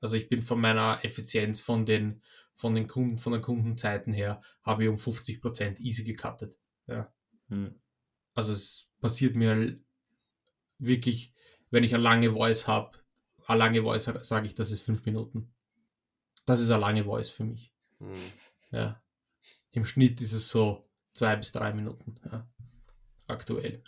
Also 0.00 0.16
ich 0.16 0.28
bin 0.28 0.42
von 0.42 0.60
meiner 0.60 1.04
Effizienz 1.04 1.60
von 1.60 1.86
den, 1.86 2.22
von 2.54 2.74
den 2.74 2.86
Kunden, 2.86 3.18
von 3.18 3.32
den 3.32 3.42
Kundenzeiten 3.42 4.12
her, 4.12 4.40
habe 4.62 4.84
ich 4.84 4.88
um 4.88 4.96
50% 4.96 5.80
easy 5.80 6.04
gecuttet. 6.04 6.58
Ja. 6.86 7.12
Hm. 7.48 7.80
Also 8.34 8.52
es 8.52 8.88
passiert 9.00 9.34
mir 9.34 9.76
wirklich, 10.78 11.32
wenn 11.70 11.84
ich 11.84 11.94
eine 11.94 12.02
lange 12.02 12.32
Voice 12.32 12.66
habe, 12.66 12.98
eine 13.46 13.58
lange 13.58 13.82
Voice 13.82 14.04
sage 14.04 14.46
ich, 14.46 14.54
das 14.54 14.70
ist 14.70 14.82
fünf 14.82 15.04
Minuten. 15.04 15.52
Das 16.44 16.60
ist 16.60 16.70
eine 16.70 16.80
lange 16.80 17.04
Voice 17.04 17.30
für 17.30 17.44
mich. 17.44 17.72
Hm. 17.98 18.14
Ja. 18.70 19.02
Im 19.70 19.84
Schnitt 19.84 20.20
ist 20.20 20.32
es 20.32 20.48
so 20.48 20.88
zwei 21.12 21.36
bis 21.36 21.52
drei 21.52 21.72
Minuten. 21.72 22.16
Ja. 22.24 22.48
Aktuell. 23.26 23.82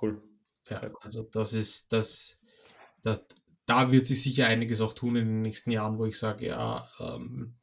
Cool. 0.00 0.22
Ja, 0.68 0.90
also 1.00 1.22
das 1.22 1.52
ist 1.52 1.92
das, 1.92 2.38
das, 3.06 3.24
da 3.66 3.92
wird 3.92 4.04
sich 4.06 4.22
sicher 4.22 4.46
einiges 4.46 4.80
auch 4.80 4.92
tun 4.92 5.16
in 5.16 5.26
den 5.26 5.42
nächsten 5.42 5.70
Jahren, 5.70 5.98
wo 5.98 6.06
ich 6.06 6.18
sage, 6.18 6.48
ja, 6.48 6.88
ähm, 7.00 7.54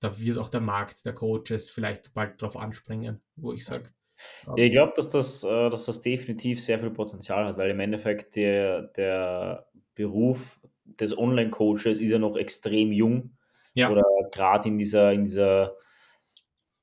da 0.00 0.18
wird 0.18 0.38
auch 0.38 0.48
der 0.48 0.60
Markt 0.60 1.06
der 1.06 1.14
Coaches 1.14 1.70
vielleicht 1.70 2.12
bald 2.14 2.40
drauf 2.42 2.56
anspringen, 2.56 3.20
wo 3.36 3.52
ich 3.52 3.64
sage. 3.64 3.90
Ähm, 4.46 4.54
ja, 4.56 4.64
ich 4.64 4.72
glaube, 4.72 4.92
dass 4.96 5.10
das, 5.10 5.44
äh, 5.44 5.70
dass 5.70 5.86
das 5.86 6.02
definitiv 6.02 6.62
sehr 6.62 6.78
viel 6.78 6.90
Potenzial 6.90 7.46
hat, 7.46 7.56
weil 7.56 7.70
im 7.70 7.80
Endeffekt 7.80 8.36
der, 8.36 8.82
der 8.82 9.68
Beruf 9.94 10.60
des 10.84 11.16
Online-Coaches 11.16 12.00
ist 12.00 12.10
ja 12.10 12.18
noch 12.18 12.36
extrem 12.36 12.92
jung. 12.92 13.36
Ja. 13.74 13.90
Oder 13.90 14.02
gerade 14.32 14.68
in 14.68 14.78
dieser, 14.78 15.12
in 15.12 15.24
dieser 15.24 15.76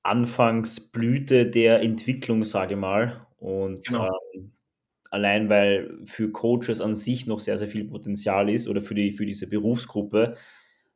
Anfangsblüte 0.04 1.50
der 1.50 1.82
Entwicklung, 1.82 2.44
sage 2.46 2.76
ich 2.76 2.80
mal. 2.80 3.28
Und 3.38 3.86
genau. 3.86 4.10
ähm, 4.34 4.54
allein 5.12 5.50
weil 5.50 6.00
für 6.06 6.32
Coaches 6.32 6.82
an 6.82 6.96
sich 6.96 7.28
noch 7.28 7.40
sehr, 7.40 7.58
sehr 7.58 7.68
viel 7.68 7.86
Potenzial 7.86 8.50
ist 8.50 8.68
oder 8.68 8.82
für, 8.82 8.96
die, 8.96 9.12
für 9.12 9.26
diese 9.26 9.48
Berufsgruppe 9.48 10.36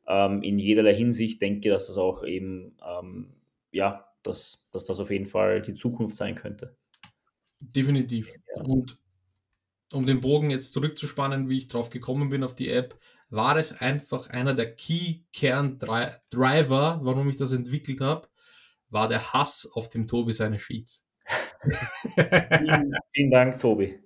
ähm, 0.06 0.42
in 0.42 0.58
jederlei 0.58 0.94
Hinsicht 0.94 1.40
denke, 1.42 1.70
dass 1.70 1.86
das 1.86 1.96
auch 1.96 2.24
eben, 2.24 2.76
ähm, 2.86 3.32
ja, 3.70 4.08
dass, 4.22 4.68
dass 4.72 4.84
das 4.84 5.00
auf 5.00 5.10
jeden 5.10 5.26
Fall 5.26 5.62
die 5.62 5.74
Zukunft 5.74 6.16
sein 6.16 6.34
könnte. 6.34 6.76
Definitiv. 7.60 8.32
Ja. 8.56 8.62
Und 8.62 8.98
um 9.92 10.06
den 10.06 10.20
Bogen 10.20 10.50
jetzt 10.50 10.72
zurückzuspannen, 10.72 11.48
wie 11.48 11.58
ich 11.58 11.68
drauf 11.68 11.90
gekommen 11.90 12.28
bin 12.28 12.44
auf 12.44 12.54
die 12.54 12.70
App, 12.70 12.98
war 13.30 13.56
es 13.56 13.80
einfach 13.80 14.30
einer 14.30 14.54
der 14.54 14.74
Key-Kern-Driver, 14.74 17.00
warum 17.02 17.28
ich 17.28 17.36
das 17.36 17.52
entwickelt 17.52 18.00
habe, 18.00 18.28
war 18.90 19.08
der 19.08 19.32
Hass 19.32 19.70
auf 19.72 19.88
dem 19.88 20.08
Tobi 20.08 20.32
seine 20.32 20.58
Sheets 20.58 21.06
vielen, 22.58 22.94
vielen 23.12 23.30
Dank, 23.30 23.58
Tobi. 23.58 23.98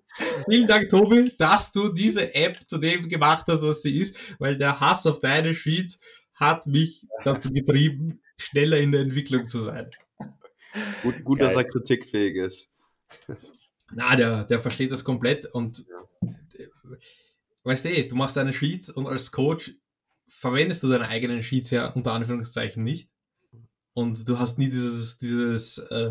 Vielen 0.49 0.67
Dank, 0.67 0.89
Tobi, 0.89 1.33
dass 1.39 1.73
du 1.73 1.89
diese 1.91 2.35
App 2.35 2.59
zu 2.67 2.79
dem 2.79 3.09
gemacht 3.09 3.45
hast, 3.49 3.62
was 3.62 3.83
sie 3.83 3.99
ist, 3.99 4.39
weil 4.41 4.57
der 4.57 4.81
Hass 4.81 5.07
auf 5.07 5.19
deine 5.19 5.55
Sheets 5.55 5.99
hat 6.35 6.67
mich 6.67 7.07
dazu 7.25 7.53
getrieben, 7.53 8.21
schneller 8.39 8.79
in 8.79 8.93
der 8.93 9.03
Entwicklung 9.03 9.45
zu 9.45 9.61
sein. 9.61 9.91
Gut, 11.03 11.25
gut 11.25 11.41
dass 11.41 11.55
er 11.55 11.64
kritikfähig 11.64 12.37
ist. 12.37 12.69
Na, 13.93 14.17
der, 14.17 14.45
der 14.45 14.61
versteht 14.61 14.93
das 14.93 15.05
komplett 15.05 15.47
und 15.47 15.87
ja. 15.89 16.29
weißt 17.64 17.85
du, 17.85 18.09
du 18.09 18.14
machst 18.17 18.37
deine 18.37 18.53
Sheets 18.53 18.91
und 18.91 19.07
als 19.07 19.31
Coach 19.31 19.73
verwendest 20.29 20.83
du 20.83 20.89
deine 20.89 21.09
eigenen 21.09 21.43
Sheets 21.43 21.71
ja 21.71 21.87
unter 21.89 22.12
Anführungszeichen 22.12 22.83
nicht. 22.83 23.11
Und 23.95 24.29
du 24.29 24.39
hast 24.39 24.59
nie 24.59 24.69
dieses, 24.69 25.19
dieses 25.19 25.79
äh, 25.79 26.11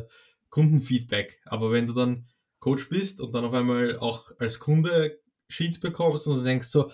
Kundenfeedback. 0.50 1.42
Aber 1.46 1.72
wenn 1.72 1.86
du 1.86 1.94
dann 1.94 2.28
Coach 2.66 2.90
bist 2.90 3.22
und 3.22 3.36
dann 3.36 3.46
auf 3.46 3.54
einmal 3.54 4.00
auch 4.00 4.32
als 4.40 4.60
Kunde 4.60 5.20
Sheets 5.50 5.80
bekommst 5.80 6.26
und 6.26 6.38
du 6.38 6.44
denkst 6.44 6.66
so, 6.66 6.90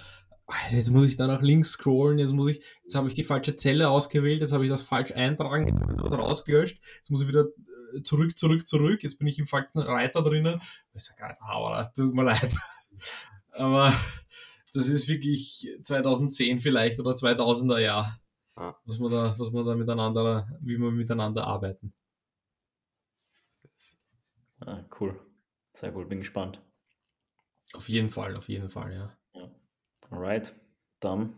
jetzt 0.70 0.92
muss 0.92 1.06
ich 1.06 1.16
da 1.16 1.28
nach 1.28 1.42
links 1.42 1.72
scrollen, 1.72 2.20
jetzt 2.20 2.34
muss 2.34 2.48
ich, 2.48 2.62
jetzt 2.84 2.94
habe 2.96 3.08
ich 3.08 3.14
die 3.14 3.24
falsche 3.24 3.56
Zelle 3.56 3.88
ausgewählt, 3.88 4.42
jetzt 4.42 4.52
habe 4.52 4.66
ich 4.66 4.70
das 4.70 4.82
falsch 4.82 5.14
eintragen, 5.14 5.68
jetzt 5.68 5.80
habe 5.80 5.94
ich 5.94 6.02
das 6.02 6.12
rausgelöscht, 6.12 6.78
jetzt 6.98 7.10
muss 7.10 7.22
ich 7.22 7.30
wieder 7.30 7.46
äh, 7.96 8.02
zurück, 8.04 8.38
zurück, 8.38 8.68
zurück, 8.68 9.02
jetzt 9.02 9.18
bin 9.18 9.30
ich 9.30 9.40
im 9.40 9.48
falschen 9.48 9.80
Reiter 9.80 10.22
drinnen. 10.22 10.62
Ich 10.92 11.06
sage, 11.06 11.38
aber 11.40 11.94
tut 11.96 12.14
mir 12.14 12.24
leid. 12.24 12.54
aber 13.54 13.94
das 14.74 14.90
ist 14.90 15.08
wirklich 15.08 15.70
2010 15.84 16.60
vielleicht 16.60 17.00
oder 17.00 17.12
2000er 17.12 17.80
Jahr, 17.80 18.20
was 18.84 19.00
man 19.00 19.10
da, 19.10 19.36
was 19.40 19.52
man 19.52 19.66
da 19.66 19.76
miteinander, 19.76 20.50
wie 20.60 20.78
wir 20.78 20.92
miteinander 20.92 21.48
arbeiten. 21.48 21.94
Ah, 24.60 24.84
cool. 25.00 25.31
Sehr 25.82 25.96
cool, 25.96 26.06
bin 26.06 26.20
gespannt. 26.20 26.62
Auf 27.74 27.90
jeden 27.90 28.10
Fall, 28.10 28.36
auf 28.36 28.48
jeden 28.48 28.70
Fall, 28.70 28.94
ja. 28.94 29.18
ja. 29.34 29.50
Alright, 30.12 30.54
dann 31.00 31.34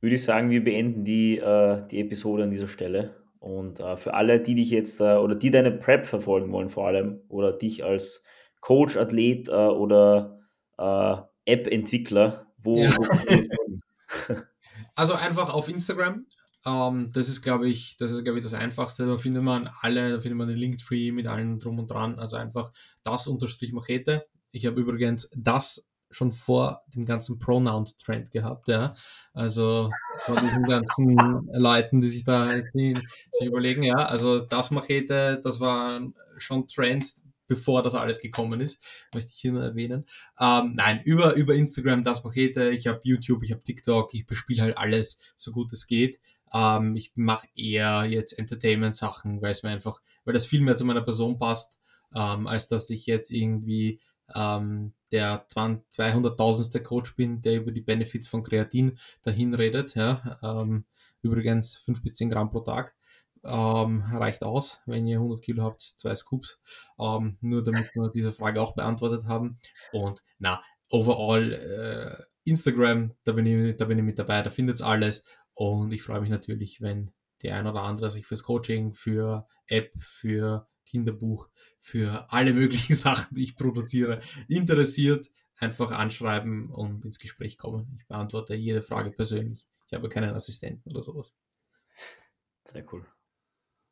würde 0.00 0.16
ich 0.16 0.24
sagen, 0.24 0.48
wir 0.48 0.64
beenden 0.64 1.04
die, 1.04 1.36
äh, 1.36 1.86
die 1.88 2.00
Episode 2.00 2.44
an 2.44 2.50
dieser 2.50 2.68
Stelle. 2.68 3.22
Und 3.40 3.80
äh, 3.80 3.98
für 3.98 4.14
alle, 4.14 4.40
die 4.40 4.54
dich 4.54 4.70
jetzt 4.70 4.98
äh, 5.00 5.16
oder 5.16 5.34
die 5.34 5.50
deine 5.50 5.72
Prep 5.72 6.06
verfolgen 6.06 6.52
wollen, 6.52 6.70
vor 6.70 6.86
allem, 6.86 7.20
oder 7.28 7.52
dich 7.52 7.84
als 7.84 8.24
Coach, 8.62 8.96
Athlet 8.96 9.48
äh, 9.48 9.52
oder 9.52 10.40
äh, 10.78 11.16
App-Entwickler, 11.44 12.46
wo, 12.56 12.78
ja. 12.78 12.96
wo 12.96 14.34
Also 14.94 15.12
einfach 15.12 15.52
auf 15.52 15.68
Instagram 15.68 16.24
ähm, 16.66 17.10
das 17.12 17.28
ist, 17.28 17.42
glaube 17.42 17.68
ich, 17.68 17.96
das 17.96 18.10
ist, 18.10 18.24
glaube 18.24 18.38
ich, 18.38 18.44
das 18.44 18.54
Einfachste. 18.54 19.06
Da 19.06 19.18
findet 19.18 19.42
man 19.42 19.70
alle, 19.80 20.10
da 20.10 20.20
findet 20.20 20.38
man 20.38 20.48
den 20.48 20.56
Linktree 20.56 21.12
mit 21.12 21.28
allen 21.28 21.58
drum 21.58 21.78
und 21.78 21.90
dran. 21.90 22.18
Also 22.18 22.36
einfach 22.36 22.72
das 23.02 23.26
unterstrich 23.26 23.72
Machete. 23.72 24.26
Ich 24.50 24.66
habe 24.66 24.80
übrigens 24.80 25.28
das 25.36 25.86
schon 26.10 26.32
vor 26.32 26.82
dem 26.94 27.04
ganzen 27.04 27.38
Pronoun-Trend 27.38 28.30
gehabt, 28.30 28.68
ja. 28.68 28.94
Also 29.32 29.90
vor 30.18 30.40
diesen 30.40 30.62
ganzen 30.68 31.16
Leuten, 31.52 32.00
die 32.00 32.06
sich 32.06 32.24
da 32.24 32.60
die 32.74 32.96
sich 33.32 33.48
überlegen, 33.48 33.82
ja, 33.82 33.96
also 33.96 34.40
das 34.40 34.70
Machete, 34.70 35.40
das 35.42 35.60
war 35.60 36.00
schon 36.38 36.68
Trend, 36.68 37.06
bevor 37.46 37.82
das 37.82 37.94
alles 37.94 38.20
gekommen 38.20 38.60
ist, 38.60 38.78
möchte 39.12 39.30
ich 39.32 39.38
hier 39.38 39.52
nur 39.52 39.62
erwähnen. 39.62 40.06
Ähm, 40.38 40.74
nein, 40.76 41.02
über, 41.04 41.34
über 41.34 41.54
Instagram 41.54 42.02
das 42.02 42.24
Machete, 42.24 42.70
ich 42.70 42.86
habe 42.86 43.00
YouTube, 43.02 43.42
ich 43.42 43.52
habe 43.52 43.62
TikTok, 43.62 44.14
ich 44.14 44.24
bespiele 44.26 44.62
halt 44.62 44.78
alles 44.78 45.18
so 45.36 45.52
gut 45.52 45.72
es 45.72 45.86
geht. 45.86 46.20
Ähm, 46.52 46.96
ich 46.96 47.12
mache 47.14 47.48
eher 47.54 48.04
jetzt 48.04 48.38
Entertainment-Sachen, 48.38 49.42
weil 49.42 49.52
es 49.52 49.62
mir 49.62 49.70
einfach, 49.70 50.00
weil 50.24 50.34
das 50.34 50.46
viel 50.46 50.60
mehr 50.60 50.76
zu 50.76 50.84
meiner 50.84 51.02
Person 51.02 51.38
passt, 51.38 51.80
ähm, 52.14 52.46
als 52.46 52.68
dass 52.68 52.90
ich 52.90 53.06
jetzt 53.06 53.30
irgendwie 53.30 54.00
ähm, 54.34 54.92
der 55.12 55.46
200.000ste 55.48 56.80
Coach 56.80 57.16
bin, 57.16 57.40
der 57.40 57.56
über 57.56 57.72
die 57.72 57.80
Benefits 57.80 58.28
von 58.28 58.42
Kreatin 58.42 58.98
dahin 59.22 59.54
redet. 59.54 59.94
Ja. 59.94 60.38
Ähm, 60.42 60.84
übrigens 61.22 61.76
5 61.78 62.02
bis 62.02 62.14
10 62.14 62.30
Gramm 62.30 62.50
pro 62.50 62.60
Tag. 62.60 62.94
Ähm, 63.44 64.02
reicht 64.10 64.42
aus, 64.42 64.80
wenn 64.86 65.06
ihr 65.06 65.18
100 65.18 65.42
Kilo 65.42 65.64
habt, 65.64 65.82
zwei 65.82 66.14
Scoops. 66.14 66.58
Ähm, 66.98 67.36
nur 67.42 67.62
damit 67.62 67.94
wir 67.94 68.08
diese 68.08 68.32
Frage 68.32 68.60
auch 68.62 68.74
beantwortet 68.74 69.26
haben. 69.26 69.58
Und 69.92 70.22
na, 70.38 70.62
overall 70.88 71.52
äh, 71.52 72.22
Instagram, 72.44 73.14
da 73.24 73.32
bin, 73.32 73.46
ich, 73.46 73.76
da 73.76 73.84
bin 73.84 73.98
ich 73.98 74.04
mit 74.04 74.18
dabei, 74.18 74.40
da 74.42 74.50
findet 74.50 74.80
alles. 74.80 75.24
Und 75.54 75.92
ich 75.92 76.02
freue 76.02 76.20
mich 76.20 76.30
natürlich, 76.30 76.80
wenn 76.80 77.12
der 77.42 77.56
ein 77.56 77.66
oder 77.66 77.82
andere 77.82 78.10
sich 78.10 78.26
fürs 78.26 78.42
Coaching, 78.42 78.92
für 78.94 79.46
App, 79.66 79.92
für 79.98 80.68
Kinderbuch, 80.86 81.48
für 81.80 82.26
alle 82.30 82.52
möglichen 82.52 82.94
Sachen, 82.94 83.34
die 83.34 83.44
ich 83.44 83.56
produziere, 83.56 84.20
interessiert, 84.48 85.30
einfach 85.56 85.92
anschreiben 85.92 86.70
und 86.70 87.04
ins 87.04 87.18
Gespräch 87.18 87.58
kommen. 87.58 87.96
Ich 87.98 88.06
beantworte 88.06 88.54
jede 88.54 88.82
Frage 88.82 89.10
persönlich. 89.10 89.66
Ich 89.86 89.94
habe 89.94 90.08
keinen 90.08 90.34
Assistenten 90.34 90.90
oder 90.90 91.02
sowas. 91.02 91.36
Sehr 92.64 92.84
cool. 92.92 93.06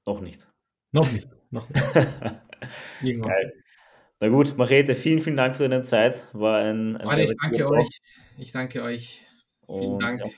Noch 0.07 0.21
nicht. 0.21 0.47
Noch 0.93 1.11
nicht. 1.13 1.29
Noch 1.51 1.69
nicht. 1.69 1.83
Geil. 3.23 3.53
Na 4.21 4.29
gut, 4.29 4.57
Marete, 4.57 4.95
vielen, 4.95 5.21
vielen 5.21 5.37
Dank 5.37 5.57
für 5.57 5.69
deine 5.69 5.83
Zeit. 5.83 6.29
War 6.33 6.59
ein, 6.59 6.97
ein 6.97 7.19
ich 7.19 7.35
danke 7.41 7.69
euch. 7.69 7.89
Ich 8.39 8.53
danke 8.53 8.83
euch. 8.83 9.27
Vielen 9.67 9.93
und, 9.93 10.03
Dank 10.03 10.21
ja. 10.21 10.31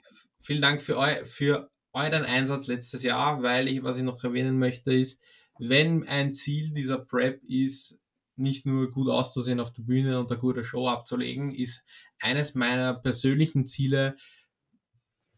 Vielen 0.45 0.61
Dank 0.61 0.83
für, 0.83 0.99
eu 0.99 1.25
für 1.25 1.71
euren 1.95 2.27
Einsatz 2.27 2.67
letztes 2.67 3.03
Jahr, 3.03 3.43
weil 3.43 3.67
ich, 3.67 3.83
was 3.83 3.97
ich 3.97 4.03
noch 4.03 4.23
erwähnen 4.23 4.59
möchte, 4.59 4.93
ist, 4.93 5.23
wenn 5.59 6.07
ein 6.07 6.33
Ziel 6.33 6.71
dieser 6.71 6.99
Prep 6.99 7.43
ist, 7.45 7.99
nicht 8.37 8.67
nur 8.67 8.91
gut 8.91 9.09
auszusehen 9.09 9.59
auf 9.59 9.73
der 9.73 9.85
Bühne 9.85 10.19
und 10.19 10.31
eine 10.31 10.39
gute 10.39 10.63
Show 10.63 10.87
abzulegen, 10.87 11.51
ist 11.51 11.87
eines 12.21 12.55
meiner 12.55 12.93
persönlichen 12.93 13.65
Ziele, 13.65 14.17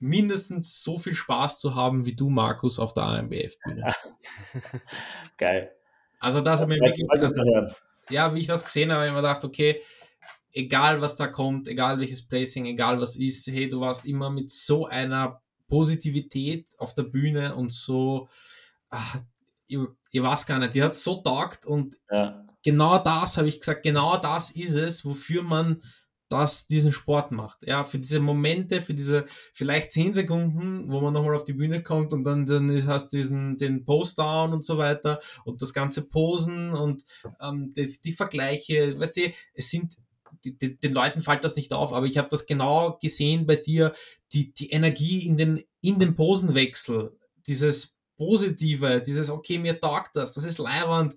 mindestens 0.01 0.83
so 0.83 0.99
viel 0.99 1.15
Spaß 1.15 1.61
zu 1.61 1.77
haben 1.77 2.05
wie 2.05 2.17
du, 2.17 2.29
Markus, 2.29 2.81
auf 2.81 2.93
der 2.93 3.05
AMBF-Bühne. 3.05 3.93
Geil. 5.39 5.71
Also 6.19 6.41
das 6.41 6.61
hat 6.61 6.69
mir 6.69 6.81
wirklich, 6.81 7.07
also, 7.09 7.43
ja, 8.11 8.35
wie 8.35 8.41
ich 8.41 8.49
das 8.49 8.65
gesehen 8.65 8.91
habe, 8.91 9.03
habe 9.03 9.07
ich 9.07 9.13
mir 9.15 9.23
gedacht, 9.23 9.45
okay, 9.45 9.81
egal 10.57 11.03
was 11.03 11.17
da 11.17 11.27
kommt, 11.27 11.69
egal 11.69 11.99
welches 11.99 12.27
Placing, 12.27 12.65
egal 12.65 13.01
was 13.01 13.15
ist, 13.15 13.47
hey, 13.47 13.69
du 13.69 13.81
warst 13.81 14.07
immer 14.07 14.31
mit 14.31 14.51
so 14.51 14.87
einer 14.87 15.43
Positivität 15.69 16.75
auf 16.79 16.95
der 16.95 17.03
Bühne 17.03 17.55
und 17.55 17.71
so, 17.71 18.27
ach, 18.89 19.21
ich, 19.67 19.79
ich, 20.13 20.23
weiß 20.23 20.47
gar 20.47 20.59
nicht, 20.59 20.75
die 20.75 20.83
hat 20.83 20.95
so 20.95 21.17
taugt 21.21 21.67
und 21.67 21.97
ja. 22.11 22.47
genau 22.65 22.99
das 22.99 23.37
habe 23.37 23.49
ich 23.49 23.61
gesagt, 23.61 23.83
genau 23.83 24.17
das 24.17 24.51
ist 24.51 24.75
es, 24.75 25.05
wofür 25.05 25.43
man 25.43 25.83
das 26.29 26.67
diesen 26.67 26.91
Sport 26.91 27.31
macht. 27.31 27.63
Ja, 27.63 27.85
für 27.85 27.99
diese 27.99 28.19
Momente, 28.19 28.81
für 28.81 28.95
diese 28.95 29.27
vielleicht 29.53 29.93
zehn 29.93 30.13
Sekunden, 30.13 30.91
wo 30.91 31.01
man 31.01 31.13
nochmal 31.13 31.37
auf 31.37 31.45
die 31.45 31.53
Bühne 31.53 31.83
kommt 31.83 32.13
und 32.13 32.25
dann, 32.25 32.47
dann 32.47 32.87
hast 32.87 33.13
du 33.13 33.19
diesen, 33.19 33.59
den 33.59 33.85
Post-Down 33.85 34.53
und 34.53 34.65
so 34.65 34.79
weiter 34.79 35.21
und 35.45 35.63
das 35.63 35.73
ganze 35.73 36.03
Posen 36.03 36.73
und 36.73 37.05
ähm, 37.41 37.73
die, 37.75 37.97
die 38.03 38.13
Vergleiche, 38.13 38.99
weißt 38.99 39.17
du, 39.17 39.31
es 39.55 39.71
sind 39.71 39.97
die, 40.45 40.57
die, 40.57 40.79
den 40.79 40.93
Leuten 40.93 41.21
fällt 41.21 41.45
das 41.45 41.57
nicht 41.57 41.73
auf, 41.73 41.93
aber 41.93 42.07
ich 42.07 42.19
habe 42.19 42.29
das 42.29 42.47
genau 42.47 42.99
gesehen 43.01 43.47
bei 43.47 43.57
dir, 43.57 43.93
die, 44.33 44.53
die 44.53 44.71
Energie 44.71 45.27
in 45.27 45.37
den, 45.37 45.65
in 45.81 45.99
den 45.99 46.15
Posenwechsel, 46.15 47.17
dieses 47.47 47.95
Positive, 48.17 49.01
dieses, 49.01 49.31
okay, 49.31 49.59
mir 49.59 49.79
taugt 49.79 50.11
das, 50.15 50.33
das 50.33 50.45
ist 50.45 50.59
leiwand. 50.59 51.15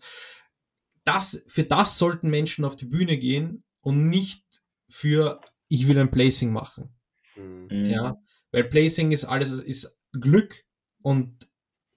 Das, 1.04 1.44
für 1.48 1.64
das 1.64 1.98
sollten 1.98 2.30
Menschen 2.30 2.66
auf 2.66 2.76
die 2.76 2.86
Bühne 2.86 3.18
gehen 3.18 3.64
und 3.82 4.10
nicht 4.10 4.44
für, 4.90 5.40
ich 5.70 5.88
will 5.88 5.98
ein 5.98 6.12
Placing 6.12 6.52
machen. 6.52 6.90
Mhm. 7.36 7.86
Ja, 7.86 8.22
weil 8.52 8.66
Placing 8.66 9.12
ist 9.12 9.26
alles, 9.26 9.52
ist 9.52 9.98
Glück 10.20 10.66
und 11.02 11.48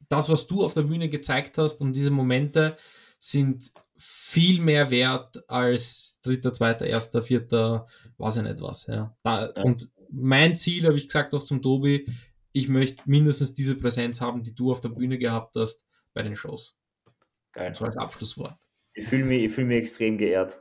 das, 0.08 0.28
was 0.28 0.46
du 0.46 0.64
auf 0.64 0.74
der 0.74 0.82
Bühne 0.82 1.08
gezeigt 1.08 1.58
hast 1.58 1.80
und 1.80 1.94
diese 1.94 2.10
Momente 2.10 2.76
sind 3.18 3.70
viel 4.02 4.60
mehr 4.60 4.90
wert 4.90 5.48
als 5.48 6.18
dritter, 6.22 6.52
zweiter, 6.52 6.86
erster, 6.86 7.22
vierter, 7.22 7.86
weiß 8.18 8.38
ich 8.38 8.42
nicht 8.42 8.60
was. 8.60 8.86
Ja. 8.86 9.14
Da, 9.22 9.52
ja. 9.54 9.62
Und 9.62 9.90
mein 10.10 10.56
Ziel, 10.56 10.86
habe 10.86 10.96
ich 10.96 11.06
gesagt 11.06 11.34
auch 11.34 11.42
zum 11.42 11.62
Tobi, 11.62 12.06
ich 12.52 12.68
möchte 12.68 13.02
mindestens 13.06 13.54
diese 13.54 13.76
Präsenz 13.76 14.20
haben, 14.20 14.42
die 14.42 14.54
du 14.54 14.70
auf 14.70 14.80
der 14.80 14.90
Bühne 14.90 15.18
gehabt 15.18 15.54
hast 15.56 15.86
bei 16.12 16.22
den 16.22 16.36
Shows. 16.36 16.76
Geil. 17.52 17.74
So 17.74 17.84
als 17.84 17.96
Abschlusswort. 17.96 18.56
Ich 18.94 19.06
fühle 19.06 19.24
mich, 19.24 19.52
fühl 19.52 19.64
mich 19.64 19.78
extrem 19.78 20.18
geehrt. 20.18 20.60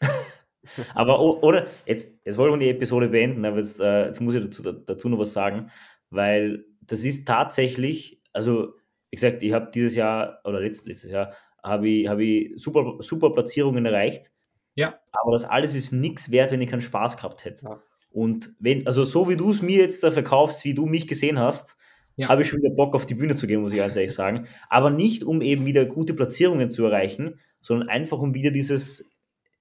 aber 0.94 1.20
oder, 1.20 1.66
jetzt, 1.86 2.08
jetzt 2.24 2.36
wollen 2.36 2.52
wir 2.52 2.58
die 2.58 2.70
Episode 2.70 3.08
beenden, 3.08 3.44
aber 3.44 3.58
jetzt, 3.58 3.80
äh, 3.80 4.06
jetzt 4.06 4.20
muss 4.20 4.34
ich 4.34 4.44
dazu, 4.44 4.62
dazu 4.62 5.08
noch 5.08 5.18
was 5.18 5.32
sagen, 5.32 5.70
weil 6.10 6.64
das 6.80 7.04
ist 7.04 7.26
tatsächlich, 7.26 8.22
also 8.32 8.74
wie 9.10 9.16
gesagt, 9.16 9.42
ich 9.42 9.52
habe 9.52 9.70
dieses 9.72 9.94
Jahr 9.94 10.40
oder 10.44 10.60
letzt, 10.60 10.86
letztes 10.86 11.10
Jahr 11.10 11.34
habe 11.62 11.88
ich, 11.88 12.08
hab 12.08 12.18
ich 12.18 12.52
super, 12.56 12.96
super 13.00 13.30
Platzierungen 13.30 13.86
erreicht. 13.86 14.32
Ja. 14.74 14.98
Aber 15.12 15.32
das 15.32 15.44
alles 15.44 15.74
ist 15.74 15.92
nichts 15.92 16.30
wert, 16.30 16.50
wenn 16.50 16.60
ich 16.60 16.70
keinen 16.70 16.80
Spaß 16.80 17.16
gehabt 17.16 17.44
hätte. 17.44 17.64
Ja. 17.66 17.82
Und 18.10 18.54
wenn, 18.58 18.86
also 18.86 19.04
so 19.04 19.28
wie 19.28 19.36
du 19.36 19.50
es 19.50 19.62
mir 19.62 19.78
jetzt 19.78 20.02
da 20.02 20.10
verkaufst, 20.10 20.64
wie 20.64 20.74
du 20.74 20.86
mich 20.86 21.06
gesehen 21.06 21.38
hast, 21.38 21.76
ja. 22.16 22.28
habe 22.28 22.42
ich 22.42 22.48
schon 22.48 22.60
wieder 22.60 22.74
Bock 22.74 22.94
auf 22.94 23.06
die 23.06 23.14
Bühne 23.14 23.34
zu 23.34 23.46
gehen, 23.46 23.62
muss 23.62 23.72
ich 23.72 23.78
ganz 23.78 23.96
ehrlich 23.96 24.14
sagen. 24.14 24.46
Aber 24.68 24.90
nicht, 24.90 25.24
um 25.24 25.40
eben 25.40 25.64
wieder 25.64 25.86
gute 25.86 26.14
Platzierungen 26.14 26.70
zu 26.70 26.84
erreichen, 26.84 27.40
sondern 27.60 27.88
einfach, 27.88 28.18
um 28.18 28.34
wieder 28.34 28.50
dieses, 28.50 29.10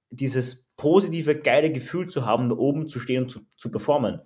dieses 0.10 0.70
positive, 0.76 1.36
geile 1.36 1.72
Gefühl 1.72 2.08
zu 2.08 2.26
haben, 2.26 2.50
da 2.50 2.56
oben 2.56 2.88
zu 2.88 3.00
stehen 3.00 3.24
und 3.24 3.30
zu, 3.30 3.42
zu 3.56 3.72
performen. 3.72 4.22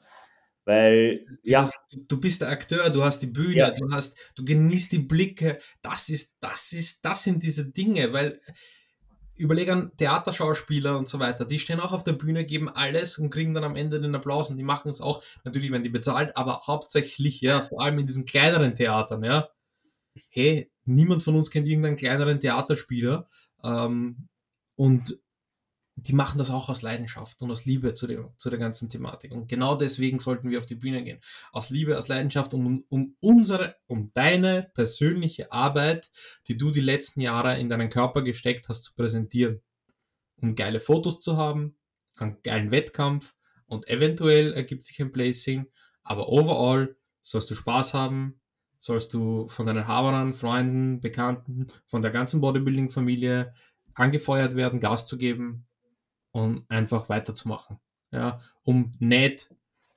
Weil, 0.66 1.20
ja. 1.44 1.70
du 2.08 2.20
bist 2.20 2.42
der 2.42 2.50
Akteur, 2.50 2.90
du 2.90 3.04
hast 3.04 3.20
die 3.20 3.28
Bühne, 3.28 3.56
ja. 3.56 3.72
du 3.72 3.92
hast, 3.92 4.18
du 4.36 4.44
genießt 4.44 4.92
die 4.92 5.00
Blicke. 5.00 5.60
Das 5.82 6.10
ist, 6.10 6.36
das 6.40 6.74
ist, 6.74 7.06
das 7.06 7.24
sind 7.24 7.44
diese 7.44 7.72
Dinge, 7.72 8.12
weil 8.14 8.40
überleg 9.38 9.70
an 9.70 9.92
Theaterschauspieler 9.98 10.98
und 10.98 11.08
so 11.08 11.20
weiter, 11.20 11.46
die 11.46 11.60
stehen 11.60 11.80
auch 11.80 11.92
auf 11.92 12.04
der 12.04 12.14
Bühne, 12.14 12.46
geben 12.46 12.70
alles 12.70 13.18
und 13.18 13.30
kriegen 13.30 13.54
dann 13.54 13.64
am 13.64 13.76
Ende 13.76 14.00
den 14.00 14.16
Applaus 14.16 14.50
und 14.50 14.58
die 14.58 14.64
machen 14.64 14.90
es 14.90 15.02
auch, 15.02 15.22
natürlich 15.44 15.72
werden 15.72 15.84
die 15.84 15.90
bezahlt, 15.90 16.36
aber 16.38 16.62
hauptsächlich, 16.66 17.42
ja, 17.42 17.62
vor 17.62 17.82
allem 17.82 18.00
in 18.00 18.06
diesen 18.06 18.26
kleineren 18.26 18.76
Theatern, 18.76 19.24
ja. 19.24 19.50
Hey, 20.30 20.72
niemand 20.86 21.24
von 21.24 21.36
uns 21.36 21.52
kennt 21.52 21.68
irgendeinen 21.68 21.98
kleineren 21.98 22.40
Theaterspieler 22.40 23.28
ähm, 23.64 24.30
und 24.76 25.20
die 25.98 26.14
machen 26.14 26.38
das 26.38 26.50
auch 26.50 26.68
aus 26.68 26.82
Leidenschaft 26.82 27.42
und 27.42 27.50
aus 27.52 27.66
Liebe 27.66 27.94
zu, 27.94 28.06
dem, 28.06 28.30
zu 28.36 28.50
der 28.50 28.60
ganzen 28.60 28.90
Thematik. 28.90 29.32
Und 29.32 29.48
genau 29.48 29.76
deswegen 29.76 30.20
sollten 30.20 30.50
wir 30.50 30.58
auf 30.58 30.66
die 30.66 30.76
Bühne 30.76 31.04
gehen. 31.04 31.20
Aus 31.54 31.70
Liebe, 31.70 31.98
aus 31.98 32.10
Leidenschaft, 32.10 32.54
um, 32.54 32.84
um 32.90 33.16
unsere, 33.22 33.76
um 33.88 34.12
deine 34.14 34.70
persönliche 34.74 35.54
Arbeit, 35.54 36.12
die 36.48 36.58
du 36.58 36.72
die 36.72 36.82
letzten 36.82 37.22
Jahre 37.22 37.58
in 37.58 37.70
deinen 37.70 37.90
Körper 37.90 38.24
gesteckt 38.24 38.68
hast, 38.68 38.84
zu 38.84 38.94
präsentieren. 38.94 39.62
Um 40.36 40.56
geile 40.56 40.82
Fotos 40.82 41.22
zu 41.22 41.38
haben, 41.38 41.78
einen 42.16 42.42
geilen 42.44 42.72
Wettkampf 42.72 43.34
und 43.66 43.88
eventuell 43.88 44.54
ergibt 44.54 44.84
sich 44.84 45.02
ein 45.02 45.14
Placing. 45.14 45.66
Aber 46.04 46.28
overall 46.28 46.98
sollst 47.22 47.50
du 47.50 47.56
Spaß 47.56 47.94
haben, 47.94 48.42
sollst 48.78 49.14
du 49.14 49.48
von 49.48 49.66
deinen 49.66 49.88
Haberern, 49.88 50.34
Freunden, 50.34 51.00
Bekannten, 51.00 51.68
von 51.88 52.02
der 52.02 52.12
ganzen 52.12 52.42
Bodybuilding-Familie 52.42 53.54
angefeuert 53.94 54.58
werden, 54.58 54.82
Gas 54.82 55.08
zu 55.08 55.18
geben 55.18 55.66
und 56.36 56.66
einfach 56.70 57.08
weiterzumachen. 57.08 57.80
Ja, 58.12 58.42
um 58.64 58.92
nicht 59.00 59.50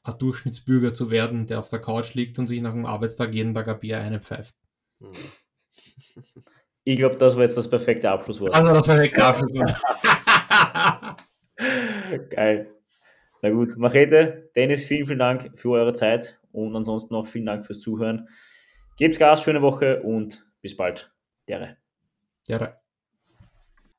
ein 0.04 0.18
Durchschnittsbürger 0.18 0.94
zu 0.94 1.10
werden, 1.10 1.46
der 1.46 1.58
auf 1.58 1.68
der 1.68 1.80
Couch 1.80 2.14
liegt 2.14 2.38
und 2.38 2.46
sich 2.46 2.60
nach 2.60 2.72
dem 2.72 2.86
Arbeitstag 2.86 3.34
jeden 3.34 3.54
Tag 3.54 3.68
ein 3.68 3.80
Bier 3.80 4.00
einpfeift. 4.00 4.54
Ich 6.84 6.96
glaube, 6.96 7.16
das 7.16 7.34
war 7.34 7.42
jetzt 7.42 7.56
das 7.56 7.68
perfekte 7.68 8.08
Abschlusswort. 8.08 8.54
Also 8.54 8.72
das 8.72 8.86
perfekte 8.86 9.24
Abschlusswort. 9.24 9.82
Geil. 12.30 12.68
Na 13.42 13.50
gut, 13.50 13.76
Machete, 13.76 14.50
Dennis, 14.54 14.86
vielen, 14.86 15.06
vielen 15.06 15.18
Dank 15.18 15.58
für 15.58 15.70
eure 15.70 15.92
Zeit 15.92 16.38
und 16.52 16.74
ansonsten 16.74 17.14
noch 17.14 17.26
vielen 17.26 17.46
Dank 17.46 17.66
fürs 17.66 17.80
Zuhören. 17.80 18.28
Gebt 18.96 19.18
Gas, 19.18 19.42
schöne 19.42 19.60
Woche 19.60 20.02
und 20.02 20.46
bis 20.60 20.76
bald. 20.76 21.12
Dere. 21.48 21.78
Dere. 22.48 22.80